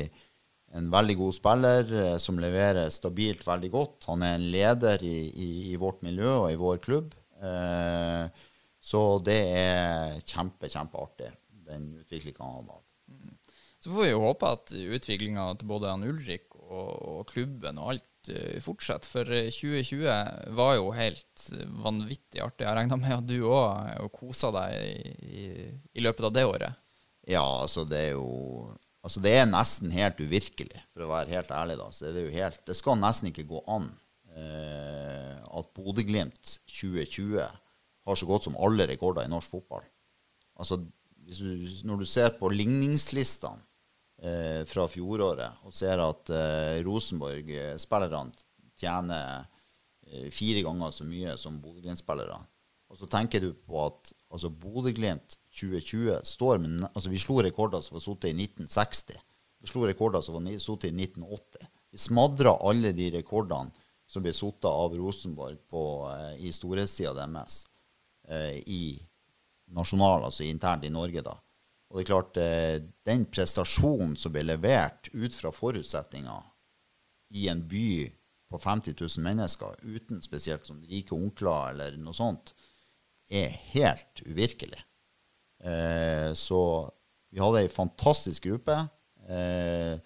en 0.71 0.87
veldig 0.93 1.17
god 1.19 1.35
spiller 1.35 1.91
som 2.23 2.39
leverer 2.39 2.93
stabilt 2.95 3.43
veldig 3.43 3.71
godt. 3.73 4.07
Han 4.07 4.23
er 4.23 4.37
en 4.37 4.47
leder 4.53 5.03
i, 5.03 5.17
i, 5.33 5.49
i 5.73 5.81
vårt 5.83 6.05
miljø 6.07 6.31
og 6.45 6.53
i 6.53 6.61
vår 6.61 6.79
klubb. 6.85 7.17
Eh, 7.43 8.47
så 8.81 9.03
det 9.25 9.39
er 9.59 10.21
kjempe, 10.27 10.71
kjempeartig, 10.71 11.31
den 11.69 11.91
utviklinga 12.01 12.45
han 12.45 12.69
har 12.69 12.79
hatt. 12.79 12.95
Mm. 13.09 13.35
Så 13.79 13.93
får 13.93 14.07
vi 14.07 14.13
jo 14.13 14.25
håpe 14.25 14.53
at 14.57 14.75
utviklinga 14.99 15.49
til 15.59 15.71
både 15.71 15.93
han 15.93 16.07
Ulrik 16.07 16.49
og, 16.59 16.93
og, 16.97 17.21
klubben 17.31 17.79
og 17.81 17.95
alt 17.95 18.07
uh, 18.33 18.59
fortsetter. 18.65 19.09
For 19.09 19.29
2020 19.29 20.53
var 20.59 20.75
jo 20.79 20.91
helt 20.97 21.47
vanvittig 21.85 22.43
artig. 22.45 22.67
Jeg 22.67 22.77
regna 22.79 22.99
med 23.01 23.17
at 23.21 23.29
du 23.29 23.39
òg 23.49 24.11
kosa 24.15 24.53
deg 24.55 24.77
i, 25.25 25.47
i, 25.95 26.05
løpet 26.05 26.29
av 26.29 26.35
det 26.37 26.45
året? 26.49 26.85
Ja, 27.29 27.45
altså 27.63 27.87
det 27.89 28.11
er 28.11 28.13
jo 28.19 28.69
Altså 29.09 29.23
det 29.23 29.31
er 29.39 29.47
nesten 29.47 29.93
helt 29.95 30.19
uvirkelig, 30.21 30.81
for 30.93 31.07
å 31.07 31.13
være 31.13 31.33
helt 31.37 31.53
ærlig. 31.55 31.77
da. 31.79 31.87
Så 31.95 32.11
det, 32.13 32.27
helt, 32.35 32.59
det 32.67 32.75
skal 32.77 32.99
nesten 33.01 33.31
ikke 33.31 33.47
gå 33.49 33.61
an 33.71 33.87
eh, 34.35 35.37
at 35.39 35.71
Bodø-Glimt 35.73 36.59
2020 36.67 37.39
har 37.39 38.19
så 38.19 38.29
godt 38.29 38.49
som 38.49 38.59
alle 38.59 38.89
rekorder 38.91 39.25
i 39.25 39.31
norsk 39.33 39.55
fotball. 39.55 39.87
Altså, 40.59 40.81
du, 40.83 41.47
når 41.89 42.03
du 42.03 42.07
ser 42.11 42.35
på 42.37 42.51
ligningslistene 42.53 43.63
eh, 44.23 44.65
fra 44.69 44.87
fjoråret 44.91 45.65
og 45.67 45.75
ser 45.75 46.01
at 46.03 46.31
eh, 46.35 46.81
Rosenborg-spillerne 46.87 48.35
eh, 48.35 48.45
tjener 48.79 49.47
eh, 50.07 50.29
fire 50.35 50.63
ganger 50.67 50.95
så 50.95 51.07
mye 51.07 51.37
som 51.41 51.59
Bodø-Glimt-spillere, 51.63 52.39
og 52.89 52.99
så 52.99 53.09
tenker 53.11 53.43
du 53.45 53.51
på 53.53 53.81
at 53.85 54.13
altså, 54.33 54.51
Bodø-Glimt 54.51 55.39
2020 55.53 56.21
står 56.25 56.63
med 56.63 56.87
altså, 56.93 57.11
Vi 57.11 57.21
slo 57.21 57.41
rekorder 57.45 57.83
som 57.85 57.99
var 57.99 58.05
sittet 58.05 58.31
i 58.31 58.47
1960. 58.47 59.19
Vi 59.59 59.69
slo 59.69 59.85
rekorder 59.89 60.23
som 60.25 60.39
var 60.39 60.47
sittet 60.63 60.93
i 60.93 60.95
1980. 61.05 61.69
Vi 61.93 62.01
smadra 62.01 62.55
alle 62.69 62.95
de 62.97 63.11
rekordene 63.17 63.75
som 64.09 64.25
ble 64.25 64.33
sittet 64.33 64.71
av 64.71 64.95
Rosenborg 64.97 65.59
på, 65.69 65.83
eh, 66.15 66.47
i 66.49 66.53
storhetstida 66.55 67.15
deres 67.17 67.65
i 68.69 68.99
nasjonal, 69.73 70.27
altså 70.27 70.45
internt 70.45 70.85
i 70.85 70.91
Norge. 70.93 71.23
da. 71.25 71.33
Og 71.89 71.97
det 71.97 72.05
er 72.05 72.11
klart, 72.13 72.37
eh, 72.37 72.83
Den 73.05 73.25
prestasjonen 73.27 74.17
som 74.17 74.33
ble 74.33 74.45
levert 74.45 75.09
ut 75.15 75.35
fra 75.35 75.51
forutsetninger 75.51 76.43
i 77.31 77.49
en 77.49 77.63
by 77.69 78.13
på 78.49 78.59
50 78.59 78.95
000 79.01 79.25
mennesker, 79.25 79.77
uten 79.83 80.23
spesielt 80.23 80.67
sånn 80.67 80.85
rike 80.89 81.15
onkler 81.15 81.73
eller 81.73 81.97
noe 82.01 82.17
sånt, 82.17 82.55
er 83.29 83.53
helt 83.73 84.23
uvirkelig. 84.25 84.81
Eh, 85.61 86.33
så 86.33 86.61
vi 87.31 87.41
hadde 87.41 87.65
ei 87.65 87.69
fantastisk 87.69 88.47
gruppe 88.49 88.77
eh, 89.29 89.99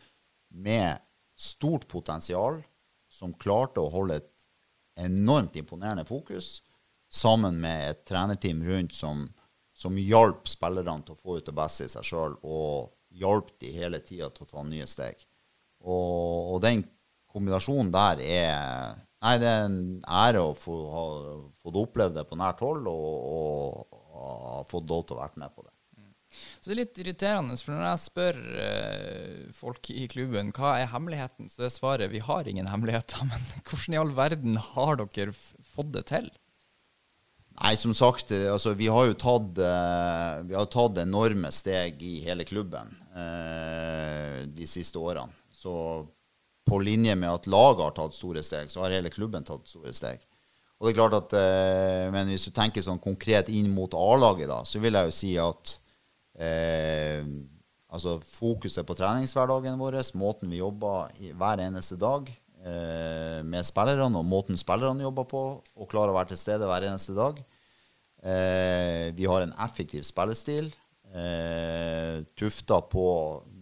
med 0.48 1.02
stort 1.38 1.86
potensial 1.88 2.62
som 3.12 3.34
klarte 3.34 3.82
å 3.82 3.92
holde 3.92 4.18
et 4.18 4.30
enormt 5.02 5.56
imponerende 5.56 6.04
fokus, 6.08 6.60
sammen 7.12 7.58
med 7.60 7.90
et 7.90 8.04
trenerteam 8.08 8.62
rundt 8.64 8.94
som, 8.96 9.26
som 9.82 9.98
hjalp 9.98 10.48
spillerne 10.50 11.02
til 11.06 11.16
å 11.16 11.20
få 11.20 11.38
ut 11.38 11.48
det 11.48 11.54
beste 11.56 11.88
i 11.88 11.92
seg 11.92 12.06
sjøl, 12.06 12.36
og 12.42 12.92
hjalp 13.18 13.52
de 13.60 13.72
hele 13.74 14.00
tida 14.04 14.30
til 14.32 14.46
å 14.46 14.50
ta 14.54 14.64
nye 14.66 14.86
steg. 14.88 15.18
Og, 15.82 16.54
og, 16.54 16.58
den 16.62 16.84
kombinasjonen 17.32 17.90
der 17.94 18.22
er 18.22 19.00
Nei, 19.22 19.36
det 19.38 19.46
er 19.46 19.68
en 19.68 20.00
ære 20.02 20.40
å 20.42 20.54
få 20.58 20.72
ha 20.90 21.02
fått 21.62 21.76
oppleve 21.78 22.16
det 22.16 22.24
på 22.26 22.34
nært 22.40 22.58
hold, 22.64 22.88
og, 22.90 24.00
ha 24.12 24.64
fått 24.66 24.90
lov 24.90 25.04
til 25.06 25.14
å 25.14 25.20
være 25.20 25.38
med 25.44 25.54
på 25.54 25.62
det. 25.62 25.70
Så 26.32 26.70
det 26.70 26.74
er 26.74 26.78
litt 26.80 26.98
irriterende, 27.02 27.56
for 27.60 27.74
når 27.74 27.84
jeg 27.86 28.02
spør 28.02 28.40
eh, 28.64 29.38
folk 29.54 29.90
i 29.92 30.08
klubben 30.10 30.50
hva 30.56 30.74
er 30.80 30.90
hemmeligheten, 30.90 31.50
så 31.52 31.66
er 31.66 31.74
svaret 31.74 32.10
vi 32.10 32.22
har 32.24 32.50
ingen 32.50 32.70
hemmeligheter. 32.70 33.22
Men 33.30 33.46
hvordan 33.62 33.94
i 33.94 34.00
all 34.00 34.14
verden 34.16 34.58
har 34.72 35.02
dere 35.02 35.36
fått 35.36 35.92
det 35.94 36.06
til? 36.10 36.30
Nei, 37.62 37.76
som 37.78 37.92
sagt, 37.94 38.32
eh, 38.34 38.48
altså, 38.50 38.72
vi 38.74 38.88
har 38.90 39.06
jo 39.06 39.14
tatt, 39.14 39.58
eh, 39.62 40.40
vi 40.48 40.56
har 40.58 40.66
tatt 40.66 40.98
enorme 40.98 41.52
steg 41.54 42.02
i 42.02 42.16
hele 42.24 42.46
klubben 42.48 42.90
eh, 43.14 44.42
de 44.50 44.66
siste 44.66 44.98
årene. 44.98 45.30
Så 45.54 45.72
på 46.66 46.80
linje 46.82 47.14
med 47.14 47.30
at 47.30 47.46
laget 47.46 47.84
har 47.84 47.94
tatt 47.94 48.18
store 48.18 48.42
steg, 48.42 48.70
så 48.70 48.82
har 48.82 48.96
hele 48.96 49.12
klubben 49.14 49.46
tatt 49.46 49.70
store 49.70 49.94
steg. 49.94 50.22
Og 50.82 50.88
det 50.88 50.92
er 50.92 50.98
klart 50.98 51.14
at, 51.14 51.32
eh, 51.38 52.10
Men 52.10 52.26
hvis 52.26 52.48
du 52.48 52.50
tenker 52.50 52.82
sånn 52.82 52.98
konkret 52.98 53.48
inn 53.48 53.70
mot 53.70 53.94
A-laget, 53.94 54.48
da, 54.50 54.64
så 54.66 54.82
vil 54.82 54.98
jeg 54.98 55.06
jo 55.06 55.14
si 55.14 55.32
at 55.38 55.76
eh, 56.42 57.22
altså 57.92 58.16
fokuset 58.26 58.86
på 58.88 58.96
treningshverdagen 58.98 59.78
vår, 59.78 60.00
måten 60.18 60.50
vi 60.50 60.58
jobber 60.58 61.12
i, 61.20 61.30
hver 61.30 61.62
eneste 61.62 61.94
dag 62.00 62.26
eh, 62.26 63.38
med 63.46 63.62
spillerne, 63.62 64.18
og 64.18 64.26
måten 64.26 64.58
spillerne 64.58 65.06
jobber 65.06 65.28
på, 65.30 65.42
og 65.62 65.90
klarer 65.90 66.10
å 66.10 66.18
være 66.18 66.32
til 66.32 66.42
stede 66.42 66.66
hver 66.66 66.88
eneste 66.90 67.14
dag. 67.14 67.38
Eh, 68.22 69.10
vi 69.16 69.26
har 69.26 69.42
en 69.42 69.54
effektiv 69.64 70.04
spillestil, 70.06 70.70
eh, 71.12 72.22
tufta 72.38 72.80
på 72.80 73.06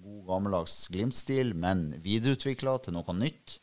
god 0.05 0.27
gammeldags 0.27 0.89
Glimt-stil, 0.93 1.55
men 1.55 1.95
videreutvikla 2.05 2.77
til 2.85 2.97
noe 2.99 3.17
nytt. 3.17 3.59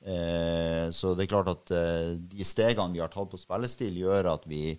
Eh, 0.00 0.88
så 0.90 1.14
det 1.14 1.26
er 1.26 1.32
klart 1.34 1.52
at 1.52 1.70
eh, 1.76 2.16
de 2.32 2.44
stegene 2.44 2.96
vi 2.96 3.02
har 3.02 3.12
tatt 3.12 3.30
på 3.30 3.38
spillestil, 3.38 4.00
gjør 4.02 4.32
at 4.34 4.48
vi, 4.50 4.74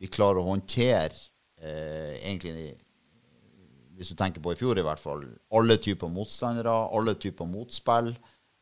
vi 0.00 0.10
klarer 0.10 0.42
å 0.42 0.50
håndtere 0.50 1.14
egentlig 1.56 2.74
hvis 3.96 4.10
du 4.12 4.16
tenker 4.18 4.42
på 4.44 4.52
i 4.52 4.58
fjor 4.60 4.76
i 4.76 4.84
hvert 4.84 5.00
fall, 5.00 5.22
alle 5.56 5.78
typer 5.80 6.10
motstandere, 6.12 6.72
alle 6.92 7.14
typer 7.16 7.48
motspill. 7.48 8.12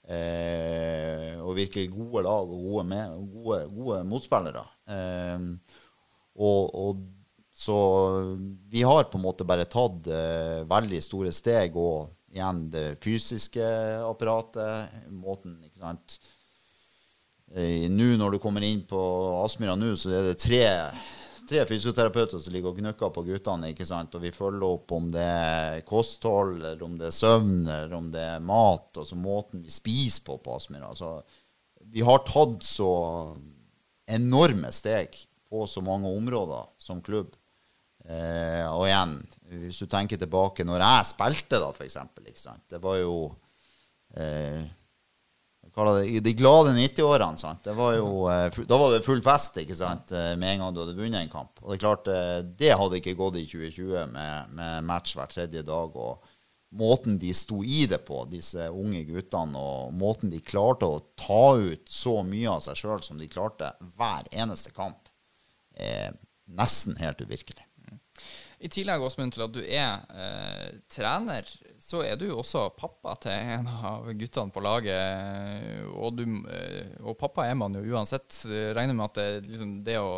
Eh, 0.05 1.33
og 1.41 1.55
virkelig 1.57 1.89
gode 1.95 2.23
lag 2.27 2.51
og 2.53 2.61
gode, 2.61 2.85
med, 2.91 3.15
gode, 3.33 3.63
gode 3.73 4.03
motspillere. 4.05 4.65
Eh, 4.93 5.47
og, 6.35 6.74
og 6.74 7.03
så 7.55 7.76
vi 8.70 8.82
har 8.82 9.05
på 9.05 9.18
en 9.18 9.22
måte 9.22 9.47
bare 9.47 9.68
tatt 9.70 10.09
eh, 10.11 10.64
veldig 10.66 11.01
store 11.03 11.30
steg, 11.32 11.76
og 11.78 12.11
igjen 12.35 12.64
det 12.72 12.87
fysiske 13.03 13.66
apparatet, 14.03 14.97
måten, 15.14 15.61
ikke 15.62 15.85
sant. 15.85 16.16
Eh, 17.55 17.87
nå 17.87 18.16
når 18.18 18.35
du 18.35 18.41
kommer 18.43 18.64
inn 18.66 18.82
på 18.91 18.99
Aspmyra 19.45 19.76
nå, 19.78 19.93
så 19.95 20.11
er 20.11 20.26
det 20.26 20.41
tre, 20.43 20.64
tre 21.47 21.62
fysioterapeuter 21.68 22.43
som 22.43 22.57
ligger 22.57 22.72
og 22.72 22.80
gnukker 22.82 23.12
på 23.14 23.22
guttene. 23.28 23.70
ikke 23.70 23.87
sant? 23.87 24.16
Og 24.18 24.24
vi 24.26 24.35
følger 24.35 24.66
opp 24.66 24.91
om 24.97 25.07
det 25.14 25.22
er 25.22 25.85
kosthold, 25.87 26.57
eller 26.59 26.82
om 26.82 26.97
det 26.99 27.12
er 27.12 27.14
søvn, 27.14 27.61
eller 27.68 27.95
om 27.95 28.09
det 28.11 28.24
er 28.32 28.43
mat. 28.43 28.91
Altså 28.99 29.14
måten 29.14 29.62
vi 29.62 29.70
spiser 29.70 30.26
på 30.26 30.41
på 30.43 30.59
Aspmyra. 30.59 30.91
Vi 31.95 32.03
har 32.03 32.26
tatt 32.26 32.66
så 32.66 32.91
enorme 34.11 34.74
steg 34.74 35.14
på 35.55 35.65
så 35.71 35.83
mange 35.87 36.11
områder 36.11 36.67
som 36.83 37.03
klubb. 37.05 37.37
Eh, 38.05 38.67
og 38.69 38.85
igjen, 38.89 39.17
hvis 39.65 39.79
du 39.81 39.87
tenker 39.89 40.19
tilbake 40.21 40.67
når 40.67 40.83
jeg 40.83 41.11
spilte, 41.15 41.61
da, 41.63 41.71
eksempel, 41.87 42.27
ikke 42.29 42.43
sant? 42.43 42.65
Det 42.75 42.81
var 42.83 42.99
jo 43.01 43.15
eh, 44.19 44.65
det, 45.75 46.21
de 46.21 46.35
glade 46.37 46.75
90-årene. 46.77 47.39
sant? 47.39 47.65
Det 47.65 47.73
var 47.79 47.95
jo, 47.97 48.27
eh, 48.29 48.61
da 48.69 48.79
var 48.79 48.93
det 48.93 49.05
full 49.07 49.23
fest 49.25 49.57
ikke 49.63 49.77
sant? 49.79 50.13
eh, 50.13 50.35
med 50.37 50.53
en 50.53 50.65
gang 50.67 50.75
du 50.75 50.83
hadde 50.83 50.99
vunnet 50.99 51.23
en 51.23 51.33
kamp. 51.33 51.59
Og 51.63 51.71
Det 51.71 51.79
er 51.79 51.83
klart, 51.87 52.09
eh, 52.13 52.43
det 52.59 52.77
hadde 52.77 53.01
ikke 53.01 53.17
gått 53.19 53.41
i 53.41 53.47
2020 53.49 54.13
med, 54.13 54.53
med 54.55 54.85
match 54.85 55.17
hver 55.17 55.33
tredje 55.33 55.65
dag. 55.65 55.97
og 55.97 56.31
Måten 56.75 57.19
de 57.23 57.33
sto 57.35 57.63
i 57.63 57.87
det 57.87 58.01
på, 58.05 58.25
disse 58.27 58.69
unge 58.69 59.05
guttene, 59.07 59.57
og 59.57 59.95
måten 59.95 60.31
de 60.31 60.41
klarte 60.43 60.89
å 60.91 61.03
ta 61.17 61.55
ut 61.55 61.87
så 61.89 62.19
mye 62.27 62.51
av 62.51 62.65
seg 62.67 62.81
sjøl 62.81 63.03
som 63.07 63.19
de 63.19 63.31
klarte 63.31 63.71
hver 63.95 64.27
eneste 64.35 64.75
kamp, 64.75 65.04
er 65.75 66.16
nesten 66.45 66.99
helt 67.01 67.22
uvirkelig. 67.25 67.66
I 68.64 68.68
tillegg 68.72 69.03
Åsmund, 69.05 69.35
til 69.35 69.43
at 69.45 69.53
du 69.53 69.59
er 69.61 70.05
eh, 70.14 70.77
trener, 70.89 71.49
så 71.83 72.01
er 72.07 72.14
du 72.16 72.29
jo 72.31 72.39
også 72.41 72.62
pappa 72.79 73.12
til 73.20 73.35
en 73.35 73.66
av 73.68 74.07
guttene 74.16 74.55
på 74.55 74.62
laget. 74.64 75.83
Og, 75.91 76.14
du, 76.16 76.22
eh, 76.49 76.95
og 77.03 77.18
pappa 77.20 77.45
er 77.51 77.59
man 77.61 77.77
jo 77.77 77.83
uansett. 77.93 78.31
Regner 78.79 78.97
med 78.97 79.11
at 79.11 79.20
det, 79.20 79.51
liksom, 79.51 79.77
det 79.85 79.99
å 80.01 80.14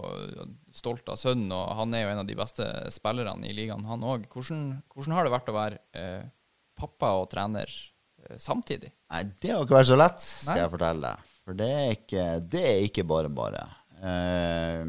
stolt 0.77 1.11
av 1.11 1.19
sønnen, 1.19 1.51
og 1.57 1.75
han 1.81 1.97
er 1.97 2.05
jo 2.05 2.13
en 2.13 2.23
av 2.23 2.31
de 2.31 2.39
beste 2.39 2.69
spillerne 2.95 3.49
i 3.51 3.57
ligaen, 3.57 3.83
han 3.89 4.07
òg. 4.07 4.29
Hvordan, 4.31 4.65
hvordan 4.95 5.19
har 5.19 5.27
det 5.27 5.35
vært 5.35 5.51
å 5.51 5.59
være 5.59 5.83
eh, 5.99 6.31
pappa 6.79 7.17
og 7.19 7.31
trener 7.35 7.73
eh, 7.73 8.39
samtidig? 8.39 8.95
Nei, 9.11 9.27
det 9.43 9.57
har 9.57 9.67
ikke 9.67 9.81
vært 9.81 9.91
så 9.91 9.99
lett, 9.99 10.23
skal 10.23 10.55
Nei. 10.55 10.63
jeg 10.63 10.75
fortelle 10.77 11.11
deg. 11.11 11.37
For 11.47 11.59
det 11.59 11.75
er 11.81 11.93
ikke, 11.99 12.31
det 12.55 12.67
er 12.69 12.89
ikke 12.93 13.11
bare 13.11 13.33
bare. 13.43 13.67
Eh, 13.97 14.83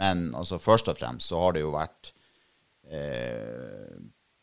men 0.00 0.30
altså, 0.36 0.58
først 0.60 0.88
og 0.92 0.98
fremst 0.98 1.30
så 1.30 1.40
har 1.42 1.56
det 1.56 1.64
jo 1.64 1.74
vært 1.74 2.12
eh, 2.88 3.98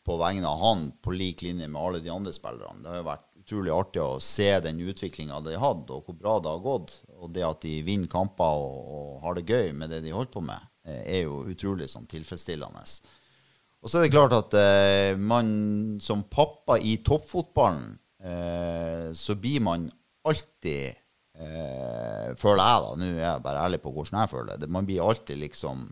på 0.06 0.16
vegne 0.20 0.48
av 0.48 0.60
han 0.62 0.84
på 1.04 1.12
lik 1.12 1.42
linje 1.44 1.68
med 1.68 1.80
alle 1.80 2.02
de 2.04 2.12
andre 2.12 2.32
spillerne. 2.32 2.80
Det 2.84 2.92
har 2.92 3.02
jo 3.02 3.08
vært 3.10 3.26
utrolig 3.42 3.72
artig 3.72 4.02
å 4.04 4.20
se 4.22 4.48
den 4.64 4.80
utviklinga 4.84 5.40
de 5.44 5.56
har 5.56 5.64
hatt, 5.64 5.90
og 5.92 6.06
hvor 6.06 6.16
bra 6.16 6.36
det 6.40 6.52
har 6.52 6.64
gått. 6.64 6.94
Og 7.18 7.32
det 7.34 7.44
at 7.46 7.62
de 7.64 7.78
vinner 7.84 8.10
kamper 8.12 8.60
og, 8.62 8.90
og 8.98 9.22
har 9.24 9.38
det 9.38 9.48
gøy 9.48 9.72
med 9.76 9.92
det 9.92 10.02
de 10.04 10.14
holder 10.14 10.34
på 10.34 10.44
med, 10.44 10.68
eh, 10.86 11.00
er 11.18 11.22
jo 11.26 11.42
utrolig 11.48 11.88
sånn 11.92 12.08
tilfredsstillende. 12.10 12.84
Og 13.78 13.90
så 13.90 13.98
er 13.98 14.06
det 14.06 14.14
klart 14.14 14.36
at 14.36 14.56
eh, 14.58 15.12
man 15.16 15.50
som 16.02 16.26
pappa 16.30 16.78
i 16.78 16.98
toppfotballen, 17.04 17.98
eh, 18.20 19.08
så 19.16 19.36
blir 19.38 19.64
man 19.64 19.88
alltid 20.28 20.98
eh, 21.38 22.34
Føler 22.38 22.64
jeg, 22.64 22.82
da. 22.84 22.90
Nå 22.98 23.08
er 23.12 23.22
jeg 23.22 23.44
bare 23.46 23.64
ærlig 23.66 23.80
på 23.84 23.92
hvordan 23.94 24.20
jeg 24.22 24.32
føler 24.34 24.60
det. 24.60 24.70
Man 24.70 24.86
blir 24.88 25.04
alltid 25.04 25.40
liksom 25.40 25.88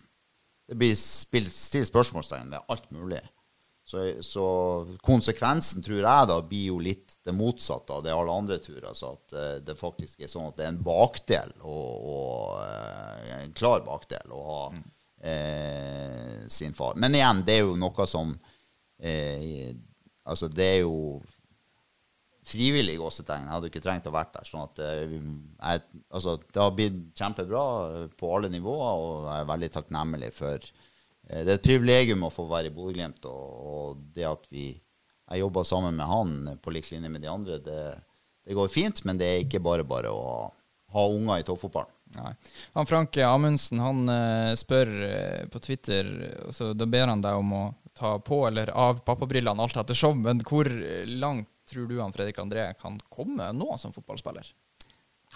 Det 0.66 0.74
blir 0.74 0.96
spilt, 0.98 1.52
stilt 1.54 1.86
spørsmålstegn 1.86 2.50
ved 2.50 2.72
alt 2.74 2.88
mulig. 2.90 3.22
Så, 3.86 4.00
så 4.26 4.44
konsekvensen, 5.06 5.78
tror 5.86 6.00
jeg, 6.00 6.26
da 6.26 6.40
blir 6.42 6.72
jo 6.72 6.80
litt 6.82 7.20
det 7.22 7.34
motsatte 7.36 7.94
av 7.94 8.02
det 8.02 8.10
alle 8.10 8.34
andre 8.34 8.58
tror. 8.58 8.80
Altså 8.82 9.12
at 9.14 9.36
eh, 9.38 9.52
det 9.62 9.76
faktisk 9.78 10.24
er 10.24 10.32
sånn 10.32 10.48
at 10.48 10.58
det 10.58 10.66
er 10.66 10.72
en 10.72 10.80
bakdel, 10.82 11.52
og, 11.62 12.08
og 12.10 12.64
eh, 12.64 13.30
en 13.44 13.54
klar 13.54 13.84
bakdel, 13.86 14.34
å 14.34 14.42
ha 14.48 14.58
eh, 15.22 16.42
sin 16.50 16.74
far. 16.74 16.98
Men 16.98 17.14
igjen, 17.14 17.44
det 17.46 17.60
er 17.60 17.62
jo 17.62 17.78
noe 17.78 18.10
som 18.10 18.34
eh, 18.98 19.74
Altså, 20.26 20.48
det 20.50 20.64
er 20.66 20.80
jo 20.80 21.20
frivillig 22.46 22.96
gåsetegn. 23.00 23.46
Jeg 23.46 23.54
hadde 23.56 23.70
ikke 23.70 23.82
trengt 23.82 24.08
å 24.08 24.14
vært 24.14 24.34
der. 24.36 24.46
sånn 24.46 24.66
at 24.66 24.82
eh, 24.84 25.14
jeg, 25.14 25.84
altså, 26.14 26.36
Det 26.46 26.62
har 26.62 26.74
blitt 26.76 26.98
kjempebra 27.18 27.62
eh, 27.86 28.08
på 28.18 28.32
alle 28.36 28.50
nivåer, 28.52 29.00
og 29.02 29.14
jeg 29.26 29.42
er 29.42 29.48
veldig 29.50 29.70
takknemlig 29.74 30.32
for 30.36 30.56
eh, 30.56 31.40
Det 31.42 31.48
er 31.48 31.56
et 31.56 31.66
privilegium 31.66 32.26
å 32.26 32.32
få 32.34 32.46
være 32.50 32.70
i 32.70 32.76
Bodø-Glimt, 32.76 33.26
og, 33.30 33.64
og 33.72 34.04
det 34.14 34.28
at 34.28 34.46
vi 34.52 34.68
jeg 35.26 35.42
jobba 35.42 35.64
sammen 35.66 35.96
med 35.98 36.06
han 36.06 36.34
på 36.62 36.70
lik 36.70 36.92
linje 36.92 37.08
med 37.10 37.24
de 37.24 37.26
andre, 37.26 37.56
det, 37.58 37.80
det 38.46 38.54
går 38.54 38.68
fint. 38.70 39.00
Men 39.02 39.18
det 39.18 39.26
er 39.26 39.40
ikke 39.42 39.58
bare 39.58 39.82
bare 39.82 40.12
å 40.14 40.20
ha, 40.22 40.44
ha 40.94 41.06
unger 41.10 41.42
i 41.42 41.46
toppfotballen. 41.48 41.90
Nei. 42.14 42.30
Han 42.76 42.86
Frank 42.86 43.18
Amundsen 43.26 43.82
han 43.82 44.06
spør 44.54 44.92
på 45.50 45.58
Twitter 45.64 46.06
så 46.54 46.68
Da 46.78 46.86
ber 46.86 47.10
han 47.10 47.24
deg 47.24 47.40
om 47.40 47.50
å 47.58 47.64
ta 47.98 48.12
på 48.22 48.38
eller 48.46 48.70
av 48.70 49.02
pappabrillene 49.02 49.66
alt 49.66 49.80
etter 49.82 49.98
show, 49.98 50.14
men 50.14 50.44
hvor 50.46 50.70
langt 51.10 51.50
tror 51.68 51.88
du 51.90 51.98
han 52.00 52.14
Fredrik 52.14 52.38
André 52.42 52.68
kan 52.80 52.98
komme 53.12 53.50
nå 53.54 53.76
som 53.80 53.94
fotballspiller? 53.94 54.48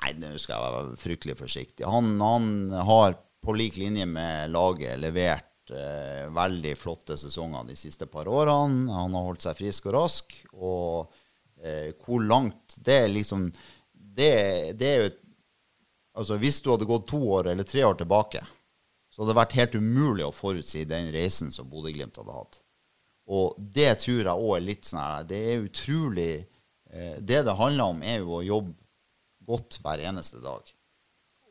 Nei, 0.01 0.13
nå 0.21 0.37
skal 0.39 0.57
jeg 0.57 0.75
være 0.77 1.01
fryktelig 1.01 1.37
forsiktig. 1.39 1.87
Han, 1.89 2.15
han 2.23 2.51
har 2.87 3.17
på 3.43 3.55
lik 3.57 3.79
linje 3.81 4.07
med 4.07 4.53
laget 4.55 5.01
levert 5.01 5.73
eh, 5.73 6.29
veldig 6.33 6.77
flotte 6.79 7.17
sesonger 7.21 7.67
de 7.69 7.77
siste 7.79 8.07
par 8.11 8.29
årene. 8.31 8.91
Han 8.93 9.17
har 9.17 9.27
holdt 9.27 9.47
seg 9.47 9.59
frisk 9.59 9.91
og 9.91 9.97
rask. 9.97 10.37
Og 10.55 11.13
eh, 11.63 11.91
hvor 12.05 12.23
langt 12.25 12.79
Det 12.79 13.03
liksom 13.09 13.51
Det, 13.93 14.73
det 14.79 14.89
er 14.89 15.03
jo 15.05 15.11
Altså, 16.21 16.37
hvis 16.43 16.59
du 16.61 16.73
hadde 16.73 16.89
gått 16.89 17.07
to 17.09 17.21
år 17.37 17.53
eller 17.53 17.65
tre 17.65 17.85
år 17.87 17.95
tilbake, 17.95 18.41
så 19.09 19.23
hadde 19.23 19.31
det 19.31 19.39
vært 19.39 19.55
helt 19.57 19.77
umulig 19.79 20.25
å 20.27 20.35
forutsi 20.35 20.83
den 20.85 21.07
reisen 21.15 21.53
som 21.55 21.69
Bodø-Glimt 21.71 22.19
hadde 22.19 22.35
hatt. 22.35 22.59
Og 23.31 23.55
det 23.59 23.93
tror 24.03 24.25
jeg 24.25 24.35
òg 24.35 24.57
er 24.57 24.67
litt 24.67 24.89
sånn 24.89 25.29
Det 25.31 25.39
er 25.53 25.63
utrolig 25.63 26.33
eh, 26.91 27.17
Det 27.23 27.45
det 27.47 27.57
handler 27.57 27.95
om, 27.95 28.03
er 28.03 28.25
jo 28.25 28.41
å 28.41 28.47
jobbe 28.47 28.75
godt 29.51 29.81
hver 29.83 30.03
eneste 30.11 30.43
dag. 30.43 30.67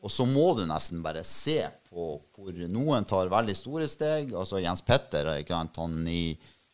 Og 0.00 0.12
så 0.12 0.24
må 0.24 0.54
du 0.56 0.62
nesten 0.68 1.02
bare 1.04 1.24
se 1.28 1.58
på 1.90 2.14
hvor 2.32 2.62
noen 2.72 3.04
tar 3.04 3.32
veldig 3.32 3.56
store 3.58 3.88
steg. 3.90 4.32
Altså 4.32 4.62
Jens 4.62 4.80
Petter, 4.84 5.28
han 5.28 5.98
i 6.08 6.22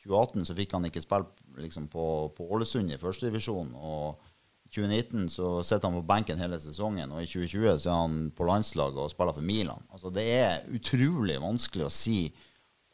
2018 0.05 0.47
så 0.47 0.55
fikk 0.55 0.77
han 0.77 0.87
ikke 0.87 1.03
spille 1.03 1.27
liksom, 1.59 1.89
på, 1.91 2.07
på 2.37 2.47
Ålesund 2.55 2.93
i 2.95 3.01
førstedivisjon. 3.01 3.73
Og 3.74 4.31
i 4.66 4.70
2019 4.77 5.27
så 5.33 5.51
sitter 5.66 5.89
han 5.89 5.99
på 5.99 6.07
benken 6.07 6.43
hele 6.43 6.61
sesongen, 6.62 7.11
og 7.15 7.23
i 7.23 7.28
2020 7.31 7.83
så 7.83 7.91
er 7.91 8.01
han 8.05 8.16
på 8.37 8.47
landslaget 8.47 9.03
og 9.03 9.11
spiller 9.11 9.35
for 9.35 9.47
Milan. 9.47 9.83
Altså, 9.91 10.12
det 10.15 10.27
er 10.37 10.70
utrolig 10.77 11.41
vanskelig 11.43 11.89
å 11.89 11.95
si 11.95 12.20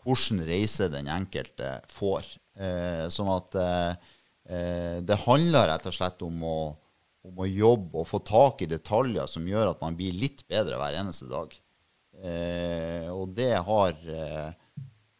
hvilken 0.04 0.42
reise 0.46 0.88
den 0.92 1.10
enkelte 1.10 1.76
får. 1.92 2.26
Eh, 2.58 3.06
sånn 3.12 3.30
at 3.32 3.58
eh, 3.58 4.14
eh, 4.50 4.96
det 5.04 5.20
handler 5.24 5.70
rett 5.70 5.88
og 5.88 5.96
slett 5.96 6.24
om 6.26 6.42
å, 6.44 6.58
om 7.28 7.42
å, 7.44 7.48
jobbe 7.48 8.02
og 8.02 8.08
få 8.10 8.22
tak 8.26 8.64
i 8.64 8.70
detaljer 8.70 9.30
som 9.30 9.46
gjør 9.48 9.72
at 9.72 9.84
man 9.84 9.96
blir 9.98 10.16
litt 10.16 10.44
bedre 10.50 10.80
hver 10.80 10.98
eneste 11.00 11.30
dag. 11.30 11.54
Eh, 12.22 13.08
og 13.12 13.32
det 13.36 13.54
har 13.64 13.96
eh, 14.04 14.50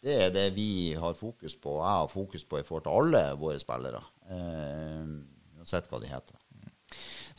det 0.03 0.15
er 0.19 0.33
det 0.35 0.49
vi 0.57 0.95
har 0.99 1.15
fokus 1.15 1.55
på, 1.55 1.77
og 1.79 1.85
jeg 1.85 1.99
har 2.01 2.09
fokus 2.11 2.45
på 2.45 2.59
i 2.59 2.65
forhold 2.67 2.89
til 2.89 2.97
alle 2.99 3.23
våre 3.39 3.61
spillere. 3.63 4.03
Eh, 4.35 5.13
uansett 5.61 5.87
hva 5.91 6.03
de 6.03 6.11
heter. 6.11 6.42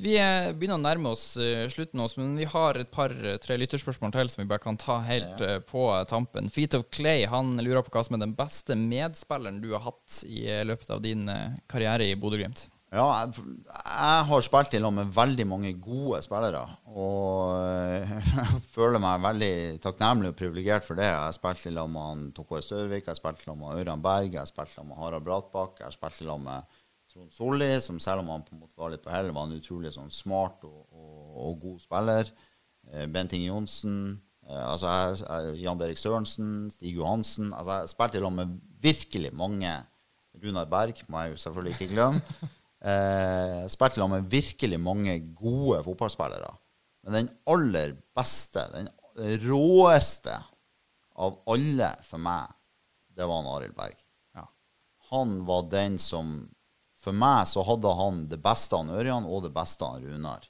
Vi 0.03 0.17
begynner 0.57 0.75
å 0.75 0.83
nærme 0.83 1.13
oss 1.15 1.37
uh, 1.39 1.63
slutten, 1.71 2.01
oss, 2.03 2.17
men 2.19 2.35
vi 2.35 2.47
har 2.49 2.79
et 2.79 2.91
par-tre 2.91 3.57
lytterspørsmål 3.61 4.11
til 4.15 4.31
som 4.33 4.43
vi 4.43 4.49
bare 4.49 4.63
kan 4.63 4.79
ta 4.79 4.99
helt 5.07 5.39
ja. 5.39 5.61
på 5.63 5.87
tampen. 6.09 6.51
Feet 6.51 6.75
of 6.77 6.89
Clay 6.91 7.23
han 7.31 7.55
lurer 7.63 7.85
på 7.85 7.93
hva 7.95 8.03
som 8.03 8.17
er 8.17 8.25
den 8.25 8.35
beste 8.37 8.75
medspilleren 8.79 9.61
du 9.63 9.71
har 9.73 9.85
hatt 9.87 10.23
i 10.27 10.45
løpet 10.67 10.91
av 10.91 11.03
din 11.05 11.29
karriere 11.71 12.11
i 12.11 12.19
Bodø-Glimt. 12.19 12.67
Ja, 12.93 13.05
jeg, 13.23 13.41
jeg, 13.65 14.25
har 14.29 14.43
spilt 14.45 14.75
i 14.77 14.79
lag 14.81 14.91
med 14.93 15.13
veldig 15.15 15.45
mange 15.49 15.71
gode 15.81 16.19
spillere. 16.21 16.61
Og 16.93 17.55
jeg 18.37 18.59
føler 18.75 19.01
meg 19.01 19.23
veldig 19.23 19.55
takknemlig 19.81 20.29
og 20.29 20.37
privilegert 20.37 20.85
for 20.85 20.99
det. 20.99 21.07
Jeg 21.09 21.17
har 21.17 21.33
spilt 21.33 21.65
i 21.71 21.73
lag 21.73 21.89
med 21.89 22.27
Tokoi 22.37 22.61
Størvik, 22.61 23.01
jeg 23.01 23.15
har 23.15 23.17
spilt 23.17 23.41
i 23.41 23.49
lag 23.49 23.57
med 23.63 23.81
Ørjan 23.81 24.05
Berg, 24.05 24.29
jeg 24.29 24.43
har 24.43 24.51
spilt 24.51 24.75
i 24.75 24.79
lag 24.79 24.89
med 24.91 25.01
Harald 25.01 25.25
Bratbakk, 25.25 25.81
jeg 25.81 25.89
har 25.89 25.95
spilt 25.95 26.21
i 26.21 26.29
lag 26.29 26.43
med 26.45 26.77
Trond 27.13 27.29
Solli, 27.29 27.69
som 27.81 27.99
selv 28.01 28.23
om 28.23 28.31
han 28.33 28.41
på 28.41 28.55
en 28.55 28.63
måte 28.63 28.79
var 28.79 28.89
litt 28.89 29.03
på 29.03 29.11
hell, 29.13 29.29
var 29.35 29.45
en 29.45 29.59
utrolig 29.59 29.91
sånn 29.93 30.09
smart 30.09 30.63
og, 30.65 30.79
og, 30.89 31.17
og, 31.43 31.57
god 31.61 31.81
spiller. 31.83 32.31
Eh, 32.89 33.05
Bent 33.13 33.35
Inge 33.37 33.51
Johnsen, 33.51 33.97
eh, 34.47 34.63
altså 34.63 34.89
jeg, 34.89 35.59
Jan-Derek 35.61 36.01
Sørensen, 36.01 36.71
Stig 36.73 36.97
Johansen. 36.97 37.51
Altså 37.53 37.83
jeg 37.83 37.91
spilte 37.91 38.17
i 38.17 38.23
lag 38.23 38.33
med 38.33 38.55
virkelig 38.81 39.29
mange. 39.37 39.75
Runar 40.41 40.65
Berg 40.71 41.03
må 41.05 41.21
jeg 41.21 41.35
jo 41.35 41.41
selvfølgelig 41.45 41.77
ikke 41.77 41.93
glemme. 41.95 42.49
Eh, 42.83 43.63
i 43.63 43.99
lag 44.01 44.09
med 44.11 44.25
virkelig 44.27 44.75
mange 44.75 45.13
gode 45.39 45.77
fotballspillere. 45.85 46.49
Men 47.05 47.15
den 47.15 47.29
aller 47.47 47.93
beste, 48.11 48.65
den 48.73 48.89
råeste 49.45 50.33
av 51.15 51.37
alle 51.47 51.93
for 52.03 52.19
meg, 52.19 52.51
det 53.15 53.23
var 53.29 53.47
Arild 53.53 53.77
Berg. 53.77 53.95
Ja. 54.35 54.43
Han 55.13 55.37
var 55.47 55.69
den 55.71 55.95
som 55.95 56.33
For 57.03 57.15
meg 57.15 57.47
så 57.51 57.63
hadde 57.67 57.91
han 57.99 58.23
det 58.31 58.39
beste 58.43 58.77
av 58.79 58.91
Ørjan 58.95 59.27
og 59.27 59.43
det 59.45 59.51
beste 59.55 59.83
av 59.83 60.03
Runar. 60.03 60.45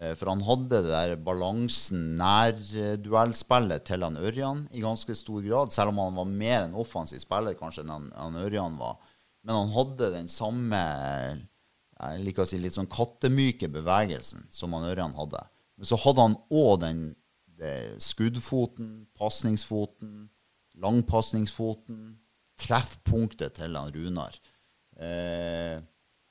Eh, 0.00 0.14
for 0.18 0.30
han 0.30 0.44
hadde 0.46 0.82
det 0.84 0.92
der 0.92 1.16
balansen, 1.26 2.14
nærduellspillet 2.20 3.86
til 3.88 4.06
han 4.06 4.18
Ørjan 4.18 4.64
i 4.74 4.84
ganske 4.84 5.16
stor 5.18 5.42
grad. 5.42 5.74
Selv 5.74 5.94
om 5.94 6.02
han 6.02 6.20
var 6.20 6.30
mer 6.30 6.60
en 6.62 6.78
offensiv 6.78 7.22
spiller 7.22 7.58
kanskje 7.58 7.84
enn 7.84 8.12
han, 8.14 8.38
Ørjan 8.44 8.78
var. 8.78 9.00
Men 9.44 9.58
han 9.60 9.74
hadde 9.74 10.14
den 10.14 10.30
samme 10.32 10.80
jeg 11.94 12.24
liker 12.26 12.42
å 12.42 12.48
si 12.48 12.58
litt 12.58 12.74
sånn 12.74 12.90
kattemyke 12.90 13.68
bevegelsen 13.70 14.48
som 14.52 14.74
han 14.74 14.86
Ørjan 14.88 15.14
hadde. 15.16 15.40
Men 15.78 15.88
så 15.88 15.98
hadde 16.02 16.26
han 16.26 16.34
òg 16.54 16.72
den 16.82 17.04
skuddfoten, 18.02 19.06
pasningsfoten, 19.14 20.26
langpasningsfoten, 20.82 22.16
treffpunktet 22.58 23.54
til 23.60 23.78
han 23.78 23.94
Runar. 23.94 24.34
Eh, 25.00 25.78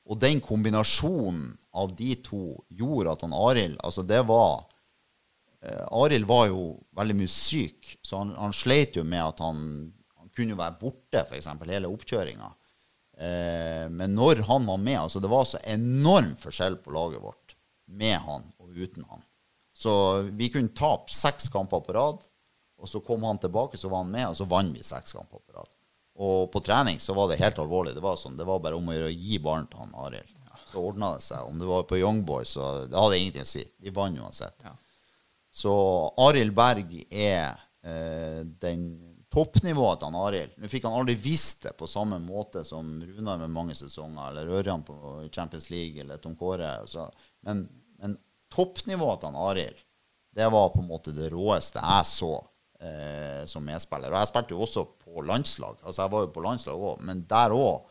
og 0.03 0.19
den 0.19 0.41
kombinasjonen 0.43 1.53
av 1.79 1.93
de 1.95 2.13
to 2.23 2.43
gjorde 2.71 3.11
at 3.11 3.23
han 3.25 3.35
Arild 3.35 3.79
Altså, 3.83 4.03
det 4.07 4.21
var 4.27 4.65
eh, 5.63 5.85
Arild 5.95 6.27
var 6.29 6.47
jo 6.51 6.65
veldig 6.95 7.17
mye 7.21 7.31
syk, 7.31 7.95
så 8.03 8.21
han, 8.21 8.33
han 8.37 8.55
sleit 8.55 8.99
jo 8.99 9.05
med 9.07 9.23
at 9.23 9.43
han, 9.43 9.61
han 10.19 10.31
kunne 10.35 10.59
være 10.59 10.79
borte, 10.81 11.23
f.eks. 11.23 11.49
hele 11.69 11.91
oppkjøringa. 11.91 12.51
Eh, 13.17 13.85
men 13.93 14.15
når 14.17 14.43
han 14.47 14.65
var 14.65 14.79
med 14.81 14.97
altså 14.97 15.19
Det 15.21 15.29
var 15.29 15.43
så 15.45 15.59
enorm 15.69 16.31
forskjell 16.41 16.79
på 16.81 16.95
laget 16.95 17.21
vårt 17.21 17.53
med 17.93 18.17
han 18.25 18.47
og 18.57 18.73
uten 18.73 19.05
han. 19.09 19.21
Så 19.73 19.93
vi 20.33 20.49
kunne 20.53 20.73
tape 20.75 21.13
seks 21.13 21.49
kamper 21.53 21.81
på 21.83 21.93
rad, 21.95 22.19
og 22.77 22.89
så 22.89 23.01
kom 23.05 23.23
han 23.25 23.39
tilbake, 23.41 23.77
så 23.77 23.89
var 23.89 24.03
han 24.03 24.11
med, 24.11 24.27
og 24.29 24.37
så 24.37 24.47
vant 24.49 24.73
vi 24.75 24.83
seks 24.85 25.15
kamper 25.15 25.41
på 25.41 25.55
rad. 25.55 25.69
Og 26.21 26.51
på 26.53 26.61
trening 26.61 26.99
så 27.01 27.15
var 27.17 27.29
det 27.29 27.39
helt 27.41 27.59
alvorlig. 27.59 27.95
Det 27.95 28.03
var, 28.03 28.17
sånn, 28.19 28.37
det 28.37 28.45
var 28.45 28.61
bare 28.61 28.77
om 28.77 28.89
å 28.89 28.95
gjøre 28.95 29.09
å 29.09 29.17
gi 29.17 29.39
ballen 29.41 29.69
til 29.69 29.81
han 29.81 29.95
Arild. 30.05 30.29
Så 30.69 30.81
ordna 30.81 31.13
det 31.15 31.25
seg. 31.25 31.45
Om 31.45 31.61
det 31.61 31.69
var 31.69 31.87
på 31.89 31.97
Young 31.97 32.21
Boys, 32.25 32.53
så 32.53 32.85
det 32.89 32.97
hadde 32.97 33.17
ingenting 33.17 33.45
å 33.45 33.49
si. 33.49 33.63
Vi 33.81 33.93
vant 33.93 34.19
uansett. 34.21 34.65
Ja. 34.65 34.73
Så 35.53 35.73
Arild 36.21 36.53
Berg 36.57 36.95
er 37.09 37.59
eh, 37.85 38.41
den 38.61 38.87
toppnivået 39.33 40.01
til 40.01 40.17
Arild. 40.17 40.55
Nå 40.61 40.69
fikk 40.69 40.85
han 40.85 40.97
aldri 40.97 41.15
visst 41.17 41.65
det 41.67 41.73
på 41.77 41.89
samme 41.89 42.19
måte 42.21 42.61
som 42.65 42.95
Runar 43.01 43.41
med 43.41 43.53
mange 43.53 43.77
sesonger, 43.77 44.29
eller 44.29 44.53
Ørjan 44.59 44.85
på 44.85 44.97
Champions 45.33 45.69
League, 45.73 46.01
eller 46.01 46.21
Tom 46.21 46.37
Kåre. 46.37 46.75
Så, 46.89 47.07
Men, 47.45 47.65
men 48.01 48.17
toppnivået 48.53 49.25
til 49.25 49.37
Arild, 49.49 49.85
det 50.33 50.49
var 50.49 50.73
på 50.73 50.81
en 50.81 50.89
måte 50.89 51.13
det 51.13 51.29
råeste 51.33 51.81
jeg 51.81 52.09
så 52.09 52.33
eh, 52.83 53.43
som 53.49 53.65
medspiller. 53.65 54.11
Og 54.13 54.21
jeg 54.21 54.31
spilte 54.31 54.55
jo 54.55 54.63
også 54.65 54.85
på 55.03 55.23
landslag. 55.25 55.79
Altså 55.83 56.03
jeg 56.05 56.13
var 56.13 56.25
jo 56.25 56.33
på 56.35 56.45
landslag 56.45 56.87
òg, 56.91 57.03
men 57.07 57.25
der 57.29 57.55
òg 57.55 57.89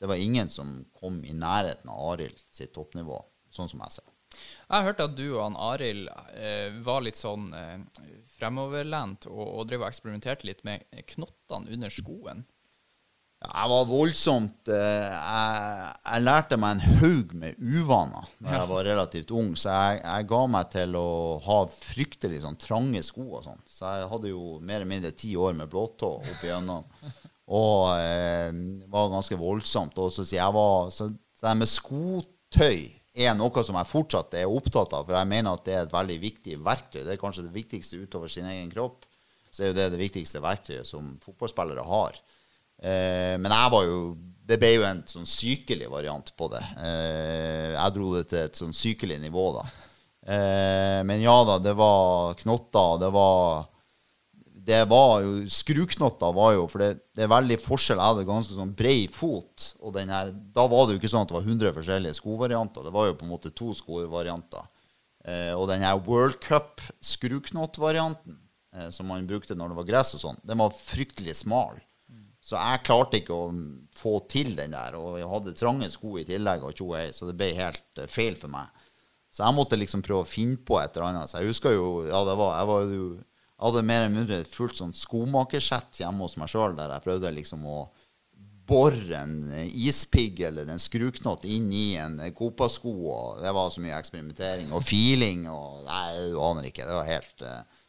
det 0.00 0.08
var 0.08 0.16
ingen 0.16 0.48
som 0.48 0.78
kom 0.96 1.18
i 1.28 1.34
nærheten 1.36 1.90
av 1.92 2.14
Arild 2.14 2.38
sitt 2.56 2.72
toppnivå, 2.72 3.18
sånn 3.52 3.68
som 3.68 3.82
jeg 3.84 3.98
ser 3.98 4.06
det. 4.06 4.14
Jeg 4.70 4.86
hørte 4.86 5.06
at 5.10 5.16
du 5.18 5.26
og 5.26 5.42
han 5.42 5.58
Arild 5.60 6.08
eh, 6.38 6.70
var 6.86 7.02
litt 7.04 7.18
sånn 7.18 7.50
eh, 7.56 7.82
fremoverlent 8.38 9.26
og, 9.28 9.42
og 9.44 9.66
drev 9.68 9.84
og 9.84 9.90
eksperimenterte 9.90 10.48
litt 10.48 10.62
med 10.64 10.86
knottene 11.12 11.74
under 11.74 11.92
skoen. 11.92 12.46
Jeg 13.40 13.68
var 13.72 13.86
voldsomt 13.88 14.68
eh, 14.68 15.06
jeg, 15.08 15.92
jeg, 16.04 16.24
lærte 16.26 16.58
meg 16.60 16.74
en 16.74 16.98
haug 17.00 17.30
med 17.40 17.56
uvaner 17.56 18.26
da 18.36 18.52
jeg 18.52 18.68
var 18.68 18.84
relativt 18.84 19.32
ung, 19.32 19.54
så 19.56 19.72
jeg, 19.72 20.02
jeg, 20.02 20.26
ga 20.28 20.40
meg 20.52 20.68
til 20.74 20.98
å 21.00 21.08
ha 21.46 21.56
fryktelig 21.72 22.42
sånn 22.42 22.58
trange 22.60 23.00
sko 23.06 23.24
og 23.38 23.46
sånn. 23.46 23.62
Så 23.64 23.94
jeg 23.96 24.10
hadde 24.12 24.32
jo 24.34 24.58
mer 24.60 24.82
eller 24.82 24.90
mindre 24.92 25.14
ti 25.16 25.32
år 25.40 25.56
med 25.56 25.72
blåtå 25.72 26.10
opp 26.20 26.44
igjennom. 26.44 26.84
Og 27.50 27.96
eh, 27.96 28.52
var 28.92 29.08
ganske 29.10 29.38
voldsomt. 29.40 29.96
Og 29.98 30.12
så, 30.14 30.26
jeg 30.28 30.54
var, 30.54 30.92
så 30.94 31.08
det 31.10 31.54
med 31.56 31.70
skotøy 31.72 32.84
er 33.16 33.32
noe 33.34 33.64
som 33.66 33.78
jeg 33.80 33.90
fortsatt 33.90 34.36
er 34.38 34.52
opptatt 34.52 34.92
av, 34.94 35.06
for 35.08 35.16
jeg 35.16 35.30
mener 35.32 35.56
at 35.56 35.64
det 35.66 35.74
er 35.78 35.86
et 35.86 35.94
veldig 35.96 36.18
viktig 36.22 36.58
verktøy. 36.62 37.00
Det 37.02 37.16
er 37.16 37.22
kanskje 37.22 37.48
det 37.48 37.56
viktigste 37.56 38.04
utover 38.04 38.30
sin 38.30 38.46
egen 38.52 38.68
kropp. 38.70 39.08
Så 39.50 39.64
er 39.64 39.72
jo 39.72 39.78
det 39.80 39.88
det 39.96 40.04
viktigste 40.04 40.44
verktøyet 40.44 40.86
som 40.86 41.16
fotballspillere 41.24 41.88
har. 41.88 42.20
Eh, 42.80 43.36
men 43.36 43.52
jeg 43.52 43.72
var 43.74 43.84
jo 43.84 43.96
Det 44.50 44.56
ble 44.58 44.70
jo 44.72 44.84
en 44.88 45.02
sånn 45.06 45.28
sykelig 45.28 45.86
variant 45.92 46.32
på 46.34 46.48
det. 46.50 46.62
Eh, 46.82 47.68
jeg 47.76 47.94
dro 47.94 48.08
det 48.16 48.24
til 48.32 48.40
et 48.40 48.56
sånn 48.58 48.72
sykelig 48.74 49.20
nivå, 49.22 49.44
da. 49.54 49.66
Eh, 50.26 51.02
men 51.06 51.22
ja 51.22 51.36
da, 51.46 51.60
det 51.62 51.76
var 51.78 52.34
knotter. 52.40 52.98
Det 53.04 53.12
var 53.14 53.68
det 54.70 54.80
var 54.90 55.22
jo 55.24 55.30
Skruknotter 55.50 56.34
var 56.36 56.52
jo 56.54 56.66
For 56.70 56.82
det, 56.82 56.90
det, 57.16 57.24
er 57.24 57.32
veldig 57.32 57.58
forskjell. 57.62 58.00
Jeg 58.00 58.12
hadde 58.12 58.26
ganske 58.28 58.56
sånn 58.56 58.74
bred 58.76 59.14
fot. 59.14 59.70
Og 59.80 59.96
her, 59.98 60.34
da 60.54 60.66
var 60.70 60.86
det 60.86 60.94
jo 60.94 61.00
ikke 61.00 61.12
sånn 61.12 61.24
at 61.24 61.32
det 61.32 61.38
var 61.38 61.48
100 61.48 61.74
forskjellige 61.78 62.18
skovarianter. 62.18 62.86
Det 62.86 62.94
var 62.94 63.08
jo 63.08 63.16
på 63.18 63.26
en 63.26 63.32
måte 63.32 63.54
to 63.56 63.68
skovarianter. 63.76 64.64
Eh, 65.24 65.52
og 65.56 65.68
den 65.68 65.84
her 65.84 66.00
World 66.06 66.38
Cup-skruknottvarianten 66.44 68.38
eh, 68.76 68.88
som 68.94 69.10
man 69.10 69.28
brukte 69.28 69.56
når 69.56 69.72
det 69.72 69.78
var 69.80 69.88
gress 69.90 70.14
og 70.16 70.22
sånn, 70.22 70.40
den 70.48 70.60
var 70.62 70.76
fryktelig 70.76 71.34
smal. 71.42 71.76
Så 72.40 72.56
jeg 72.56 72.84
klarte 72.86 73.20
ikke 73.20 73.36
å 73.36 73.48
få 74.00 74.14
til 74.32 74.54
den 74.56 74.72
der. 74.72 74.96
Og 74.96 75.18
jeg 75.20 75.28
hadde 75.28 75.56
trange 75.58 75.90
sko 75.92 76.16
i 76.20 76.26
tillegg, 76.28 76.64
og 76.64 76.72
21, 76.72 77.16
så 77.16 77.28
det 77.28 77.36
ble 77.40 77.50
helt 77.58 78.00
eh, 78.00 78.08
feil 78.10 78.38
for 78.40 78.52
meg. 78.52 78.70
Så 79.30 79.44
jeg 79.44 79.54
måtte 79.54 79.78
liksom 79.78 80.02
prøve 80.02 80.24
å 80.24 80.28
finne 80.28 80.58
på 80.66 80.80
et 80.80 80.96
eller 80.96 81.12
annet. 81.12 81.30
Så 81.30 81.42
jeg 81.42 81.52
husker 81.52 81.76
jo 81.76 81.90
ja, 82.08 82.24
det 82.26 82.36
var, 82.40 82.56
jeg 82.58 82.70
var 82.72 82.94
jo 82.96 83.08
jeg 83.60 83.68
hadde 83.68 83.80
mer 83.84 83.98
eller 84.00 84.14
mindre 84.14 84.36
et 84.40 84.54
fullt 84.54 84.78
sånn 84.78 84.94
skomakersett 84.96 85.98
hjemme 86.00 86.24
hos 86.24 86.38
meg 86.40 86.48
sjøl, 86.48 86.72
der 86.78 86.94
jeg 86.94 87.04
prøvde 87.04 87.32
liksom 87.36 87.66
å 87.68 87.80
bore 88.70 89.18
en 89.18 89.34
ispigg 89.68 90.40
eller 90.46 90.70
en 90.70 90.80
skruknott 90.80 91.44
inn 91.44 91.66
i 91.74 91.96
en 92.00 92.16
Copa-sko. 92.32 92.94
og 93.10 93.42
Det 93.42 93.52
var 93.52 93.68
så 93.74 93.82
mye 93.84 93.98
eksperimentering 93.98 94.72
og 94.72 94.86
feeling. 94.86 95.46
og 95.50 95.84
Nei, 95.84 96.30
du 96.30 96.38
aner 96.40 96.70
ikke. 96.70 96.86
Det 96.86 96.96
var 96.96 97.10
helt, 97.10 97.42
eh, 97.42 97.79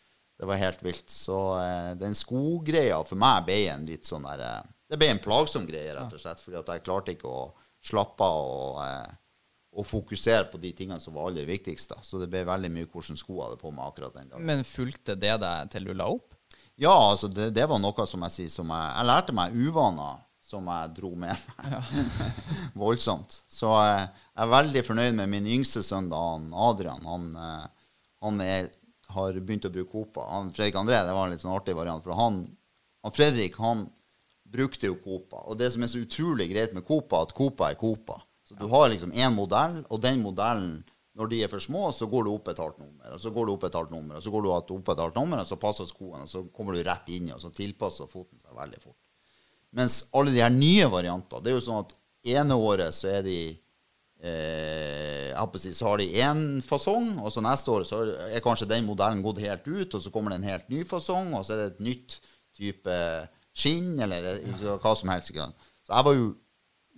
det 0.41 0.49
var 0.49 0.57
helt 0.57 0.83
vilt. 0.83 1.09
Så 1.13 1.37
eh, 1.61 1.91
den 2.01 2.17
skogreia 2.17 2.97
for 3.05 3.19
meg 3.21 3.45
ble 3.45 3.59
en 3.69 3.85
litt 3.85 4.09
sånn 4.09 4.25
der 4.25 4.41
eh, 4.47 4.69
Det 4.89 4.97
ble 4.99 5.11
en 5.13 5.21
plagsom 5.23 5.67
greie, 5.69 5.93
rett 5.95 6.13
og 6.17 6.21
slett. 6.21 6.41
fordi 6.41 6.57
at 6.59 6.71
jeg 6.73 6.85
klarte 6.87 7.13
ikke 7.15 7.29
å 7.29 7.43
slappe 7.81 8.27
av. 8.27 8.53
og 8.77 9.17
og 9.71 9.85
fokusere 9.87 10.49
på 10.51 10.59
de 10.59 10.73
tingene 10.75 10.99
som 10.99 11.15
var 11.15 11.29
aller 11.29 11.45
viktigst. 11.47 11.93
Da. 11.93 12.01
Så 12.03 12.19
det 12.19 12.27
ble 12.27 12.41
veldig 12.43 12.71
mye 12.75 12.89
hvordan 12.91 13.15
sko 13.15 13.37
hadde 13.39 13.59
på 13.61 13.71
meg 13.71 13.85
akkurat 13.87 14.17
den 14.17 14.27
dagen. 14.27 14.43
Men 14.43 14.65
fulgte 14.67 15.15
det 15.15 15.37
deg 15.39 15.69
til 15.71 15.87
du 15.87 15.93
la 15.95 16.09
opp? 16.11 16.35
Ja, 16.81 16.91
altså 16.91 17.29
det, 17.31 17.51
det 17.55 17.67
var 17.69 17.79
noe 17.79 18.05
som 18.09 18.25
jeg 18.27 18.35
sier 18.35 18.51
som 18.51 18.71
jeg, 18.73 18.89
jeg 18.97 19.07
lærte 19.07 19.35
meg 19.37 19.55
uvaner 19.55 20.19
som 20.51 20.67
jeg 20.67 20.91
dro 20.97 21.13
med 21.15 21.39
meg. 21.55 21.93
Voldsomt. 22.81 23.37
Så 23.47 23.71
eh, 23.79 24.03
jeg 24.03 24.43
er 24.43 24.51
veldig 24.51 24.83
fornøyd 24.87 25.15
med 25.21 25.31
min 25.31 25.47
yngste 25.59 25.83
sønn, 25.87 26.11
Adrian. 26.11 27.07
Han, 27.07 27.29
eh, 27.39 27.93
han 28.25 28.43
er, 28.43 28.67
har 29.15 29.39
begynt 29.39 29.67
å 29.67 29.73
bruke 29.73 29.91
Copa. 29.91 30.27
Han, 30.31 30.51
Fredrik 30.55 30.79
André 30.79 31.01
det 31.05 31.15
var 31.15 31.27
en 31.27 31.35
litt 31.35 31.43
sånn 31.43 31.55
artig 31.55 31.75
variant. 31.77 32.03
For 32.05 32.17
han, 32.17 32.43
han 33.05 33.15
Fredrik 33.15 33.57
han 33.61 33.85
brukte 34.51 34.89
jo 34.89 34.97
Copa. 35.01 35.45
Og 35.47 35.59
det 35.59 35.71
som 35.73 35.83
er 35.83 35.91
så 35.91 36.01
utrolig 36.03 36.49
greit 36.51 36.75
med 36.75 36.85
Copa, 36.87 37.23
at 37.25 37.35
Copa 37.37 37.71
er 37.71 37.79
Copa. 37.79 38.19
Så 38.47 38.57
du 38.59 38.65
har 38.71 38.89
liksom 38.91 39.13
én 39.15 39.31
modell, 39.35 39.79
og 39.87 40.01
den 40.03 40.19
modellen 40.23 40.81
når 41.19 41.27
de 41.27 41.41
er 41.43 41.51
for 41.51 41.63
små, 41.63 41.89
så 41.91 42.07
går 42.07 42.25
du 42.25 42.31
opp 42.31 42.47
et 42.51 42.59
halvt 42.59 42.79
nummer, 42.79 43.11
og 43.11 43.19
så 43.19 43.31
går 43.35 43.47
du 43.47 43.51
opp 43.53 43.65
et 43.67 43.75
halvt 43.75 43.91
nummer, 43.91 44.17
og 44.17 44.23
så 44.23 44.31
går 44.31 44.43
du 44.45 44.49
opp 44.51 44.91
et 44.93 45.01
halvt 45.03 45.17
nummer, 45.19 45.41
og 45.43 45.47
så 45.47 45.57
passer 45.59 45.89
skoene, 45.89 46.23
og 46.23 46.31
så 46.31 46.43
kommer 46.55 46.75
du 46.75 46.83
rett 46.87 47.09
inn, 47.11 47.27
og 47.35 47.41
så 47.43 47.51
tilpasser 47.55 48.07
foten 48.11 48.39
seg 48.39 48.55
veldig 48.55 48.79
fort. 48.79 48.97
Mens 49.75 49.97
alle 50.15 50.31
de 50.35 50.43
her 50.43 50.53
nye 50.55 50.87
variantene, 50.91 51.43
det 51.43 51.51
er 51.51 51.57
jo 51.57 51.65
sånn 51.67 51.83
at 51.83 51.93
ene 52.31 52.55
året 52.55 52.95
så 52.95 53.11
er 53.11 53.25
de 53.27 53.37
eh, 54.21 55.73
så 55.73 55.87
har 55.87 55.97
de 56.01 56.09
én 56.21 56.61
fasong, 56.65 57.17
og 57.19 57.31
så 57.33 57.41
neste 57.41 57.71
år 57.73 57.87
så 57.87 58.03
er 58.29 58.43
kanskje 58.43 58.69
den 58.69 58.85
modellen 58.85 59.23
gått 59.25 59.41
helt 59.41 59.67
ut, 59.67 59.93
og 59.93 60.01
så 60.01 60.11
kommer 60.13 60.31
det 60.31 60.41
en 60.41 60.51
helt 60.51 60.69
ny 60.69 60.83
fasong, 60.85 61.33
og 61.33 61.45
så 61.45 61.55
er 61.55 61.61
det 61.61 61.69
et 61.71 61.85
nytt 61.87 62.19
type 62.57 62.97
skinn, 63.53 63.99
eller 63.99 64.37
hva 64.81 64.95
som 64.95 65.11
helst. 65.11 65.33
Så 65.33 65.93
jeg 65.95 66.07
var 66.07 66.17
jo 66.17 66.31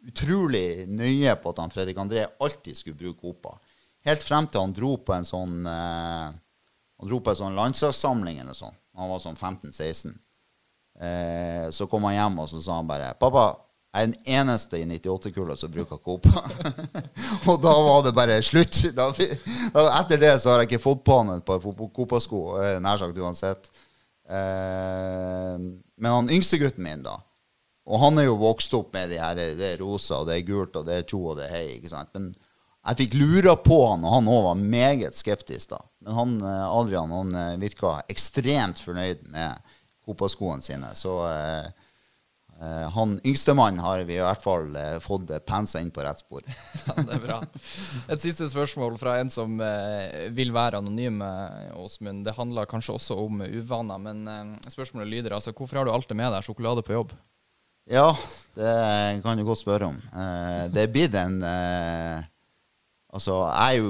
utrolig 0.03 0.85
nøye 0.91 1.35
på 1.39 1.53
at 1.53 1.61
han 1.63 1.71
Fredrik 1.71 1.99
André 2.01 2.25
alltid 2.43 2.77
skulle 2.77 2.99
bruke 2.99 3.29
Opa. 3.31 3.55
Helt 4.03 4.23
frem 4.23 4.47
til 4.51 4.59
han 4.59 4.75
dro 4.75 4.97
på 4.99 5.15
en 5.15 5.27
sånn 5.27 5.61
eh, 5.69 6.31
Han 6.99 7.09
dro 7.09 7.19
på 7.23 7.31
en 7.31 7.39
sånn 7.39 7.55
landslagssamling 7.57 8.41
eller 8.43 8.55
sånn. 8.55 8.75
Han 8.99 9.09
var 9.11 9.21
sånn 9.23 9.39
15-16. 9.39 10.13
Eh, 11.03 11.67
så 11.73 11.87
kom 11.89 12.05
han 12.07 12.15
hjem 12.15 12.41
og 12.43 12.49
så 12.51 12.61
sa 12.61 12.77
han 12.77 12.87
bare 12.87 13.13
'Pappa, 13.19 13.47
jeg 13.93 14.07
er 14.07 14.09
den 14.09 14.39
eneste 14.39 14.79
i 14.81 14.85
98-kullet 14.89 15.59
som 15.61 15.69
bruker 15.69 15.99
Coop. 16.01 16.25
og 17.49 17.59
da 17.61 17.73
var 17.85 17.99
det 18.07 18.13
bare 18.17 18.39
slutt. 18.41 18.79
Da, 18.97 19.11
etter 19.99 20.17
det 20.17 20.31
så 20.41 20.49
har 20.49 20.63
jeg 20.63 20.71
ikke 20.71 20.81
fått 20.81 21.03
på 21.05 21.19
han 21.19 21.35
et 21.35 21.45
par 21.45 21.61
Copa-sko, 21.61 22.39
eh, 22.57 22.79
nær 22.81 22.97
sagt 22.97 23.19
uansett. 23.21 23.69
Eh, 24.25 25.59
men 25.61 26.09
han 26.09 26.31
yngste 26.33 26.57
gutten 26.57 26.81
min, 26.85 27.03
da 27.05 27.19
Og 27.83 27.99
han 27.99 28.17
er 28.17 28.29
jo 28.29 28.39
vokst 28.39 28.73
opp 28.73 28.95
med 28.95 29.11
de 29.11 29.19
her, 29.21 29.37
det 29.59 29.67
er 29.75 29.81
rosa, 29.83 30.23
og 30.23 30.29
det 30.31 30.39
er 30.39 30.47
gult, 30.47 30.79
og 30.79 30.87
det 30.87 30.97
er 30.97 31.05
tjo, 31.05 31.19
og 31.29 31.37
det 31.37 31.45
er 31.49 31.55
hei. 31.57 31.67
ikke 31.77 31.91
sant? 31.91 32.09
Men 32.17 32.31
jeg 32.33 32.99
fikk 33.03 33.19
lura 33.19 33.53
på 33.59 33.77
han, 33.91 34.03
og 34.03 34.17
han 34.17 34.31
òg 34.31 34.43
var 34.47 34.59
meget 34.59 35.15
skeptisk. 35.15 35.69
da. 35.75 35.83
Men 36.01 36.17
han, 36.17 36.35
eh, 36.41 36.65
Adrian 36.79 37.13
han 37.13 37.35
eh, 37.35 37.59
virka 37.61 37.99
ekstremt 38.09 38.81
fornøyd 38.81 39.27
med 39.31 39.75
Copa-skoene 40.03 40.65
sine. 40.65 40.89
Så 40.97 41.13
eh, 41.29 41.69
eh 42.63 42.89
han 42.95 43.17
yngstemann 43.27 43.79
har 43.83 44.03
vi 44.07 44.15
i 44.15 44.23
hvert 44.23 44.43
fall 44.43 44.75
eh, 44.79 44.95
fått 45.03 45.31
pensa 45.47 45.81
inn 45.83 45.91
på 45.91 46.03
rett 46.05 46.21
spor. 46.23 46.41
ja, 46.87 46.95
det 46.97 47.17
er 47.17 47.23
bra. 47.23 47.39
Et 48.07 48.23
siste 48.23 48.47
spørsmål 48.49 48.97
fra 49.01 49.17
en 49.19 49.31
som 49.33 49.59
eh, 49.61 50.29
vil 50.35 50.53
være 50.55 50.79
anonym, 50.79 51.21
Åsmund. 51.77 52.23
Det 52.25 52.37
handler 52.37 52.69
kanskje 52.69 52.95
også 52.95 53.19
om 53.25 53.43
uvaner, 53.43 53.99
men 53.99 54.57
spørsmålet 54.71 55.11
lyder 55.11 55.35
altså 55.35 55.51
hvorfor 55.51 55.81
har 55.81 55.87
du 55.87 55.93
alltid 55.93 56.19
med 56.19 56.31
deg 56.33 56.47
sjokolade 56.47 56.85
på 56.85 56.95
jobb? 56.95 57.15
Ja, 57.91 58.13
det 58.55 58.73
kan 59.25 59.37
du 59.37 59.43
godt 59.43 59.59
spørre 59.59 59.89
om. 59.91 59.97
det 60.71 60.85
er 60.85 60.91
blitt 60.93 61.17
en 61.19 61.41
Altså, 63.13 63.35
jeg 63.45 63.75
er 63.75 63.81
jo 63.83 63.89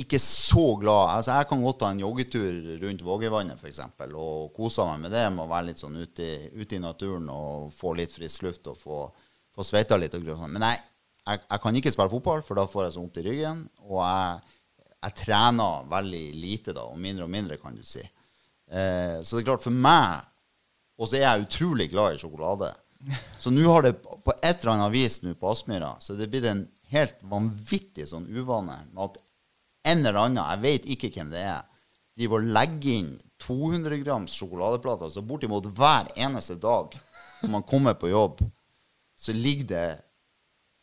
ikke 0.00 0.18
så 0.18 0.74
glad 0.80 1.12
Altså, 1.16 1.36
Jeg 1.38 1.48
kan 1.48 1.62
godt 1.62 1.78
ta 1.80 1.90
en 1.92 2.00
joggetur 2.02 2.48
rundt 2.82 3.04
Vågøyvannet 3.06 3.60
f.eks. 3.60 3.80
og 4.14 4.50
kose 4.56 4.86
meg 4.88 5.04
med 5.04 5.14
det 5.14 5.28
med 5.30 5.44
å 5.44 5.50
være 5.50 5.68
litt 5.70 5.82
sånn 5.82 6.00
ute 6.00 6.24
i, 6.24 6.48
ute 6.58 6.76
i 6.76 6.82
naturen 6.82 7.28
og 7.30 7.70
få 7.74 7.94
litt 7.94 8.14
frisk 8.14 8.42
luft 8.46 8.66
og 8.72 8.78
få, 8.78 8.98
få 9.54 9.66
sveita 9.66 9.98
litt. 10.00 10.14
og 10.14 10.26
sånn. 10.26 10.50
Men 10.50 10.66
jeg, 10.66 10.82
jeg, 11.22 11.44
jeg, 11.46 11.62
kan 11.62 11.78
ikke 11.78 11.94
spille 11.94 12.14
fotball, 12.16 12.42
for 12.42 12.58
da 12.58 12.66
får 12.70 12.86
jeg 12.86 12.96
så 12.96 13.02
vondt 13.04 13.22
i 13.22 13.26
ryggen. 13.28 13.64
Og 13.86 14.00
jeg, 14.02 14.58
jeg, 14.96 15.16
trener 15.22 15.90
veldig 15.90 16.24
lite 16.42 16.74
da, 16.74 16.88
og 16.90 16.98
mindre 16.98 17.28
og 17.28 17.34
mindre, 17.36 17.60
kan 17.62 17.78
du 17.78 17.84
si. 17.86 18.02
Eh, 18.02 19.20
så 19.22 19.36
det 19.36 19.44
er 19.44 19.50
klart, 19.52 19.62
for 19.62 19.74
meg 19.74 20.30
Og 20.94 21.08
så 21.10 21.18
er 21.18 21.24
jeg 21.24 21.46
utrolig 21.48 21.88
glad 21.90 22.14
i 22.14 22.18
sjokolade. 22.22 22.68
Så 23.42 23.50
nå 23.50 23.64
har 23.68 23.82
det 23.82 23.96
på 23.98 24.32
et 24.32 24.62
eller 24.62 24.72
annet 24.76 24.92
vis 24.94 25.18
nå 25.22 25.34
på 25.36 25.50
Aspmyra 25.50 25.90
så 26.00 26.14
det 26.16 26.28
blir 26.32 26.46
en 26.48 26.62
helt 26.92 27.18
vanvittig 27.28 28.06
sånn 28.08 28.28
uvane 28.30 28.78
med 28.92 29.02
at 29.08 29.18
en 29.84 30.00
eller 30.00 30.20
annen, 30.20 30.42
jeg 30.42 30.62
vet 30.64 30.90
ikke 30.94 31.12
hvem 31.14 31.32
det 31.32 31.44
er, 31.44 31.62
driver 32.14 32.40
og 32.40 32.52
legger 32.56 32.98
inn 32.98 33.12
200 33.42 33.98
grams 34.04 34.36
sjokoladeplater. 34.38 35.10
Så 35.12 35.24
bortimot 35.26 35.66
hver 35.76 36.08
eneste 36.16 36.56
dag 36.60 36.94
når 37.42 37.52
man 37.52 37.66
kommer 37.68 37.96
på 37.98 38.12
jobb, 38.12 38.40
så 39.18 39.34
ligger 39.36 39.68
det 39.74 39.88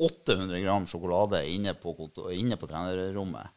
800 0.02 0.61
gram 0.64 0.86
sjokolade 0.90 1.41
inne 1.49 1.73
på, 1.78 1.94
inne 2.34 2.57
på 2.57 2.69
trenerrommet. 2.69 3.49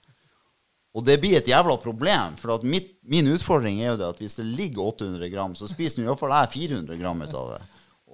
Og 0.95 1.03
det 1.03 1.17
blir 1.19 1.39
et 1.39 1.49
jævla 1.51 1.75
problem. 1.83 2.37
For 2.39 2.63
mitt, 2.69 2.93
min 3.03 3.29
utfordring 3.33 3.81
er 3.83 3.93
jo 3.93 4.01
det 4.01 4.11
at 4.13 4.21
hvis 4.23 4.37
det 4.39 4.47
ligger 4.47 4.93
800 4.93 5.31
gram, 5.33 5.57
så 5.59 5.67
spiser 5.71 6.05
iallfall 6.05 6.35
jeg 6.37 6.53
400 6.55 7.01
gram 7.01 7.25
ut 7.25 7.35
av 7.35 7.55
det. 7.55 7.63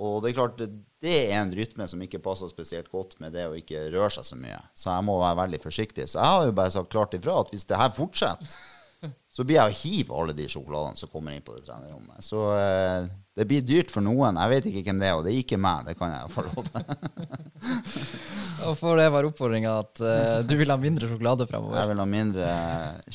Og 0.00 0.22
det 0.22 0.30
er 0.30 0.38
klart, 0.38 0.62
det 1.00 1.14
er 1.30 1.38
en 1.38 1.52
rytme 1.56 1.86
som 1.88 2.02
ikke 2.04 2.20
passer 2.20 2.50
spesielt 2.50 2.90
godt 2.92 3.16
med 3.22 3.32
det 3.32 3.46
å 3.48 3.56
ikke 3.56 3.86
røre 3.94 4.10
seg 4.18 4.26
så 4.28 4.36
mye. 4.36 4.58
Så 4.76 4.90
jeg 4.92 5.06
må 5.08 5.16
være 5.22 5.38
veldig 5.44 5.62
forsiktig. 5.62 6.04
Så 6.10 6.20
jeg 6.20 6.34
har 6.34 6.44
jo 6.44 6.58
bare 6.58 6.74
sagt 6.74 6.92
klart 6.92 7.16
ifra 7.16 7.38
at 7.40 7.54
hvis 7.54 7.64
det 7.70 7.78
her 7.80 7.94
fortsetter, 7.96 8.58
så 9.34 9.46
blir 9.46 9.56
jeg 9.56 9.72
å 9.72 9.78
hive 9.80 10.18
alle 10.20 10.36
de 10.36 10.48
sjokoladene 10.52 11.00
som 11.00 11.08
kommer 11.08 11.32
inn 11.32 11.46
på 11.46 11.56
det 11.56 11.64
trenerrommet. 11.64 12.20
Så 12.26 12.42
eh, 12.52 13.06
det 13.38 13.46
blir 13.48 13.64
dyrt 13.64 13.94
for 13.94 14.04
noen. 14.04 14.36
Jeg 14.36 14.52
vet 14.52 14.68
ikke 14.68 14.82
hvem 14.90 15.00
det 15.00 15.08
er, 15.08 15.16
og 15.16 15.24
det 15.24 15.32
er 15.32 15.40
ikke 15.40 15.60
meg. 15.64 15.88
Det 15.88 15.96
kan 15.96 16.12
jeg 16.12 16.44
lov. 16.50 16.68
Og 18.68 18.74
for 18.76 19.00
det 19.00 19.06
var 19.08 19.24
oppfordringa 19.24 19.70
at 19.80 20.02
uh, 20.04 20.42
du 20.44 20.52
vil 20.60 20.68
ha 20.68 20.76
mindre 20.76 21.08
sjokolade 21.08 21.46
framover? 21.48 21.78
Jeg 21.80 21.88
vil 21.88 22.02
ha 22.02 22.06
mindre. 22.10 22.50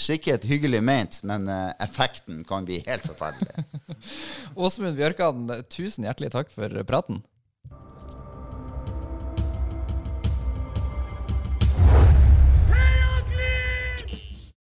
Sikkert 0.08 0.48
hyggelig 0.50 0.82
ment, 0.82 1.20
men 1.30 1.46
uh, 1.46 1.70
effekten 1.86 2.42
kan 2.50 2.66
bli 2.66 2.80
helt 2.88 3.06
forferdelig. 3.06 3.68
Åsmund 4.66 4.98
Bjørkan, 4.98 5.46
tusen 5.70 6.10
hjertelig 6.10 6.34
takk 6.34 6.50
for 6.56 6.82
praten. 6.90 7.22